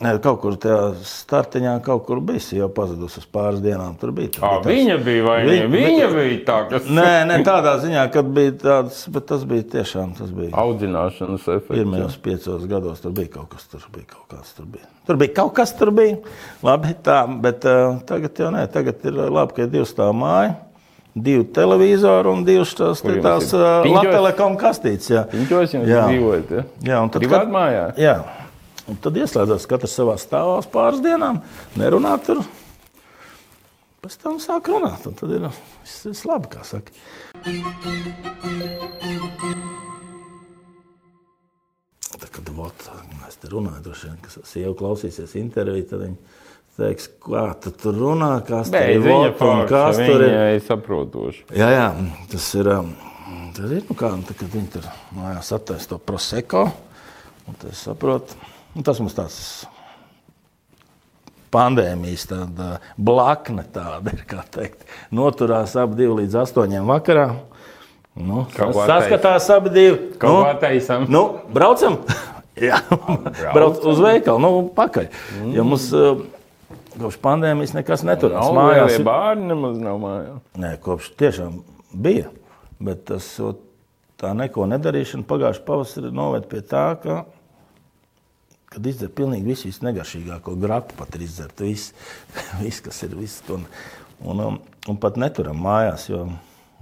ne, 0.00 0.12
kaut 0.24 0.38
kur 0.40 0.54
tajā 0.56 0.94
startiņā 1.04 1.74
kaut 1.84 2.06
kur 2.06 2.20
bijis, 2.24 2.46
jau 2.56 2.68
pazudusi 2.72 3.18
uz 3.20 3.26
pāris 3.34 3.60
dienām. 3.60 3.92
Tur 4.00 4.10
bija. 4.16 4.30
Tur 4.32 4.46
Ā, 4.48 4.48
bija 4.48 4.62
tāds- 4.62 4.72
viņa 4.72 4.96
bija 5.04 5.24
vai 5.26 5.36
Vi- 5.44 5.58
viņa? 5.58 5.68
Viņa 5.74 6.08
bija 6.14 6.38
tā, 6.48 6.56
kas 6.70 6.88
Nē, 6.88 7.26
ne 7.28 7.36
tādā 7.44 7.74
ziņā, 7.84 8.06
kad 8.12 8.24
bija 8.38 8.52
tāds, 8.64 9.02
bet 9.12 9.26
tas 9.26 9.44
bija 9.44 9.62
tiešām, 9.76 10.16
tas 10.16 10.30
bija. 10.30 10.50
audzināšanas 10.50 11.44
efekts. 11.58 11.76
Pirmajos 11.76 12.16
piecos 12.16 12.66
gados 12.66 13.00
tur 13.04 13.12
bija 13.12 13.28
kaut 13.36 13.50
kas, 13.50 13.66
tur 13.68 13.84
bija 13.92 14.06
kaut 14.06 14.28
kas. 14.32 14.52
Tur 14.56 14.64
bija, 14.66 14.86
tur 15.06 15.16
bija 15.16 15.34
kaut 15.34 15.52
kas, 15.54 15.72
tur 15.76 15.90
bija. 15.90 16.16
Labi, 16.62 16.94
tā, 17.04 17.26
bet 17.42 17.64
uh, 17.66 17.98
tagad 18.06 18.32
jau 18.34 18.50
nē, 18.50 18.66
tagad 18.72 19.04
ir 19.04 19.12
labi, 19.12 19.52
ka 19.54 19.62
ir 19.62 19.68
divi 19.68 19.84
stāvi 19.84 20.16
māja, 20.16 20.56
divi 21.14 21.44
televizori 21.52 22.28
un 22.30 22.44
divas 22.46 22.72
tās, 22.76 23.02
tās? 23.02 23.50
Latvijas 23.52 24.38
kastītes. 24.60 25.10
Jā. 25.12 25.26
Piņķos 25.32 25.74
jums 25.76 25.90
Jā. 25.90 26.06
dzīvojat, 26.08 26.50
ja? 26.56 26.64
Jā, 26.88 27.02
un 27.04 27.12
tad, 27.12 27.26
kad- 27.28 27.52
mājā? 27.52 27.84
Jā, 28.00 28.16
un 28.88 28.96
tad 28.96 29.20
ieslēdzās 29.20 29.68
katrs 29.68 29.96
savā 29.98 30.16
stāvā 30.20 30.58
uz 30.62 30.66
pāris 30.72 31.02
dienām, 31.04 31.42
nerunā 31.76 32.16
tur. 32.24 32.42
Pēc 34.02 34.16
tam 34.18 34.38
sāk 34.42 34.66
runāt, 34.66 35.04
un 35.06 35.14
tad 35.14 35.30
ir 35.30 35.44
viss, 35.46 36.06
viss 36.08 36.24
labi, 36.26 36.48
kā 36.50 36.64
saka. 36.66 36.90
Tā, 42.18 42.26
kad 42.30 42.48
vot, 42.56 42.88
mēs 43.20 43.38
te 43.38 43.52
runājam, 43.52 43.82
droši 43.84 44.08
vien, 44.08 44.18
ka 44.24 44.42
sieva 44.42 44.74
klausīsies 44.74 45.36
interviju, 45.38 45.86
tad 45.92 46.02
viņi 46.02 46.16
teiks, 46.78 47.08
kā 47.22 47.46
tu 47.62 47.72
tur 47.76 47.96
runā, 48.00 48.32
kas 48.46 48.70
tur 48.72 48.92
ir 48.94 49.08
un 49.12 49.32
forša, 49.38 49.66
kas 49.70 50.00
tur 50.00 50.16
ir. 50.16 50.28
viņa 50.28 50.44
ir 50.56 50.62
saprotoša. 50.68 51.48
Jā, 51.58 51.72
jā, 51.76 51.88
tas 52.32 52.52
ir. 52.58 52.70
um, 52.78 52.92
Tad 53.52 53.68
ir, 53.68 53.82
nu 53.84 53.94
kā, 53.98 54.08
nu, 54.16 54.24
tad, 54.24 54.38
kad 54.40 54.48
viņi 54.48 54.70
tur 54.72 54.86
mājās 55.12 55.50
attaisa 55.52 55.90
to 55.90 55.98
proseko, 56.00 56.62
un 57.44 57.56
tad 57.60 57.68
es 57.74 57.82
saprotu, 57.84 58.38
nu, 58.72 58.80
tas 58.86 58.96
mums 59.02 59.12
tāds 59.12 59.40
pandēmijas 61.52 62.24
tāda 62.30 62.68
blakne 62.96 63.66
tāda 63.74 64.14
ir, 64.14 64.24
kā 64.28 64.40
teikt. 64.54 64.86
Noturās 65.12 65.76
ap 65.76 65.92
divi 65.98 66.22
līdz 66.22 66.38
astoņiem 66.46 66.88
vakarā. 66.88 67.26
Nu, 68.16 68.46
saskatās 68.56 69.48
abi 69.52 69.72
divi. 69.72 69.98
Kaut 70.20 70.32
nu, 70.32 70.40
ko 70.44 70.60
taisam. 70.60 71.04
Nu, 71.12 71.22
braucam! 71.52 72.00
Jā, 72.68 72.80
brauc 73.52 73.84
uz 73.88 74.00
veikalu, 74.04 74.40
nu, 74.40 74.64
pakaļ. 74.76 75.06
Mm. 75.38 75.52
Jo 75.56 75.64
mums 75.64 75.86
uh, 75.96 76.24
kopš 76.98 77.18
pandēmijas 77.24 77.74
nekas 77.76 78.02
neturās. 78.06 78.44
Nav 78.44 78.56
Mājās 78.58 78.96
ir- 78.98 79.04
bērni, 79.06 79.46
nemaz 79.52 79.78
nav 79.82 79.98
mājās. 80.02 80.40
Nē, 80.62 80.72
kopš 80.84 81.12
tiešām 81.20 81.60
bija. 81.94 82.28
Bet 82.82 83.04
tas, 83.06 83.28
tā 84.18 84.32
neko 84.34 84.66
nedarīšana 84.70 85.26
pagājušā 85.28 85.64
pavasarī 85.66 86.10
noved 86.14 86.48
pie 86.50 86.60
tā, 86.66 86.84
ka, 87.02 87.24
kad 88.72 88.86
izdzer 88.86 89.10
pilnīgi 89.14 89.44
visu, 89.52 89.72
negašīgāko 89.86 90.56
grapu, 90.60 90.96
pat 90.98 91.14
ir 91.18 91.26
izdzert 91.28 91.60
viss, 91.60 91.92
vis, 92.62 92.80
kas 92.80 93.02
ir 93.06 93.14
viss. 93.18 93.42
Un, 93.52 93.66
un, 94.24 94.40
um, 94.40 94.58
un 94.88 94.98
pat 95.02 95.16
neturam 95.20 95.58
mājās, 95.62 96.08
jo 96.10 96.24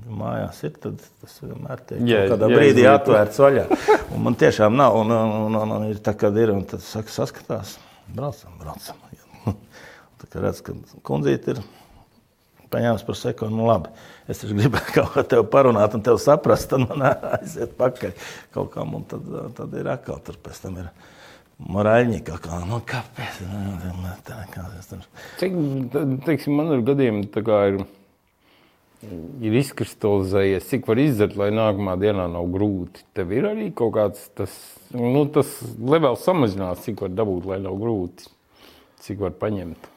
mājās 0.08 0.62
ir, 0.64 0.72
tad 0.80 1.02
tas 1.20 1.34
vienmēr 1.42 1.82
tiek 1.84 1.98
kaut 2.00 2.30
kādā 2.32 2.48
jā, 2.48 2.56
brīdī 2.56 2.84
izlieto. 2.86 2.96
atvērts 2.96 3.40
vaļā. 3.44 3.64
Un 4.16 4.22
man 4.24 4.34
tiešām 4.40 4.76
nav, 4.80 4.96
un, 4.96 5.10
un, 5.12 5.34
un, 5.50 5.58
un, 5.60 5.74
un 5.76 5.88
ir 5.90 6.00
tā, 6.00 6.14
kad 6.16 6.36
ir, 6.40 6.54
un 6.54 6.64
tad 6.64 6.80
saka, 6.80 7.12
saskatās, 7.12 7.74
braucam, 8.08 8.54
braucam. 8.62 8.96
Tā 10.20 10.28
kā 10.28 10.42
redz, 10.44 10.60
ka 10.64 10.74
kundzīte 11.06 11.54
ir 11.54 11.62
paņēmis 12.70 13.04
par 13.06 13.18
sekundu, 13.18 13.58
nu 13.58 13.68
labi. 13.68 13.92
Es 14.30 14.42
taču 14.42 14.56
gribēju 14.58 14.92
kaut 14.96 15.14
ko 15.14 15.24
tev 15.26 15.46
parunāt, 15.52 15.94
un 15.96 16.04
tev 16.06 16.20
saprast, 16.22 16.70
tad 16.70 16.86
man 16.86 17.06
aiziet 17.36 17.76
pakaļ 17.78 18.12
kaut 18.54 18.72
kam, 18.74 18.96
un 18.98 19.06
tad, 19.10 19.30
tad 19.58 19.78
ir 19.80 19.90
atkal 19.90 20.20
tur 20.26 20.38
pēc 20.42 20.60
tam 20.66 20.80
ir 20.82 20.90
morāļņi 21.60 22.20
kaut 22.26 22.44
kā, 22.46 22.60
nu 22.68 22.80
kāpēc? 22.88 23.40
Tā, 24.26 24.42
kā 24.52 24.66
tur. 24.88 25.08
Cik, 25.40 25.56
te- 25.92 26.04
teiksim, 26.28 26.56
man 26.56 26.76
ir 26.76 26.84
gadījumi, 26.86 27.26
tā 27.34 27.42
kā 27.44 27.60
ir, 27.72 27.80
ir 29.44 29.60
izkristalizējies, 29.60 30.68
cik 30.70 30.88
var 30.88 31.02
izdzert, 31.02 31.36
lai 31.40 31.50
nākamā 31.52 31.98
dienā 32.00 32.30
nav 32.32 32.48
grūti. 32.54 33.04
Tev 33.16 33.34
ir 33.36 33.50
arī 33.50 33.70
kaut 33.76 33.96
kāds 33.98 34.28
tas, 34.38 34.56
nu, 34.96 35.26
tas 35.32 35.52
levels 35.76 36.24
samazinās, 36.24 36.84
cik 36.86 37.04
var 37.04 37.16
dabūt, 37.18 37.50
lai 37.52 37.60
nav 37.64 37.76
grūti. 37.80 38.30
Cik 39.04 39.20
var 39.24 39.36
paņemt. 39.40 39.88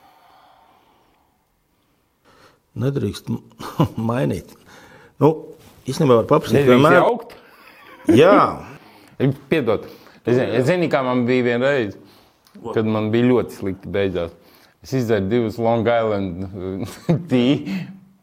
Nedrīkst 2.79 3.29
mainīt. 4.09 4.53
Nu, 5.21 5.29
īstenībā 5.89 6.21
var 6.21 6.29
paprasīt, 6.31 6.65
vienmēr. 6.69 6.99
jaukt. 7.01 7.35
Jā, 8.23 8.37
Piedod. 9.51 9.85
Es, 10.25 10.35
zinu- 10.35 10.53
es 10.57 10.65
zinu, 10.67 10.87
kā 10.91 11.03
man 11.05 11.25
bija 11.27 11.45
viena 11.45 11.69
reize, 11.75 11.99
kad 12.73 12.87
man 12.89 13.11
bija 13.13 13.29
ļoti 13.29 13.55
slikti 13.59 13.91
beidzās. 13.93 14.33
Es 14.83 14.91
izdzēru 14.97 15.29
divas 15.31 15.59
Long 15.61 15.87
Island 15.87 16.47
tīri 17.31 17.77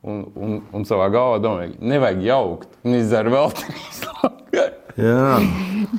un, 0.05 0.25
un, 0.35 0.59
un 0.77 0.85
savā 0.89 1.07
galvā 1.13 1.39
domāju, 1.45 1.79
nevajag 1.81 2.21
jaukt. 2.27 2.75
Un 2.85 2.99
izdzēru 2.99 3.33
vēl 3.37 3.55
trīs 3.63 4.03
Long 4.11 4.37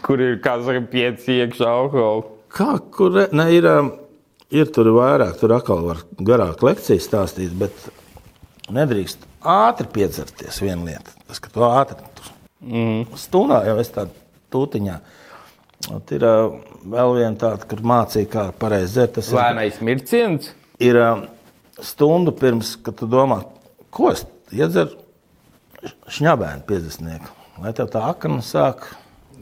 kur 0.05 0.21
ir, 0.21 0.35
kā 0.43 0.57
saka, 0.65 0.83
pieci 0.91 1.39
iekšā 1.41 1.65
alkohola. 1.69 2.27
Kā, 2.51 2.75
kur 2.93 3.15
ne, 3.31 3.45
ir, 3.55 3.65
um, 3.71 3.89
ir 4.53 4.69
tur 4.75 4.89
vairāk, 4.97 5.37
tur 5.39 5.53
atkal 5.55 5.81
var 5.87 6.03
garāk 6.19 6.61
lekcijas 6.65 7.07
stāstīt, 7.07 7.53
bet 7.57 7.73
nedrīkst 8.75 9.25
ātri 9.41 9.89
piedzerties 9.93 10.61
viena 10.63 10.85
lieta. 10.87 11.15
Tas, 11.27 11.41
ka 11.43 11.51
tu 11.53 11.65
ātri 11.67 11.97
mm. 12.61 13.17
stundā 13.19 13.61
jau 13.67 13.77
esi 13.81 13.95
tādā 13.95 14.15
tūtiņā. 14.53 14.97
Ot 15.95 16.11
Ir 16.13 16.25
uh, 16.27 16.57
vēl 16.93 17.15
viena 17.17 17.35
tāda, 17.41 17.65
kur 17.69 17.81
mācīja, 17.91 18.29
kā 18.29 18.47
pareizi 18.57 18.99
dzert. 18.99 19.15
Tas 19.17 19.31
ir, 19.31 19.39
Lēnais 19.39 19.79
mirciens. 19.81 20.51
ir 20.81 20.99
um, 21.01 21.23
stundu 21.81 22.33
pirms, 22.37 22.75
kad 22.85 22.99
tu 22.99 23.09
domā, 23.09 23.41
ko 23.93 24.11
es 24.13 24.25
iedzeru 24.53 24.99
šņabēnu 26.11 26.65
50. 26.69 27.31
Lai 27.61 27.73
tev 27.77 27.89
tā 27.93 28.03
akna 28.09 28.41
sāk 28.45 28.85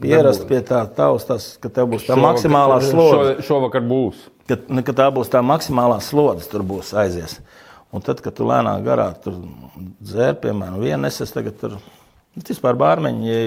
pierast 0.00 0.46
pie 0.48 0.60
tā 0.66 0.80
taustas, 0.96 1.54
ka 1.60 1.70
tev 1.72 1.90
būs 1.92 2.06
tā 2.08 2.16
maksimālā 2.18 2.80
slodze 2.84 3.34
Šo, 3.40 3.46
šovakar 3.50 3.84
būs. 3.84 4.22
ka, 4.48 4.58
nu, 4.72 4.84
ka 4.86 4.94
tā 4.96 5.08
būs 5.14 5.32
tā 5.32 5.42
maksimālā 5.44 6.00
slodze, 6.04 6.48
tur 6.50 6.64
būs 6.66 6.94
aizies. 6.96 7.38
Un 7.90 8.02
tad, 8.06 8.20
kad 8.22 8.36
tu 8.38 8.46
lēnā 8.46 8.76
garā 8.86 9.08
dzēri, 9.18 10.36
piemēram, 10.44 10.78
vienu 10.78 11.02
neses, 11.02 11.32
tagad 11.34 11.56
tur 11.58 11.74
nu, 11.74 12.42
vispār 12.46 12.78
bārmeņi 12.78 13.30
ja 13.30 13.40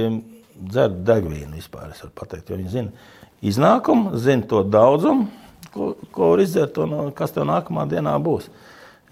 dzer 0.58 0.98
degvīnu 1.08 1.56
vispār, 1.56 1.94
es 1.94 2.04
varu 2.04 2.12
pateikt, 2.20 2.52
jo 2.52 2.58
viņi 2.60 2.74
zina 2.74 2.92
iznākumu, 3.44 4.18
zina 4.20 4.48
to 4.50 4.60
daudzumu, 4.68 5.30
ko, 5.72 5.94
ko 6.14 6.34
var 6.34 6.44
izdzert 6.44 6.78
un 6.84 6.98
uh, 6.98 7.08
kas 7.16 7.34
tev 7.36 7.48
nākamā 7.48 7.88
dienā 7.92 8.18
būs. 8.24 8.50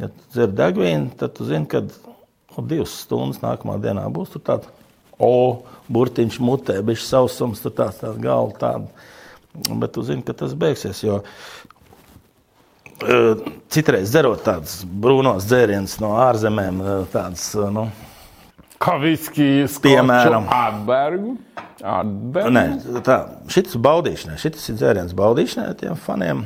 Ja 0.01 0.11
tu 0.11 0.27
dzer 0.35 0.51
degvīnu, 0.57 1.15
tad 1.19 1.37
tu 1.37 1.47
zini, 1.47 1.69
ka 1.71 1.85
nu, 1.85 2.65
divas 2.67 2.99
stundas 3.05 3.39
nākamā 3.43 3.79
dienā 3.81 4.05
būs 4.11 4.35
tur 4.35 4.43
tāds 4.51 4.67
o, 5.21 5.63
burtiņš 5.91 6.41
mutē, 6.43 6.79
bišķi 6.83 7.07
sausums, 7.07 7.63
tur 7.63 7.75
tāds, 7.77 8.03
tāds 8.03 8.19
galva 8.19 8.57
tāda. 8.59 9.07
Bet 9.51 9.95
tu 9.95 10.03
zini, 10.07 10.23
ka 10.27 10.35
tas 10.35 10.53
beigsies, 10.55 11.03
jo 11.03 11.19
Eh, 11.21 11.60
Citreiz 13.71 14.11
dzerot 14.11 14.43
tādus 14.45 14.81
brūnos 14.85 15.47
dzērienus 15.49 15.97
no 16.03 16.13
ārzemēm, 16.21 16.81
tādas, 17.13 17.51
nu, 17.73 17.87
Kā 18.81 18.95
viskijas, 18.97 19.75
Piemēram. 19.81 20.47
Atbergu. 20.49 21.35
nē, 22.53 22.63
tā, 23.05 23.17
šis 23.53 23.77
baudīšanai, 23.81 24.39
šis 24.41 24.71
ir 24.71 24.79
dzēriens 24.79 25.13
baudīšanai 25.17 25.75
tiem 25.77 25.97
faniem, 26.01 26.43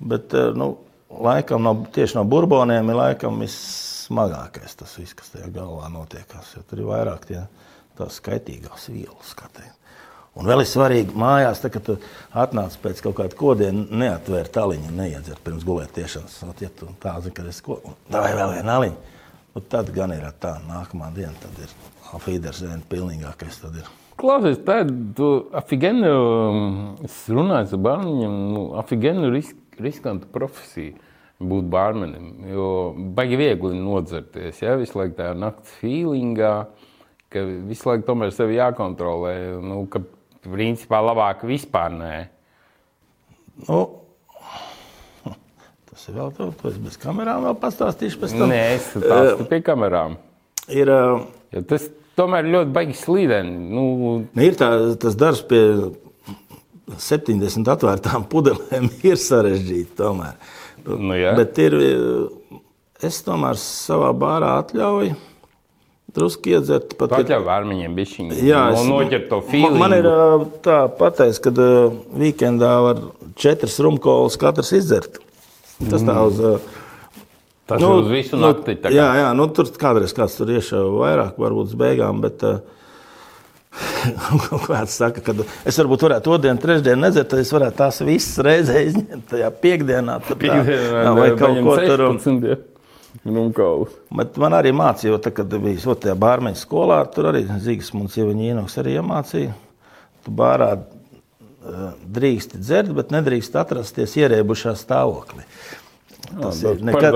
bet, 0.00 0.32
nu, 0.56 0.70
laikam 1.12 1.64
no, 1.64 1.74
tieši 1.92 2.18
no 2.18 2.24
burboniem 2.28 2.88
ir 2.92 2.98
laikam 3.00 3.40
vissmagākais 3.44 4.76
tas 4.80 4.96
viss, 5.00 5.16
kas 5.16 5.32
tajā 5.34 5.48
galvā 5.54 5.88
notiekās, 5.92 6.54
jo 6.56 6.64
tur 6.68 6.82
ir 6.82 6.90
vairāk 6.90 7.28
tie 7.28 7.42
tās 7.96 8.20
skaitīgās 8.20 8.88
vielas, 8.92 9.32
kā 9.36 9.48
teikt. 9.56 9.72
Un 10.36 10.48
vēl 10.50 10.60
ir 10.60 10.68
svarīgi, 10.68 11.16
mājās, 11.16 11.62
tā, 11.62 11.70
kad 11.72 11.86
tu 11.86 11.96
atnāc 12.36 12.74
pēc 12.82 13.00
kaut 13.06 13.16
kāda 13.22 13.38
kodiena, 13.38 13.86
neatvērt 14.02 14.52
tāliņu, 14.52 14.92
neiedzert 14.92 15.40
pirms 15.44 15.64
gulētiešanas. 15.64 16.38
Ot, 16.44 16.60
Ja 16.60 16.68
tu 16.76 16.90
tā 17.00 17.14
zini, 17.24 17.32
ka 17.36 17.46
es 17.48 17.62
ko, 17.64 17.78
vai 18.12 18.34
vēl 18.36 18.58
viena 18.58 18.76
aliņa, 18.76 19.14
nu, 19.54 19.62
tad 19.72 19.92
gan 19.96 20.12
ir 20.12 20.26
tā, 20.42 20.58
nākamā 20.68 21.08
diena, 21.16 21.32
tad 21.40 21.56
ir 21.64 21.72
afīdersēna 22.16 22.84
pilnīgākais. 22.90 23.62
Tad 23.62 23.80
ir. 23.80 23.88
Klausies, 24.20 24.60
tā 24.64 24.82
ir 24.84 24.92
afigēnu. 25.56 26.12
Es 27.08 27.16
runāju 27.32 27.76
ar 27.76 27.82
bērniem, 27.88 28.36
nu, 28.54 28.68
afigēnu 28.80 29.32
risk, 29.32 29.56
riskantu 29.80 30.28
profesiju 30.32 30.96
būt 31.36 31.68
bārmenim. 31.72 32.28
Jo 32.48 32.68
baigi 33.16 33.36
viegli 33.40 33.76
nodzerties. 33.76 34.62
Ja? 34.62 34.76
Visu 34.80 35.00
laiku 35.00 35.18
tā 35.18 35.32
naktas 35.36 35.74
feelingā, 35.82 36.54
ka 37.32 37.44
visu 37.68 37.90
laiku 37.90 38.06
tomēr 38.08 38.32
sevi 38.32 38.56
jākontrolē. 38.56 39.34
Nu, 39.64 39.82
ka 39.92 40.00
principā 40.52 41.02
labāk 41.04 41.46
vispār 41.48 41.94
nē. 41.96 42.16
Nu, 43.66 43.80
tas 45.90 46.08
ir 46.10 46.18
vēl 46.18 46.34
tu 46.36 46.50
esi 46.70 46.84
bez 46.84 47.00
kamerām, 47.00 47.46
vēl 47.48 47.58
pastāstīšu 47.62 48.22
pēc 48.22 48.36
tam. 48.36 48.52
Nē, 48.52 48.62
es 48.76 48.92
tādu 48.94 49.48
pie 49.50 49.62
kamerām. 49.64 50.20
Ir, 50.66 50.90
ā, 50.90 51.02
Ja 51.54 51.62
tas 51.64 51.86
tomēr 52.18 52.48
ļoti 52.50 52.72
baigi 52.74 52.96
slīdeni. 52.98 53.54
Nu, 53.72 53.84
ir 54.42 54.56
tā, 54.58 54.70
tas 55.00 55.16
darbs 55.18 55.42
pie 55.48 55.62
70 57.00 57.70
atvērtām 57.76 58.26
pudelēm 58.32 58.90
ir 59.06 59.20
sarežģīti 59.20 59.96
tomēr. 59.98 60.36
Nu, 60.86 61.14
jā. 61.18 61.32
Bet 61.38 61.58
ir, 61.62 61.78
es 63.04 63.22
tomēr 63.26 63.58
savā 63.60 64.12
bārā 64.16 64.56
atļauju 64.62 65.16
drusku 66.16 66.50
iedzert. 66.54 66.96
Pat 66.98 67.12
Paļauj 67.14 67.44
vārmiņiem 67.46 67.94
bišķiņi. 67.98 68.38
Jā, 68.48 68.62
no, 68.72 68.80
es- 68.80 68.88
noķert 68.90 69.28
to 69.30 69.42
feelingu. 69.50 69.78
man 69.82 69.94
ir 69.96 70.08
tā 70.66 70.80
pateicis, 70.98 71.42
ka 71.44 71.52
ā, 71.54 71.68
weekendā 72.24 72.72
var 72.88 73.04
četras 73.36 73.78
rumkolas 73.84 74.38
katrs 74.40 74.72
izdzert. 74.80 75.20
Tas 75.90 76.02
tā 76.02 76.16
uz. 76.26 76.40
Tas 77.66 77.80
nu, 77.82 77.96
uz 77.98 78.06
visu 78.12 78.38
nakti. 78.38 78.76
tā 78.78 78.88
kā. 78.88 78.94
jā, 78.94 79.06
jā, 79.20 79.30
nu, 79.34 79.48
tur 79.50 79.66
kādreiz 79.74 80.12
kāds 80.14 80.36
tur 80.38 80.52
iešauja 80.54 80.92
vairāk, 81.00 81.38
varbūt 81.42 81.72
uz 81.72 81.78
beigām. 81.78 82.20
Bet, 82.22 82.44
Kāds 84.66 84.94
saka, 84.96 85.20
ka 85.20 85.34
es 85.68 85.76
varbūt 85.76 86.04
varētu 86.06 86.32
otrdien, 86.32 86.56
trešdien 86.62 87.00
nedzert, 87.02 87.28
tad 87.32 87.42
es 87.42 87.50
varētu 87.52 87.76
tās 87.76 87.98
visas 88.06 88.38
reizē 88.46 88.80
izņemt 88.88 89.26
tajā 89.32 89.50
piekdienā. 89.62 90.14
tad 90.24 90.30
tā, 90.30 90.38
Piekdienā, 90.46 91.12
vai 91.18 91.28
kaut 91.36 91.60
ko 91.66 91.76
tur. 91.82 92.04
16, 92.16 92.46
ja. 92.48 92.56
Nu. 93.26 93.46
Bet 94.20 94.36
man 94.40 94.54
arī 94.58 94.72
mācīja, 94.76 95.14
jo 95.14 95.20
tā, 95.22 95.32
kad 95.34 95.50
bija 95.50 95.80
so 95.82 95.96
tajā 95.98 96.16
bārmeņa 96.20 96.60
skolā, 96.60 97.00
tur 97.12 97.30
arī 97.32 97.44
Zīgas 97.62 97.92
mums 97.96 98.18
jau 98.18 98.28
īnoks 98.32 98.78
arī 98.82 98.98
iemācīja. 99.00 99.54
Tu 100.26 100.34
bārā 100.36 100.70
eh, 100.76 101.88
drīkst 102.18 102.58
dzert, 102.60 102.94
bet 102.96 103.14
nedrīkst 103.14 103.58
atrasties 103.58 104.16
ierēbušā 104.20 104.76
stāvoklī. 104.78 105.46
Tas 105.46 105.86
Tas 106.26 106.62
ir 106.62 106.80
nekad, 106.82 107.14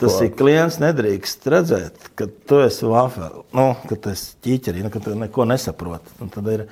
tas 0.00 0.16
ir 0.20 0.32
klients 0.36 0.76
nedrīkst 0.82 1.46
redzēt, 1.48 2.10
ka 2.18 2.26
tu 2.28 2.58
esi 2.60 2.84
wafeli, 2.88 3.40
nu, 3.56 3.70
ka 3.88 3.96
tu 3.96 4.12
esi 4.12 4.34
ķīķerī, 4.44 4.82
nu, 4.84 4.90
ka 4.92 5.00
tu 5.04 5.14
neko 5.16 5.46
nesaproti. 5.48 6.12
Un 6.24 6.32
tad 6.34 6.50
ir 6.52 6.66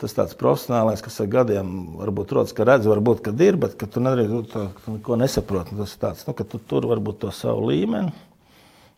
tas 0.00 0.14
tāds 0.16 0.36
profesionālais, 0.38 1.02
kas 1.04 1.18
ar 1.22 1.30
gadiem 1.32 1.72
varbūt 2.00 2.36
rodas, 2.36 2.54
ka 2.56 2.66
redz, 2.68 2.88
varbūt, 2.90 3.24
kad 3.26 3.42
ir, 3.44 3.58
bet 3.60 3.76
ka 3.80 3.88
tu 3.90 4.02
nedrīkst, 4.04 4.54
tu 4.54 4.94
neko 4.96 5.18
nesaproti. 5.20 5.74
Un 5.74 5.84
Tas 5.84 5.94
ir 5.96 6.02
tāds, 6.02 6.24
nu, 6.28 6.34
ka 6.36 6.46
tu 6.48 6.60
tur 6.60 6.88
varbūt 6.90 7.22
to 7.24 7.32
savu 7.34 7.68
līmeni, 7.70 8.12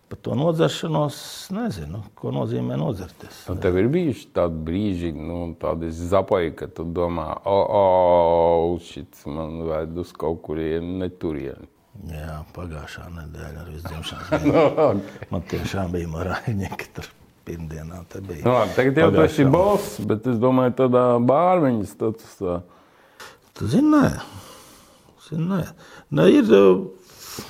par 0.09 0.21
to 0.25 0.37
nodzeršanos, 0.39 1.19
nezinu, 1.53 2.03
ko 2.19 2.33
nozīmē 2.33 2.79
nodzerties. 2.81 3.43
Un 3.53 3.61
tev 3.63 3.77
ir 3.81 3.91
bijuši 3.93 4.31
tādi 4.37 4.63
brīži, 4.69 5.13
nu, 5.13 5.41
tādi 5.61 5.91
zapoji, 5.93 6.55
ka 6.59 6.71
tu 6.73 6.87
domā, 6.97 7.31
o, 7.45 7.59
o, 7.81 8.79
šis 8.89 9.27
man 9.29 9.61
vajag 9.69 10.01
uz 10.05 10.15
kaut 10.17 10.41
kurien 10.47 10.97
neturieni. 11.03 11.69
Jā, 12.09 12.41
pagājušā 12.55 13.09
nedēļa 13.11 13.63
ar 13.65 13.71
visdzimšanas 13.75 14.45
dienu. 14.45 15.07
Man 15.35 15.47
tiešām 15.51 15.91
bija 15.97 16.11
morāļņi, 16.13 16.69
ka 16.79 16.93
tur 16.95 17.09
pirmdienā. 17.49 18.03
Nu, 18.45 18.53
labi, 18.53 18.75
tagad 18.77 18.99
jau 19.01 19.09
esi 19.25 19.45
Pagājušā. 19.45 19.53
boss, 19.53 19.99
bet 20.11 20.27
es 20.29 20.37
domāju, 20.43 20.75
tādā 20.83 21.05
bārmeņa 21.25 21.87
statusā. 21.89 22.59
Tu 23.59 23.69
zini, 23.73 23.91
nē. 23.95 24.09
Zini, 25.29 25.47
nē. 25.49 25.63
Nē, 26.19 26.27
ir, 26.35 26.53
uh, 26.59 27.45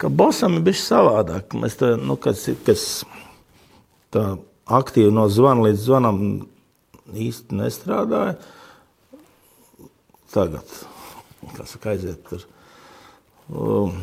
ka 0.00 0.08
bosam 0.08 0.56
ir 0.58 0.64
bijis 0.66 0.86
savādāk. 0.88 1.54
Mēs 1.58 1.76
tā, 1.80 1.92
nu, 2.00 2.16
kas, 2.20 2.46
kas 2.66 2.86
tā 4.14 4.24
aktīvi 4.66 5.12
no 5.14 5.28
zvana 5.32 5.68
līdz 5.68 5.84
zvanam 5.84 6.24
īsti 7.12 7.60
nestrādāja. 7.60 8.34
Tagad, 10.32 10.66
kas 11.52 11.76
saka, 11.76 11.92
aiziet 11.92 12.24
tur. 12.30 12.48
Um, 13.52 13.96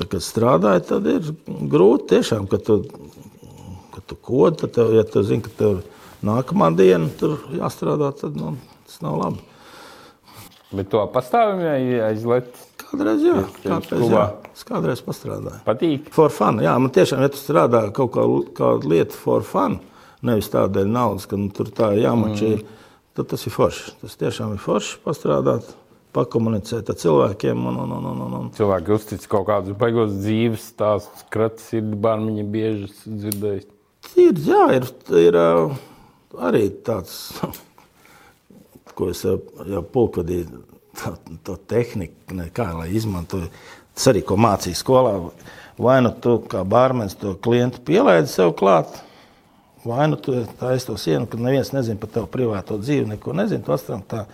Tā, 0.00 0.06
kad 0.08 0.22
strādāja, 0.24 0.80
tad 0.94 1.04
ir 1.12 1.26
grūti 1.44 2.14
tiešām, 2.14 2.46
ka 2.48 2.56
tu, 2.64 2.78
tu 4.10 4.18
kodi, 4.18 4.64
tad 4.64 4.74
tev, 4.76 4.92
ja 4.96 5.06
tu 5.06 5.22
zini, 5.26 5.44
ka 5.46 5.54
tev 5.56 5.80
nākamā 6.26 6.72
diena 6.76 7.08
tur 7.20 7.38
jāstrādā, 7.54 8.10
tad 8.18 8.36
nu, 8.38 8.56
tas 8.88 9.00
nav 9.04 9.20
labi. 9.20 9.46
Bet 10.70 10.90
to 10.92 11.02
pastāvīgi 11.10 11.98
aizliet. 12.06 12.50
Kādreiz, 12.78 13.22
jā, 13.26 13.42
kādreiz, 13.64 14.04
jā, 14.10 14.22
es 14.54 14.62
kādreiz 14.66 15.02
pastrādāju. 15.06 15.62
Patīk. 15.66 16.10
For 16.14 16.30
fun, 16.34 16.60
jā, 16.62 16.74
man 16.82 16.92
tiešām, 16.94 17.22
ja 17.24 17.30
tu 17.30 17.38
strādā 17.38 17.84
kaut 17.94 18.12
kā, 18.14 18.26
kādu 18.58 18.90
lietu 18.90 19.18
for 19.18 19.46
fun, 19.46 19.78
nevis 20.26 20.50
tādēļ 20.52 20.90
naudas, 20.90 21.26
ka 21.30 21.38
nu, 21.38 21.50
tur 21.54 21.70
tā 21.74 21.92
jāmačī, 21.98 22.56
mm. 22.58 22.80
tad 23.18 23.30
tas 23.30 23.46
ir 23.46 23.54
forši. 23.54 23.94
Tas 24.02 24.18
tiešām 24.22 24.54
ir 24.56 24.62
forši 24.62 24.98
pastrādāt, 25.06 25.70
pakomunicēt 26.14 26.90
ar 26.90 26.98
cilvēkiem. 27.02 27.66
Un, 27.70 27.82
un, 27.84 27.96
un, 27.98 28.08
un, 28.26 28.38
un. 28.40 28.48
Cilvēki 28.58 28.94
uztic 28.94 29.26
kaut 29.30 29.46
kādus 29.50 29.78
baigos 29.78 30.14
dzīves 30.18 30.70
stāstus, 30.72 31.26
kratas 31.34 31.66
ir 31.78 31.94
bārmiņa 32.06 32.46
bieži 32.50 32.90
dzirdējis. 33.06 33.70
Ir, 34.20 34.38
jā, 34.46 34.64
ir, 34.76 34.86
ir 35.20 35.36
arī 35.40 36.64
tāds, 36.86 37.14
ko 38.96 39.10
es 39.12 39.22
jau, 39.24 39.38
pulkvedīju, 39.94 40.64
tā, 40.98 41.14
to 41.46 41.56
tehniku, 41.70 42.36
ne, 42.38 42.48
kā 42.54 42.70
lai 42.76 42.90
izmantoju. 42.96 43.50
Tas 43.94 44.10
arī, 44.12 44.22
ko 44.26 44.38
mācīju 44.40 44.78
skolā, 44.78 45.14
vai 45.80 46.00
nu 46.04 46.12
tu 46.22 46.38
kā 46.50 46.62
bārmenis 46.68 47.16
to 47.20 47.34
klientu 47.42 47.82
pielaidi 47.84 48.30
sev 48.30 48.54
klāt, 48.58 49.00
vai 49.84 50.06
nu 50.10 50.18
tu 50.20 50.34
taisi 50.60 50.90
to 50.90 50.96
sienu, 51.00 51.28
kad 51.30 51.40
neviens 51.40 51.72
nezina 51.72 52.00
par 52.00 52.12
tavu 52.14 52.30
privāto 52.32 52.78
dzīvi, 52.80 53.08
neko 53.14 53.34
nezina, 53.36 53.64
tu 53.64 53.74
atstām 53.74 54.04
tā. 54.08 54.26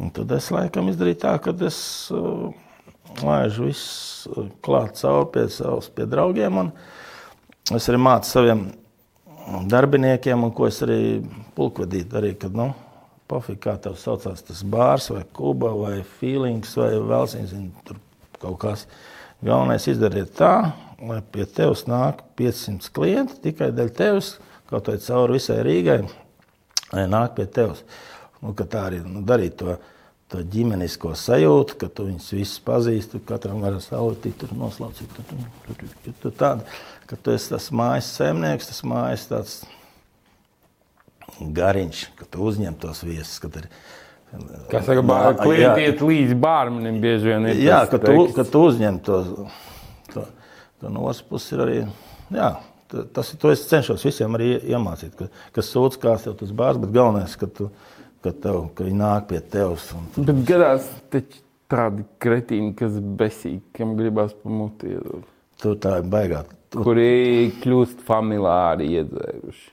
Un 0.00 0.12
tad 0.16 0.30
es 0.32 0.48
laikam 0.52 0.88
izdarīju 0.88 1.18
tā, 1.20 1.34
ka 1.44 1.52
es 1.66 1.78
uh, 2.16 2.48
laižu 3.20 3.68
visu 3.68 4.46
klāt 4.64 4.96
cauri 5.00 5.28
pie 5.34 5.46
savus 5.52 5.90
pie 5.92 6.06
draugiem, 6.08 6.62
un 6.62 7.76
es 7.76 7.88
arī 7.90 8.00
mācu 8.00 8.30
saviem 8.30 8.64
darbiniekiem, 9.70 10.46
un 10.46 10.54
ko 10.54 10.68
es 10.68 10.80
arī 10.84 11.00
pulkvedīju 11.56 12.08
darīju, 12.12 12.38
kad, 12.44 12.56
nu, 12.56 12.70
pofīgi, 13.30 13.62
kā 13.64 13.76
tev 13.82 13.96
saucās 14.00 14.44
tas 14.46 14.62
bārs 14.66 15.10
vai 15.12 15.24
kuba 15.36 15.72
vai 15.76 15.96
feelings 16.18 16.76
vai 16.78 16.92
vēl 16.94 17.26
zinu, 17.30 17.70
tur 17.86 18.00
kaut 18.40 18.60
kas. 18.64 18.86
Galvenais 19.40 19.86
izdariet 19.88 20.34
tā, 20.36 20.72
lai 21.00 21.20
pie 21.32 21.46
tevis 21.48 21.86
nāk 21.88 22.20
500 22.36 22.90
klienti 22.92 23.38
tikai 23.46 23.70
dēļ 23.72 23.92
tevis, 23.96 24.34
kaut 24.68 24.90
vai 24.90 24.98
cauri 25.00 25.38
visai 25.38 25.62
Rīgai, 25.64 26.02
lai 26.92 27.06
nāk 27.08 27.38
pie 27.38 27.46
tevis. 27.48 27.84
Nu, 28.40 28.52
tā 28.56 28.86
arī 28.88 29.00
nu, 29.04 29.22
darīt 29.24 29.58
to, 29.60 29.76
to 30.32 30.42
ģimenisko 30.52 31.12
sajūtu, 31.18 31.76
ka 31.80 31.88
tu 31.92 32.06
viņus 32.08 32.28
visus 32.36 32.60
pazīsti, 32.64 33.20
katram 33.28 33.64
var 33.64 33.80
saulīt, 33.84 34.30
tur 34.40 34.52
noslaucīt. 34.56 35.10
Tu, 35.16 35.24
tu, 35.28 35.40
tu, 35.66 35.76
tu, 35.80 35.90
tu, 36.04 36.14
tu 36.22 36.32
tāda, 36.36 36.64
ka 37.10 37.16
tu 37.18 37.34
esi 37.34 37.50
tas 37.52 37.66
mājas 37.74 38.08
saimnieks, 38.16 38.70
tas 38.70 38.82
mājas 38.86 39.26
tāds 39.30 39.54
gariņš, 41.40 42.02
ka 42.18 42.26
tu 42.30 42.44
uzņem 42.50 42.76
tos 42.80 43.02
viesus. 43.06 43.40
tur- 43.40 43.68
Kas 44.70 44.84
saka, 44.86 45.02
bār, 45.02 45.34
klienti 45.40 45.86
iet 45.88 46.00
līdz 46.06 46.34
bārmenim 46.38 47.00
bieži 47.02 47.24
vien. 47.32 47.46
ir 47.50 47.56
Jā, 47.56 47.80
tas 47.80 47.88
ka 47.90 47.98
tu, 47.98 48.28
ka 48.36 48.44
tu 48.44 48.60
uzņem 48.68 49.00
to, 49.02 49.48
to, 50.14 50.22
to 50.80 50.88
no 50.88 51.00
otras 51.08 51.22
puses 51.26 51.50
ir 51.56 51.58
arī. 51.64 51.78
Jā, 52.30 52.50
tas 53.12 53.32
ir. 53.32 53.40
To 53.42 53.50
es 53.50 53.64
cenšos 53.66 54.04
visiem 54.06 54.36
arī 54.38 54.52
iemācīt, 54.70 55.16
ka, 55.18 55.26
kas 55.52 55.72
sūdz 55.74 55.98
kāds 55.98 56.22
tev 56.28 56.36
tas 56.38 56.52
bārs, 56.54 56.78
bet 56.78 56.92
galvenais, 56.94 57.34
ka, 57.36 57.46
tu, 57.50 57.70
ka, 58.22 58.30
tev, 58.30 58.68
ka 58.76 58.84
viņi 58.86 59.00
nāk 59.02 59.26
pie 59.32 59.40
tevis. 59.40 59.88
Un, 59.98 60.06
Bet 60.30 60.44
gadās 60.46 60.86
taču 61.10 61.42
tādi 61.70 62.06
kretīni, 62.22 62.76
kas 62.78 62.92
besīgi, 63.02 63.62
kam 63.74 63.96
gribās 63.98 64.30
pamutīt, 64.44 65.24
tur 65.58 65.74
tā 65.74 65.98
ir 65.98 66.06
baigā. 66.06 66.44
Kuri 66.70 67.50
kļūst 67.62 68.04
familiāri 68.06 68.92
iedzēruši. 68.94 69.70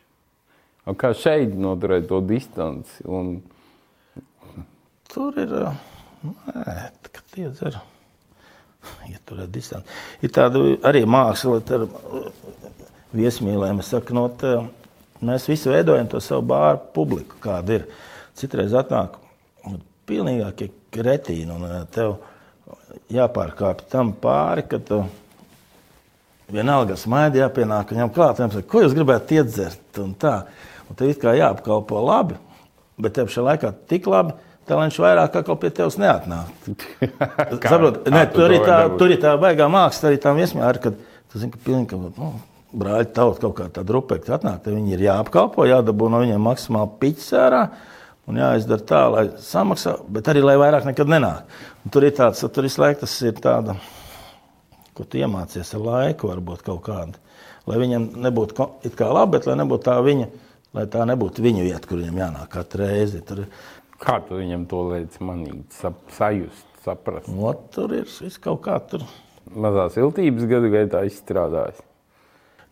Un 0.87 0.95
kā 0.97 1.11
šeit 1.17 1.53
noturēt 1.59 2.07
to 2.09 2.21
distanci? 2.25 3.03
Un, 3.11 3.35
tur 5.11 5.37
ir. 5.43 5.53
Nē, 6.23 6.87
kad 7.11 7.21
tie 7.35 7.51
dzer. 7.51 7.77
Ja 9.11 9.19
tur 9.27 9.43
ir 9.43 9.51
distance. 9.51 9.85
Ir 10.23 10.31
tāda 10.33 10.61
arī 10.87 11.03
māksla, 11.09 11.59
ar 11.75 11.85
viesmīlēm. 13.17 13.81
Es 13.83 13.91
saku, 13.93 14.15
no 14.17 14.25
te, 14.39 14.55
mēs 15.21 15.47
visi 15.51 15.69
veidojam 15.71 16.09
to 16.11 16.21
savu 16.23 16.47
bāru 16.53 16.81
publiku, 16.95 17.39
kāda 17.43 17.81
ir. 17.81 17.87
Citreiz 18.37 18.73
atnāk 18.77 19.17
pilnīgākie 20.07 20.69
kretīni, 20.93 21.51
un 21.51 21.87
tev 21.93 22.17
jāpārkāpj 23.11 23.87
tam 23.91 24.13
pāri, 24.21 24.63
ka 24.69 24.79
tu 24.83 25.01
vienalga 26.53 26.97
smaidi 26.99 27.41
jāpienāk 27.41 27.93
viņam 27.93 28.11
klāt. 28.15 28.39
Viņam 28.39 28.55
saka, 28.55 28.69
ko 28.71 28.83
jūs 28.83 28.95
gribētu 28.97 29.39
iedzert? 29.39 29.85
Un 30.03 30.13
tā. 30.19 30.35
Un 30.87 30.97
tev 30.99 31.11
it 31.11 31.21
kā 31.21 31.33
jāapkalpo 31.35 32.01
labi, 32.03 32.37
bet 33.01 33.17
tev 33.17 33.31
šajā 33.31 33.45
laikā 33.49 33.73
tik 33.91 34.07
labi, 34.07 34.35
tā 34.67 34.77
viņš 34.79 34.99
vairāk 35.03 35.35
kā 35.35 35.57
pie 35.59 35.71
tevis 35.75 35.99
neatnāk. 35.99 36.69
Saprot, 37.67 38.03
ne, 38.07 38.23
tu 38.31 38.39
tur, 38.39 38.53
to 38.53 38.61
tā, 38.63 38.77
tur 38.99 39.11
ir 39.11 39.19
tā 39.23 39.35
baigā 39.41 39.67
māksla, 39.71 40.11
arī 40.11 40.21
tam 40.23 40.39
iesmējā, 40.43 40.71
kad 40.83 41.01
tu 41.31 41.41
zini, 41.41 41.51
ka 41.51 41.61
pilnīgi, 41.65 41.89
ka, 41.91 41.99
nu, 42.21 42.31
brāļi 42.77 43.11
tauta 43.15 43.43
kaut 43.43 43.57
kā 43.59 43.67
tāda 43.79 43.95
rupekta 43.95 44.37
atnāk, 44.37 44.63
tad 44.63 44.75
viņi 44.75 44.95
ir 44.95 45.05
jāapkalpo, 45.07 45.67
jādabū 45.67 46.09
no 46.11 46.23
viņiem 46.23 46.49
maksimāli 46.49 46.97
piķis 47.03 47.29
ārā. 47.43 47.67
Un 48.27 48.35
jāizdara 48.41 48.83
tā, 48.83 49.01
lai 49.07 49.21
samaksā, 49.39 49.93
bet 50.11 50.27
arī 50.27 50.41
lai 50.43 50.57
vairāk 50.59 50.83
nekad 50.83 51.07
nenāk. 51.07 51.45
Un 51.87 51.93
tur 51.95 52.03
ir 52.03 52.11
tāds, 52.15 52.41
tur 52.43 52.65
visu 52.67 52.81
laiku 52.83 53.05
tas 53.05 53.13
ir 53.23 53.37
tāda, 53.39 53.77
ko 54.97 55.05
tu 55.05 55.21
iemācies 55.21 55.73
ar 55.77 55.83
laiku, 55.85 56.31
varbūt 56.31 56.65
kaut 56.65 56.83
kāda. 56.87 57.21
Lai 57.69 57.79
viņam 57.81 58.09
nebūtu 58.23 58.67
it 58.87 58.95
kā 58.97 59.09
labi, 59.11 59.37
bet 59.37 59.47
lai 59.49 59.57
nebūtu 59.59 59.85
tā 59.85 59.97
viņa, 60.03 60.27
lai 60.77 60.85
tā 60.91 61.05
nebūtu 61.09 61.43
viņa 61.45 61.65
vieta, 61.67 61.83
kur 61.89 62.01
viņam 62.01 62.21
jānāk 62.23 62.49
katru 62.53 62.85
reizi. 62.85 63.21
Tur, 63.27 63.43
kā 64.01 64.17
tu 64.25 64.39
viņam 64.39 64.65
to 64.71 64.83
lietas 64.91 65.21
manīt, 65.23 65.77
sap, 65.77 65.99
sajust, 66.17 66.65
saprast? 66.85 67.29
no, 67.31 67.53
tur 67.75 67.93
ir 67.97 68.07
viss 68.09 68.41
kaut 68.41 68.63
kā 68.65 68.79
tur. 68.89 69.05
Mazās 69.47 69.95
iltības 69.99 70.47
gadu 70.49 70.71
gaitā 70.73 71.05
izstrādājis. 71.07 71.79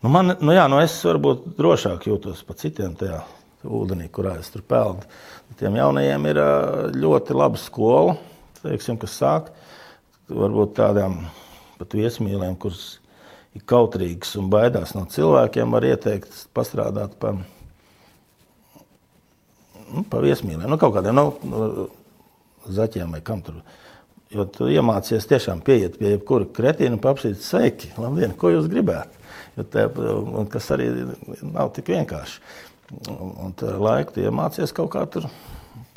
Nu, 0.04 0.10
man, 0.12 0.34
nu 0.44 0.52
jā, 0.52 0.66
nu 0.68 0.78
es 0.82 0.94
varbūt 1.06 1.54
drošāk 1.56 2.04
jūtos 2.10 2.42
par 2.46 2.58
citiem 2.60 2.92
tajā 3.00 3.22
ūdenī, 3.64 4.10
kurā 4.12 4.36
es 4.40 4.50
tur 4.52 4.62
peldu. 4.66 5.06
Tiem 5.56 5.78
jaunajiem 5.78 6.28
ir 6.28 6.40
ļoti 6.96 7.36
laba 7.36 7.60
skola, 7.60 8.16
teiksim, 8.60 9.00
kas 9.00 9.16
sāk. 9.16 9.48
Varbūt 10.28 10.74
tādām 10.76 11.20
pat 11.80 11.96
viesmīlēm, 11.96 12.56
kuras 12.60 12.98
ir 13.56 13.64
kautrīgas 13.68 14.36
un 14.40 14.50
baidās 14.52 14.94
no 14.96 15.04
cilvēkiem, 15.10 15.72
var 15.72 15.86
ieteikt 15.88 16.46
pastrādāt 16.56 17.16
pa, 17.20 17.34
nu, 19.86 20.04
pa 20.10 20.22
viesmīlēm. 20.24 20.68
Nu, 20.70 20.78
kaut 20.80 20.96
kādiem 20.98 21.16
nu, 21.16 21.26
nu, 21.46 21.88
zaķiem 22.76 23.16
vai 23.16 23.22
kam 23.24 23.42
tur. 23.46 23.60
Jo 24.34 24.44
tu 24.50 24.66
iemācies 24.68 25.28
tiešām 25.30 25.60
pieiet 25.64 26.00
pie 26.00 26.16
jebkura 26.16 26.48
kretīna 26.56 26.96
un 26.96 27.02
paprasīt, 27.02 27.38
sveiki, 27.44 27.92
labdien, 28.00 28.34
ko 28.36 28.50
jūs 28.50 28.66
gribētu. 28.70 29.22
Jo 29.56 29.66
te, 29.72 29.86
kas 30.52 30.70
arī 30.74 30.90
nav 31.46 31.70
tik 31.76 31.92
vienkārši. 31.94 32.40
Un, 33.10 33.30
un 33.46 33.54
tā 33.58 33.72
laiku 33.82 34.14
tu 34.14 34.22
iemācies 34.22 34.74
kaut 34.74 34.92
kā 34.94 35.02
tur 35.10 35.24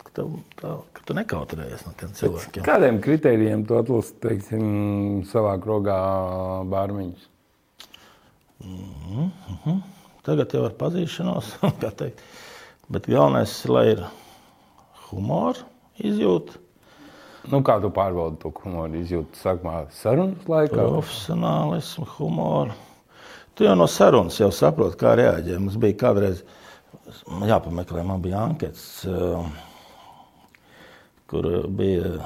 ka 0.10 0.22
tu, 0.22 0.26
tā, 0.58 0.74
ka 0.96 1.06
tu 1.06 1.16
nekautrējies 1.18 1.86
no 1.86 1.94
tiem 2.00 2.14
cilvēkiem. 2.18 2.66
Kādiem 2.66 3.00
kritērijiem 3.04 3.66
tu 3.70 3.78
atlasi, 3.78 4.16
teiksim, 4.24 4.64
savā 5.30 5.56
krogā 5.62 6.00
bārmiņus? 6.70 7.28
Mm 8.66 9.30
-hmm. 9.66 9.82
Tagad 10.26 10.54
jau 10.54 10.66
ar 10.66 10.74
pazīšanos, 10.80 11.54
kā 11.82 11.92
teikt. 11.96 12.24
Bet 12.90 13.06
galvenais 13.08 13.54
ir, 13.66 13.72
lai 13.72 13.86
ir 13.92 14.04
humors 15.10 15.64
izjūta. 15.98 16.58
Nu, 17.50 17.62
kā 17.64 17.80
tu 17.82 17.90
pārbaudi 17.90 18.38
to 18.42 18.52
humoru 18.64 19.00
izjūtu? 19.00 19.38
Sākumā 19.40 19.86
sarunas 19.96 20.48
laikā? 20.50 20.76
Profesionālismu, 20.76 22.06
humoru. 22.18 22.74
Tu 23.56 23.64
jau 23.64 23.76
no 23.76 23.88
sarunas 23.88 24.40
jau 24.40 24.52
saproti, 24.52 24.98
kā 25.00 25.16
reaģē. 25.16 25.60
Mums 25.60 25.78
bija 25.78 25.98
kādreiz 26.04 26.44
jāpameklē, 27.48 28.04
man 28.04 28.22
bija 28.22 28.44
anketas, 28.44 29.02
kur 31.30 31.50
bija 31.70 32.20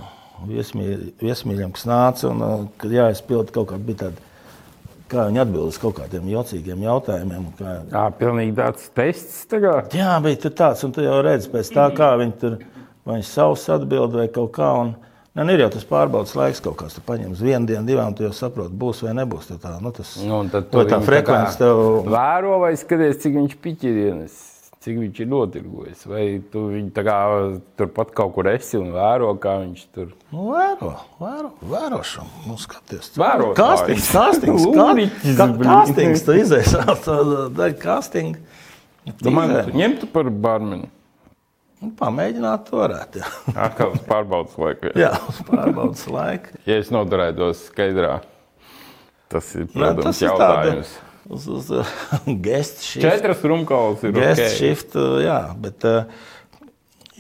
viesmīļiem, 0.48 1.74
kas 1.76 1.88
nāca 1.88 2.30
un 2.32 2.70
kad 2.82 2.94
jāizpild 2.94 3.52
kaut 3.56 3.72
kāda 3.72 3.88
bija 3.88 4.06
tāda 4.06 4.30
kā 5.14 5.28
viņi 5.30 5.42
atbild 5.44 5.72
uz 5.72 5.80
kaut 5.82 5.98
kādiem 6.00 6.28
jocīgiem 6.32 6.84
jautājumiem. 6.88 7.48
Kā... 7.60 7.74
Jā, 7.92 8.04
pilnīgi 8.18 8.56
tāds 8.58 8.90
tests 8.98 9.48
tagad. 9.52 9.94
Jā, 9.96 10.18
bija 10.24 10.50
tāds, 10.50 10.84
un 10.88 10.94
tu 10.96 11.06
jau 11.06 11.20
redzi 11.26 11.52
pēc 11.54 11.72
tā, 11.76 11.88
kā 11.96 12.14
viņi 12.22 12.38
tur, 12.42 12.60
vai 13.06 13.20
viņi 13.20 13.28
savus 13.30 13.66
atbild 13.74 14.16
vai 14.18 14.30
kaut 14.34 14.54
kā. 14.56 14.72
Un, 14.82 14.96
ne, 15.36 15.46
nu, 15.46 15.54
ir 15.54 15.66
jau 15.66 15.74
tas 15.76 15.86
pārbaudas 15.90 16.34
laiks 16.40 16.64
kaut 16.64 16.80
kāds, 16.82 16.98
tu 16.98 17.06
paņem 17.06 17.36
uz 17.36 17.44
vienu 17.46 17.70
dienu, 17.70 17.86
divām, 17.90 18.16
tu 18.18 18.26
jau 18.26 18.34
saproti, 18.36 18.74
būs 18.80 19.04
vai 19.06 19.14
nebūs. 19.20 19.52
Tā, 19.54 19.76
nu, 19.84 19.94
tas, 19.96 20.16
nu, 20.24 20.42
tad 20.54 20.72
tā 20.72 21.04
frekvence 21.06 21.62
tev. 21.62 21.84
Vēro 22.10 22.58
vai 22.64 22.74
skaties, 22.80 23.22
cik 23.26 23.38
viņš 23.42 23.60
piķirienes 23.68 24.42
cik 24.84 24.98
viņš 25.00 25.20
ir 25.24 25.30
notirgojis. 25.32 26.02
Vai 26.10 26.24
tu 26.52 26.66
viņu 26.74 27.04
kā, 27.06 27.20
turpat 27.80 28.12
kaut 28.16 28.34
kur 28.36 28.50
esi 28.52 28.80
un 28.80 28.92
vēro, 28.96 29.32
kā 29.42 29.56
viņš 29.62 29.86
tur 29.96 30.10
nu, 30.34 30.50
vēro, 30.52 30.92
vēro, 31.22 31.54
vērošam, 31.72 32.28
nu, 32.50 32.58
skaties. 32.60 33.14
Vēro, 33.20 33.54
kastings, 33.58 34.10
kastings, 34.12 34.66
kastings, 34.76 35.64
kastings, 35.64 36.26
tu 36.28 36.36
izēsi 36.42 36.84
daļu 37.56 37.80
kastingu. 37.82 38.44
Tu 39.20 39.32
man 39.36 39.56
ņemtu 39.76 40.08
par 40.12 40.30
barmeni? 40.32 40.92
Nu, 41.84 41.90
pamēģināt 42.00 42.70
to 42.70 42.80
varētu. 42.80 43.20
Jā, 43.20 43.32
Atkal 43.66 43.96
uz 43.98 44.04
pārbaudas 44.08 44.54
laiku. 44.60 44.92
Jā, 44.94 45.10
jā 45.10 45.10
uz 45.28 45.42
pārbaudas 45.48 46.06
laiku. 46.08 46.60
ja 46.68 46.78
es 46.80 46.92
noturētos 46.96 47.66
skaidrā, 47.68 48.22
tas 49.32 49.50
ir, 49.58 49.68
protams, 49.74 49.98
Nē, 50.00 50.06
tas 50.08 50.22
jautājums. 50.24 50.94
Ir 50.94 51.02
tāda 51.02 51.03
uz, 51.30 51.48
uz 51.48 51.72
guest 52.46 52.84
shift. 52.84 53.06
Četras 53.06 53.44
rumkaulas 53.48 54.04
ir 54.04 54.16
guest 54.16 54.42
okay. 54.42 54.56
shift, 54.58 54.96
uh, 55.00 55.18
jā, 55.24 55.40
bet 55.64 55.88
uh, 55.90 56.06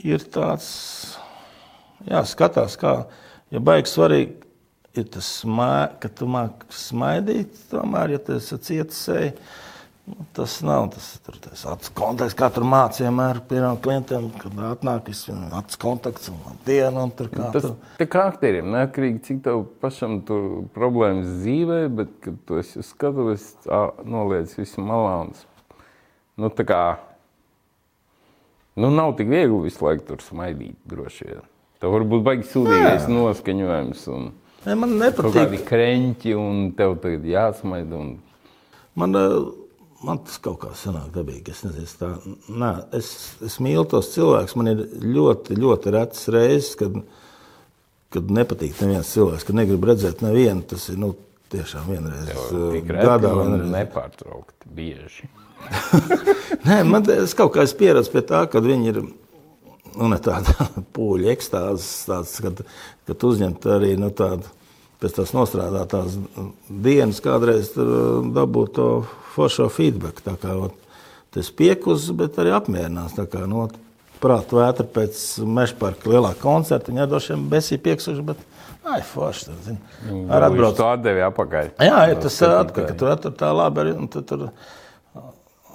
ir 0.03 0.23
tāds, 0.33 0.69
jā, 2.07 2.23
skatās, 2.27 2.77
kā, 2.79 2.95
ja 3.53 3.63
baigi 3.63 3.91
svarīgi, 3.93 4.39
ir 4.97 5.09
tas, 5.13 5.29
smā, 5.41 5.73
ka 6.01 6.11
tu 6.11 6.29
māk 6.29 6.65
smaidīt, 6.73 7.55
tomēr, 7.71 8.17
ja 8.17 8.23
tu 8.23 8.37
esi 8.37 8.57
Nu, 8.57 9.71
tas 10.33 10.61
nav 10.61 10.89
tas, 10.91 11.19
tur, 11.23 11.37
tas 11.39 11.63
acu 11.69 11.91
kontakts, 11.95 12.35
kā 12.35 12.49
tur 12.51 12.65
mācīja 12.67 13.07
vienmēr 13.07 13.39
pirmām 13.47 13.77
klientiem, 13.83 14.27
kad 14.41 14.57
atnāk 14.67 15.07
viss 15.07 15.29
acu 15.31 15.79
kontakts 15.79 16.31
un 16.33 16.59
diena 16.67 17.05
un 17.05 17.13
tur 17.15 17.29
kā. 17.31 17.47
Tas 17.53 17.69
te 17.99 18.07
kā 18.11 18.25
aktieriem, 18.33 18.67
neatkarīgi, 18.73 19.21
cik 19.27 19.39
tev 19.45 19.63
pašam 19.83 20.19
tur 20.27 20.65
problēmas 20.75 21.29
dzīvē, 21.39 21.79
bet, 22.01 22.11
kad 22.25 22.41
tu 22.47 22.59
esi 22.59 22.83
skatuves, 22.83 23.47
noliec 24.03 24.51
visu 24.59 24.83
malā 24.83 25.15
un, 25.23 25.33
nu, 26.43 26.51
tā 26.51 26.67
kā, 26.67 26.83
nu, 28.75 28.91
nav 28.91 29.15
tik 29.19 29.31
viegli 29.31 29.63
visu 29.69 29.87
laiku 29.87 30.09
tur 30.11 30.27
smaidīt 30.27 30.75
droši 30.89 31.31
vien. 31.31 31.49
Tev 31.79 31.95
varbūt 31.95 32.27
baigi 32.27 32.47
sūdīgais 32.51 33.07
noskaņojums 33.11 34.05
un 34.11 34.29
ne, 34.67 34.75
man 34.75 34.99
nepatīk. 34.99 35.23
Kaut 35.23 35.35
kādi 35.39 35.63
kreņķi 35.67 36.37
un 36.39 36.69
tev 36.75 36.99
tagad 37.03 37.27
jāsmaida 37.27 37.99
un... 38.03 38.15
Man, 38.93 39.15
uh 39.17 39.62
man 40.05 40.21
tas 40.23 40.39
kaut 40.43 40.59
kā 40.63 40.71
sanāk 40.77 41.11
dabīgi. 41.15 41.53
Es, 41.53 41.63
nezinu, 41.65 41.87
es, 41.87 41.95
tā, 41.99 42.09
nē, 42.51 42.71
es, 42.97 43.11
es 43.45 43.59
mīlu 43.63 43.85
tos 43.89 44.11
cilvēkus. 44.13 44.55
Man 44.59 44.71
ir 44.73 44.83
ļoti, 45.03 45.57
ļoti 45.59 45.93
retas 45.95 46.25
reizes, 46.33 46.73
kad, 46.79 46.97
kad 48.13 48.33
nepatīk 48.39 48.79
neviens 48.83 49.11
cilvēks, 49.15 49.47
kad 49.47 49.59
negribu 49.59 49.91
redzēt 49.91 50.23
nevienu. 50.25 50.65
Tas 50.73 50.89
ir 50.93 50.99
nu, 51.01 51.13
tiešām 51.53 51.89
vienreiz 51.91 52.31
uh, 52.51 52.77
gadā. 52.89 53.33
Nepārtraukti 53.73 54.73
bieži. 54.75 55.29
nē, 56.67 56.81
man 56.87 57.05
es 57.13 57.35
kaut 57.37 57.53
kā 57.55 57.63
es 57.63 57.75
pieredzu 57.77 58.11
pie 58.13 58.25
tā, 58.27 58.45
kad 58.51 58.65
viņi 58.67 58.91
ir. 58.93 59.03
Nu, 59.93 60.07
ne 60.09 60.17
tāda 60.25 60.67
pūļa 60.95 61.29
ekstāzes, 61.35 61.89
tāds, 62.09 62.33
kad, 62.41 62.63
kad 63.07 63.25
uzņemt 63.29 63.67
arī 63.75 63.93
nu, 64.01 64.09
tādu 64.15 64.49
pēc 65.03 65.19
tās 65.19 65.33
nostrādātās 65.35 66.15
dienas, 66.67 67.19
kādreiz 67.23 67.73
uh, 67.75 68.23
dabūt 68.35 68.75
to 68.79 68.87
foršo 69.35 69.67
feedback. 69.73 70.23
Tā 70.25 70.37
kā 70.39 70.55
ot, 70.67 70.77
tas 71.35 71.51
piekus, 71.53 72.07
bet 72.15 72.39
arī 72.41 72.55
apmierinās. 72.55 73.17
Tā 73.17 73.27
kā, 73.29 73.43
nu, 73.49 73.67
prātu 74.23 74.61
vētra 74.61 74.87
pēc 74.87 75.19
meža 75.43 75.77
parka 75.79 76.11
lielā 76.11 76.33
koncerta, 76.41 76.93
viņa 76.93 77.07
droši 77.11 77.33
vien 77.35 77.47
besī 77.51 77.79
pieksuši, 77.83 78.25
bet, 78.25 78.43
ai, 78.87 79.01
forši, 79.07 79.49
tad, 79.49 79.59
zin. 79.67 79.81
Ar 80.31 80.47
atbrauc. 80.47 80.77
Tu 80.79 80.87
atdevi 80.87 81.25
apakaļ. 81.27 81.73
Jā, 81.83 81.99
ir 82.13 82.21
tas 82.23 82.39
atpakaļ, 82.47 82.87
ka 82.91 82.99
tur 83.01 83.13
atur 83.13 83.35
tā 83.39 83.51
labi, 83.55 83.83
arī, 83.83 83.97
un 83.99 84.11
tad 84.13 84.29
tur 84.29 84.47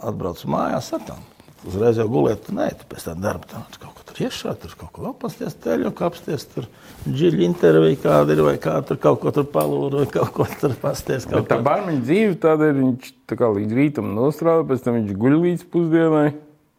atbrauc 0.08 0.44
mājās 0.48 0.92
ar 0.96 1.04
tām. 1.10 1.26
Uzreiz 1.68 1.98
jau 1.98 2.06
gulēt, 2.10 2.48
nē, 2.54 2.70
tu 2.78 2.86
pēc 2.88 3.10
tam 3.10 3.24
darba 3.24 3.50
tā, 3.50 3.64
kaut 3.82 3.97
tur 4.08 4.20
iešā, 4.26 4.54
tur 4.60 4.74
kaut 4.80 4.90
ko 4.96 5.06
apasties, 5.12 5.56
teļu, 5.62 5.92
apsties, 6.06 6.46
tur 6.52 6.68
dziļi 7.06 7.44
intervija 7.46 8.00
kāda 8.02 8.34
ir, 8.34 8.42
vai 8.46 8.56
kā 8.62 8.78
tur 8.88 9.00
kaut 9.02 9.20
ko 9.22 9.32
tur 9.34 9.46
palūra, 9.52 10.02
vai 10.02 10.08
kaut 10.12 10.32
ko 10.36 10.46
tur 10.60 10.74
pasties. 10.80 11.28
Bet 11.30 11.50
tā 11.50 11.60
barmeņa 11.64 12.04
dzīve 12.04 12.38
tāda 12.42 12.70
ir, 12.72 12.80
viņš 12.80 13.12
tā 13.30 13.38
kā 13.40 13.50
līdz 13.54 13.76
rītam 13.78 14.12
nostrādā, 14.16 14.64
pēc 14.68 14.86
tam 14.86 14.98
viņš 14.98 15.18
guļ 15.20 15.36
līdz 15.44 15.66
pusdienai, 15.74 16.30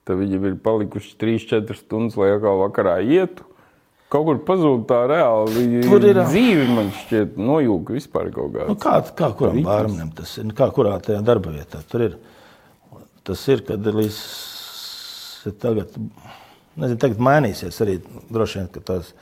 tad 0.09 0.19
viņam 0.23 0.49
ir 0.49 0.57
palikuši 0.65 1.13
3-4 1.21 1.79
stundas, 1.79 2.17
lai 2.19 2.33
atkal 2.35 2.63
vakarā 2.65 2.97
ietu. 3.05 3.45
Kaut 4.09 4.25
kur 4.25 4.39
pazūd 4.41 4.87
tā 4.89 5.03
reāli. 5.05 5.83
Tur 5.85 6.01
ir 6.09 6.17
dzīve, 6.23 6.63
man 6.73 6.87
šķiet, 6.97 7.35
nojūga 7.37 7.93
vispār 7.93 8.31
kaut 8.33 8.55
kādā. 8.55 8.65
Nu, 8.71 8.77
kā, 8.81 8.95
kā 9.13 9.29
kuram 9.37 9.59
bārmenim 9.67 10.09
tas 10.17 10.31
ir? 10.39 10.47
Nu, 10.49 10.55
kā 10.57 10.71
kurā 10.73 10.95
tajā 11.05 11.21
darba 11.21 11.53
vietā 11.53 11.83
tur 11.91 12.07
ir? 12.07 12.15
Tas 13.27 13.43
ir, 13.53 13.61
kad 13.67 13.85
līdz 13.85 14.17
tagad, 15.61 15.93
nezinu, 16.81 17.01
tagad 17.01 17.21
mainīsies 17.29 17.83
arī 17.85 17.99
droši 18.31 18.61
vien, 18.61 18.71
ka 18.73 18.83
tās 18.91 19.13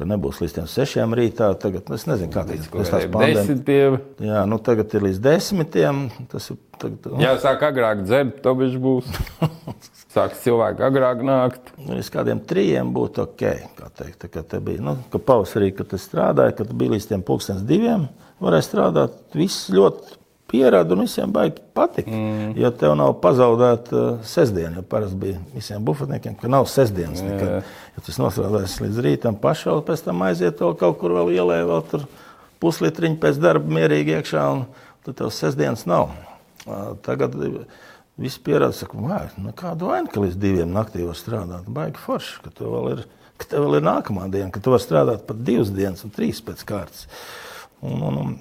ka 0.00 0.06
nebūs 0.08 0.38
līdz 0.40 0.56
tiem 0.56 0.68
sešiem 0.70 1.14
rītā. 1.18 1.50
Tagad, 1.60 1.90
es 1.92 2.06
nezinu, 2.08 2.32
kā 2.32 2.46
tas 2.46 2.68
ir. 2.96 3.10
Desmitiem. 3.12 3.98
Jā, 4.24 4.44
nu 4.48 4.58
tagad 4.64 4.94
ir 4.96 5.04
līdz 5.04 5.20
desmitiem. 5.26 6.06
Tas 6.32 6.48
ir 6.54 6.58
tagad. 6.80 7.08
Jā, 7.20 7.34
sāk 7.42 7.66
agrāk 7.68 8.04
dzert, 8.06 8.38
to 8.44 8.54
viņš 8.62 8.78
būs. 8.80 9.10
Sāks 10.14 10.40
cilvēki 10.42 10.82
agrāk 10.86 11.20
nākt. 11.26 11.68
Nu, 11.78 11.98
līdz 11.98 12.08
kādiem 12.14 12.40
trijiem 12.48 12.94
būtu 12.96 13.26
ok. 13.26 13.44
Kā 13.76 13.90
teikt, 14.00 14.24
tā, 14.24 14.30
ka 14.32 14.62
bija, 14.64 14.82
nu, 14.88 14.96
ka 15.12 15.20
pavasarī, 15.22 15.70
kad 15.76 15.92
es 15.94 16.08
strādāju, 16.08 16.56
kad 16.62 16.72
bija 16.80 16.96
līdz 16.96 17.10
tiem 17.12 17.26
pulkstens 17.26 17.62
diviem, 17.68 18.08
varēja 18.42 18.66
strādāt. 18.70 19.20
Viss 19.36 19.68
ļoti 19.74 20.19
pierāda 20.50 20.96
un 20.96 21.04
visiem 21.04 21.30
baigi 21.34 21.62
patīk. 21.76 22.08
Mm. 22.10 22.54
Jo 22.58 22.72
tev 22.82 22.96
nav 22.98 23.14
pazaudēta 23.22 23.96
uh, 23.96 24.08
sestdiena. 24.26 24.80
Jo 24.80 24.86
parasti 24.90 25.20
bija 25.20 25.42
visiem 25.54 25.84
bufetniekiem, 25.86 26.36
ka 26.40 26.50
nav 26.50 26.66
sestdienas. 26.70 27.22
Nekad. 27.24 27.68
Ja 27.96 28.04
tas 28.06 28.18
nostrādājas 28.20 28.78
līdz 28.82 29.04
rītam, 29.06 29.38
pašā 29.40 29.70
vēl 29.72 29.84
pēc 29.90 30.04
tam 30.08 30.24
aiziet 30.26 30.62
vēl 30.62 30.74
kaut 30.80 30.98
kur 31.02 31.14
vēl 31.18 31.32
ielē, 31.38 31.60
vēl 31.70 31.84
tur 31.92 32.08
puslitriņu 32.60 33.20
pēc 33.22 33.38
darba 33.40 33.78
mierīgi 33.78 34.18
iekšā, 34.18 34.48
un 34.56 34.66
tad 35.06 35.20
tev 35.22 35.32
sestdienas 35.34 35.86
nav. 35.90 36.10
Uh, 36.66 36.92
tagad 37.06 37.38
viss 38.20 38.40
pierāda, 38.42 38.76
saka, 38.76 38.98
vai, 39.00 39.22
nu 39.40 39.54
kādu 39.56 39.88
vainu, 39.90 40.10
ka 40.12 40.20
līdz 40.20 40.36
diviem 40.40 40.74
naktī 40.74 41.06
var 41.06 41.16
strādāt. 41.18 41.70
Baigi 41.72 42.02
forši, 42.02 42.36
ka 42.44 42.52
tev 42.58 42.74
vēl 42.74 42.90
ir, 42.92 43.06
ka 43.40 43.48
tev 43.54 43.64
vēl 43.64 43.78
ir 43.78 43.86
nākamā 43.86 44.28
diena, 44.32 44.50
ka 44.52 44.60
tu 44.62 44.74
vari 44.74 44.84
strādāt 44.84 45.24
pat 45.28 45.40
divas 45.46 45.72
dienas 45.72 46.04
un 46.04 46.12
trīs 46.14 46.42
pēc 46.44 46.66
kārtas. 46.68 47.06
Un, 47.80 47.96
un, 47.96 48.18
un, 48.20 48.34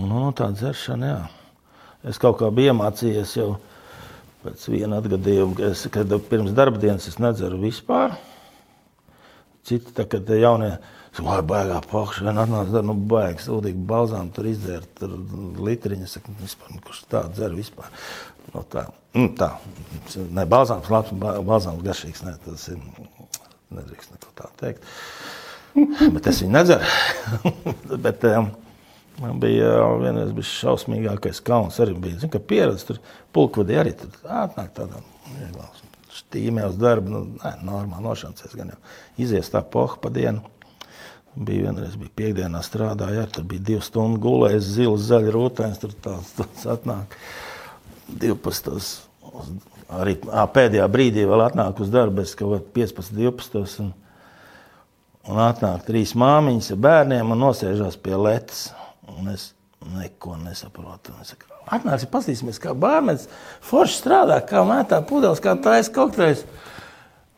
Nu, 0.00 0.30
tā 0.36 0.48
dzeršana, 0.54 1.08
jā. 1.10 1.22
Es 2.06 2.20
kaut 2.22 2.38
kā 2.40 2.48
biju 2.54 2.72
iemācījies 2.72 3.34
jau 3.36 3.48
pēc 4.44 4.62
viena 4.70 5.00
atgadījuma, 5.02 5.56
ka 5.58 5.70
es, 5.72 5.82
kad 5.92 6.12
pirms 6.30 6.54
darba 6.56 6.80
dienas 6.80 7.08
es 7.10 7.18
nedzeru 7.20 7.58
vispār. 7.60 8.14
Citi, 9.66 9.90
tā, 9.92 10.06
kad 10.08 10.28
jaunie, 10.30 10.76
vai 11.18 11.40
baigā 11.42 11.80
pakša, 11.90 12.28
vien 12.28 12.40
atnāca, 12.40 12.82
nu, 12.86 12.94
baigi, 13.10 13.42
sūdīgi 13.48 13.82
balzām 13.90 14.30
tur 14.34 14.46
izdzērt, 14.48 14.92
tur 15.00 15.16
litriņa, 15.66 16.08
saka, 16.08 16.32
nu, 16.32 16.38
vispār, 16.44 16.74
nu, 16.76 16.82
kurš 16.86 17.02
tā 17.10 17.24
dzer 17.34 17.56
vispār. 17.56 17.90
Nu, 18.52 18.62
tā, 18.70 18.84
nu, 19.18 19.26
tā, 19.36 19.50
ne, 20.16 20.44
balzāms 20.46 20.92
labs, 20.92 21.16
balzāms 21.18 21.82
garšīgs, 21.84 22.22
ne, 22.28 22.36
tas 22.46 22.68
ir, 22.70 22.78
nedrīkst 23.74 24.14
neko 24.14 24.36
tā 24.38 24.52
teikt. 24.62 24.86
Bet 26.14 26.30
es 26.30 26.38
viņu 26.44 26.54
nedzeru. 26.54 26.86
Bet, 28.06 28.22
um, 28.30 28.54
Man 29.22 29.40
bija 29.40 29.70
vienreiz 30.02 30.32
bija 30.36 30.50
šausmīgākais 30.50 31.40
kauns. 31.44 31.78
Arī 31.80 31.94
bija 31.96 32.20
Zin, 32.20 32.32
pieredze, 32.36 32.84
tur 32.90 32.98
pulkvedī 33.32 33.78
arī 33.80 33.94
tur 33.96 34.12
atnāk 34.28 34.74
tādā 34.76 35.00
tīmē 36.32 36.66
uz 36.70 36.76
darbu. 36.80 37.12
Nu, 37.12 37.22
nē, 37.40 37.56
normāli 37.66 38.04
nošancēs, 38.06 38.54
gan 38.58 38.74
jau 38.74 38.78
izies 39.26 39.50
tā 39.52 39.62
poha 39.62 39.98
pa 40.02 40.12
dienu. 40.12 40.44
Bija 41.36 41.66
vienreiz, 41.66 41.98
bija 42.00 42.14
piekdienā 42.16 42.62
strādāja, 42.64 43.20
ja, 43.20 43.26
tur 43.28 43.44
bija 43.48 43.64
divu 43.70 43.84
stundu 43.84 44.22
gulējis, 44.24 44.70
zils, 44.78 45.04
zaļs, 45.10 45.32
rūtēns, 45.34 45.82
tur 45.82 45.92
tāds, 46.04 46.32
tāds 46.38 46.64
atnāk. 46.72 47.18
12. 48.22 48.94
Arī 50.00 50.14
ā, 50.32 50.46
pēdējā 50.48 50.86
brīdī 50.88 51.26
vēl 51.28 51.44
atnāk 51.44 51.82
uz 51.84 51.92
darbu, 51.92 52.24
es 52.24 52.32
kaut 52.38 52.54
kā 52.54 52.62
15, 52.80 53.12
12. 53.18 53.84
Un, 53.84 53.92
un 55.28 55.42
atnāk 55.44 55.84
trīs 55.90 56.14
māmiņas 56.16 56.72
ar 56.72 56.82
bērniem 56.88 57.36
un 57.36 57.44
nosēžās 57.44 58.00
pie 58.00 58.16
letes. 58.16 58.70
Un 59.14 59.28
es 59.30 59.52
neko 59.94 60.36
nesaprotu. 60.40 61.14
Atnāc, 61.66 62.06
paskatīsimies, 62.10 62.58
kā 62.62 62.72
bērns 62.78 63.26
forši 63.66 64.00
strādā, 64.00 64.40
kā 64.46 64.64
mētā 64.66 65.02
pudeles, 65.06 65.42
kā 65.42 65.54
taisa 65.62 65.92
kokteļus. 65.94 66.46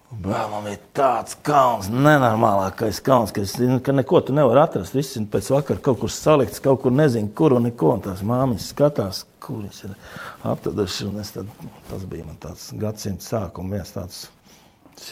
Bēlam 0.08 0.64
ir 0.70 0.78
tāds 0.96 1.34
kauns, 1.44 1.90
nenormālākais 1.92 3.02
kauns, 3.04 3.32
ka, 3.36 3.42
es, 3.44 3.58
ka 3.84 3.92
neko 3.92 4.22
tu 4.24 4.32
nevari 4.32 4.62
atrast. 4.62 4.96
Viss 4.96 5.18
ir 5.20 5.26
pēc 5.28 5.50
vakara 5.52 5.82
kaut 5.84 6.00
kur 6.00 6.12
salikts, 6.12 6.62
kaut 6.64 6.80
kur 6.86 6.94
nezinu, 6.96 7.28
kur 7.36 7.58
un 7.58 7.68
neko. 7.68 7.92
Un 7.98 8.04
tās 8.06 8.24
māmiņas 8.24 8.70
skatās, 8.72 9.22
kur 9.44 9.60
viņas 9.60 9.84
ir. 9.84 9.94
Tad, 10.64 11.52
tas 11.90 12.08
bija 12.08 12.24
man 12.24 12.40
tāds 12.40 12.70
gadsimta 12.80 13.26
sākums, 13.26 13.76
viens 13.76 13.92
tāds, 13.92 14.24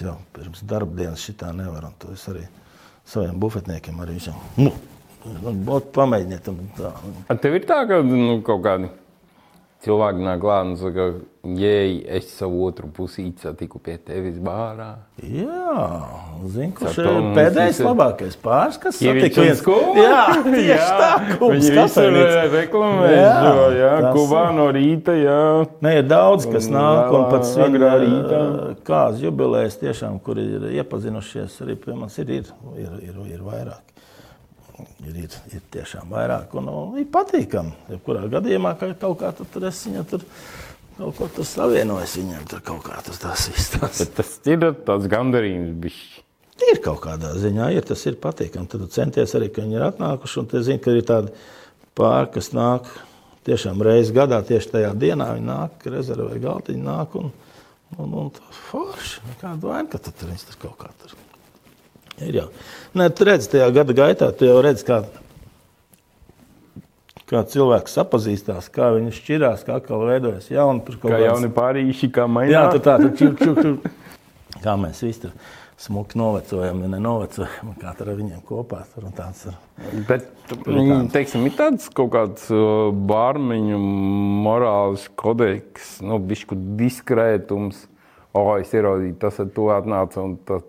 jau 0.00 0.16
pirms 0.32 0.64
darba 0.64 0.96
dienas 0.96 1.28
šitā 1.28 1.52
nevar. 1.52 1.90
Un 1.90 2.00
to 2.00 2.16
es 2.16 2.24
arī 2.32 2.46
saviem 3.06 3.36
bufetniekiem 3.40 4.00
arī 4.00 4.16
visam, 4.16 4.40
nu, 4.56 4.72
nu, 5.46 5.80
pamēģiniet. 5.96 6.52
Un 6.52 6.70
tā. 6.78 6.92
A 7.28 7.34
tev 7.40 7.58
ir 7.58 7.66
tā, 7.68 7.82
ka 7.88 8.02
nu, 8.06 8.38
kaut 8.46 8.62
kādi 8.66 8.92
cilvēki 9.86 10.22
nāk 10.24 10.40
klāt 10.42 10.64
un 10.66 10.76
saka, 10.80 11.04
jēj, 11.46 11.92
es 12.16 12.30
savu 12.34 12.64
otru 12.66 12.88
pusīti 12.90 13.44
satiku 13.44 13.78
pie 13.78 13.94
tevis 14.02 14.38
bārā. 14.42 14.86
Jā, 15.22 15.76
zinu, 16.50 16.72
kurš 16.74 16.96
Ar 17.04 17.10
ir 17.12 17.28
pēdējais 17.36 17.76
visi- 17.76 17.84
labākais 17.86 18.34
pāris, 18.42 18.80
kas 18.82 18.98
satika 18.98 19.38
un 19.44 19.46
viens 19.46 19.60
skolu? 19.62 19.92
Jā, 20.00 20.24
tieši 20.56 20.88
tā, 20.96 21.10
visur 21.52 21.78
kafejnīca. 21.78 22.42
reklamē, 22.56 23.12
Jā, 23.12 23.54
jā, 23.76 23.92
tas 24.08 24.16
Kubā 24.16 24.42
no 24.56 24.66
rīta, 24.74 25.14
jā. 25.22 25.38
Ne, 25.86 25.94
ir 26.00 26.08
daudz, 26.10 26.48
kas 26.50 26.66
Un 26.72 26.78
nāk 26.80 27.12
un 27.12 27.20
vēlā, 27.20 27.30
pat 27.36 27.46
svin 27.52 27.68
agrā 27.78 27.92
rītā. 28.02 28.42
kāds 28.90 29.22
jubilējas 29.22 29.78
tiešām, 29.84 30.18
kur 30.24 30.40
ir 30.42 30.66
iepazinušies, 30.80 31.60
arī 31.62 31.78
pie 31.84 31.94
mums 31.94 32.18
ir, 32.24 32.34
ir, 32.40 32.50
ir, 32.74 32.98
ir, 33.12 33.22
ir 33.36 33.46
vairāk. 33.46 33.84
Ir, 34.76 35.16
ir, 35.24 35.34
ir 35.56 35.62
tiešām 35.72 36.10
vairāk 36.12 36.52
un, 36.58 36.68
un 36.68 37.00
ir 37.00 37.08
patīkami. 37.12 37.72
Jebkurā 37.94 38.26
gadījumā, 38.32 38.74
ka 38.76 38.90
kaut 39.00 39.18
kā 39.22 39.32
tur, 39.36 39.64
es 39.64 39.80
viņu 39.86 40.04
tur 40.10 40.26
kaut 40.96 41.16
ko 41.16 41.28
tur 41.38 41.48
savienojis 41.48 42.16
viņam, 42.20 42.44
tur 42.50 42.62
kaut 42.64 42.84
kā 42.88 43.00
tas 43.04 43.20
tas 43.20 43.48
izstāsta. 43.52 44.08
Tas 44.18 44.36
ir 44.48 44.64
tāds 44.86 45.08
gandarījums, 45.12 45.74
bišķi. 45.84 46.22
Ir 46.66 46.80
kaut 46.84 47.02
kādā 47.04 47.34
ziņā, 47.36 47.68
ir 47.76 47.84
tas 47.84 48.00
ir 48.08 48.16
patīkami. 48.20 48.68
Tad 48.72 48.86
centies 48.94 49.34
arī, 49.36 49.50
ka 49.52 49.64
viņi 49.64 49.76
ir 49.76 49.84
atnākuši. 49.90 50.38
Un 50.40 50.48
te 50.48 50.62
zini, 50.64 50.80
ka 50.80 50.94
ir 50.96 51.04
tādi 51.08 51.34
pāri, 51.96 52.30
kas 52.38 52.48
nāk 52.56 52.88
tiešām 53.46 53.84
reizes 53.84 54.14
gadā, 54.16 54.40
tieši 54.44 54.72
tajā 54.72 54.94
dienā. 54.96 55.28
Viņi 55.36 55.48
nāk, 55.50 55.84
rezervē 55.92 56.40
galdiņu, 56.42 56.82
nāk 56.86 57.18
un, 57.20 57.28
un, 58.00 58.16
un 58.24 58.32
forši. 58.70 59.36
Kādu 59.42 59.68
vainu, 59.68 59.90
ka 59.92 60.00
tu 60.00 60.14
tur 60.16 60.32
viņus 60.32 60.48
tur 60.48 60.62
kaut 60.64 60.78
kā 60.80 60.92
tur. 61.02 61.12
Ir 61.12 61.25
jau. 62.20 62.48
Nē, 62.96 63.10
tu 63.14 63.24
redzi, 63.28 63.50
tajā 63.52 63.70
gada 63.76 63.92
gaitā, 63.92 64.30
tu 64.36 64.46
jau 64.48 64.60
redzi, 64.64 64.84
kā, 64.88 65.02
kā 67.26 67.42
cilvēks 67.50 67.96
sapazīstās, 67.98 68.70
kā 68.72 68.92
viņi 68.96 69.12
šķirās, 69.18 69.64
kā 69.66 69.80
atkal 69.80 70.04
veidojas 70.08 70.48
jauni. 70.52 70.84
tur 70.86 70.96
kaut 70.96 71.10
Kā 71.12 71.18
kādas- 71.18 71.28
jauni 71.28 71.52
pārīši, 71.52 72.10
kā 72.14 72.24
Jā, 72.26 72.32
mainās. 72.38 72.72
tur 72.72 72.80
tā, 72.80 72.96
tur 73.02 73.12
čuk, 73.18 73.38
čuk, 73.38 73.62
čuk. 73.62 73.90
Kā 74.62 74.76
mēs 74.80 75.02
visi 75.02 75.20
tur 75.26 75.32
smuki 75.76 76.16
novecojam, 76.16 76.80
ja 76.80 76.88
nenovecojam, 76.88 77.74
kā 77.80 77.90
ar 77.92 78.06
viņiem 78.16 78.40
kopā. 78.48 78.84
Tur 78.94 79.04
un 79.04 79.12
tāds 79.12 79.46
ir. 79.46 79.58
Bet, 80.08 80.30
mm, 80.64 81.10
teiksim, 81.12 81.44
ir 81.46 81.52
tāds 81.52 81.90
kaut 81.92 82.10
kāds 82.14 82.46
uh, 82.50 82.92
bārmeņu 82.94 83.76
morāls 84.46 85.08
kodeks, 85.16 86.00
nu, 86.00 86.18
bišku 86.18 86.56
diskrētums. 86.78 87.84
O, 88.32 88.56
es 88.60 88.72
ieraudzīju, 88.72 89.18
tas 89.18 89.38
ar 89.40 89.46
to 89.46 89.68
atnāca, 89.72 90.22
un 90.24 90.36
tas 90.44 90.62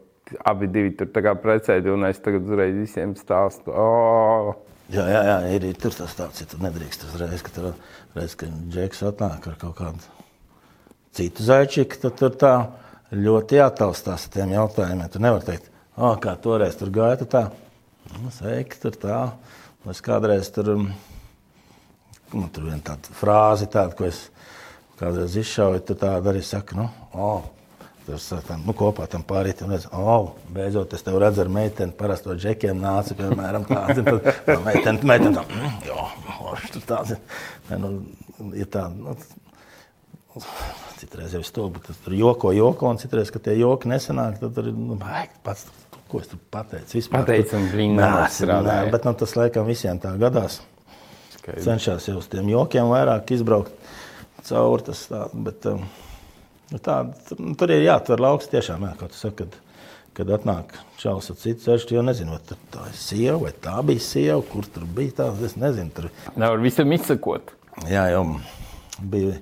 abi 0.48 0.70
divi 0.72 0.94
tur 1.00 1.12
tā 1.14 1.24
kā 1.26 1.34
precēdi, 1.40 1.92
un 1.94 2.08
es 2.10 2.22
tagad 2.24 2.48
uzreiz 2.48 2.76
visiem 2.78 3.16
stāstu. 3.20 3.74
O, 3.74 4.56
Jā, 4.88 5.04
jā, 5.12 5.22
jā 5.28 5.40
ir, 5.52 5.66
ir 5.68 5.80
tur 5.84 5.92
tas 5.92 6.14
tāds, 6.16 6.40
ja 6.40 6.48
tu 6.48 6.62
nedrīkst 6.64 7.02
uzreiz, 7.10 7.42
ka 7.44 7.52
tur 7.52 7.66
reiz, 8.16 8.38
ka 8.40 8.48
džeks 8.48 9.02
atnāk 9.10 9.50
ar 9.50 9.58
kaut 9.60 9.76
kādu 9.76 10.14
citu 11.18 11.44
zaičiku, 11.44 11.98
tad 12.06 12.16
tur 12.20 12.38
tā 12.40 12.54
ļoti 13.12 13.60
jātaustās 13.60 14.30
ar 14.30 14.32
tiem 14.32 14.54
jautājumiem. 14.56 15.10
Tu 15.12 15.20
nevari 15.24 15.44
teikt, 15.50 15.68
oh, 15.98 16.16
kā 16.24 16.38
toreiz 16.40 16.80
tur 16.80 16.94
gāja, 16.96 17.20
tu 17.20 17.28
tā, 17.34 17.44
nu, 18.22 18.32
sveiki, 18.32 18.80
tur 18.86 18.96
tā. 19.02 19.20
Un 19.84 19.92
Es 19.92 20.00
kādreiz 20.04 20.48
tur, 20.56 20.72
um, 20.74 20.88
nu, 22.34 22.48
tur 22.52 22.70
viena 22.70 22.80
tāda 22.88 23.12
frāze, 23.16 23.68
tāda, 23.72 23.96
ko 23.96 24.08
es 24.08 24.26
kādreiz 25.00 25.36
izšauju, 25.40 25.84
tu 25.88 26.00
tādu 26.00 26.32
arī 26.32 26.42
saki, 26.44 26.80
nu, 26.80 26.88
oh, 27.12 27.44
Tas 28.08 28.28
tam, 28.48 28.62
nu, 28.64 28.72
kopā 28.78 29.04
tam 29.12 29.24
pārīt, 29.28 29.60
un 29.66 29.74
es, 29.76 29.84
oh, 29.92 30.30
beidzot, 30.56 30.94
es 30.96 31.04
tev 31.04 31.18
redzu 31.20 31.44
ar 31.44 31.50
meiteni, 31.52 31.92
parasto 31.98 32.36
džekiem 32.40 32.80
nāca, 32.80 33.18
piemēram, 33.20 33.66
tāda, 33.68 34.04
tad 34.06 34.30
tā 34.46 34.56
meitene, 34.64 35.02
meitene 35.10 35.34
tā, 35.36 35.44
mm, 35.44 35.74
jā, 35.90 36.06
orš, 36.48 36.70
tur 36.78 36.86
tāda, 36.88 37.18
nu, 37.84 37.90
ir 38.56 38.70
tā, 38.72 38.86
nu, 38.96 39.18
citreiz 41.02 41.36
jau 41.36 41.44
stulbi, 41.44 41.84
tas 41.84 42.00
tur 42.06 42.16
joko, 42.16 42.54
joko, 42.56 42.88
un 42.94 43.02
citreiz, 43.02 43.34
ka 43.34 43.44
tie 43.44 43.58
joki 43.60 43.92
nesanāk, 43.92 44.40
tad 44.40 44.56
tur, 44.56 44.72
nu, 44.72 44.96
baigi, 45.04 45.36
pats, 45.44 45.68
ko 46.08 46.24
es 46.24 46.32
tur 46.32 46.40
pateicu, 46.56 47.02
vispār. 47.02 47.28
Pateicu, 47.28 47.60
un 47.60 47.68
blīn 47.74 48.00
nenostrādāja. 48.00 48.88
Nē, 48.88 48.96
bet, 48.96 49.04
nu, 49.04 49.18
tas 49.20 49.36
laikam 49.36 49.68
visiem 49.68 50.00
tā 50.00 50.16
gadās. 50.22 50.62
skaidrs. 51.36 51.68
Cenšas 51.68 52.08
jau 52.08 52.22
uz 52.22 52.32
tiem 52.32 52.48
jokiem 52.56 52.88
vairāk 52.94 53.36
izbraukt 53.36 53.76
cauri 54.48 54.86
tas 54.88 55.04
tā, 55.10 55.24
bet, 55.34 55.66
um, 55.70 55.84
tā, 56.76 56.98
tur, 57.30 57.40
nu, 57.40 57.56
tur 57.60 57.72
ir 57.72 57.86
jāatver 57.86 58.20
lauks 58.24 58.50
tiešām, 58.52 58.84
jā, 58.88 58.94
kā 59.00 59.08
tu 59.12 59.18
saki, 59.20 59.46
kad, 59.46 59.58
kad 60.18 60.32
atnāk 60.40 60.74
čalis 61.00 61.30
ar 61.32 61.38
citu 61.40 61.64
ceļu, 61.64 61.90
jo 61.98 62.04
nezinu, 62.06 62.36
vai 62.36 62.42
tur 62.50 62.60
tā 62.74 62.88
ir 62.92 62.98
sieva, 63.00 63.38
vai 63.46 63.54
tā 63.68 63.76
bija 63.88 64.04
sieva, 64.04 64.40
kur 64.52 64.68
tur 64.74 64.88
bija 64.98 65.20
tā, 65.22 65.30
es 65.48 65.56
nezinu. 65.60 65.94
Tur, 65.96 66.10
Nevar 66.36 66.60
visam 66.64 66.92
izsakot. 66.96 67.54
jā, 67.88 68.08
jau 68.12 68.24
bija, 69.00 69.38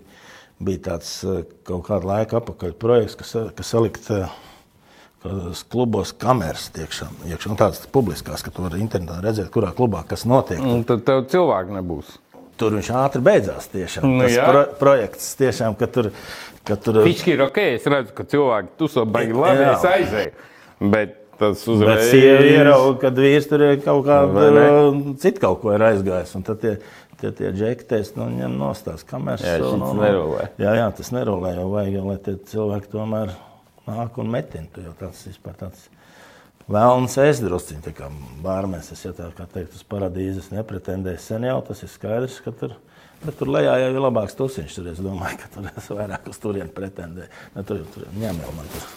bija 0.60 0.84
tāds 0.92 1.14
eh, 1.26 1.44
kaut 1.68 1.86
kāda 1.90 2.12
laika 2.12 2.42
apakaļ 2.42 2.76
projekts, 2.82 3.18
kas, 3.22 3.34
kas 3.58 3.72
salikt 3.74 4.12
eh, 4.14 4.28
klubos 5.74 6.12
kameras 6.22 6.68
tiekšām, 6.76 7.16
iekšā, 7.32 7.50
un 7.50 7.58
tādas 7.58 7.88
publiskās, 7.92 8.44
ka 8.46 8.52
tu 8.54 8.66
vari 8.68 8.84
internetā 8.84 9.18
redzēt, 9.26 9.50
kurā 9.54 9.72
klubā 9.74 10.04
kas 10.08 10.28
notiek. 10.30 10.62
Un 10.62 10.84
tad 10.86 11.02
tev 11.08 11.24
cilvēku 11.32 11.74
nebūs. 11.80 12.12
Tur 12.60 12.78
viņš 12.78 12.90
ātri 12.96 13.20
beidzās. 13.26 13.66
Tiešām. 13.74 14.06
Nu, 14.08 14.22
Tas 14.24 14.32
jā. 14.32 14.46
pro, 14.48 14.62
projekts 14.80 15.34
tiešām, 15.40 15.74
ka 15.76 15.90
tur, 15.92 16.12
tur 16.82 16.98
Fiški 17.06 17.36
ir 17.36 17.42
ok, 17.46 17.58
es 17.76 17.86
redzu, 17.86 18.14
ka 18.18 18.24
cilvēki 18.32 18.74
tu 18.80 18.88
so 18.90 19.04
baigi 19.06 19.36
labi, 19.38 19.62
Jā. 19.62 19.74
es 19.78 19.86
aizēju. 19.86 20.32
Bet 20.96 21.14
tas 21.38 21.62
uzreiz. 21.68 22.10
sieva 22.10 22.42
ierauga, 22.48 23.00
kad 23.06 23.18
vīrs 23.20 23.48
tur 23.52 23.62
ir 23.62 23.82
kaut 23.84 24.06
kāda 24.08 24.46
ne? 24.56 25.16
cita 25.22 25.40
kaut 25.46 25.62
ko 25.62 25.74
ir 25.76 25.84
aizgājis. 25.84 26.32
Un 26.40 26.46
tad 26.48 26.62
tie, 26.64 26.78
tie, 27.22 27.32
tie 27.32 27.52
džekstēs, 27.52 28.14
nu, 28.16 28.30
viņam 28.32 28.56
nostās 28.58 29.04
kameras. 29.08 29.44
Jā, 29.46 29.60
un- 29.68 29.84
un- 29.84 30.00
nerolē. 30.00 30.50
Jā, 30.58 30.74
jā, 30.80 30.88
tas 30.96 31.12
nerolē, 31.12 31.56
jo 31.60 31.68
vajag, 31.76 32.00
lai 32.08 32.18
tie 32.18 32.38
cilvēki 32.54 32.92
tomēr 32.96 33.36
nāk 33.88 34.18
un 34.18 34.32
metina. 34.32 34.66
Tu 34.74 34.82
jau 34.82 34.96
tāds 35.00 35.22
vispār 35.28 35.54
tāds 35.60 35.90
vēlams 36.72 37.16
ēst 37.22 37.44
drusciņi, 37.46 37.84
tā 37.86 37.94
kā 37.94 38.10
bārmēs. 38.42 38.92
Es 38.96 39.04
jau 39.06 39.14
tā 39.14 39.28
kā 39.38 39.46
teikt, 39.52 39.76
uz 39.76 39.84
paradīzes 39.84 40.50
nepretendēju 40.56 41.20
sen 41.20 41.44
jau, 41.44 41.60
tas 41.68 41.84
ir 41.84 41.90
skaidrs, 41.90 42.40
ka 42.44 42.52
tur. 42.52 42.74
Bet 43.26 43.40
tur 43.40 43.52
lejā 43.56 43.78
jau 43.82 43.90
ir 43.94 44.04
labāks 44.04 44.38
tusiņš. 44.40 44.78
Tur 44.78 44.92
es 44.94 45.02
domāju, 45.04 45.40
ka 45.42 45.50
tur 45.56 45.72
es 45.72 45.90
vairāk 45.92 46.30
uz 46.32 46.40
turieni 46.44 46.72
pretendēju. 46.76 47.32
Ne, 47.56 47.66
tur 47.68 47.82
jau 47.82 47.90
tur 47.96 48.08
ņem 48.14 48.44
jau 48.46 48.54
man 48.58 48.72
tur. 48.74 48.88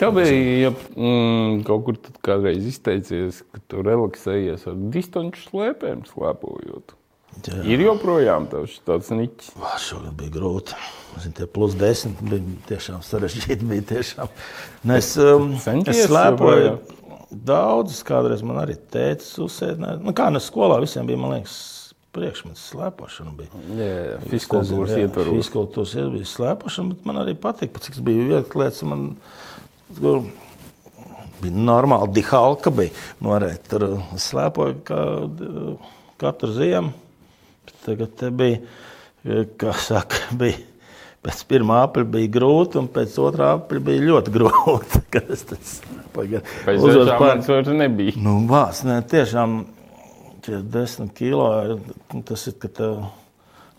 Tev 0.00 0.16
bija 0.16 0.32
ja, 0.66 0.72
mm, 0.96 1.62
kaut 1.68 1.84
kur 1.86 1.98
tad 2.00 2.16
kādreiz 2.24 2.64
izteicies, 2.66 3.42
ka 3.54 3.60
tu 3.70 3.84
relaksējies 3.86 4.66
ar 4.70 4.80
distanču 4.94 5.44
slēpēm, 5.46 6.02
slēpojot. 6.10 6.96
Jā. 7.42 7.62
Ir 7.64 7.80
joprojām 7.80 8.46
tāds 8.52 9.08
niķis. 9.14 9.54
Šogad 9.80 10.12
bija 10.18 10.34
grūti. 10.34 10.76
Zin, 11.22 11.32
tie 11.36 11.46
plus 11.48 11.74
10 11.80 12.20
bija 12.28 12.56
tiešām 12.68 13.00
sarežģīti. 13.06 13.68
Bija 13.68 13.86
tiešām. 13.94 14.32
Nu, 14.84 14.96
es, 14.98 15.14
um, 15.20 15.54
es 15.56 16.02
slēpoju 16.06 16.74
daudzus. 17.32 18.02
Kādreiz 18.06 18.44
man 18.46 18.60
arī 18.62 18.76
teicis, 18.76 19.32
uzsēdināt. 19.42 20.04
Nu, 20.04 20.14
kā 20.16 20.28
no 20.32 20.42
skolā 20.44 20.78
visiem 20.82 21.08
bija, 21.08 21.20
man 21.20 21.38
liekas, 21.38 21.56
priekšmets 22.12 22.62
slēpošana. 22.72 23.32
Bija. 23.38 23.62
Jā, 23.78 24.20
fiskultūras 24.30 24.94
Jā, 24.94 25.06
ietvaros. 25.06 25.36
Fiskultūras 25.40 25.94
ietvaros 25.96 26.16
bija 26.18 26.30
slēpošana, 26.32 26.94
bet 26.94 27.06
man 27.08 27.20
arī 27.22 27.36
patika, 27.40 27.82
cik 27.82 27.96
tas 27.98 28.04
bija 28.06 28.26
viegli 28.30 28.62
lietas. 28.62 28.82
Man, 28.88 29.06
tur 29.98 30.22
bija 31.42 31.64
normāli 31.70 32.12
dihalka, 32.18 32.72
bija. 32.74 32.92
Nu, 33.20 33.32
varēja 33.34 33.62
tur 33.70 33.86
slēpoju 34.20 34.82
kā, 34.88 35.00
katru 36.22 36.52
ziemu. 36.58 36.92
Tagad 37.82 38.12
te 38.18 38.28
bija, 38.30 38.60
kā 39.58 39.72
saka, 39.78 40.20
bija 40.42 40.68
Pēc 41.22 41.44
pirmā 41.46 41.76
apļa 41.86 42.02
bija 42.10 42.30
grūti, 42.34 42.80
un 42.80 42.88
pēc 42.90 43.12
otrā 43.22 43.52
apļa 43.54 43.82
bija 43.86 44.02
ļoti 44.08 44.32
grūti. 44.36 45.02
Kad 45.14 45.28
es 45.30 45.44
tas 45.46 45.76
Pēc 46.16 46.80
uzvaru 46.82 47.04
tam 47.06 47.20
pār- 47.20 47.28
manis 47.28 47.50
vairs 47.52 47.70
nebija. 47.78 48.14
Nu, 48.18 48.40
vārds, 48.50 48.80
ne, 48.88 48.96
tiešām 49.06 49.54
tie 50.42 50.60
desmit 50.74 51.12
kilo, 51.16 51.48
ir- 51.64 52.22
tas 52.28 52.46
ir, 52.50 52.56
ka 52.62 52.70
tev, 52.80 53.04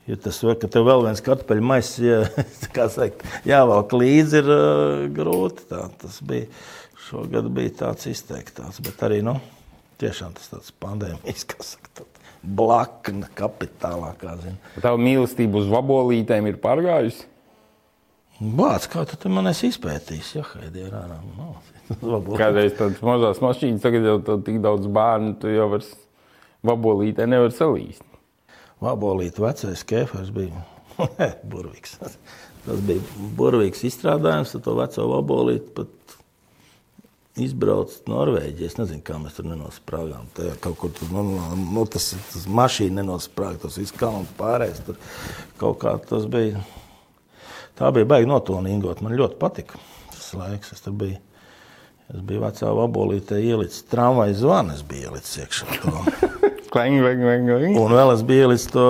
ja 0.09 0.17
tas 0.19 0.39
vēl, 0.43 0.55
ka 0.61 0.69
tev 0.71 0.87
vēl 0.87 1.05
viens 1.07 1.23
kartupeļu 1.25 1.65
maisis, 1.73 1.99
ja, 2.03 2.45
kā 2.75 2.87
sakt, 2.91 3.25
jāvelk 3.47 3.95
līdzi, 3.97 4.41
ir 4.41 4.53
uh, 4.53 5.03
grūti. 5.15 5.67
Tā, 5.71 5.87
tas 6.01 6.21
bija, 6.25 6.47
šogad 7.09 7.51
bija 7.53 7.75
tāds 7.83 8.07
izteiktāts, 8.11 8.81
bet 8.83 9.03
arī, 9.05 9.21
nu, 9.25 9.37
tiešām 10.01 10.33
tas 10.37 10.51
tāds 10.51 10.73
pandēmijas, 10.83 11.45
kā 11.51 11.59
saka, 11.65 11.91
tāds 12.01 12.09
blakna 12.43 13.29
kapitālā, 13.37 14.13
kā 14.19 14.35
zina. 14.41 14.57
Tā 14.83 14.91
mīlestība 14.99 15.61
uz 15.61 15.69
vabolītēm 15.71 16.49
ir 16.51 16.59
pārgājusi. 16.63 17.29
Vārds, 18.43 18.89
kā 18.91 19.05
tu 19.07 19.29
man 19.31 19.47
esi 19.47 19.69
izpētījis, 19.71 20.31
ja, 20.35 20.43
Haidī, 20.55 20.87
ir 20.89 20.95
ārā. 20.97 21.19
No. 21.37 21.53
Kādreiz 22.41 22.73
tādas 22.75 22.99
mazas 23.05 23.39
mašīnas, 23.43 23.83
tagad 23.83 24.07
jau 24.09 24.39
tik 24.43 24.57
daudz 24.63 24.89
bērnu, 24.91 25.35
tu 25.39 25.51
jau 25.53 25.69
vairs 25.71 25.93
vabolītē 26.67 27.27
nevar 27.29 27.53
salīst. 27.55 28.03
Vabolīt 28.83 29.39
vecais 29.39 29.83
kefers 29.87 30.31
bija 30.35 30.63
burvīgs. 31.51 31.97
Tas 32.63 32.83
bija 32.87 33.03
burvīgs 33.37 33.83
izstrādājums, 33.87 34.53
tad 34.55 34.63
to 34.65 34.75
veco 34.77 35.07
vabolīti 35.11 35.73
pat 35.75 36.17
izbrauc 37.43 37.95
Norvēģijā. 38.09 38.69
Es 38.69 38.77
nezinu, 38.77 39.01
kā 39.05 39.17
mēs 39.21 39.37
tur 39.37 39.47
nenosprāgām. 39.49 40.29
Tajā 40.37 40.55
kaut 40.63 40.77
kur 40.81 40.93
tur, 40.95 41.09
nu, 41.15 41.23
nu, 41.57 41.85
tas, 41.89 42.11
tas 42.29 42.45
mašīna 42.47 43.01
nenosprāga, 43.01 43.63
tas 43.65 43.79
viss 43.81 43.95
kalns 43.97 44.31
pārējais. 44.39 44.83
Tur 44.87 44.99
kaut 45.61 45.81
kā 45.83 45.95
tas 46.09 46.27
bija, 46.31 46.61
tā 47.79 47.91
bija 47.95 48.09
baigi 48.13 48.29
notonīgot. 48.29 49.03
Man 49.03 49.17
ļoti 49.19 49.39
patika 49.41 49.81
tas 50.13 50.31
laiks. 50.37 50.75
Es 50.77 50.85
tur 50.85 50.95
biju, 51.03 51.19
es 52.13 52.23
biju 52.23 52.45
vecā 52.45 52.73
vabolītē 52.79 53.41
ielicis 53.41 53.87
tramvaju 53.91 54.39
zvanu, 54.39 54.77
es 54.77 54.85
biju 54.87 55.09
ielicis 55.09 55.43
iekšā. 55.43 56.51
Kling, 56.73 57.03
kling, 57.03 57.19
kling, 57.21 57.45
kling. 57.45 57.75
Un 57.77 57.93
vēl 57.93 58.15
es 58.15 58.23
biju 58.25 58.49
līdz 58.49 58.63
to 58.73 58.87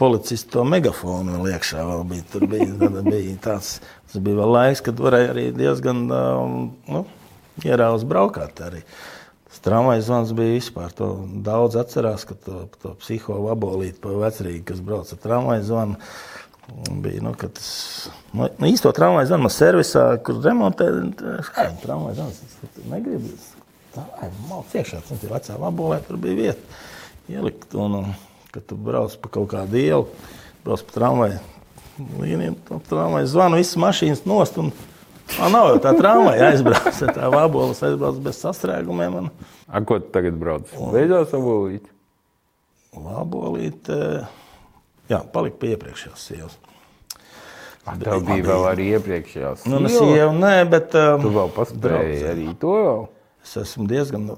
policistu 0.00 0.62
megafonu 0.64 1.34
vēl 1.36 1.50
iekšā. 1.52 1.84
Vēl 1.84 2.06
bija, 2.08 2.24
tur 2.32 2.46
bija, 2.48 2.68
tad 2.80 2.98
bija 3.04 3.34
tāds, 3.44 3.74
tas 4.08 4.22
bija 4.24 4.40
vēl 4.40 4.54
laiks, 4.54 4.82
kad 4.86 5.02
varēja 5.04 5.34
arī 5.34 5.44
diezgan 5.52 6.06
nu, 6.08 7.04
ieraudzīt 7.66 8.08
braukāt. 8.08 8.62
Arī. 8.64 8.80
Tas 9.50 9.60
tramvajas 9.66 10.08
zvans 10.08 10.32
bija 10.38 10.56
vispār. 10.56 10.96
To 10.96 11.10
daudz 11.44 11.76
atcerās, 11.82 12.24
ka 12.28 12.38
to, 12.46 12.64
to 12.80 12.94
psiho 13.02 13.42
vabolīti 13.50 14.00
pa 14.00 14.16
vecrīgi, 14.24 14.64
kas 14.72 14.80
brauc 14.84 15.12
ar 15.12 15.22
tramvajas 15.26 15.68
zvanu. 15.68 16.00
Bija, 17.04 17.24
nu, 17.24 17.36
tas, 17.44 17.68
nu, 18.32 18.48
nu, 18.48 18.72
īsto 18.72 18.92
tramvaju 18.96 19.28
zvanu 19.28 19.48
man 19.50 19.52
servisā, 19.52 20.08
kur 20.24 20.40
remontē, 20.44 20.88
kā 21.52 21.70
tramvaju 21.84 22.22
zvans, 22.22 22.42
es 22.44 22.84
negribu. 22.88 23.36
Tā 23.94 24.04
ir 24.26 24.34
malts 24.48 24.74
iekšā, 24.78 25.02
tas 25.08 25.22
ir 25.24 25.32
vecā 25.32 25.56
vabolē, 25.60 26.00
tur 26.06 26.20
bija 26.20 26.36
vieta 26.38 26.82
ielikt. 27.32 27.72
Un, 27.78 28.00
un, 28.02 28.12
kad 28.52 28.66
tu 28.68 28.76
brauc 28.76 29.14
pa 29.22 29.30
kaut 29.38 29.50
kādu 29.52 29.80
ielu, 29.80 30.06
brauc 30.66 30.84
pa 30.88 30.96
tramvaju 30.98 31.40
līniju, 32.20 32.54
tad 32.68 32.86
tramvaju 32.90 33.28
zvanu, 33.30 33.58
visas 33.60 33.80
mašīnas 33.80 34.24
nost. 34.28 34.60
Un, 34.60 34.72
Man 35.36 35.52
nav 35.52 35.66
jau 35.68 35.80
tā 35.84 35.90
tramvaja 35.92 36.46
aizbrauc, 36.54 37.00
tā 37.12 37.26
vaboles 37.28 37.82
aizbrauc 37.84 38.16
bez 38.24 38.38
sastrēgumiem. 38.40 39.18
Un 39.20 39.26
A, 39.68 39.82
ko 39.84 39.98
tu 40.00 40.08
tagad 40.14 40.38
brauc? 40.40 40.70
Beidzās 40.94 41.34
vabolīt. 41.34 41.90
vabolīt, 42.96 43.90
jā, 45.12 45.20
palika 45.34 45.60
pie 45.60 45.74
iepriekšējās 45.74 46.24
sievas. 46.30 46.56
Tev 48.00 48.24
bija 48.24 48.44
vēl 48.44 48.64
arī 48.70 48.86
iepriekšējās. 48.96 49.68
Nu, 49.68 49.82
sievas. 49.84 49.98
sieva, 49.98 50.32
nē, 50.36 50.56
bet 50.72 50.96
um, 50.96 51.22
Tu 51.24 51.30
vēl 51.36 51.52
paspēji 51.56 52.18
arī 52.32 52.48
to 52.60 52.72
vēl. 52.76 53.06
Es 53.48 53.72
esmu 53.72 53.88
diezgan 53.90 54.28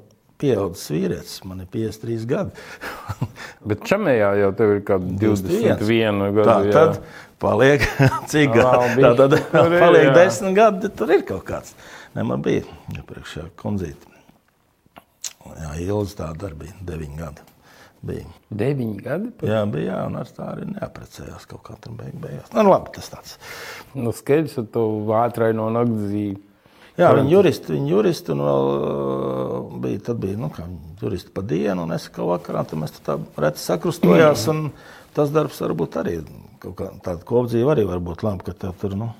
pieaudzis 0.40 0.90
vīrietis, 0.94 1.38
man 1.48 1.64
ir 1.64 1.68
53 1.72 2.28
gadi. 2.28 2.66
Bet 3.68 3.84
čemējā 3.88 4.30
jau 4.40 4.52
tev 4.56 4.76
ir 4.76 4.84
kaut 4.88 5.08
21 5.20 6.30
gadu. 6.38 6.46
Tā 6.48 6.56
jā. 6.64 6.72
tad 6.76 7.00
paliek 7.42 7.84
cik 8.30 8.54
gadi. 8.56 9.04
Tā 9.04 9.12
tad 9.18 9.36
tur 9.52 9.74
ir, 9.76 9.82
paliek 9.84 10.08
jā. 10.08 10.16
10 10.22 10.56
gadi, 10.56 10.82
tad 10.86 10.96
tur 11.00 11.14
ir 11.16 11.26
kaut 11.28 11.44
kāds. 11.48 11.76
Ne, 12.16 12.24
man 12.26 12.42
bija 12.44 12.64
iepriekšējā 12.96 13.50
kundzīte. 13.60 14.08
Jā, 15.50 15.70
Ilgs 15.82 16.16
tā 16.18 16.28
darbība, 16.38 16.76
9 16.88 17.16
gadi. 17.18 17.46
Bija. 18.06 18.26
9 18.56 19.00
gadi. 19.04 19.30
pat? 19.36 19.48
Jā, 19.48 19.64
bija, 19.68 19.90
jā, 19.90 20.02
un 20.08 20.20
ar 20.20 20.28
tā 20.36 20.46
arī 20.54 20.66
neaprecējās 20.70 21.48
kaut 21.50 21.62
kā 21.66 21.76
tur 21.84 21.96
beig, 21.98 22.14
beigās. 22.20 22.48
Nu, 22.56 22.64
labi, 22.68 22.92
tas 22.96 23.10
tāds. 23.12 23.34
Nu, 23.92 24.12
skaidrs, 24.16 24.56
ka 24.56 24.64
tu 24.76 24.84
ātrai 25.20 25.50
no 25.56 25.68
naktas 25.74 26.06
dzīvi. 26.08 26.38
Jā, 27.00 27.10
viņi 27.16 27.32
juristi, 27.34 27.72
viņi 27.76 27.90
juristi, 27.94 28.32
un 28.34 28.42
vēl 28.44 28.68
uh, 28.74 29.78
bija, 29.84 30.02
tad 30.10 30.20
bija, 30.22 30.36
nu, 30.40 30.50
kā 30.54 30.66
juristi 31.02 31.32
pa 31.34 31.42
dienu, 31.46 31.86
un 31.88 31.96
es 31.96 32.06
kā 32.12 32.26
vakarā, 32.28 32.62
tad 32.68 32.82
mēs 32.82 32.94
tā 33.06 33.16
reti 33.40 33.62
sakrustojās, 33.64 34.44
un 34.52 34.66
tas 35.16 35.32
darbs 35.34 35.58
varbūt 35.64 35.96
arī, 36.02 36.18
kaut 36.62 36.76
kā 36.78 36.90
tāda 37.06 37.24
kopdzīva 37.26 37.72
arī 37.74 37.86
var 37.88 38.02
būt 38.04 38.22
labi, 38.26 38.44
ka 38.50 38.52
tev 38.66 38.76
tur, 38.82 38.94
nu, 39.00 39.10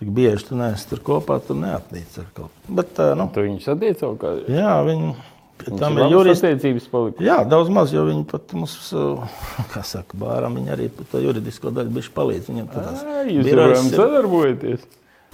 tik 0.00 0.10
bieži 0.14 0.50
tu 0.50 0.58
neesi 0.58 0.86
tur 0.90 1.00
kopā, 1.06 1.38
tur 1.46 1.56
neatnīc 1.62 2.18
ar 2.22 2.28
kaut 2.36 2.50
ko. 2.52 2.74
Bet, 2.82 2.94
uh, 3.02 3.14
nu, 3.18 3.30
Tu 3.34 3.46
viņu 3.46 3.62
satiec 3.64 4.02
kaut 4.04 4.18
kā. 4.22 4.34
jā, 4.50 4.74
viņi, 4.86 5.14
pie 5.58 5.78
Tam 5.80 5.96
ir 5.98 6.12
juristi. 6.12 6.52
attiecības 6.52 6.84
palika. 6.92 7.24
Jā, 7.26 7.40
daudz 7.50 7.70
maz, 7.74 7.90
jo 7.94 8.04
viņi 8.06 8.26
pat 8.30 8.52
mums, 8.58 8.76
uh, 8.94 9.24
kā 9.72 9.82
saka, 9.86 10.18
bāram, 10.18 10.54
viņi 10.60 10.74
arī 10.76 10.86
to 11.10 11.18
juridisko 11.24 11.72
daļu 11.74 11.94
bišķi 11.98 12.14
palīdz. 12.14 12.50
Viņam 12.52 12.68
tur 12.74 12.86
tās 12.90 13.02
Ā, 13.02 13.24
Jūs 13.26 13.50
joprojām 13.50 13.90
ir- 13.90 13.98
sadarbojaties. 14.02 14.86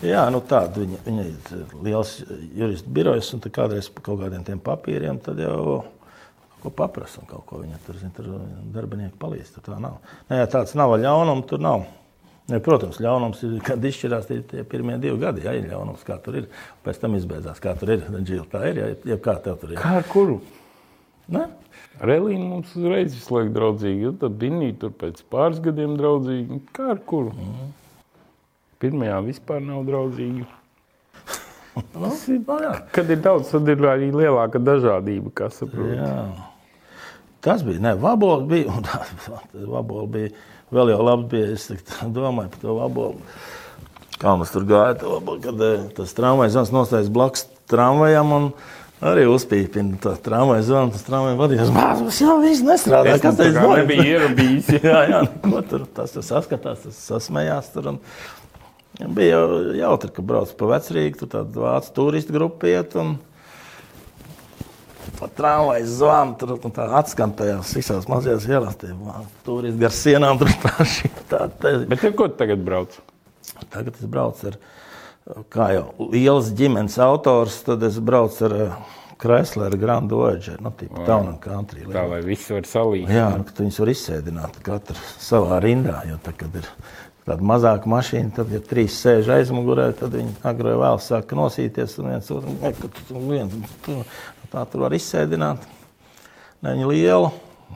Jā, 0.03 0.25
nu 0.33 0.41
tāda 0.43 0.83
viņa, 0.83 1.01
viņa 1.07 1.25
ir 1.31 1.75
liels 1.87 2.15
juristu 2.57 2.95
birojs, 2.97 3.31
un 3.37 3.43
kādreiz 3.45 3.89
par 3.95 4.05
kaut 4.09 4.23
kādiem 4.25 4.43
tiem 4.47 4.63
papīriem 4.63 5.21
tad 5.23 5.39
jau 5.39 5.85
kaut 5.85 6.63
ko 6.65 6.73
paprasa 6.83 7.21
un 7.21 7.29
kaut 7.31 7.45
ko 7.47 7.61
viņa 7.61 7.79
tur, 7.87 7.99
zin, 8.01 8.11
tur 8.17 8.31
darbinieki 8.75 9.19
palīdz. 9.21 9.53
Tur 9.55 9.67
tā 9.69 9.79
nav. 9.81 10.01
Nē, 10.31 10.41
jā, 10.43 10.49
tāds 10.57 10.75
nav 10.79 10.97
ļaunums, 10.99 11.47
tur 11.51 11.63
nav. 11.63 11.85
Ne, 12.51 12.59
protams, 12.61 12.99
ļaunums 13.01 13.41
ir, 13.47 13.55
kad 13.65 13.85
izšķirās 13.89 14.27
tie, 14.29 14.41
tie 14.49 14.65
pirmie 14.69 14.99
divi 15.01 15.17
gadi, 15.21 15.47
ja 15.47 15.55
ir 15.57 15.71
ļaunums, 15.71 16.03
kā 16.05 16.19
tur 16.25 16.43
ir. 16.43 16.49
Pēc 16.85 16.99
tam 17.01 17.15
izbeidzās, 17.17 17.63
kā 17.63 17.77
tur 17.79 17.95
ir. 17.95 18.03
Džil, 18.27 18.43
tā 18.53 18.67
ir, 18.73 18.81
ja, 18.81 18.91
ja 19.15 19.21
kā 19.23 19.39
tev 19.45 19.61
tur 19.63 19.73
ir. 19.73 19.81
Kā 19.81 20.01
ar 20.01 20.09
kuru? 20.11 20.41
Ne? 21.33 21.47
Relīna 22.05 22.51
mums 22.51 22.75
uzreiz 22.77 23.15
visu 23.15 23.39
laiku 23.39 23.55
draudzīga, 23.55 24.13
tad 24.21 24.37
bija 24.41 24.75
tur 24.83 24.93
pēc 25.01 25.23
pāris 25.33 25.63
gadiem 25.65 25.95
draudzīga. 26.01 26.61
Kā 26.77 26.91
ar 26.97 27.01
kuru? 27.07 27.33
Mhm. 27.39 27.73
Pirmajā 28.85 29.21
vispār 29.25 29.65
nav 29.65 29.87
draudzīga. 29.89 30.47
Nu, 31.75 32.07
nu, 32.07 32.57
jā. 32.63 32.73
Kad 32.95 33.09
ir 33.11 33.19
daudz, 33.19 33.49
tad 33.51 33.67
ir 33.73 33.81
arī 33.91 34.13
lielāka 34.15 34.61
dažādība, 34.63 35.33
kā 35.35 35.49
saprotu. 35.51 35.97
Jā. 35.97 36.21
Tas 37.43 37.65
bija, 37.67 37.81
ne, 37.83 37.97
vabola 37.99 38.45
bija, 38.47 38.69
un 38.71 38.87
tā, 38.87 39.01
tā 39.27 39.65
vabola 39.67 40.07
bija, 40.13 40.31
vēl 40.71 40.93
jau 40.95 41.01
labs 41.03 41.27
bija, 41.33 41.49
es 41.57 41.67
tā 41.91 42.07
domāju 42.15 42.53
par 42.55 42.63
to 42.63 42.77
vabolu. 42.79 43.35
Kā 44.23 44.37
mums 44.39 44.55
tur 44.55 44.69
gāja, 44.71 44.95
to 45.03 45.19
kad 45.43 45.67
eh, 45.67 45.83
tas 45.99 46.15
tramvajs 46.15 46.55
zvans 46.55 46.73
nostājas 46.77 47.11
blakus 47.13 47.49
tramvajam 47.69 48.33
un 48.37 48.49
arī 49.05 49.27
uzpīpina 49.29 49.99
to 50.01 50.15
tramvaju 50.25 50.65
zvanu, 50.65 50.95
tas 50.95 51.05
tramvaju 51.09 51.41
vadījās, 51.43 51.73
māzus 51.75 52.21
jau 52.23 52.39
viss 52.41 52.65
nestrādā, 52.65 53.17
Es 53.19 53.25
kas 53.25 53.37
tā 53.37 53.49
teiz 53.49 53.59
kā 53.59 53.67
norit? 53.67 53.83
nebija 53.83 54.07
ierabījis. 54.15 54.71
jā, 54.89 55.03
jā, 55.11 55.21
neko 55.27 55.65
tur, 55.69 55.85
tas 55.99 56.15
tur 56.15 56.25
saskatās, 56.25 56.87
tas 56.87 57.03
sasmējās 57.11 57.73
tur 57.75 57.91
un 57.93 58.01
bija 59.01 59.39
jau 59.39 59.61
jautri, 59.79 60.11
ka 60.15 60.25
brauc 60.27 60.53
pa 60.59 60.73
vecrīgi, 60.75 61.19
tur 61.23 61.31
tāda 61.33 61.65
vācu 61.67 61.95
turistu 61.97 62.37
grupa 62.37 62.71
iet 62.71 62.95
un 63.01 63.17
pa 65.19 65.29
tramvaju 65.37 65.89
zvanu, 65.91 66.37
tur 66.39 66.55
tā 66.75 66.87
atskan 67.01 67.35
tajās 67.37 67.75
visās 67.77 68.09
mazajās 68.11 68.47
ielās, 68.51 68.79
vācu 68.79 69.43
turisti 69.47 69.83
gar 69.83 69.95
sienām 69.95 70.41
tur 70.41 70.53
praši. 70.63 71.11
Tā, 71.31 71.47
tā, 71.61 71.77
Bet 71.91 72.05
ar 72.05 72.15
ko 72.17 72.29
tu 72.31 72.39
tagad 72.39 72.63
brauc? 72.65 72.95
Tagad 73.73 73.95
es 73.99 74.11
braucu 74.11 74.51
ar, 74.51 74.59
kā 75.53 75.71
jau 75.75 76.11
liels 76.13 76.53
ģimenes 76.57 76.99
autors, 77.03 77.63
tad 77.67 77.83
es 77.87 77.97
braucu 78.03 78.47
ar 78.47 78.55
eh, 78.67 78.77
Chrysler 79.25 79.77
Grand 79.81 80.11
Voyager, 80.11 80.59
nu, 80.61 80.73
tipu 80.77 81.05
Town 81.07 81.31
and 81.31 81.41
Country. 81.43 81.87
Tā 81.89 82.03
lai 82.11 82.21
viss 82.27 82.51
var 82.53 82.67
salīdzināt. 82.69 83.15
Jā, 83.15 83.29
nu, 83.39 83.47
ka 83.49 83.57
viņus 83.63 83.81
var 83.81 83.93
izsēdināt 83.95 84.59
katru 84.67 85.07
savā 85.23 85.61
rindā. 85.65 86.03
Jo 86.11 86.19
tā, 86.23 86.35
kad 86.37 86.59
ir 86.61 86.69
tāda 87.25 87.47
mazāka 87.47 87.91
mašīna, 87.91 88.33
tad, 88.37 88.53
ja 88.53 88.61
trīs 88.65 88.97
sēž 89.01 89.31
aizmugurē, 89.39 89.89
tad 89.99 90.15
viņi 90.17 90.37
agrāk 90.47 90.79
vēl 90.83 91.01
sāk 91.03 91.33
nosīties. 91.37 91.97
Un 92.03 92.13
viens 92.13 92.31
otru 92.35 92.55
ka 92.61 93.25
viens, 93.31 93.57
tā 94.53 94.67
tur 94.71 94.87
var 94.87 94.97
izsēdināt. 94.97 95.65
Ne, 96.65 96.73
viņa 96.77 96.93
liela. 96.93 97.33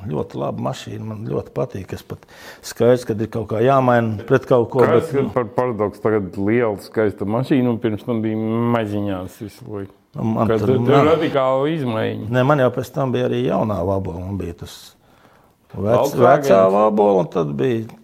Ļoti 0.06 0.38
laba 0.38 0.62
mašīna. 0.68 1.02
Man 1.02 1.24
ļoti 1.26 1.50
patīk. 1.56 1.92
Es 1.96 2.04
pat 2.06 2.22
skaidrs, 2.62 3.06
kad 3.08 3.18
ir 3.24 3.30
kaut 3.34 3.48
kā 3.50 3.62
jāmaina 3.64 4.22
pret 4.28 4.46
kaut 4.46 4.68
ko. 4.70 4.84
Bet, 4.86 5.10
ir 5.16 5.30
par 5.34 5.48
paradoksu? 5.56 6.02
Tagad 6.04 6.36
liela, 6.38 6.76
skaista 6.84 7.26
mašīna, 7.26 7.72
un 7.72 7.80
pirms 7.82 8.06
tam 8.06 8.20
bija 8.22 8.38
maziņās 8.76 9.40
visu 9.42 9.66
laiku. 9.66 9.94
nu, 10.18 10.28
man 10.36 10.52
tur 10.52 10.74
ir 10.76 11.08
radikāla 11.08 11.66
izmaiņa. 11.72 12.28
Ne, 12.32 12.44
man 12.46 12.62
jau 12.62 12.70
pēc 12.78 12.92
tam 12.94 13.12
bija 13.14 13.26
arī 13.28 13.42
jaunā 13.48 13.80
vabola. 13.86 14.22
Man 14.22 14.38
bija 14.40 14.60
tas 14.62 14.76
vec, 15.74 16.14
vecā 16.14 16.62
vabola, 16.72 17.24
un 17.24 17.32
tad 17.32 17.50
bija 17.58 17.97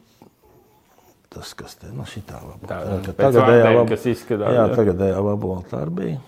tas, 1.34 1.50
kas 1.58 1.74
te 1.80 1.90
nu, 1.92 2.06
šitā 2.08 2.38
vabola. 2.40 2.68
Tā, 2.70 3.14
tagadējā 3.18 3.72
vab- 3.76 3.90
kas 3.92 4.06
izskatās, 4.10 4.54
Jā, 4.54 4.68
jā. 4.68 4.76
tagadējā 4.78 5.20
vabola 5.26 5.62
tā 5.70 5.82
arī 5.84 5.94
bija. 6.00 6.20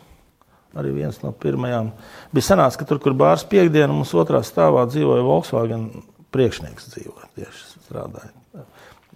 Arī 0.76 0.90
viens 0.92 1.22
no 1.22 1.30
pirmajām. 1.32 1.92
Bija 2.36 2.44
sanāca, 2.50 2.76
ka 2.82 2.84
tur, 2.90 2.98
kur 3.00 3.14
bārs 3.16 3.46
piekdiena, 3.48 3.88
mums 3.94 4.10
otrā 4.12 4.42
stāvā 4.44 4.82
dzīvoja 4.90 5.24
Volkswagen 5.24 5.86
priekšnieks 6.36 6.90
dzīvoja. 6.92 7.30
Tieši 7.38 7.62
strādāja. 7.86 8.32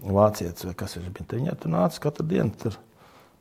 Vācietis 0.00 0.64
vai 0.64 0.72
kas 0.80 0.96
viņš 0.96 1.10
bija. 1.12 1.26
Te 1.28 1.36
Viņai 1.36 1.56
tur 1.60 1.74
nāca 1.74 2.00
katru 2.06 2.24
dienu, 2.30 2.54
tur, 2.62 2.78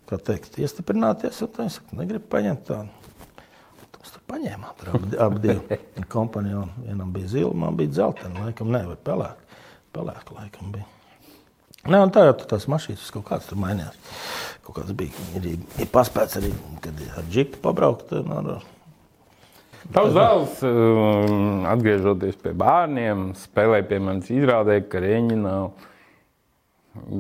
kā 0.10 0.20
teikt, 0.20 0.58
iestiprināties. 0.60 1.40
Un 1.46 1.54
viņi 1.62 1.76
saka, 1.78 1.96
negribu 2.02 2.28
paņemt 2.34 2.66
tādu. 2.68 2.90
Mēs 4.00 4.12
tur 4.18 4.22
paņēmām. 4.32 4.76
Tur 4.82 4.92
abi, 4.98 5.18
abi 5.24 5.40
divi 5.46 5.80
kompanioni. 6.12 6.72
Vienam 6.90 7.14
bija 7.16 7.28
zila, 7.38 7.54
man 7.56 7.80
bija 7.80 7.94
dzeltena. 7.96 8.46
Laikam, 8.50 8.72
ne, 8.76 8.84
vai 8.92 8.96
pelēka. 9.08 9.62
Pelēka, 9.96 10.36
laikam, 10.42 10.74
bija. 10.76 10.86
Nē, 11.88 12.02
un 12.04 12.12
tagad 12.12 12.44
tās 12.50 12.68
mašīnas 12.72 13.08
kaut 13.16 13.28
kādas 13.30 13.48
tur 13.48 13.60
mainījās. 13.62 13.96
Kaut 14.66 14.82
kāds 14.82 14.96
bija 14.98 15.40
arī 15.40 15.56
ir 15.80 15.88
paspēts 15.94 16.36
arī, 16.42 16.52
kad 16.84 17.00
ar 17.16 17.30
džipu 17.32 17.62
pabraukt. 17.64 18.12
Nu, 18.26 18.42
ar, 18.42 18.68
Tavs 19.90 20.14
dēls, 20.14 20.60
um, 20.68 21.64
atgriežoties 21.72 22.36
pie 22.44 22.52
bērniem, 22.58 23.30
spēlēja 23.40 23.88
pie 23.90 23.98
manis 24.04 24.28
izrādē, 24.34 24.82
ka 24.86 25.02
Reņģinā 25.02 25.56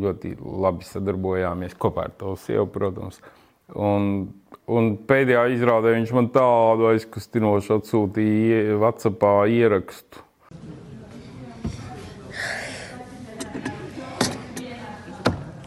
ļoti 0.03 0.35
labi 0.37 0.85
sadarbojāmies 0.85 1.77
kopā 1.79 2.09
ar 2.09 2.13
to 2.19 2.35
sievu, 2.43 2.67
protams. 2.73 3.17
Un, 3.73 4.29
un 4.69 4.91
pēdējā 5.09 5.47
izrādē 5.55 5.95
viņš 5.95 6.13
man 6.17 6.29
tādu 6.35 6.91
aizkustinošu 6.91 7.79
atsūtīja 7.79 8.77
WhatsAppā 8.81 9.33
ierakstu. 9.55 10.25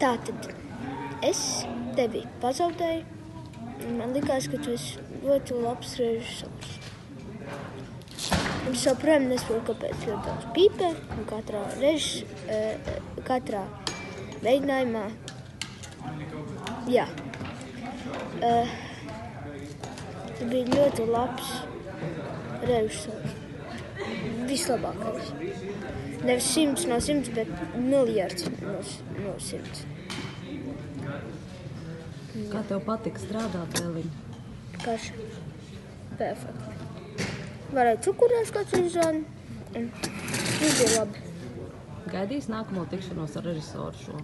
Tātad 0.03 0.49
es 1.23 1.41
tevi 1.95 2.25
pazaudēju. 2.43 3.05
Man 3.97 4.11
liekas, 4.15 4.49
ka 4.51 4.59
tu 4.59 4.75
esi 4.75 4.99
ļoti 5.23 5.59
labs 5.63 5.97
režisors. 5.99 6.77
Es 8.73 8.85
joprojām 8.85 9.29
nesaprotu, 9.31 9.73
kāpēc 9.73 10.07
ļoti 10.07 10.23
daudz 10.27 10.49
pīpē 10.55 10.93
katrā, 11.31 11.65
rež, 11.79 12.11
eh, 12.47 12.95
katrā 13.27 13.65
mēģinājumā. 14.43 15.05
Jā, 16.91 17.07
Eh, 18.43 18.71
tu 20.37 20.45
biji 20.49 20.65
ļoti 20.73 21.05
labs 21.07 21.51
režisors. 22.67 23.37
Vislabākais. 24.49 25.29
Nevis 26.27 26.49
simts 26.51 26.83
no 26.89 26.97
simts, 27.03 27.31
bet 27.35 27.51
miljards 27.77 28.49
no, 28.49 28.81
no 29.23 29.35
simts. 29.39 29.85
Kā 32.33 32.63
tev 32.65 32.79
patīk 32.81 33.19
strādāt, 33.21 33.75
Dēliņ? 33.77 34.07
Karš. 34.81 35.11
Perfekti. 36.17 37.27
Varēja 37.73 37.99
cukurēs 38.07 38.49
kāds 38.53 38.73
izrādi. 38.79 39.21
un 39.77 39.91
Viss 39.93 40.79
bija 40.79 40.95
labi. 40.95 41.21
Gaidīs 42.09 42.49
nākamo 42.49 42.85
tikšanos 42.89 43.37
ar 43.37 43.45
režisoru 43.49 43.97
šo. 44.01 44.17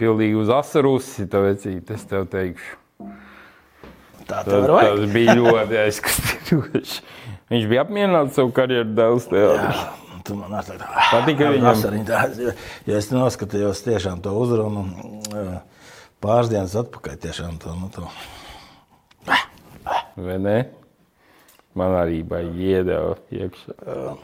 Pilnīgi 0.00 0.40
uz 0.40 0.54
asarusi, 0.56 1.28
tāpēc 1.32 1.68
es 1.68 2.08
tev 2.08 2.26
teikšu. 2.32 2.80
tā 4.24 4.40
Tas, 4.40 4.48
tas 4.48 5.04
bija 5.12 5.36
ļoti 5.36 5.80
aizkustinoši. 5.84 6.98
Viņš 7.52 7.70
bija 7.70 7.84
apmierināts 7.84 8.40
savu 8.40 8.56
karjeru 8.56 8.96
dēls 8.96 9.28
teātrī. 9.32 10.05
Tu 10.26 10.34
man 10.34 10.56
arī 10.58 10.76
tādu 10.80 10.88
Patika 11.12 11.50
viņam? 11.54 12.06
tādu. 12.08 12.52
Ja 12.88 12.98
es 12.98 13.10
noskatījos 13.14 13.84
tiešām 13.86 14.22
to 14.24 14.34
uzrunu 14.34 14.86
pāris 16.24 16.50
dienas 16.50 16.74
atpakaļ, 16.78 17.20
tiešām 17.22 17.60
to. 17.62 17.74
Nu, 17.78 17.90
to. 17.94 18.08
Vai 20.16 20.38
ne? 20.42 20.56
Man 21.76 21.92
arī 21.98 22.22
baigi 22.26 22.72
iedeva 22.72 23.14
iekšā. 23.30 24.16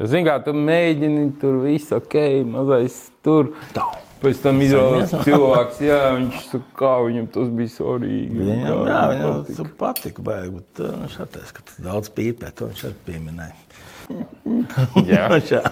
Zini, 0.00 0.22
kā 0.24 0.36
tu 0.44 0.54
mēģini 0.56 1.24
tur 1.40 1.58
visu 1.64 1.98
ok, 1.98 2.14
mazais 2.48 3.02
tur. 3.26 3.52
Tā. 3.76 3.84
Pēc 4.20 4.40
tam 4.44 4.58
izrādās 4.60 5.14
cilvēks, 5.24 5.78
jā, 5.80 6.00
viņš 6.12 6.40
saka, 6.50 6.66
kā 6.76 6.90
viņam 7.06 7.28
tas 7.32 7.52
bija 7.56 7.72
svarīgi. 7.72 8.34
Viņam, 8.36 8.82
jā, 8.84 8.98
viņam 9.48 9.70
patika. 9.80 10.24
baigi, 10.26 10.52
bet 10.58 10.82
viņš 10.84 11.14
atteica, 11.24 11.54
ka 11.56 11.64
tas 11.70 11.78
daudz 11.86 12.12
pīpē, 12.18 12.50
to 12.56 12.68
viņš 12.68 12.82
arī 12.90 12.98
pieminēja. 13.06 13.56
Jā. 14.10 15.26
Jā, 15.54 15.62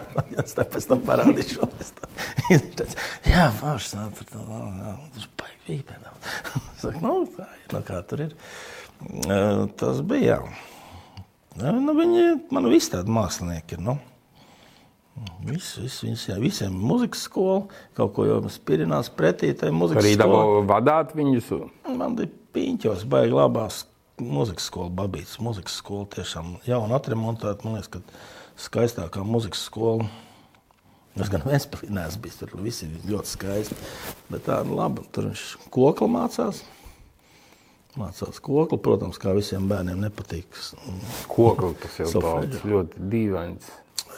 es 0.43 0.55
tev 0.56 0.69
pēc 0.74 0.89
tam 0.90 1.02
parādīšu. 1.06 1.69
Viņš 2.48 2.66
teica, 2.78 3.06
jā, 3.28 3.47
jā, 3.52 3.73
jā, 3.93 4.93
viņš 5.05 5.27
baigi 5.39 5.82
daudz." 5.90 6.28
Saka, 6.81 7.01
nu, 7.02 7.16
tā 7.35 7.48
ir, 7.59 7.65
nu, 7.74 7.81
kā 7.85 8.01
tur 8.09 8.23
ir. 8.24 8.36
Tas 9.78 10.01
bija, 10.09 10.39
jā. 10.39 11.73
Nu, 11.82 11.94
viņi, 11.98 12.24
man 12.55 12.70
visi 12.70 12.94
tādi 12.94 13.12
mākslinieki 13.12 13.77
ir, 13.77 13.85
nu. 13.90 13.98
Visi, 15.43 15.82
visi, 15.82 16.06
visi, 16.06 16.31
jā, 16.31 16.39
visiem 16.39 16.74
ir 16.78 16.89
muzikas 16.93 17.24
skola, 17.27 17.65
kaut 17.98 18.12
ko 18.15 18.27
jau 18.28 18.39
spirinās 18.52 19.10
pretī 19.10 19.51
tai 19.59 19.73
muzikas 19.74 20.05
Arī 20.05 20.15
skolai. 20.15 20.28
dabū 20.31 20.60
vadāt 20.70 21.15
viņus. 21.19 21.48
Man 21.98 22.15
bija 22.19 22.31
piņķos, 22.55 23.02
baigi 23.10 23.35
labās 23.35 23.82
muzikas 24.23 24.69
skola, 24.70 24.93
babītas 24.95 25.39
muzikas 25.43 25.78
skola. 25.81 26.07
Tiešām 26.15 26.57
jauna 26.66 26.99
atremontēta, 26.99 27.66
man 27.66 27.78
liekas, 27.78 27.90
ka 27.93 28.65
skaistākā 28.69 29.24
muzikas 29.27 29.66
skola. 29.69 30.09
Es 31.19 31.31
gan 31.32 31.43
Vēnspilī 31.43 31.90
neesmu 31.90 32.23
bijis, 32.23 32.39
tur 32.39 32.53
visi 32.62 32.86
ir 32.86 33.07
ļoti 33.11 33.32
skaisti. 33.32 33.78
Bet 34.31 34.45
tā 34.47 34.61
ir 34.62 34.70
laba, 34.70 35.03
tur 35.15 35.31
viņš 35.31 35.45
kokla 35.74 36.07
mācās. 36.15 36.62
Mācās 37.99 38.39
koklu, 38.45 38.78
protams, 38.78 39.19
kā 39.19 39.32
visiem 39.35 39.66
bērniem 39.70 40.05
nepatīk. 40.05 40.47
Kokli 41.32 41.74
tas 41.82 41.99
jau 42.05 42.23
tāds 42.23 42.62
ļoti 42.62 43.09
dīvains. 43.11 43.70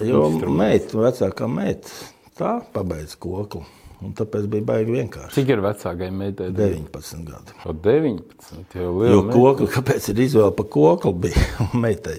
Jo 0.05 0.27
meita, 0.49 0.99
vecākā 1.01 1.49
meita, 1.49 1.93
tā 2.37 2.59
pabeidz 2.75 3.17
koklu. 3.21 3.65
Un 4.01 4.15
tāpēc 4.17 4.47
bija 4.49 4.65
baigi 4.65 4.95
vienkārši. 4.95 5.35
Cik 5.37 5.51
ir 5.53 5.61
vecākai 5.61 6.09
meitai? 6.15 6.49
19 6.57 7.27
gadi. 7.29 7.57
O 7.69 7.75
19. 7.77 8.63
Jau 8.73 8.87
Jo 8.87 8.95
liela 8.97 9.23
meita. 9.27 9.35
kokli, 9.37 9.69
kāpēc 9.75 10.09
ir 10.13 10.23
izvēle 10.25 10.55
par 10.57 10.69
koklu? 10.73 11.13
Bija 11.27 11.43
meitai, 11.83 12.17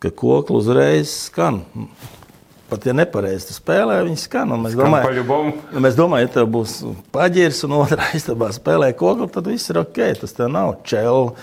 ka 0.00 0.12
kokli 0.16 0.56
uzreiz 0.56 1.12
skan. 1.26 1.60
Pat 2.70 2.86
ja 2.88 2.94
nepareizi 2.96 3.52
spēlē, 3.52 3.98
viņi 4.06 4.22
skan. 4.22 4.56
Mēs 4.64 4.78
domājam, 4.78 5.52
mēs 5.84 6.00
domājam, 6.00 6.24
ja 6.24 6.32
tev 6.38 6.48
būs 6.56 6.78
paģirs 7.12 7.60
un 7.68 7.76
otrā 7.82 8.08
istabā 8.16 8.48
spēlē 8.56 8.94
kokli, 8.96 9.28
tad 9.36 9.52
viss 9.52 9.68
ir 9.68 9.82
ok. 9.84 10.00
Tas 10.22 10.32
tev 10.32 10.48
nav 10.54 10.78
čēl. 10.88 11.34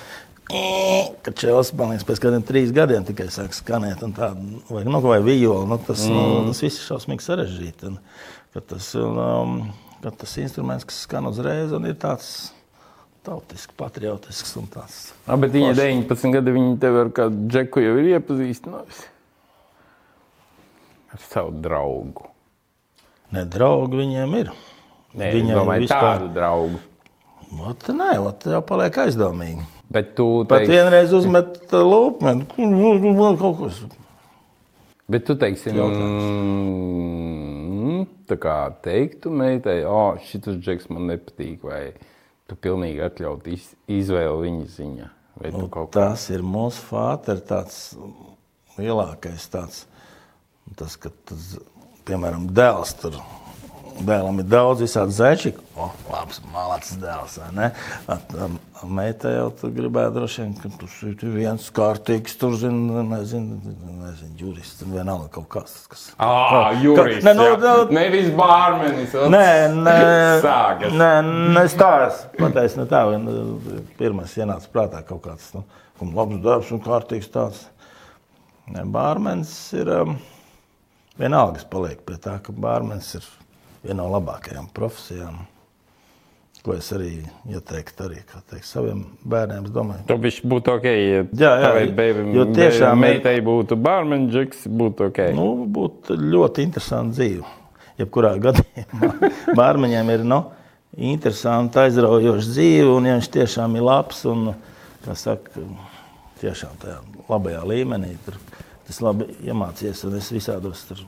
Kad 1.21 1.37
čēlis 1.37 1.69
palīdz 1.77 2.03
pēc 2.09 2.19
kādiem 2.25 2.41
trīs 2.43 2.73
gadiem 2.75 3.05
tikai 3.07 3.29
sāk 3.31 3.53
skanēt, 3.55 4.01
un 4.03 4.11
tā, 4.17 4.33
vai, 4.67 4.81
nu, 4.83 4.99
vai 5.05 5.21
viola, 5.23 5.63
nu, 5.69 5.77
tas, 5.79 6.01
mm. 6.09 6.17
nu, 6.17 6.41
tas 6.49 6.59
viss 6.65 6.81
ir 6.81 6.89
šausmīgi 6.89 7.23
sarežģīti. 7.23 7.91
Un, 7.93 8.01
kad 8.53 8.65
tas, 8.67 8.89
um, 8.99 9.61
kad 10.03 10.17
tas 10.19 10.33
instruments, 10.41 10.83
kas 10.87 11.03
skan 11.05 11.27
uzreiz, 11.29 11.71
un 11.75 11.85
ir 11.89 11.95
tāds 12.01 12.51
tautisks, 13.25 13.73
patriotisks 13.77 14.55
un 14.57 14.67
tāds. 14.73 15.11
Ah, 15.27 15.37
bet 15.37 15.53
viņa 15.53 15.73
19 15.77 16.33
gadi, 16.35 16.53
viņa 16.55 16.75
tev 16.81 16.99
ar 17.03 17.11
kādu 17.15 17.47
džeku 17.53 17.83
jau 17.83 17.95
ir 18.01 18.11
iepazīstinājusi. 18.15 19.07
Ar 21.11 21.19
savu 21.27 21.51
draugu. 21.61 22.27
Ne 23.35 23.43
draugi 23.47 23.99
viņiem 23.99 24.37
ir. 24.39 24.51
Nē, 25.11 25.27
Viņai 25.35 25.51
es 25.51 25.57
domāju, 25.59 25.83
vispār- 25.85 26.19
tādu 26.21 26.29
draugu. 26.35 26.79
Ot, 27.67 27.87
nē, 27.91 28.13
ot, 28.23 28.45
jau 28.47 28.61
paliek 28.63 28.95
aizdomīgi. 29.05 29.65
Bet 29.91 30.13
tu 30.15 30.45
Pat 30.47 30.61
teiksi, 30.63 30.71
vienreiz 30.71 31.11
uzmet 31.11 31.57
lūpmeni, 31.75 32.45
kaut 33.41 33.57
kas. 33.59 33.81
bet 35.11 35.25
tu 35.27 35.35
teiksi, 35.35 35.73
mm, 35.75 35.75
tā 35.75 35.81
kā 38.39 38.57
teiktu 38.85 39.31
meitai, 39.33 39.81
oh, 39.87 40.19
šis 40.27 40.59
džeks 40.61 40.89
man 40.93 41.09
nepatīk, 41.11 41.63
vai 41.67 41.81
tu 42.49 42.57
pilnīgi 42.59 43.03
atļaut 43.07 43.47
iz, 43.51 43.71
izvēli 43.91 44.47
viņa 44.47 44.69
ziņā. 44.77 45.09
Kā 45.71 45.85
Tas 45.95 46.27
ir 46.29 46.43
mūsu 46.45 46.83
fāters, 46.89 47.45
tāds 47.47 47.77
lielākais 48.77 49.47
tāds, 49.51 49.85
tas, 50.77 50.97
ka 51.01 51.09
tas, 51.27 51.55
piemēram, 52.07 52.49
dēls 52.55 52.93
tur. 53.01 53.17
Dēlam 54.07 54.39
ir 54.41 54.47
daudz 54.49 54.81
visādi 54.83 55.13
zeķi. 55.15 55.51
O, 55.77 55.87
labs, 56.11 56.39
malacis 56.53 56.97
dēls. 57.01 57.37
ne? 57.55 57.71
Meitai 58.81 59.35
jau 59.35 59.49
tur 59.59 59.69
gribēja 59.75 60.09
droši 60.15 60.41
vien, 60.41 60.53
ka 60.57 60.69
tas 60.81 60.93
ir 61.05 61.25
viens 61.35 61.67
kārtīgs, 61.75 62.33
tur 62.41 62.55
zina, 62.57 63.03
nezinu, 63.05 63.59
nezinu 63.99 64.39
jurists, 64.39 64.81
vienalga 64.89 65.27
kaut 65.35 65.47
kas. 65.53 65.75
kas 65.91 66.05
Ah, 66.17 66.71
Juris, 66.81 67.21
Nē, 67.27 67.33
nu, 67.37 67.45
jā. 67.45 67.59
nu, 67.61 67.85
Nevis 67.93 68.31
bārmenis. 68.39 69.13
Nē, 69.35 69.45
nē, 69.75 69.97
Sākas. 70.47 70.95
nē, 70.97 71.11
nē, 71.53 71.65
es 71.69 71.77
tā 71.77 71.91
esmu 72.07 72.41
pateicis. 72.41 72.79
Ne 72.81 72.87
tā, 72.89 73.03
vien, 73.11 73.29
pirmais 74.01 74.33
ienāca 74.41 74.71
prātā 74.73 75.03
kaut 75.05 75.21
kāds 75.27 75.51
nu, 75.57 75.61
un 76.01 76.15
labs 76.17 76.41
darbs 76.41 76.73
un 76.73 76.81
kārtīgs 76.81 77.29
tāds. 77.33 77.67
Ne, 78.71 78.87
Bārmenis 78.89 79.53
ir 79.77 79.93
um, 79.93 80.17
vienalga, 81.21 81.61
es 81.61 81.69
palieku 81.69 82.07
pie 82.09 82.17
tā, 82.23 82.39
ka 82.41 82.53
bārmenis 82.55 83.13
ir 83.19 83.29
viena 83.83 84.01
no 84.03 84.09
labākajām 84.13 84.69
profesijām. 84.75 85.41
Ko 86.61 86.75
es 86.77 86.91
arī 86.93 87.23
ieteiktu 87.49 88.03
arī, 88.05 88.19
kā 88.29 88.37
teikt, 88.51 88.67
saviem 88.69 88.99
bērniem. 89.25 89.63
Es 89.65 89.71
domāju, 89.73 90.03
Tā 90.05 90.17
viņš 90.21 90.35
būtu 90.45 90.75
ok, 90.75 90.83
ja 90.85 91.23
Jā, 91.33 91.53
jā, 91.63 91.71
beibi- 91.97 92.35
jo 92.35 92.43
tiešām 92.53 92.99
meitai 93.01 93.39
būtu 93.41 93.77
bārmenģiks, 93.81 94.67
būtu 94.69 95.07
ok. 95.09 95.21
nu, 95.33 95.47
būtu 95.65 96.19
ļoti 96.21 96.67
interesanti 96.67 97.17
dzīve. 97.17 97.49
Jebkurā 97.97 98.35
gadījumā 98.45 99.31
bārmeņiem 99.57 100.11
ir 100.13 100.23
nu, 100.29 100.43
interesanti, 100.97 101.79
aizraujoša 101.81 102.45
dzīve, 102.53 102.93
un 102.93 103.09
ja 103.09 103.17
viņš 103.17 103.31
tiešām 103.39 103.75
ir 103.79 103.87
labs 103.89 104.21
un 104.29 104.51
kā 105.05 105.15
saka, 105.17 105.65
tiešām 106.43 106.77
tajā 106.81 106.99
labajā 107.29 107.65
līmenī, 107.73 108.13
tur 108.25 108.37
tas 108.85 109.01
labi 109.01 109.31
iemācījies, 109.49 110.05
un 110.05 110.17
es 110.21 110.29
visādos 110.33 110.85
tur 110.91 111.01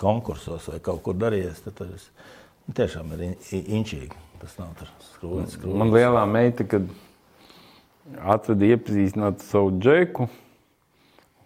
konkursos 0.00 0.68
vai 0.72 0.80
kaut 0.84 1.02
kur 1.06 1.14
darījies, 1.18 1.62
tad 1.64 1.78
tas 1.80 2.08
tiešām 2.76 3.12
ir 3.16 3.22
in- 3.30 3.36
in- 3.52 3.68
inčīgi. 3.80 4.12
Tas 4.40 4.58
nav 4.58 4.74
skrūvēts, 5.16 5.56
skrūvēts. 5.56 5.78
Man 5.80 5.90
lielā 5.94 6.26
meita, 6.28 6.66
kad 6.68 6.88
atveda 8.20 8.68
iepazīstināt 8.76 9.40
savu 9.40 9.72
džeku, 9.80 10.28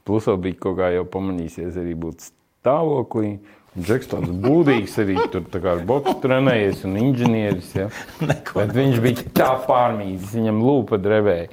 plus 0.04 0.26
vēl 0.26 0.40
bija 0.42 0.58
kaut 0.66 0.76
kā 0.80 0.90
jau 0.94 1.04
pamanīsies 1.04 1.78
arī 1.80 1.94
būt 1.94 2.26
stāvoklī. 2.30 3.38
Džeks 3.78 4.08
tāds 4.10 4.32
būdīgs 4.42 4.96
arī 4.98 5.14
tur 5.30 5.44
ar 5.76 5.84
boksu 5.86 6.16
trenējies 6.24 6.80
un 6.88 6.96
inženieris. 6.98 7.68
Ja. 7.78 7.84
Neko 8.26 8.64
Bet 8.64 8.72
viņš 8.74 8.98
bija 9.04 9.26
tā 9.30 9.50
pārmītis, 9.68 10.32
viņam 10.34 10.58
lūpa 10.66 10.98
drevēja. 10.98 11.52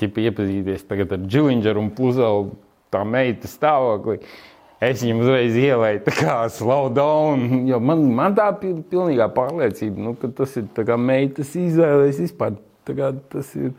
Čipa 0.00 0.24
iepazīties 0.26 0.82
tagad 0.88 1.12
ar 1.14 1.22
Džilindžeru 1.22 1.84
un 1.84 1.92
vēl 2.18 2.50
tā 2.90 3.04
meita 3.06 3.46
stāvoklī. 3.46 4.18
Es 4.80 5.02
viņam 5.04 5.18
uzreiz 5.20 5.56
ielēju 5.60 6.00
tā 6.06 6.12
kā 6.16 6.34
slow 6.48 6.86
down, 6.96 7.66
jo 7.68 7.76
man, 7.84 8.06
man 8.16 8.32
tā 8.36 8.46
pil, 8.56 8.78
pilnīgā 8.88 9.26
pārliecība, 9.34 10.00
nu, 10.06 10.14
ka 10.16 10.30
tas 10.38 10.54
ir 10.56 10.70
tā 10.72 10.86
kā 10.88 10.96
meitas 10.96 11.50
izvēlēs 11.60 12.20
vispār. 12.22 12.54
Tā 12.88 12.94
kā 12.96 13.10
tas 13.32 13.50
ir, 13.60 13.74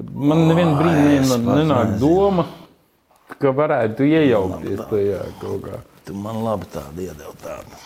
man 0.00 0.46
nevienu 0.48 0.78
brīdi 0.78 1.18
nenāk 1.20 1.90
nezinu. 1.90 1.98
doma, 2.00 2.46
ka 3.36 3.52
varētu 3.52 4.06
iejaukties 4.08 4.80
tajā 4.88 5.18
kaut 5.42 5.66
kā. 5.66 5.82
Tu 6.08 6.16
man 6.16 6.40
labi 6.44 6.70
tādu 6.72 7.04
iedevi 7.04 7.36
tādu. 7.42 7.82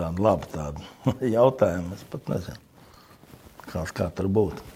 Tādu 0.00 0.26
labu 0.26 0.50
tādu 0.50 0.82
jautājumu. 1.36 1.94
Es 1.94 2.02
pat 2.10 2.26
nezinu, 2.30 2.58
kā, 3.70 3.84
kā 3.94 4.08
tur 4.18 4.26
būtu. 4.30 4.66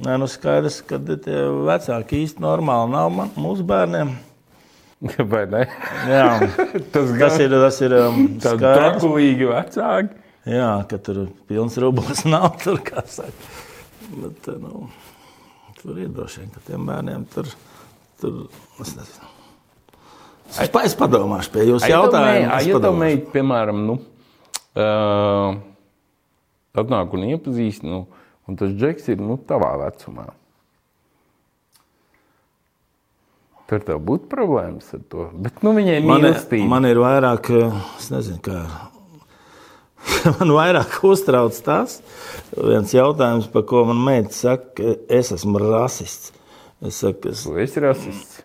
Nē, 0.00 0.16
nu 0.20 0.28
skaidrs, 0.30 0.80
ka 0.86 0.96
tie 1.04 1.44
vecāki 1.68 2.22
īsti 2.24 2.40
normāli 2.44 2.92
nav 2.94 3.12
man, 3.12 3.36
mūsu 3.36 3.68
bērniem. 3.68 4.16
Vai 5.32 5.44
ne? 5.46 5.60
Jā, 6.10 6.24
Tas, 6.94 7.12
tas 7.20 7.36
ir, 7.44 7.52
tas 7.54 7.76
ir 7.86 7.92
um, 8.00 8.24
trakulīgi 8.42 9.46
vecāki. 9.50 10.16
Jā, 10.48 10.70
ka 10.90 10.98
tur 11.04 11.26
pilns 11.50 11.76
rublis 11.82 12.24
nav 12.32 12.54
tur, 12.62 12.80
kā 12.82 13.04
saka. 13.06 13.50
Bet, 14.08 14.48
eh, 14.48 14.56
nu, 14.62 14.86
tur 15.82 15.98
ir 16.00 16.08
droši 16.14 16.40
vien, 16.42 16.50
ka 16.54 16.62
tiem 16.66 16.86
bērniem 16.88 17.26
tur, 17.34 17.50
tur 18.22 18.38
es 18.82 18.94
nezinu. 18.96 19.28
Es, 20.48 20.70
pa- 20.72 20.82
es 20.88 20.94
padomāšu 20.96 21.52
pie 21.52 21.66
jūsu 21.68 21.90
jautājuma. 21.92 22.54
es 22.56 22.66
Ja 22.70 22.78
padomāšu. 22.78 23.02
meita, 23.02 23.32
piemēram, 23.34 23.82
nu, 23.90 23.98
uh, 24.80 25.58
atnāk 26.80 27.12
un 27.18 27.26
iepazīst, 27.28 27.84
nu, 27.84 28.06
un 28.48 28.56
tas 28.56 28.72
džeks 28.72 29.10
ir 29.12 29.20
nu, 29.20 29.36
tavā 29.50 29.74
vecumā. 29.84 30.30
Tur 33.68 33.82
tev 33.84 33.98
būtu 34.00 34.30
problēmas 34.32 34.86
ar 34.96 35.02
to. 35.12 35.26
Bet 35.44 35.58
nu, 35.66 35.74
viņai 35.76 35.98
mīlestība. 36.06 36.68
man 36.70 36.86
ir 36.88 36.96
vairāk, 37.02 37.50
eh, 37.52 37.80
es 37.98 38.08
nezinu, 38.14 38.40
kā. 38.44 38.62
Man 40.38 40.52
vairāk 40.54 40.94
uztrauc 41.04 41.56
tas, 41.66 41.98
viens 42.56 42.94
jautājums, 42.94 43.48
par 43.52 43.64
ko 43.68 43.82
man 43.84 43.98
meita 44.06 44.32
saka, 44.32 44.70
ka 44.78 44.92
es 45.18 45.32
esmu 45.34 45.58
rasists. 45.60 46.30
Es 46.80 47.00
saku, 47.02 47.32
es, 47.34 47.42
Tu 47.44 47.58
esi 47.60 47.82
rasists. 47.82 48.38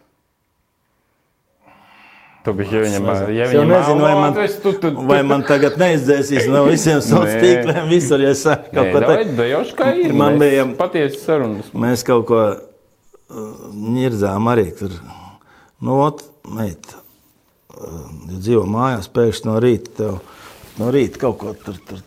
Tu 2.43 2.51
biji 2.57 2.75
jau 2.75 2.81
viņam, 2.83 3.05
jau 3.31 3.93
ālādes, 4.03 4.57
tu, 4.59 4.73
tu, 4.75 4.89
tu, 4.91 5.05
vai 5.07 5.21
man 5.23 5.45
tagad 5.47 5.77
neizdzēsīs 5.79 6.49
no 6.51 6.65
visiem 6.67 6.99
Nē. 7.29 7.37
tīkliem. 7.39 7.85
Visur, 7.93 8.19
ja 8.25 8.33
es 8.35 8.41
saku 8.43 8.73
kaut 8.75 8.89
ko 8.91 9.03
tādu. 9.05 9.35
dajoši 9.37 9.77
kā 9.79 9.93
ir. 10.01 10.11
Man 10.19 10.41
bija- 10.41 10.65
patiesi 10.81 11.21
sarunas. 11.23 11.69
Mēs 11.71 12.03
kaut 12.03 12.25
ko 12.27 12.41
ņirdzām 13.33 14.49
arī 14.51 14.67
tur. 14.77 14.95
Nu, 15.83 15.97
ot, 16.05 16.23
meita, 16.47 17.01
ja 17.73 18.37
dzīvo 18.37 18.63
mājās, 18.69 19.09
pēkšņi 19.11 19.49
no 19.49 19.57
rīta, 19.63 19.95
tev, 19.97 20.19
no 20.79 20.91
rīta 20.93 21.21
kaut 21.25 21.39
ko 21.41 21.55
tur, 21.59 21.79
tur 21.87 22.03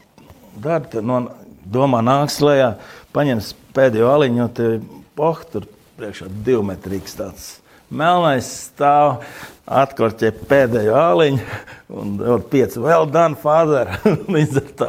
dara. 0.57 0.85
Tur 0.91 1.05
no, 1.05 1.21
domā, 1.67 2.01
nāks 2.07 2.39
lejā, 2.45 2.77
paņems 3.17 3.53
pēdējo 3.77 4.11
aliņu, 4.15 4.41
jo 4.41 4.49
te, 4.57 4.69
oh, 5.19 5.43
tur 5.53 5.67
priekšā 5.99 6.31
divmetrīgs 6.47 7.17
tāds 7.19 7.49
melnais 7.91 8.47
stāv, 8.71 9.21
atkorķē 9.67 10.31
pēdējo 10.51 10.95
aliņu 10.99 11.47
un 11.99 12.13
vēl 12.21 12.43
pieci 12.51 12.81
vēl 12.83 13.07
dana 13.15 13.39
fāzera. 13.41 13.97
Līdz 14.35 14.61
ar 14.63 14.69
to 14.81 14.89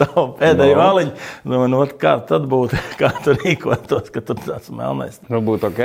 tavu 0.00 0.24
pēdējo 0.40 0.76
No. 0.78 0.86
aliņu. 0.90 1.12
Nu, 1.48 1.62
ot, 1.80 1.94
kā 2.00 2.16
tad 2.28 2.48
būtu, 2.50 2.80
kā 3.00 3.12
tu 3.24 3.36
rīkotos, 3.38 4.10
ka 4.14 4.20
tur 4.24 4.40
tāds 4.44 4.72
melnais? 4.74 5.20
Nu, 5.32 5.40
būtu 5.44 5.70
ok. 5.72 5.82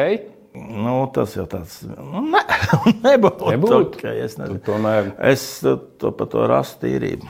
Nu, 0.57 1.03
tas 1.13 1.35
jau 1.37 1.43
tāds 1.49 1.83
nu, 1.85 2.23
ne, 2.33 2.41
nebūtu. 3.05 3.51
Nebūtu. 3.53 3.81
Okay, 3.99 4.23
es, 4.25 4.39
nezinu. 4.39 4.57
Tu 4.57 4.71
tomēr- 4.71 5.11
es 5.29 5.43
to, 5.61 6.09
par 6.17 6.31
to 6.31 6.47
rastu 6.49 6.87
tīrību. 6.87 7.27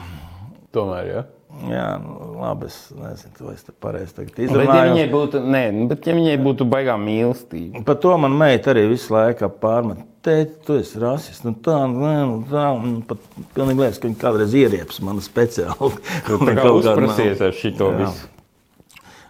Tomēr, 0.72 1.10
ja. 1.12 1.24
Jā, 1.58 1.86
nu, 1.98 2.14
labi, 2.38 2.68
es 2.70 2.76
nezinu, 2.94 3.46
vai 3.48 3.54
es 3.56 3.64
te 3.66 3.72
pareizi 3.74 4.14
tagad 4.14 4.36
Bet, 4.38 4.68
ja 4.70 4.84
viņai 4.86 5.06
būtu, 5.10 5.40
nē, 5.42 5.62
nu, 5.74 5.86
bet, 5.90 6.06
ja 6.06 6.14
viņai 6.14 6.36
būtu 6.44 6.66
baigā 6.70 6.94
mīlestība, 7.02 7.82
Par 7.88 7.98
to 7.98 8.12
man 8.22 8.36
meita 8.38 8.70
arī 8.70 8.84
visu 8.92 9.10
laiku 9.16 9.48
pārmet. 9.58 10.04
Tēti, 10.22 10.54
tu 10.66 10.76
esi 10.78 11.00
rasists. 11.02 11.42
Nu, 11.46 11.54
tā, 11.64 11.76
nē, 11.90 12.14
nu, 12.30 12.38
tā. 12.50 12.68
Un 12.74 13.00
pat 13.06 13.22
pilnīgi 13.56 13.82
liekas, 13.84 13.98
ka 14.02 14.10
viņa 14.10 14.20
kādreiz 14.22 14.54
ierieps 14.58 15.00
mani 15.06 15.22
speciāli. 15.24 15.92
tu 16.26 16.38
tā 16.42 16.54
kā 16.60 16.68
uzprasies 16.74 17.42
ar 17.48 17.54
šito 17.56 17.90
Jā. 17.94 18.00
visu. 18.04 18.30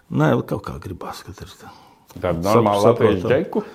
Nē, 0.09 0.31
kaut 0.49 0.63
kā 0.65 0.75
gribās, 0.81 1.21
ka 1.25 1.33
tur 1.37 1.49
tā. 1.61 1.69
Tādu 2.17 2.41
normālu 2.45 2.83
Saprotam. 2.83 3.15
latviešu 3.15 3.29
džeku. 3.29 3.65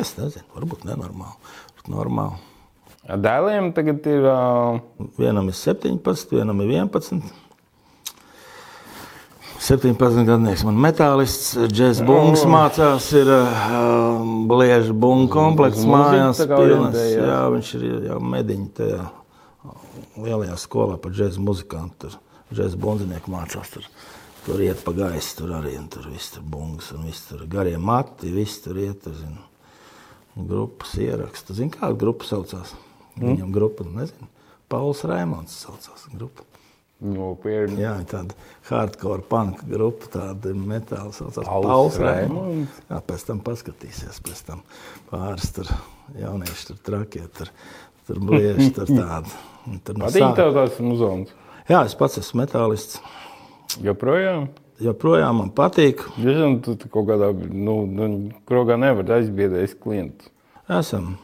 Es 0.00 0.14
nezinu, 0.16 0.48
varbūt 0.56 0.84
nenormāli. 0.88 1.36
bet 1.76 1.92
Normāli. 1.92 2.40
Dēliem 3.02 3.72
tagad 3.74 4.04
ir. 4.06 4.26
ā, 4.30 4.80
Vienam 5.18 5.48
ir 5.50 5.56
17, 5.58 6.36
vienam 6.36 6.60
ir 6.62 6.70
11. 6.78 7.22
17 9.62 10.24
gadnieks, 10.26 10.64
man 10.66 10.78
metālists, 10.82 11.52
džeks 11.70 12.00
bungas 12.06 12.42
mācās, 12.50 13.04
ir 13.14 13.28
uh, 13.30 14.22
blieža 14.50 14.94
bunga 14.94 15.30
komplekts 15.30 15.84
Uz 15.84 15.86
mūziku 15.86 16.08
mājās. 16.18 16.40
orientējās. 16.56 17.12
Jā, 17.14 17.36
viņš 17.54 17.70
ir 17.78 17.84
jau 18.08 18.16
mediņš 18.32 18.72
tajā 18.78 19.04
lielajā 20.24 20.56
skolā 20.58 20.98
par 21.02 21.14
džēzu 21.14 21.44
muzikantu. 21.46 22.10
Tur 22.10 22.58
džēzu 22.58 22.80
bundzinieku 22.82 23.30
mācās. 23.34 23.70
Tur, 23.76 23.86
tur 24.48 24.62
iet 24.66 24.82
pa 24.82 24.94
gaisu, 24.98 25.36
tur 25.38 25.54
arī 25.60 25.76
tur 25.94 26.10
viss 26.10 26.34
tur 26.34 26.42
bungas 26.42 26.90
un 26.96 27.06
viss 27.06 27.28
tur 27.30 27.46
garie 27.50 27.78
mati, 27.78 28.34
viss 28.34 28.62
tur 28.66 28.78
iet. 28.82 28.98
Tur, 29.06 29.14
zin, 29.14 29.38
grupas 30.34 30.96
ierakstu. 30.98 31.54
Zini, 31.54 31.70
kāda 31.76 31.94
grupa 32.02 32.26
saucās? 32.26 32.74
Viņam 33.20 33.52
grupa, 33.52 33.84
nezinu. 33.84 34.28
Pauls 34.72 35.02
Raimons 35.04 35.52
saucās 35.66 36.06
grupa. 36.14 36.46
Nopietni. 37.02 37.80
Jā, 37.82 37.96
tāda 38.06 38.36
hardcore 38.68 39.24
punk 39.26 39.64
grupa, 39.66 40.06
tāda 40.14 40.52
metāla 40.54 41.10
saucās 41.16 41.48
Pauls? 41.48 41.96
Raimonds. 41.98 42.76
Jā, 42.88 43.00
pēc 43.08 43.24
tam 43.26 43.40
paskatīsies, 43.42 44.20
pēc 44.22 44.42
tam 44.46 44.62
pāris 45.10 45.50
tur 45.56 45.66
jaunieši 46.20 46.68
tur 46.70 46.78
trakie, 46.86 47.24
tur, 47.34 47.50
tur 48.06 48.20
blieži, 48.22 48.70
tur 48.76 48.86
tādi. 49.00 49.34
Un 49.66 49.80
Tur 49.82 49.98
no 49.98 50.06
Patīk 50.08 50.22
sā- 50.24 50.32
tev 50.38 50.54
tās 50.56 50.78
muzons. 50.82 51.34
Jā, 51.68 51.82
es 51.86 51.94
pats 51.98 52.18
esmu 52.22 52.40
metālists. 52.44 53.00
Joprojām. 53.82 54.48
Joprojām 54.82 55.36
man 55.42 55.50
patīk. 55.54 56.00
Es 56.18 56.24
zinu, 56.38 56.56
tu, 56.64 56.74
tu 56.80 56.88
kaut 56.90 57.06
kādā, 57.10 57.28
nu, 57.34 57.82
nu 57.86 58.08
krogā 58.48 58.74
nevar 58.80 59.10
aizbiedēt 59.18 59.76
klientu. 59.82 60.30
Esam. 60.70 61.16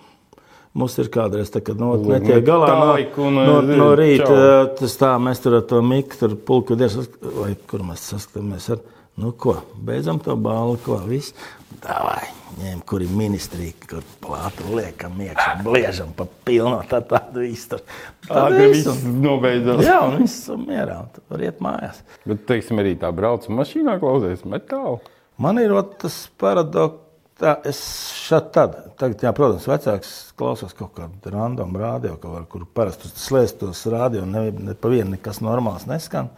Mums 0.78 0.94
ir 1.02 1.08
kādreiz 1.10 1.50
tā, 1.50 1.62
kad 1.64 1.80
Uzliek 1.82 2.22
netiek 2.22 2.44
galā 2.46 2.68
no, 2.70 3.30
no, 3.34 3.56
no 3.66 3.88
rīta. 3.98 4.34
Tas 4.78 4.94
tā, 5.00 5.16
mēs 5.22 5.42
tur 5.42 5.58
ar 5.58 5.64
to 5.66 5.80
miku, 5.82 6.18
tur 6.20 6.36
pulku 6.38 6.76
dievs, 6.78 7.08
vai 7.34 7.54
kur 7.70 7.82
mēs 7.86 8.04
saskatāmies 8.12 8.68
ar, 8.76 8.84
nu 9.18 9.32
ko, 9.34 9.56
beidzam 9.88 10.20
to 10.22 10.36
balvu, 10.38 10.76
ko, 10.84 11.00
viss. 11.08 11.34
Davai, 11.82 12.28
ņem, 12.60 12.84
kur 12.88 13.02
ir 13.02 13.10
ministrija, 13.14 13.74
kur 13.90 14.06
plātu 14.22 14.70
liekam 14.76 15.18
iekšā, 15.24 15.56
bliežam 15.66 16.14
pa 16.16 16.28
pilno, 16.46 16.78
tā 16.90 17.02
tādu 17.10 17.48
tur. 17.72 17.82
Tā 18.28 18.46
ka 18.46 18.62
viss, 18.62 19.02
nobeidzās. 19.26 19.82
Jā, 19.86 19.98
un 20.06 20.22
viss 20.22 20.46
ir 20.46 20.62
mierā, 20.62 21.00
un 21.02 21.10
tu 21.14 21.26
var 21.34 21.44
iet 21.48 21.60
mājās. 21.64 22.00
Bet, 22.22 22.46
teiksim, 22.50 22.78
arī 22.84 22.94
tā 23.02 23.10
brauc 23.14 23.50
mašīnā, 23.50 23.98
klausies 24.02 24.46
metālu. 24.46 25.02
Man 25.42 25.58
ir 25.62 25.74
tas 25.98 26.22
paradoks, 26.38 27.07
tā, 27.40 27.54
es 27.68 27.80
šādi 28.26 28.52
tad, 28.54 28.76
tagad, 29.00 29.24
jā, 29.24 29.32
protams, 29.36 29.68
vecāks 29.70 30.12
klausos 30.38 30.74
kaut 30.78 30.94
kādu 30.98 31.32
random 31.34 31.76
radio, 31.80 32.16
kaut 32.20 32.36
kā, 32.36 32.44
kur 32.52 32.66
parasti 32.78 33.10
slēst 33.14 33.60
tos 33.62 33.84
radio, 33.92 34.24
un 34.26 34.34
ne, 34.36 34.44
ne 34.70 34.76
pa 34.78 34.92
vienu 34.92 35.16
nekas 35.16 35.42
normāls 35.44 35.88
neskan. 35.90 36.30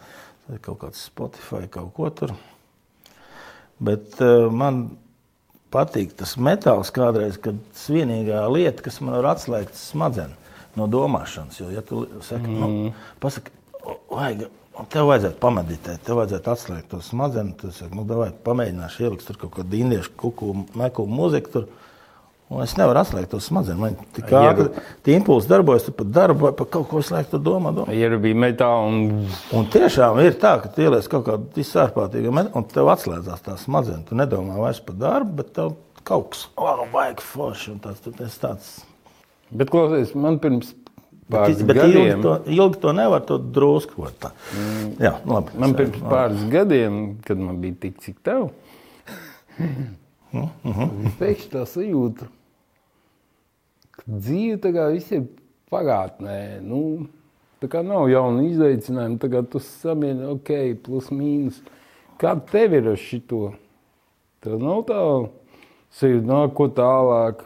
Tad 0.46 0.62
kaut 0.64 0.80
kāds 0.84 1.04
Spotify, 1.10 1.66
kaut 1.70 1.92
ko 1.96 2.10
tur. 2.14 2.34
Bet 3.80 4.18
uh, 4.24 4.48
man 4.52 4.90
patīk 5.72 6.12
tas 6.18 6.36
metāls 6.36 6.92
kādreiz, 6.94 7.38
kad 7.40 7.58
tas 7.72 7.88
vienīgā 7.92 8.42
lieta, 8.52 8.84
kas 8.84 9.00
man 9.00 9.16
var 9.20 9.32
atslēgt 9.36 9.78
smadzenes 9.78 10.36
no 10.78 10.86
domāšanas. 10.90 11.60
Jo, 11.60 11.70
ja 11.74 11.82
tu 11.86 12.04
saki, 12.26 12.46
mm. 12.46 12.60
nu, 12.60 13.14
pasaki, 13.22 13.52
vajag, 14.10 14.46
tev 14.90 15.10
vajadzētu 15.10 15.38
pameditēt, 15.42 16.00
tev 16.06 16.20
vajadzētu 16.20 16.50
atslēgt 16.52 16.90
to 16.92 17.02
smadzenes, 17.04 17.58
tad 17.60 17.76
saki, 17.76 17.94
nu, 17.98 18.06
davai, 18.08 18.30
pamēģināšu 18.46 19.06
ielikt 19.06 19.26
tur 19.28 19.38
kaut 19.40 19.54
kādu 19.58 19.78
indiešu 19.80 20.12
kuku, 20.20 20.54
meku 20.78 21.06
mūziku. 21.10 21.52
Tur. 21.54 21.68
Un 22.50 22.64
es 22.64 22.72
nevaru 22.74 22.98
atslēgt 23.02 23.30
to 23.30 23.38
smadzenes. 23.42 23.78
Man 23.78 24.12
tik 24.16 24.32
ātri 24.34 24.68
tie 25.06 25.14
impulsi 25.18 25.50
darbojas, 25.50 25.86
tu 25.86 25.94
pat 25.94 26.10
darbu 26.16 26.48
vai 26.48 26.52
pat 26.58 26.72
kaut 26.74 26.88
ko 26.90 27.02
slēgt, 27.06 27.30
tu 27.34 27.38
domā. 27.42 27.70
domā. 27.76 27.94
Ir 27.94 28.16
bija 28.22 28.38
metāla 28.46 28.88
un... 28.88 29.28
Un 29.54 29.70
tiešām 29.70 30.18
ir 30.24 30.34
tā, 30.42 30.56
ka 30.62 30.72
tu 30.74 30.82
ieliec 30.86 31.06
kaut 31.12 31.28
kādu 31.28 31.46
visārpātīgu 31.58 32.34
metālu, 32.34 32.56
un 32.58 32.68
tev 32.74 32.90
atslēdzās 32.94 33.46
tā 33.46 33.56
smadzenes. 33.60 34.08
Tu 34.10 34.18
nedomā 34.18 34.58
vairs 34.62 34.82
par 34.82 34.98
darbu, 34.98 35.38
bet 35.42 35.54
tev 35.60 35.76
kaut 36.02 36.32
kas, 36.34 36.46
oh, 36.58 36.86
vajag 36.90 37.22
forši, 37.22 37.74
un 37.76 37.82
tāds, 37.84 38.02
tu 38.02 38.14
esi 38.18 38.42
tāds 38.42 38.78
Bet, 39.50 39.66
klausies, 39.66 40.12
man 40.14 40.36
pirms 40.38 40.68
pāris 41.30 41.62
Bet, 41.62 41.76
gadiem, 41.76 42.00
ilgi, 42.06 42.22
to, 42.24 42.34
ilgi 42.56 42.80
to 42.82 42.92
nevar 42.96 43.24
to 43.28 43.38
drusku. 43.38 44.06
Mm. 44.06 44.90
Jā, 44.98 45.14
nu 45.24 45.38
labi. 45.38 45.56
man 45.62 45.76
pirms 45.78 46.02
pāris 46.02 46.44
gadiem, 46.52 47.00
kad 47.26 47.38
man 47.38 47.60
bija 47.62 47.78
tik 47.86 48.02
cik 48.04 48.20
tev, 48.26 48.50
Mm 50.32 50.48
-hmm. 50.62 51.10
pēkšņi 51.18 51.50
tā 51.50 51.64
sajūta, 51.66 52.26
ka 53.90 54.02
dzīve 54.06 54.58
tā 54.62 54.70
kā 54.72 54.84
viss 54.92 55.12
ir 55.12 55.24
pagātnē. 55.70 56.60
Nu, 56.62 57.08
tā 57.60 57.68
kā 57.68 57.82
nav 57.82 58.08
jauna 58.08 58.44
izaicinājuma, 58.46 59.18
tagad 59.18 59.50
tu 59.50 59.58
samierini, 59.58 60.24
ok, 60.24 60.50
plus 60.82 61.10
mīnus. 61.10 61.60
Kā 62.18 62.36
tev 62.50 62.74
ir 62.74 62.88
ar 62.88 62.96
šito? 62.96 63.52
Tev 64.40 64.62
nav 64.62 64.84
tā 64.86 65.00
sajūta, 65.90 66.26
nāk 66.26 66.54
ko 66.54 66.68
tālāk. 66.68 67.44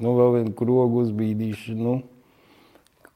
Nu, 0.00 0.14
vēl 0.14 0.32
vienu 0.32 0.52
krogu 0.54 1.02
uzbīdīšu. 1.04 1.74
Nu, 1.74 2.02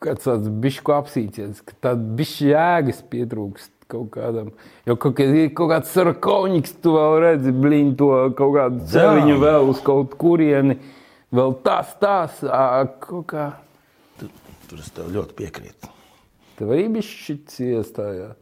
kāds 0.02 0.26
tāds 0.26 0.50
bišķi 0.62 0.94
apsīcies, 0.96 1.62
ka 1.66 1.76
tāda 1.88 2.16
bišķi 2.18 2.50
jēgas 2.50 3.02
pietrūkst 3.12 3.70
kaut 3.92 4.10
kādam. 4.14 4.50
Jo 4.88 4.96
kaut, 5.00 5.16
kā, 5.18 5.26
kaut 5.56 5.72
kāds 5.74 5.92
sarkoniks, 5.92 6.74
tu 6.82 6.96
vēl 6.96 7.18
redzi, 7.26 7.54
blīņ, 7.54 7.94
to 8.00 8.10
kaut 8.38 8.56
kādu 8.56 8.86
celiņu 8.92 9.38
vēl 9.42 9.70
uz 9.72 9.82
kaut 9.84 10.16
kurieni. 10.20 10.78
Vēl 11.32 11.54
tas, 11.64 11.94
tas, 12.00 12.42
kaut 13.04 13.26
kā. 13.32 13.48
Tur, 14.20 14.32
tur 14.68 14.82
es 14.82 14.90
tev 14.92 15.12
ļoti 15.14 15.36
piekrītu. 15.38 15.92
Tev 16.58 16.74
arī 16.74 16.88
bija 16.92 17.08
šis 17.08 17.60
iestājā. 17.64 18.32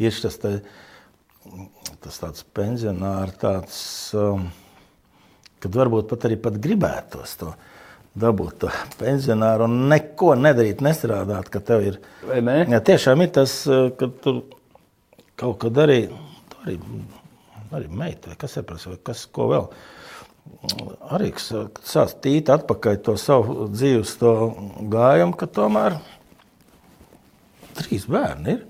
Ir 0.00 0.16
tas, 0.24 0.38
te, 0.40 0.54
tas 2.02 2.22
tāds 2.22 2.46
pensionārs, 2.56 3.36
tāds, 3.40 3.76
um, 4.16 4.48
kad 5.62 5.76
varbūt 5.76 6.08
pat 6.10 6.24
arī 6.28 6.40
pat 6.40 6.56
gribētos 6.62 7.36
to 7.40 7.52
dabūt 8.18 8.66
pensionāru 9.00 9.66
un 9.68 9.86
neko 9.92 10.34
nedarīt, 10.36 10.82
nestrādāt, 10.84 11.48
ka 11.52 11.62
tev 11.64 11.86
ir. 11.86 11.98
Vai 12.28 12.42
ne? 12.44 12.58
Jā, 12.74 12.82
tiešām 12.92 13.24
ir 13.24 13.32
tas, 13.38 13.54
ka 13.98 14.08
tu 14.24 14.36
kaut 15.40 15.58
kad 15.64 15.80
arī, 15.84 16.04
tu 16.52 16.60
arī, 16.66 16.76
arī 17.72 17.88
meita, 17.88 18.32
vai 18.32 18.38
kas 18.40 18.58
ir 18.60 18.66
prasa, 18.68 18.92
vai 18.92 19.00
kas, 19.10 19.24
ko 19.32 19.48
vēl. 19.52 19.70
Arī 21.14 21.30
sāc 21.38 22.16
tīt 22.22 22.50
atpakaļ 22.52 22.98
to 23.06 23.14
savu 23.20 23.68
dzīves 23.72 24.16
to 24.20 24.34
gājumu, 24.92 25.36
ka 25.38 25.48
tomēr 25.48 25.96
trīs 27.78 28.04
bērni 28.10 28.58
ir. 28.58 28.66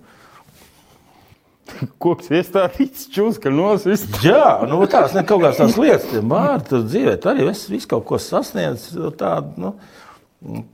Koks 2.03 2.31
iestādīts, 2.35 3.09
čūska 3.13 3.51
nosist. 3.53 4.21
Jā, 4.25 4.63
nu, 4.69 4.81
tās 4.91 5.15
ir 5.17 5.27
kaut 5.29 5.43
kādas 5.45 5.61
tās 5.61 5.79
lietas, 5.81 6.23
vārdi 6.29 6.71
tur 6.71 6.87
dzīvē. 6.87 7.17
Arī 7.33 7.49
esi 7.53 7.75
visu 7.75 7.91
kaut 7.91 8.07
ko 8.09 8.21
sasniedzis. 8.23 8.97
Tādu, 9.19 9.53
nu, 9.63 9.73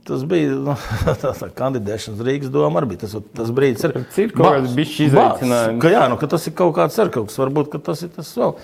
tas 0.07 0.23
bija 0.29 0.55
nu, 0.57 0.75
tā, 1.21 1.33
tā 1.37 1.49
kandidēšanas 1.55 2.23
Rīgas 2.25 2.53
doma. 2.53 2.81
Arī 2.81 2.93
bija 2.93 3.05
tas, 3.05 3.17
tas 3.37 3.53
brīdis, 3.55 3.85
kad 3.85 4.21
Ir 4.23 4.33
kaut 4.35 4.55
kāds 4.59 4.77
bišķi 4.77 5.09
izaicinājums. 5.09 5.83
Ka, 5.83 5.93
jā, 5.93 6.05
nu, 6.11 6.19
ka 6.21 6.31
tas 6.35 6.49
ir 6.49 6.57
kaut 6.57 6.75
kāds 6.77 6.99
ar 7.01 7.13
kaut 7.13 7.29
kas. 7.29 7.39
Varbūt 7.41 7.71
ka 7.75 7.83
tas 7.91 8.05
ir 8.05 8.13
tas 8.15 8.31
vēl. 8.39 8.55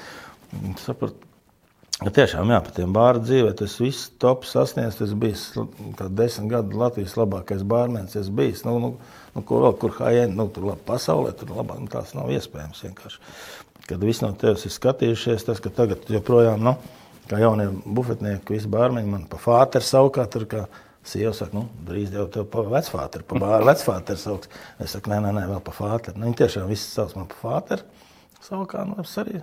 Saprat, 0.82 1.18
ka 2.00 2.14
tiešām, 2.20 2.54
jā, 2.54 2.62
pa 2.64 2.74
tiem 2.76 2.96
bāru 2.96 3.22
dzīvē 3.26 3.52
tas 3.60 3.78
viss 3.82 4.10
top 4.22 4.48
sasniegts. 4.50 5.04
Es 5.06 5.14
biju 5.18 5.68
kā 6.00 6.10
desmit 6.10 6.52
gadu 6.56 6.82
Latvijas 6.82 7.18
labākais 7.20 7.66
bārmenis. 7.68 8.18
Es 8.20 8.32
biju, 8.34 8.58
nu, 8.68 8.80
nu, 8.84 8.92
nu, 9.36 9.44
vēl, 9.44 9.76
kur 9.82 9.94
high-end, 10.00 10.38
nu, 10.38 10.48
tur 10.54 10.70
labi 10.72 10.86
pasaulē, 10.88 11.34
tur 11.38 11.52
labāk, 11.58 11.82
nu, 11.84 11.92
tās 11.92 12.16
nav 12.18 12.32
iespējams 12.34 12.84
vienkārši. 12.88 13.22
Kad 13.86 14.02
viss 14.02 14.24
no 14.24 14.32
tevis 14.40 14.66
ir 14.66 14.74
skatījušies, 14.74 15.46
tas, 15.46 15.62
ka 15.62 15.70
tagad 15.74 16.08
joprojām, 16.10 16.64
nu, 16.66 16.76
kā 17.30 17.40
jaunie 17.42 17.68
bufetnieki, 17.86 18.56
visi 18.56 18.72
bārmeņi 18.72 19.12
man 19.12 19.28
pa 19.30 19.40
fāteru 19.42 19.86
saukā, 19.86 20.26
tur 20.32 20.48
kā 20.50 20.64
sieva 21.06 21.34
saka, 21.38 21.54
nu, 21.60 21.68
drīz 21.86 22.16
jau 22.16 22.26
tev 22.32 22.48
pa 22.50 22.64
vecfāteru, 22.66 23.28
pa 23.30 23.42
bāru 23.44 23.68
vecfāteru 23.72 24.22
sauks. 24.22 24.50
Es 24.82 24.96
saku, 24.96 25.14
nē, 25.14 25.22
nē, 25.28 25.36
nē, 25.38 25.46
vēl 25.52 25.62
pa 25.66 25.76
fāteru. 25.76 26.18
Nu, 26.18 26.30
viņi 26.30 26.42
tiešām 26.42 26.72
visi 26.72 26.88
sauc 26.90 27.14
man 27.20 27.30
pa 27.32 27.42
fāteru. 27.44 27.86
Savukārt, 28.46 28.90
nu, 28.90 29.02
es 29.02 29.14
arī, 29.22 29.40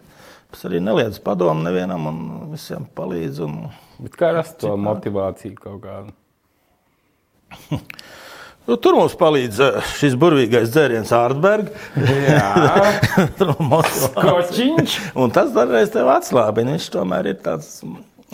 es 0.54 0.66
arī 0.68 0.78
neliedzu 0.82 1.22
padomu 1.26 1.64
nevienam 1.64 2.06
un 2.10 2.18
visiem 2.52 2.84
palīdzu. 2.96 3.48
Un... 3.48 3.72
Bet 4.02 4.18
kā 4.18 4.30
rast 4.34 4.60
to 4.62 4.74
motivāciju 4.78 5.58
kaut 5.58 5.80
kādu? 5.86 6.18
Nu, 8.62 8.76
tur 8.78 8.94
mums 8.94 9.14
palīdz 9.18 9.56
eh, 9.64 9.76
šis 9.98 10.12
burvīgais 10.22 10.70
dzēriens, 10.70 11.10
Ārtsbergs. 11.16 11.72
Kočiņš. 14.22 14.94
Un 15.18 15.34
tas 15.34 15.50
dažreiz 15.54 15.90
tev 15.94 16.10
atslābina. 16.12 16.76
Viņš 16.76 16.86
tomēr 16.94 17.32
ir 17.32 17.40
tāds 17.42 17.80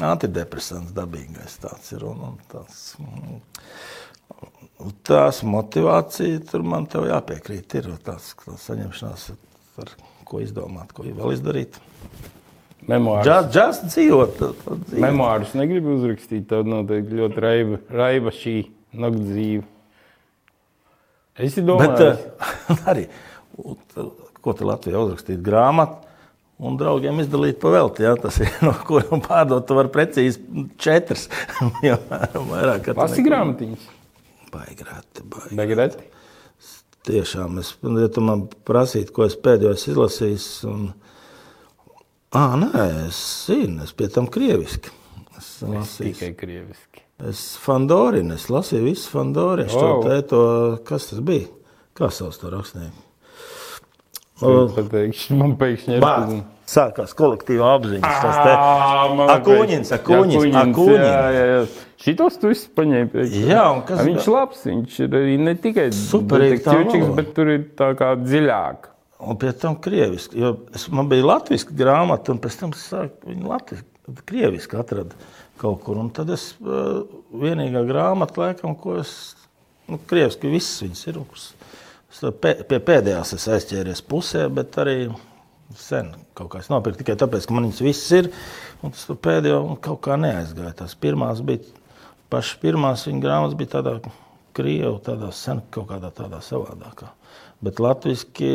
antidepresants, 0.04 0.92
dabīgais. 0.96 1.54
Tāds 1.62 1.94
ir, 1.96 2.04
un, 2.10 2.20
un 2.28 2.34
tāds, 2.52 2.82
mm, 3.00 3.38
tās 5.08 5.40
motivācija 5.48 6.42
tur 6.50 6.66
man 6.74 6.84
te 6.92 7.00
jāpiekrīt. 7.08 7.78
Ir 7.80 7.88
tāds 7.96 8.34
tāds 8.44 8.68
saņemšanās, 8.68 9.30
ar 9.80 9.94
ko 10.28 10.42
izdomāt, 10.44 10.92
ko 10.92 11.08
vēl 11.08 11.38
izdarīt. 11.38 11.80
Memoārus. 12.88 13.48
Džas 13.48 13.80
dzīvot. 13.88 14.44
Memoārus 14.92 15.56
negribu 15.56 15.96
uzrakstīt. 15.96 16.44
Tad 16.52 16.68
noteikti 16.68 17.16
ļoti 17.16 17.44
raiba, 17.44 17.80
raiba 17.96 18.32
šī 18.32 18.56
nakts 18.92 19.24
dzīve. 19.32 19.64
Es 21.38 21.54
domāju, 21.62 22.10
uh, 22.10 22.84
arī, 22.90 23.06
ko 24.42 24.54
te 24.58 24.66
Latvijā 24.66 24.98
uzrakstīt 25.04 25.42
grāmatu 25.44 26.04
un 26.58 26.74
draugiem 26.78 27.20
izdalīt 27.22 27.60
pa 27.62 27.70
velti, 27.70 28.02
ja? 28.02 28.16
tas 28.18 28.40
ir, 28.42 28.50
no 28.66 28.72
kuriem 28.86 29.22
pārdot, 29.22 29.66
tu 29.68 29.76
vari 29.78 29.92
precīzi 29.94 30.66
četras, 30.82 31.28
jau 31.86 31.98
vairāk. 32.50 32.82
ka 32.88 32.94
tu 32.94 33.02
Lasi 33.04 33.20
neko- 33.20 33.28
grāmatiņas. 33.30 33.88
Baigrāti, 34.48 35.22
baigrāti. 35.28 35.58
Begrēti. 35.60 36.06
Tiešām, 37.08 37.60
es, 37.62 37.70
ja 38.02 38.08
tu 38.12 38.20
man 38.24 38.46
prasītu, 38.68 39.12
ko 39.16 39.24
es 39.28 39.36
pēdējo 39.40 39.70
esmu 39.76 39.92
izlasījis, 39.94 40.46
un, 40.68 40.88
ah, 42.36 42.56
nē, 42.60 42.84
es 43.06 43.20
zinu, 43.46 43.84
es 43.86 43.94
pie 43.96 44.08
tam 44.12 44.26
krieviski. 44.32 44.90
Es 45.38 45.52
lasīju. 45.62 46.16
Tikai 46.16 46.32
krieviski. 46.36 46.87
Es 47.26 47.56
Fandorinu, 47.58 48.36
es 48.38 48.46
lasīju 48.46 48.84
visu 48.84 49.10
Fandorinu. 49.10 49.72
Wow. 49.74 50.04
To, 50.30 50.42
kas 50.86 51.10
tas 51.10 51.22
bija? 51.26 51.48
Kā 51.98 52.12
sauc 52.14 52.36
to 52.38 52.52
rakstnieku? 52.52 53.04
Oh. 54.38 54.68
Pateikšu, 54.70 55.34
man 55.34 55.56
pēkšņi 55.58 55.96
ir 55.96 56.04
Bā, 56.04 56.12
sākās 56.70 57.10
kolektīva 57.18 57.72
apziņa. 57.74 58.10
Tas 58.22 58.36
te. 58.38 58.52
Jā, 61.02 61.24
jā, 61.34 61.48
jā. 61.50 61.64
Šitos 62.04 62.38
tu 62.38 62.52
esi 62.54 62.70
paņēmis. 62.78 63.34
Jā, 63.48 63.64
un 63.74 63.82
kas 63.88 64.04
Viņš 64.06 64.28
labs, 64.30 64.62
viņš 64.68 65.00
ir 65.02 65.18
arī 65.18 65.34
ne 65.42 65.56
tikai 65.58 65.88
valoda. 65.90 67.16
bet 67.18 67.34
tur 67.34 67.50
ir 67.56 67.66
tā 67.82 67.90
kā 67.98 68.12
dziļāk. 68.22 68.86
Un 69.26 69.40
pie 69.42 69.50
tam 69.58 69.74
krieviski. 69.82 70.38
Jo 70.38 70.54
es, 70.70 70.86
man 70.94 71.10
bija 71.10 71.26
latviešu 71.32 71.74
grāmata, 71.74 72.30
un 72.30 72.38
pēc 72.44 72.60
tam 72.60 72.78
sāku 72.78 73.32
viņu 73.32 73.50
latviešu, 73.50 73.88
krieviski 74.30 74.78
atradu 74.78 75.18
kaut 75.58 75.82
kur. 75.84 75.98
Un 76.00 76.10
tad 76.14 76.30
es 76.34 76.50
uh, 76.62 77.02
vienīgā 77.34 77.84
grāmata, 77.88 78.40
laikam, 78.42 78.76
ko 78.78 78.98
es, 79.00 79.12
nu, 79.88 80.00
krieviski 80.10 80.52
visas 80.52 80.84
viņas 80.84 81.06
ir. 81.10 81.20
Es 82.08 82.22
pē, 82.42 82.54
pie 82.68 82.78
pēdējās 82.90 83.34
es 83.36 83.48
aizķēries 83.56 84.04
pusē, 84.08 84.46
bet 84.52 84.78
arī 84.80 85.00
sen 85.76 86.14
kaut 86.38 86.52
kā 86.52 86.62
es 86.62 86.70
nopirku 86.72 87.02
tikai 87.02 87.18
tāpēc, 87.20 87.44
ka 87.46 87.56
man 87.56 87.68
viņas 87.68 87.82
visas 87.84 88.14
ir. 88.16 88.30
Un 88.84 88.94
tas 88.94 89.04
pēdējo 89.26 89.60
un 89.66 89.76
kaut 89.82 90.00
kā 90.06 90.16
neaizgāja. 90.20 90.76
Tās 90.82 90.94
pirmās 90.98 91.42
bija, 91.44 91.66
pašas 92.32 92.60
pirmās 92.62 93.04
viņa 93.08 93.22
grāmatas 93.24 93.58
bija 93.58 93.74
tādā 93.76 93.98
krievu, 94.56 94.96
tādā 95.04 95.30
sen 95.34 95.62
kaut 95.74 95.90
kādā 95.90 96.10
tādā 96.14 96.40
savādākā. 96.44 97.10
Bet 97.64 97.80
latviski 97.82 98.50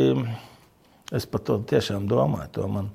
es 1.14 1.26
par 1.28 1.42
to 1.44 1.58
tiešām 1.68 2.08
domāju. 2.08 2.50
To 2.56 2.68
man 2.72 2.90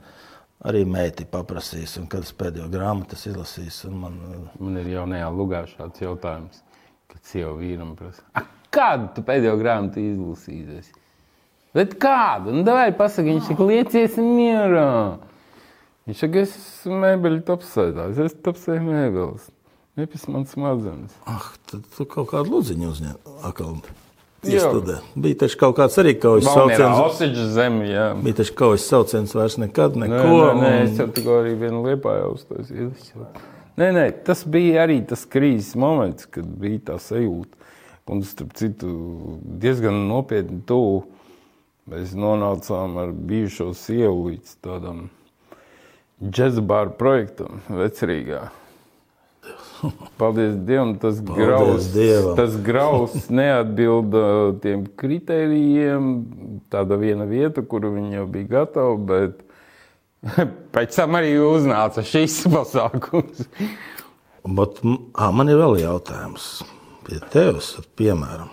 arī 0.65 0.85
meiti 0.87 1.25
paprasīs, 1.29 1.97
un 2.01 2.07
kad 2.11 2.25
es 2.27 2.33
pēdējo 2.35 2.67
grāmatu 2.73 3.15
esmu 3.15 3.33
izlasījis, 3.33 3.85
un 3.89 3.99
man 4.03 4.17
Man 4.59 4.77
ir 4.81 4.87
jaunajā 4.95 5.29
lugā 5.31 5.63
šāds 5.67 6.01
jautājums, 6.03 6.61
kad 7.07 7.21
sieva 7.23 7.53
vīram 7.57 7.95
prasa, 7.95 8.21
"A, 8.35 8.43
kādu 8.71 9.13
tu 9.15 9.21
pēdējo 9.21 9.57
grāmatu 9.61 9.97
izlasīsies? 10.03 10.91
Bet 11.73 11.99
kādu? 12.01 12.51
Nu, 12.51 12.63
vai 12.63 12.91
pasaki, 12.91 13.29
viņš 13.29 13.47
saka, 13.51 13.63
liecies 13.63 14.15
mierā. 14.17 15.19
Viņš 16.07 16.17
saka, 16.23 16.39
es 16.39 16.55
esmu 16.57 16.97
mēbeļu 17.03 17.43
topsētājs, 17.45 18.17
es 18.25 18.33
topsēju 18.33 18.81
mēbeles. 18.81 19.49
Nepis 19.95 20.27
man 20.27 20.45
smadzenes. 20.45 21.13
ah, 21.27 21.51
tad 21.69 21.83
tu 21.95 22.05
kaut 22.05 22.29
kādu 22.31 22.55
lūdziņu 22.55 22.89
uzņem. 22.89 23.17
Akal, 23.43 23.75
Jā. 24.43 24.59
iestudē. 24.61 24.97
Bija 25.15 25.35
taču 25.43 25.57
kaut 25.59 25.75
kāds 25.77 25.97
arī 25.99 26.13
kaujas 26.19 26.45
sauciens. 26.47 26.99
Osiģa 27.03 27.45
zemi, 27.53 27.89
jā. 27.91 28.05
Bija 28.23 28.35
taču 28.39 28.53
kaujas 28.55 28.85
sauciens 28.87 29.33
vairs 29.35 29.57
nekad 29.59 29.95
Nē, 29.99 30.07
neko. 30.07 30.37
nē, 30.37 30.53
nē, 30.61 30.73
un- 30.81 30.87
es 30.87 30.97
jau 30.97 31.07
tikko 31.07 31.39
arī 31.43 31.55
vienu 31.59 31.83
liepā 31.83 32.17
jau 32.21 32.33
uztaisīju. 32.37 32.91
Nē, 33.79 33.91
nē, 33.95 34.05
tas 34.23 34.43
bija 34.43 34.85
arī 34.87 35.05
tas 35.07 35.25
krīzes 35.25 35.75
moments, 35.75 36.25
kad 36.25 36.45
bija 36.45 36.79
tā 36.79 36.95
sajūta. 36.99 37.55
Un, 38.09 38.23
starp 38.25 38.53
citu, 38.57 38.87
diezgan 39.43 40.07
nopietni 40.09 40.63
tuvu 40.65 41.03
mēs 41.89 42.15
nonācām 42.17 42.97
ar 42.97 43.11
bijušo 43.13 43.73
sievu 43.77 44.31
līdz 44.31 44.55
tādam 44.65 45.09
džeksa 46.23 46.61
bāru 46.65 46.95
projektam 46.97 47.61
Vecrīgā. 47.69 48.49
Paldies 50.19 50.55
Dievam, 50.67 50.95
tas 50.99 51.19
graus, 51.23 51.85
Dievam. 51.93 52.33
tas 52.35 52.55
graus 52.63 53.29
neatbilda 53.31 54.23
tiem 54.63 54.83
kritērijiem. 54.99 56.09
Tāda 56.73 56.97
viena 56.99 57.27
vieta, 57.29 57.63
kuru 57.63 57.93
viņi 57.95 58.19
jau 58.19 58.25
bija 58.33 58.49
gatavi, 58.57 58.97
bet 59.09 59.39
pēc 60.75 60.99
tam 60.99 61.15
arī 61.19 61.35
uznāca 61.43 62.03
šis 62.05 62.41
pasākums. 62.55 63.45
Bet, 64.49 64.83
ā, 64.83 65.31
man 65.35 65.51
ir 65.51 65.59
vēl 65.61 65.79
jautājums 65.85 66.51
pie 67.07 67.21
tevis, 67.31 67.73
piemēram. 67.99 68.51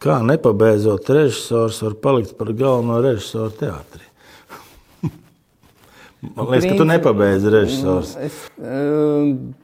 Kā 0.00 0.20
nepabeidzot 0.24 1.08
režisors 1.12 1.82
var 1.84 1.96
palikt 2.00 2.36
par 2.38 2.52
galveno 2.56 3.00
režisoru 3.04 3.52
teātrī? 3.58 4.06
Man 6.20 6.50
liekas, 6.52 6.66
ka 6.68 6.76
tu 6.76 6.84
nepabeidzi 6.84 7.50
režisors. 7.52 8.14
Es, 8.20 8.38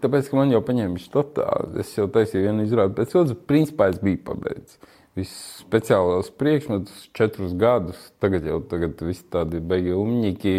tāpēc, 0.01 0.29
ka 0.31 0.39
man 0.39 0.53
jau 0.55 0.63
paņēma 0.65 1.01
štatā, 1.03 1.49
es 1.83 1.91
jau 1.99 2.07
taisīju 2.13 2.47
vienu 2.47 2.65
izrādi 2.65 2.97
pēc 2.97 3.13
otras, 3.13 3.41
principā 3.49 3.91
es 3.93 3.99
biju 4.01 4.23
pabeidzis. 4.31 4.79
Visus 5.17 5.65
speciālos 5.65 6.31
priekšmetus, 6.37 7.11
četrus 7.17 7.53
gadus, 7.57 8.01
tagad 8.21 8.49
jau 8.49 8.63
tagad 8.69 9.01
visi 9.05 9.25
tādi 9.33 9.61
beigi 9.65 9.93
umņiki, 9.97 10.57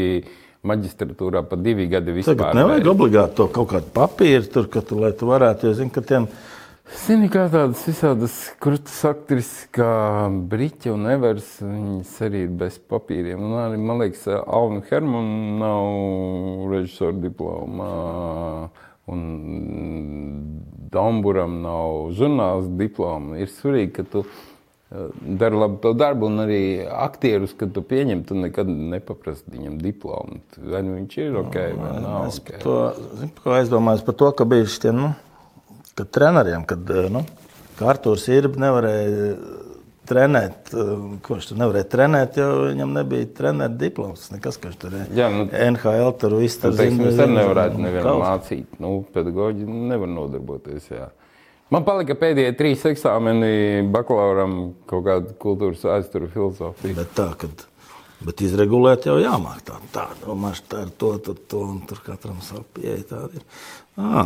maģistratūrā 0.70 1.44
pa 1.50 1.58
divi 1.62 1.90
gadi 1.90 2.14
vispār. 2.16 2.38
Tagad 2.38 2.60
nevajag 2.62 2.92
obligāti 2.94 3.38
to 3.38 3.50
kaut 3.54 3.72
kādu 3.74 3.92
papīru, 3.98 4.46
tur, 4.54 4.70
ka 4.74 4.86
tu, 4.86 5.00
lai 5.02 5.14
tu 5.18 5.30
varētu, 5.30 5.70
jo 5.70 5.78
zini, 5.78 5.94
ka 5.94 6.06
tiem 6.06 6.30
Zini, 6.88 7.28
kā 7.28 7.50
tādas 7.52 7.82
visādas 7.84 8.34
krūtis 8.64 8.96
aktrises, 9.10 9.66
kā 9.76 9.90
Brīķa 10.52 10.94
un 10.96 11.10
Evers, 11.12 11.50
viņas 11.60 12.14
arī 12.24 12.46
ir 12.46 12.54
bez 12.62 12.78
papīriem. 12.80 13.44
Un 13.44 13.58
arī, 13.60 13.80
man 13.82 14.00
liekas, 14.06 14.24
Alvina 14.32 14.86
Hermana 14.88 15.58
nav 15.60 16.72
režisora 16.72 17.18
diploma, 17.26 17.90
un 19.12 19.26
Damburam 20.92 21.60
nav 21.66 22.14
žurnāls 22.16 22.72
diploma. 22.80 23.36
Ir 23.44 23.52
svarīgi, 23.52 23.92
ka 24.00 24.08
tu 24.08 24.24
eh, 24.24 25.12
dari 25.44 25.60
labu 25.60 25.82
to 25.84 25.92
darbu, 25.92 26.32
un 26.32 26.46
arī 26.48 26.62
aktierus, 26.88 27.52
kad 27.60 27.76
tu 27.76 27.84
pieņem, 27.84 28.24
tu 28.28 28.40
nekad 28.40 28.72
nepaprasti 28.72 29.52
viņam 29.58 29.76
diplomu. 29.84 30.40
Vai 30.64 30.86
nu 30.88 30.96
viņš 31.02 31.20
ir 31.26 31.40
ok, 31.44 31.62
vai 31.84 31.94
nav 32.00 32.32
Es 32.32 32.40
ok. 32.40 32.56
par 32.56 32.64
to 32.64 32.82
par 33.28 33.44
ko 33.44 33.58
aizdomājos 33.60 34.08
par 34.08 34.22
to, 34.24 34.32
ka 34.40 34.48
bija 34.48 34.72
šie 34.72 34.96
nu, 34.96 35.12
ka 35.98 36.06
treneriem, 36.18 36.66
kad 36.70 36.90
eh, 36.94 37.08
nu, 37.14 37.24
Arthurs 37.88 38.28
Irba 38.34 38.62
nevarēja 38.68 39.32
trenēt, 40.08 40.72
eh, 40.72 40.92
ko 41.26 41.36
viņš 41.36 41.50
tur 41.52 41.60
nevarēja 41.62 41.90
trenēt, 41.92 42.38
jo 42.40 42.48
viņam 42.70 42.94
nebija 42.96 43.28
treneru 43.38 43.78
diploms. 43.82 44.30
Nekas, 44.34 44.58
ka 44.62 44.70
viņš 44.70 44.80
tur 44.82 44.96
ir. 45.02 45.08
Jā, 45.18 45.28
nu- 45.34 45.50
NHL 45.52 46.14
tur 46.22 46.38
viss 46.40 46.60
Nu, 46.62 46.70
tur 46.70 46.78
teiksim, 46.80 47.08
es 47.12 47.22
arī 47.22 47.36
nevarētu 47.42 47.82
nevienam 47.84 48.22
mācīt. 48.24 48.78
Nu, 48.80 48.94
pedagoģi 49.14 49.68
nevar 49.68 50.08
nodarboties. 50.14 50.88
Jā. 50.94 51.10
Man 51.70 51.84
palika 51.84 52.16
pēdējie 52.16 52.54
trīs 52.56 52.86
eksāmeni 52.88 53.82
bakalauram 53.92 54.54
kaut 54.88 55.04
kāda 55.04 55.34
kultūras 55.36 55.82
aizturu 55.98 56.30
filozofija. 56.32 56.96
Bet 56.96 57.12
tā, 57.18 57.26
kad, 57.42 57.66
bet 58.24 58.40
izregulēt 58.48 59.10
jau 59.10 59.18
jāmāk 59.20 59.66
tā, 59.68 59.76
tā 59.92 60.06
domāš, 60.24 60.62
tā 60.72 60.86
ir 60.86 60.94
to, 60.98 61.18
tad 61.26 61.42
to, 61.52 61.66
un 61.74 61.82
tur 61.90 62.00
katram 62.06 62.40
savu 62.46 62.64
pieeja 62.78 63.04
tāda 63.12 63.42
ir. 63.42 63.44
Ā, 64.00 64.24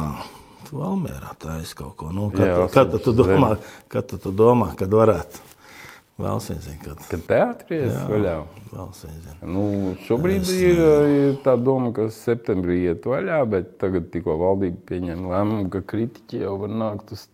tu 0.71 0.79
Valmērā 0.79 1.35
es 1.59 1.73
kaut 1.75 1.97
ko, 1.99 2.09
nu, 2.15 2.29
kad, 2.31 2.47
Jā, 2.47 2.59
kad, 2.71 2.93
tad 2.93 3.03
tu 3.03 3.11
domā, 3.15 3.55
kad 3.91 4.13
tu 4.23 4.31
domā, 4.31 4.71
kad 4.79 4.93
varētu. 4.95 5.49
Vēl 6.21 6.39
zini, 6.43 6.75
kad. 6.83 6.99
Kad 7.09 7.23
teātris 7.25 7.89
Jā. 7.89 8.01
vaļā. 8.09 8.33
Vēl 8.71 8.89
zini. 8.93 9.35
Nu, 9.41 9.63
šobrīd 10.05 10.49
ir, 10.53 10.81
ir 11.15 11.37
tā 11.43 11.55
doma, 11.57 11.89
ka 11.95 12.07
septembrī 12.13 12.77
iet 12.85 13.07
vaļā, 13.09 13.39
bet 13.49 13.71
tagad 13.81 14.11
tikko 14.13 14.37
valdība 14.39 14.83
pieņem 14.91 15.25
lēmumu, 15.31 15.69
ka 15.73 15.81
kritiķi 15.91 16.43
jau 16.43 16.59
var 16.61 16.75
nākt 16.83 17.15
uz 17.15 17.25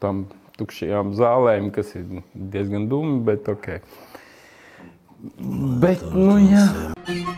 tām 0.00 0.24
tukšajām 0.56 1.12
zālēm, 1.18 1.68
kas 1.74 1.92
ir 2.00 2.22
diezgan 2.32 2.88
dumi, 2.90 3.20
bet 3.28 3.50
ok. 3.52 3.74
Bet, 5.84 6.06
nu 6.16 6.40
jā. 6.40 6.64
Bet 7.04 7.30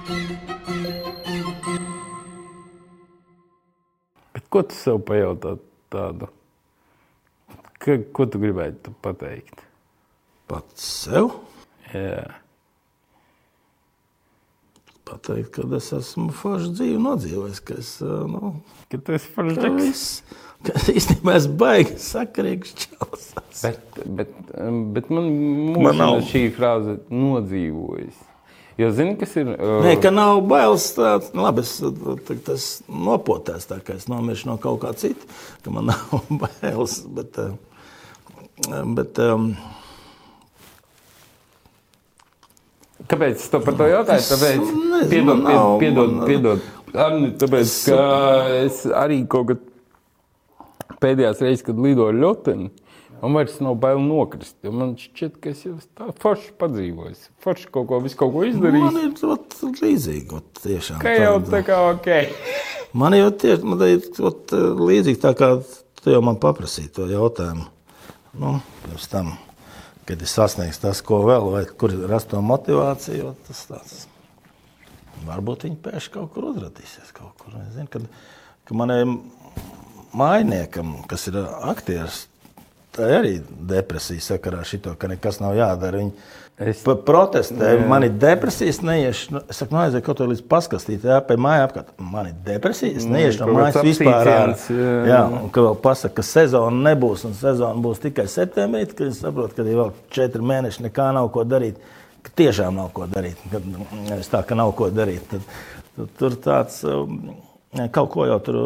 ko 4.53 4.62
tu 4.69 4.77
sev 4.77 5.01
pajautā 5.09 5.57
tādu? 5.93 6.29
Ka, 7.83 7.97
ko 8.15 8.29
tu 8.31 8.41
gribētu 8.43 8.93
pateikt? 9.05 9.65
Pats 10.51 10.85
sev 11.07 11.33
Jā. 11.93 12.29
pateikt, 15.09 15.51
ka 15.57 15.65
es 15.77 15.91
esmu 15.97 16.31
forši 16.37 16.70
dzīvi 16.79 17.01
nodzīvojis, 17.03 17.61
ka 17.66 17.77
es, 17.81 17.91
nu, 18.05 18.55
Ka 18.93 19.01
tu 19.01 19.16
esi 19.16 19.33
foršs. 19.35 19.59
viss, 19.77 20.05
ka 20.65 20.77
īstenībā 20.93 21.35
es 21.41 21.49
baigi 21.61 21.99
sakarīgs 22.01 22.77
čels. 22.85 23.27
Bet, 23.62 23.99
bet, 24.07 24.37
bet 24.95 25.11
man, 25.12 25.29
Man 25.85 26.23
šī 26.29 26.47
frāze 26.57 27.01
nodzīvojas. 27.12 28.20
Jo 28.81 28.89
zini, 28.90 29.16
kas 29.20 29.35
ir. 29.36 29.51
Uh, 29.53 29.82
Nē, 29.85 29.97
ka 30.03 30.11
nav 30.11 30.40
bailes. 30.49 30.86
Tāds, 30.97 31.32
nu, 31.36 31.43
labi, 31.44 31.61
es 31.61 31.74
tā- 31.82 32.39
tas 32.47 32.66
nopotēs, 32.89 33.66
tā 33.69 33.81
kā 33.85 33.99
es 33.99 34.07
nomiršu 34.09 34.49
no 34.49 34.57
kaut 34.62 34.81
kā 34.85 34.94
cita, 34.97 35.27
ka 35.62 35.70
man 35.74 35.86
nav 35.93 36.23
bailes. 36.40 37.01
Bet, 37.07 37.36
eh, 37.39 38.82
bet, 38.97 39.19
um, 39.28 39.53
Kāpēc 43.11 43.40
es 43.43 43.49
to 43.51 43.59
par 43.61 43.74
to 43.74 43.86
jautāju? 43.90 44.23
Tāpēc, 44.31 44.61
nezinu, 44.62 45.09
piedod, 45.11 45.40
nav- 45.43 45.73
piedod, 45.82 46.12
man- 46.15 46.27
piedod, 46.28 46.61
Arni, 46.94 47.31
tāpēc, 47.40 47.73
ka 47.89 48.03
es 48.62 48.82
arī 48.86 49.16
kaut 49.28 49.49
kad 49.49 50.99
pēdējās 51.03 51.40
reizes, 51.43 51.65
kad 51.66 51.81
lidoju 51.82 52.15
ļoti, 52.23 52.55
man 53.23 53.36
vairs 53.39 53.59
nav 53.62 53.77
bail 53.82 54.01
nokrist. 54.03 54.57
Man 54.66 54.97
šķiet, 55.01 55.36
ka 55.43 55.53
es 55.55 55.62
jau 55.65 55.77
tā 55.99 56.09
forši 56.23 56.53
padzīvoju. 56.61 57.16
Forši 57.44 57.70
kaut 57.73 57.89
ko, 57.90 58.01
kaut 58.03 58.19
ko 58.35 58.43
man 58.43 58.51
izdarīju. 58.51 58.90
ir 59.07 59.31
ot, 59.36 59.57
līdzīgi. 59.82 60.27
Ot, 60.39 60.51
tiešām, 60.62 60.99
Ka 61.03 61.15
jau 61.16 61.36
tāda- 61.40 61.55
tā 61.55 61.62
kā 61.70 61.78
ok. 61.94 62.11
Man 63.01 63.15
jau 63.16 63.31
tieši 63.32 63.65
man 63.65 63.81
ir 63.86 64.03
ot, 64.20 64.51
līdzīgi 64.53 65.16
tā, 65.23 65.31
kā 65.32 65.47
tu 66.03 66.11
jau 66.12 66.19
man 66.20 66.36
paprasīji 66.36 66.90
to 66.93 67.07
jautājumu. 67.09 67.65
Nu, 68.36 68.51
pirms 68.82 69.07
tam, 69.09 69.31
kad 70.05 70.20
es 70.20 70.35
sasniegšu 70.36 70.82
tas, 70.82 71.01
ko 71.01 71.23
vēl, 71.24 71.47
vai 71.55 71.62
kur 71.65 71.94
rast 72.11 72.28
to 72.35 72.43
motivāciju, 72.44 73.31
ot, 73.31 73.40
tas 73.49 73.62
tāds. 73.70 73.94
Varbūt 75.24 75.65
viņi 75.69 75.78
pēkšņi 75.86 76.12
kaut 76.19 76.35
kur 76.35 76.51
uzrādīsies. 76.51 77.15
Kaut 77.16 77.32
kur. 77.40 77.55
Es 77.62 77.73
zinu, 77.78 77.89
kad, 77.93 78.05
ka 78.69 78.77
manam 78.77 79.23
mājniekam, 80.12 80.93
kas 81.09 81.28
ir 81.31 81.39
aktieris, 81.73 82.27
tā 82.97 83.09
arī 83.20 83.40
depresija 83.73 84.20
sakarā 84.20 84.64
šito, 84.69 84.94
ka 84.98 85.09
nekas 85.09 85.40
nav 85.40 85.55
jādara. 85.59 85.98
Viņi 86.02 86.12
Es- 86.62 86.82
protestē, 86.85 87.70
man 87.89 88.05
ir 88.05 88.10
depresijas, 88.20 88.82
neiešu. 88.85 89.40
Es 89.51 89.56
saku, 89.56 89.74
nu, 89.74 89.81
aiziet 89.81 90.05
kaut 90.05 90.19
ko 90.20 90.27
līdz 90.31 90.43
paskatīt, 90.47 91.02
jā, 91.09 91.16
pie 91.27 91.36
mājas 91.40 91.64
apkārt. 91.70 91.89
Man 91.98 92.28
ir 92.28 92.35
depresijas, 92.47 93.06
neiešu 93.09 93.40
no 93.40 93.55
mājas 93.56 93.78
vispār. 93.82 94.28
ārā. 94.28 94.56
jā. 94.69 94.93
Jā, 95.09 95.23
un 95.43 95.48
ka 95.51 95.64
vēl 95.64 95.78
pasaka, 95.82 96.14
ka 96.20 96.23
sezona 96.23 96.93
nebūs, 96.93 97.24
un 97.27 97.32
sezona 97.35 97.81
būs 97.82 98.02
tikai 98.05 98.28
septembrī, 98.31 98.85
kad 98.94 99.06
es 99.09 99.19
saprotu, 99.24 99.56
ka 99.56 99.62
ir 99.62 99.81
vēl 99.81 99.93
četri 100.12 100.43
mēneši, 100.52 100.85
nekā 100.90 101.09
nav 101.16 101.32
ko 101.35 101.43
darīt. 101.48 101.81
Ka 102.23 102.31
tiešām 102.36 102.77
nav 102.78 102.93
ko 102.94 103.09
darīt. 103.10 103.40
Kad, 103.51 103.64
nevis 104.10 104.28
tā, 104.31 104.44
ka 104.47 104.55
nav 104.55 104.77
ko 104.78 104.90
darīt. 104.94 105.24
Tad, 105.32 105.40
tad, 105.97 106.12
tur 106.20 106.36
tāds. 106.44 106.85
um, 106.85 107.35
Kaut 107.73 108.11
ko 108.12 108.27
jau 108.28 108.36
tur 108.44 108.57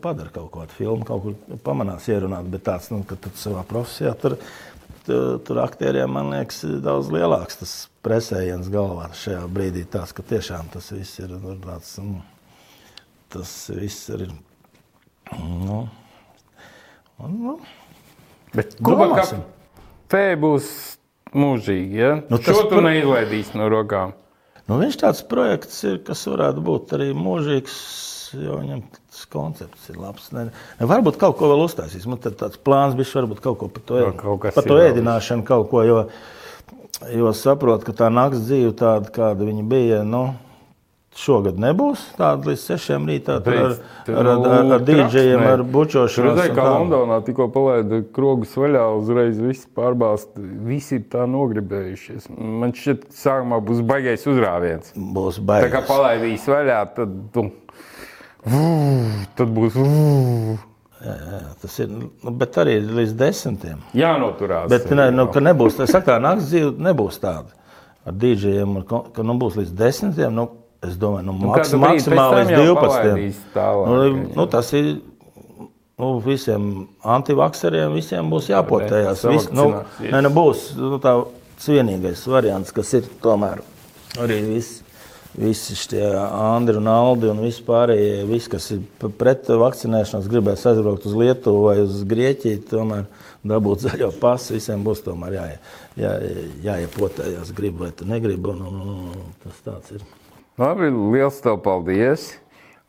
padara, 0.00 0.30
kaut 0.32 0.48
kādu 0.54 0.72
filmu, 0.72 1.04
kaut 1.04 1.22
kur 1.26 1.58
pamanās 1.66 2.06
ierunāt, 2.08 2.46
bet 2.48 2.62
tāds, 2.64 2.88
nu, 2.90 3.02
ka 3.04 3.18
tu 3.20 3.28
savā 3.36 3.60
profesijā 3.68 4.14
tur 4.16 4.38
tu- 5.04 5.38
tur 5.44 5.60
aktieriem, 5.60 6.08
man 6.10 6.30
liekas, 6.32 6.62
daudz 6.82 7.10
lielāks 7.12 7.58
tas 7.60 7.74
presējiens 8.02 8.70
galvā 8.72 9.10
šajā 9.12 9.42
brīdī. 9.52 9.84
Tās, 9.86 10.12
ka 10.16 10.22
tiešām 10.22 10.70
tas 10.72 10.88
viss 10.90 11.18
ir 11.20 11.28
nu, 11.28 11.54
tāds, 11.62 11.98
nu, 12.02 12.22
tas 13.28 13.52
viss 13.76 14.08
ir. 14.08 14.26
Nu, 15.38 15.88
un, 17.18 17.38
nu, 17.42 17.58
Bet 18.54 18.78
Domāsim. 18.80 19.42
Fē 20.08 20.34
būs 20.40 20.96
mūžīgi. 21.34 21.92
Ja? 21.98 22.14
Nu, 22.30 22.38
tas 22.38 22.56
Šo 22.56 22.62
tu 22.70 22.76
par- 22.78 22.84
neizlaidīsi 22.88 23.54
no 23.58 23.68
rokām. 23.68 24.14
Nu, 24.66 24.78
viņš 24.80 24.96
tāds 25.02 25.20
projekts 25.28 25.82
ir, 25.84 25.98
kas 25.98 26.24
varētu 26.24 26.62
būt 26.64 26.94
arī 26.96 27.10
mūžīgs, 27.12 27.74
jo 28.34 28.56
viņam 28.60 28.82
tas 28.92 29.24
koncepts 29.32 29.90
ir 29.92 30.00
labs. 30.00 30.30
Ne, 30.36 30.46
ne, 30.50 30.88
varbūt 30.88 31.18
kaut 31.20 31.36
ko 31.38 31.50
vēl 31.52 31.66
uztaisīs. 31.66 32.06
Man 32.10 32.18
tāds 32.22 32.58
plāns 32.58 32.96
bija, 32.98 33.12
varbūt 33.20 33.42
kaut 33.44 33.60
ko 33.62 33.68
par 33.68 33.86
to, 33.88 34.00
ēd- 34.02 34.16
kaut 34.20 34.40
par 34.54 34.66
to 34.66 34.78
vēl. 34.78 34.90
ēdināšanu, 34.92 35.46
kaut 35.46 35.70
ko. 35.70 35.84
Jo, 35.86 36.00
jo 37.12 37.32
saprotu, 37.36 37.86
ka 37.90 37.92
tā 38.04 38.10
nakts 38.12 38.46
dzīve 38.48 38.74
tāda, 38.78 39.12
kāda 39.12 39.46
viņa 39.48 39.68
bija. 39.68 40.02
Nu, 40.06 40.26
Šogad 41.16 41.56
nebūs 41.56 42.02
tāda 42.18 42.50
līdz 42.50 42.60
sešiem 42.60 43.06
rītā. 43.08 43.38
Tur 43.44 43.54
ar, 43.56 43.70
ar, 43.72 44.16
ar, 44.20 44.26
ar, 44.28 44.64
nu, 44.68 44.76
traks, 44.84 45.14
ar 45.48 45.62
bučošanu. 45.64 46.12
Tur 46.12 46.26
redzēja, 46.28 46.54
kā 46.58 46.64
Londonā 46.74 47.16
tikko 47.24 47.46
palaida 47.54 48.02
krogus 48.12 48.52
vaļā, 48.60 48.82
uzreiz 48.98 49.40
viss 49.40 49.64
pārbāzt. 49.78 50.36
Visi 50.68 50.98
ir 50.98 51.06
tā 51.12 51.24
nogribējušies. 51.32 52.28
Man 52.36 52.76
šķiet, 52.76 53.08
sākumā 53.16 53.62
būs 53.64 53.80
baigais 53.88 54.28
uzrāviens. 54.28 54.92
Būs 54.92 55.40
Tā 55.40 55.70
kā 55.72 55.80
palaidīs 55.88 56.44
vaļā, 56.52 56.82
tad, 56.98 57.16
tu, 57.32 57.46
tad 59.36 59.52
būs 59.56 59.76
Tas 61.60 61.74
ir, 61.82 61.90
nu, 61.92 62.32
bet 62.34 62.56
arī 62.58 62.78
līdz 62.80 63.12
desmitiem. 63.20 63.82
jānoturās. 63.94 64.68
Bet 64.72 64.88
ne, 64.96 65.10
nu, 65.14 65.26
ka 65.30 65.42
nebūs 65.44 65.76
tā 65.78 65.86
sakā, 65.90 66.16
naktas 66.22 66.48
dzīve 66.50 66.72
nebūs 66.82 67.18
tāda. 67.22 67.52
Ar 68.06 68.14
ko- 68.88 69.04
ka 69.12 69.22
nu, 69.22 69.34
būs 69.38 69.58
līdz 69.60 69.74
desmitiem. 69.76 70.32
Nu, 70.34 70.48
es 70.82 70.96
domāju, 70.96 71.26
nu, 71.26 71.32
maks, 71.32 71.70
kādu 71.70 71.82
brīdi 71.82 72.00
pēc 72.00 72.08
maksimāli 72.08 72.40
līdz 72.40 72.50
jau 72.50 72.64
12. 72.64 72.80
palaidīs 72.80 73.36
tālāk, 73.54 73.86
Nu, 73.86 74.00
jā. 74.02 74.36
nu, 74.36 74.46
tas 74.46 74.72
ir 74.72 74.88
nu, 75.98 76.10
visiem 76.24 76.88
antivakseriem, 77.04 77.94
visiem 77.94 78.30
būs 78.30 78.50
jāpotējās. 78.52 79.24
Jā, 79.24 79.30
Vis, 79.36 79.48
nu, 79.50 79.68
ne, 80.00 80.20
nu, 80.22 80.30
būs 80.30 80.68
nu, 80.76 80.98
tā 81.02 81.16
vienīgais 81.66 82.26
variants, 82.28 82.72
kas 82.72 82.92
ir 82.94 83.02
tomēr 83.22 83.62
arī 84.20 84.40
viss. 84.54 84.82
Visi 85.36 85.74
šie 85.76 86.00
Andri 86.16 86.78
un 86.80 86.86
Aldi 86.88 87.28
un 87.28 87.42
vispārējie, 87.44 88.22
visi, 88.24 88.48
kas 88.54 88.70
ir 88.72 89.10
pret 89.20 89.50
vakcinēšanos, 89.52 90.28
gribēs 90.32 90.62
aizbraukt 90.70 91.04
uz 91.04 91.12
Lietuvu 91.12 91.66
vai 91.66 91.74
uz 91.82 91.98
Grieķiju, 92.08 92.62
tomēr 92.70 93.02
dabūt 93.44 93.82
zaļo 93.84 94.08
pasu. 94.20 94.54
Visiem 94.56 94.84
būs 94.86 95.02
tomēr 95.04 95.36
jāie, 95.36 95.58
jā, 96.00 96.12
jāiepotējās, 96.64 97.50
grib 97.56 97.82
vai 97.84 97.90
tu 97.92 98.08
negribi. 98.08 98.54
Un, 98.54 98.62
un, 98.64 98.78
un, 98.80 99.10
un, 99.12 99.34
tas 99.42 99.58
tāds 99.66 99.98
ir. 99.98 100.06
Labi, 100.56 100.88
liels 101.12 101.42
tev 101.44 101.60
paldies! 101.64 102.30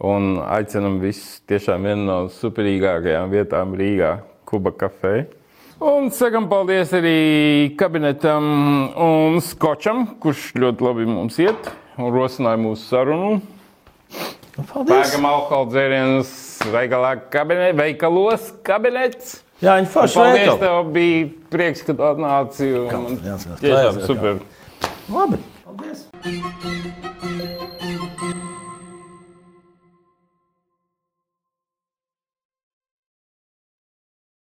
Un 0.08 0.38
aicinam 0.46 1.00
visus 1.02 1.42
tiešām 1.50 1.88
vienu 1.90 2.06
no 2.06 2.18
superīgākajām 2.32 3.34
vietām 3.34 3.74
Rīgā, 3.76 4.12
Kuba 4.48 4.72
kafē. 4.78 5.26
Un 5.84 6.08
sakam 6.16 6.48
paldies 6.48 6.94
arī 6.96 7.18
kabinetam 7.78 8.48
un 8.94 9.42
skočam, 9.44 10.06
kurš 10.22 10.54
ļoti 10.56 10.88
labi 10.88 11.10
mums 11.10 11.42
iet 11.44 11.68
un 11.98 12.12
rosināja 12.14 12.60
mūsu 12.62 12.88
sarunu. 12.92 13.42
Nu, 14.58 14.64
Paldies! 14.72 14.90
Pērkam 14.92 15.26
alkohola 15.30 15.70
dzērienus 15.72 16.32
veikalā 16.74 17.12
kabinē, 17.34 17.72
veikalos 17.78 18.52
kabinets. 18.66 19.42
Jā, 19.62 19.76
viņi 19.80 19.90
forši 19.94 20.20
Paldies, 20.22 20.40
veikali. 20.40 20.60
tev 20.62 20.92
bija 20.94 21.28
prieks, 21.54 21.82
ka 21.86 21.94
tu 21.98 22.04
atnāci. 22.12 22.72
un- 22.86 23.18
Jāskatās, 23.18 23.60
Tiešām 23.62 23.94
tā 23.94 24.02
ir, 24.02 24.06
super. 24.06 24.40
Labi, 25.10 25.38
paldies! 25.66 27.06